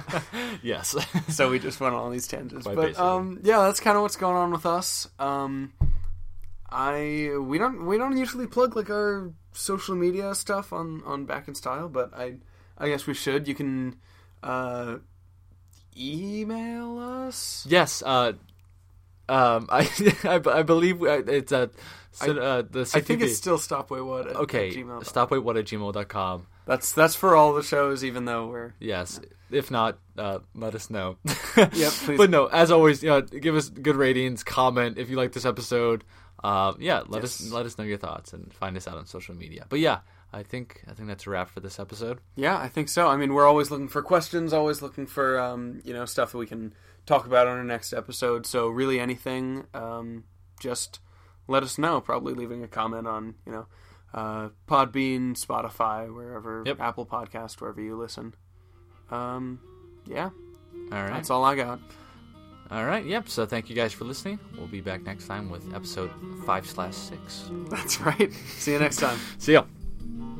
yes. 0.62 0.94
so 1.28 1.50
we 1.50 1.58
just 1.58 1.80
went 1.80 1.94
on 1.94 2.00
all 2.00 2.10
these 2.10 2.28
tangents. 2.28 2.64
Quite 2.64 2.76
but 2.76 2.98
um, 2.98 3.40
yeah, 3.42 3.62
that's 3.62 3.80
kind 3.80 3.96
of 3.96 4.02
what's 4.02 4.16
going 4.16 4.36
on 4.36 4.50
with 4.52 4.66
us. 4.66 5.08
Um, 5.18 5.72
I 6.70 7.36
we 7.38 7.58
don't 7.58 7.86
we 7.86 7.98
don't 7.98 8.16
usually 8.16 8.46
plug 8.46 8.76
like 8.76 8.90
our 8.90 9.32
social 9.52 9.94
media 9.94 10.34
stuff 10.34 10.72
on 10.72 11.02
on 11.04 11.24
Back 11.26 11.48
in 11.48 11.54
Style, 11.54 11.88
but 11.88 12.14
I 12.14 12.36
I 12.78 12.88
guess 12.88 13.06
we 13.06 13.14
should. 13.14 13.48
You 13.48 13.54
can 13.54 13.96
uh, 14.42 14.96
email 15.96 16.98
us. 16.98 17.66
yes. 17.68 18.02
Uh, 18.02 18.32
um, 19.28 19.66
I, 19.70 19.88
I, 20.24 20.40
I 20.46 20.62
believe 20.62 21.02
uh, 21.02 21.22
it's 21.26 21.52
uh, 21.52 21.68
so, 22.12 22.36
uh, 22.36 22.62
the 22.62 22.80
CTP. 22.80 22.96
I 22.96 23.00
think 23.00 23.22
it's 23.22 23.36
still 23.36 23.58
stopwaywood. 23.58 24.30
At, 24.30 24.36
okay. 24.36 24.68
At 24.68 24.74
gmail. 24.74 25.04
Stopwaitwhat 25.04 25.58
at 25.58 25.64
gmail.com. 25.66 26.46
That's 26.66 26.92
that's 26.92 27.14
for 27.16 27.34
all 27.34 27.54
the 27.54 27.62
shows, 27.62 28.04
even 28.04 28.24
though 28.24 28.46
we're 28.46 28.74
Yes. 28.78 29.20
If 29.50 29.70
not, 29.70 29.98
uh, 30.16 30.38
let 30.54 30.74
us 30.74 30.88
know. 30.90 31.18
Yep, 31.56 31.70
please. 31.72 32.16
But 32.16 32.30
no, 32.30 32.46
as 32.46 32.70
always, 32.70 33.02
you 33.02 33.10
know, 33.10 33.20
give 33.20 33.54
us 33.54 33.68
good 33.68 33.96
ratings, 33.96 34.42
comment 34.42 34.96
if 34.96 35.10
you 35.10 35.16
like 35.16 35.32
this 35.32 35.44
episode. 35.44 36.02
Uh, 36.42 36.72
yeah, 36.78 37.02
let 37.06 37.22
us 37.22 37.50
let 37.50 37.66
us 37.66 37.76
know 37.76 37.84
your 37.84 37.98
thoughts 37.98 38.32
and 38.32 38.52
find 38.54 38.76
us 38.76 38.88
out 38.88 38.96
on 38.96 39.04
social 39.04 39.34
media. 39.34 39.66
But 39.68 39.80
yeah, 39.80 39.98
I 40.32 40.42
think 40.42 40.82
I 40.88 40.92
think 40.94 41.08
that's 41.08 41.26
a 41.26 41.30
wrap 41.30 41.50
for 41.50 41.60
this 41.60 41.78
episode. 41.78 42.20
Yeah, 42.36 42.56
I 42.58 42.68
think 42.68 42.88
so. 42.88 43.08
I 43.08 43.16
mean, 43.16 43.34
we're 43.34 43.46
always 43.46 43.70
looking 43.70 43.88
for 43.88 44.00
questions, 44.02 44.52
always 44.52 44.80
looking 44.82 45.06
for 45.06 45.38
um, 45.38 45.80
you 45.84 45.92
know 45.92 46.04
stuff 46.06 46.32
that 46.32 46.38
we 46.38 46.46
can 46.46 46.72
talk 47.04 47.26
about 47.26 47.46
on 47.46 47.58
our 47.58 47.64
next 47.64 47.92
episode. 47.92 48.46
So 48.46 48.68
really, 48.68 48.98
anything, 48.98 49.66
um, 49.74 50.24
just 50.60 51.00
let 51.48 51.62
us 51.62 51.76
know. 51.78 52.00
Probably 52.00 52.32
leaving 52.34 52.62
a 52.64 52.68
comment 52.68 53.06
on 53.06 53.34
you 53.44 53.52
know 53.52 53.66
uh, 54.14 54.48
Podbean, 54.66 55.32
Spotify, 55.38 56.12
wherever, 56.14 56.62
Yep. 56.64 56.80
Apple 56.80 57.04
Podcast, 57.06 57.60
wherever 57.60 57.80
you 57.82 57.96
listen. 57.96 58.34
Um, 59.10 59.60
yeah, 60.06 60.30
All 60.90 61.02
right. 61.02 61.10
that's 61.12 61.28
all 61.30 61.44
I 61.44 61.54
got. 61.56 61.78
All 62.70 62.86
right. 62.86 63.04
Yep. 63.04 63.28
So 63.28 63.44
thank 63.44 63.68
you 63.68 63.76
guys 63.76 63.92
for 63.92 64.04
listening. 64.06 64.38
We'll 64.56 64.66
be 64.66 64.80
back 64.80 65.02
next 65.02 65.26
time 65.26 65.50
with 65.50 65.74
episode 65.74 66.10
five 66.46 66.66
slash 66.66 66.94
six. 66.94 67.50
That's 67.68 68.00
right. 68.00 68.32
See 68.56 68.72
you 68.72 68.78
next 68.78 68.96
time. 68.96 69.18
See 69.38 69.52
ya. 69.52 69.64
Mm-hmm. 70.04 70.31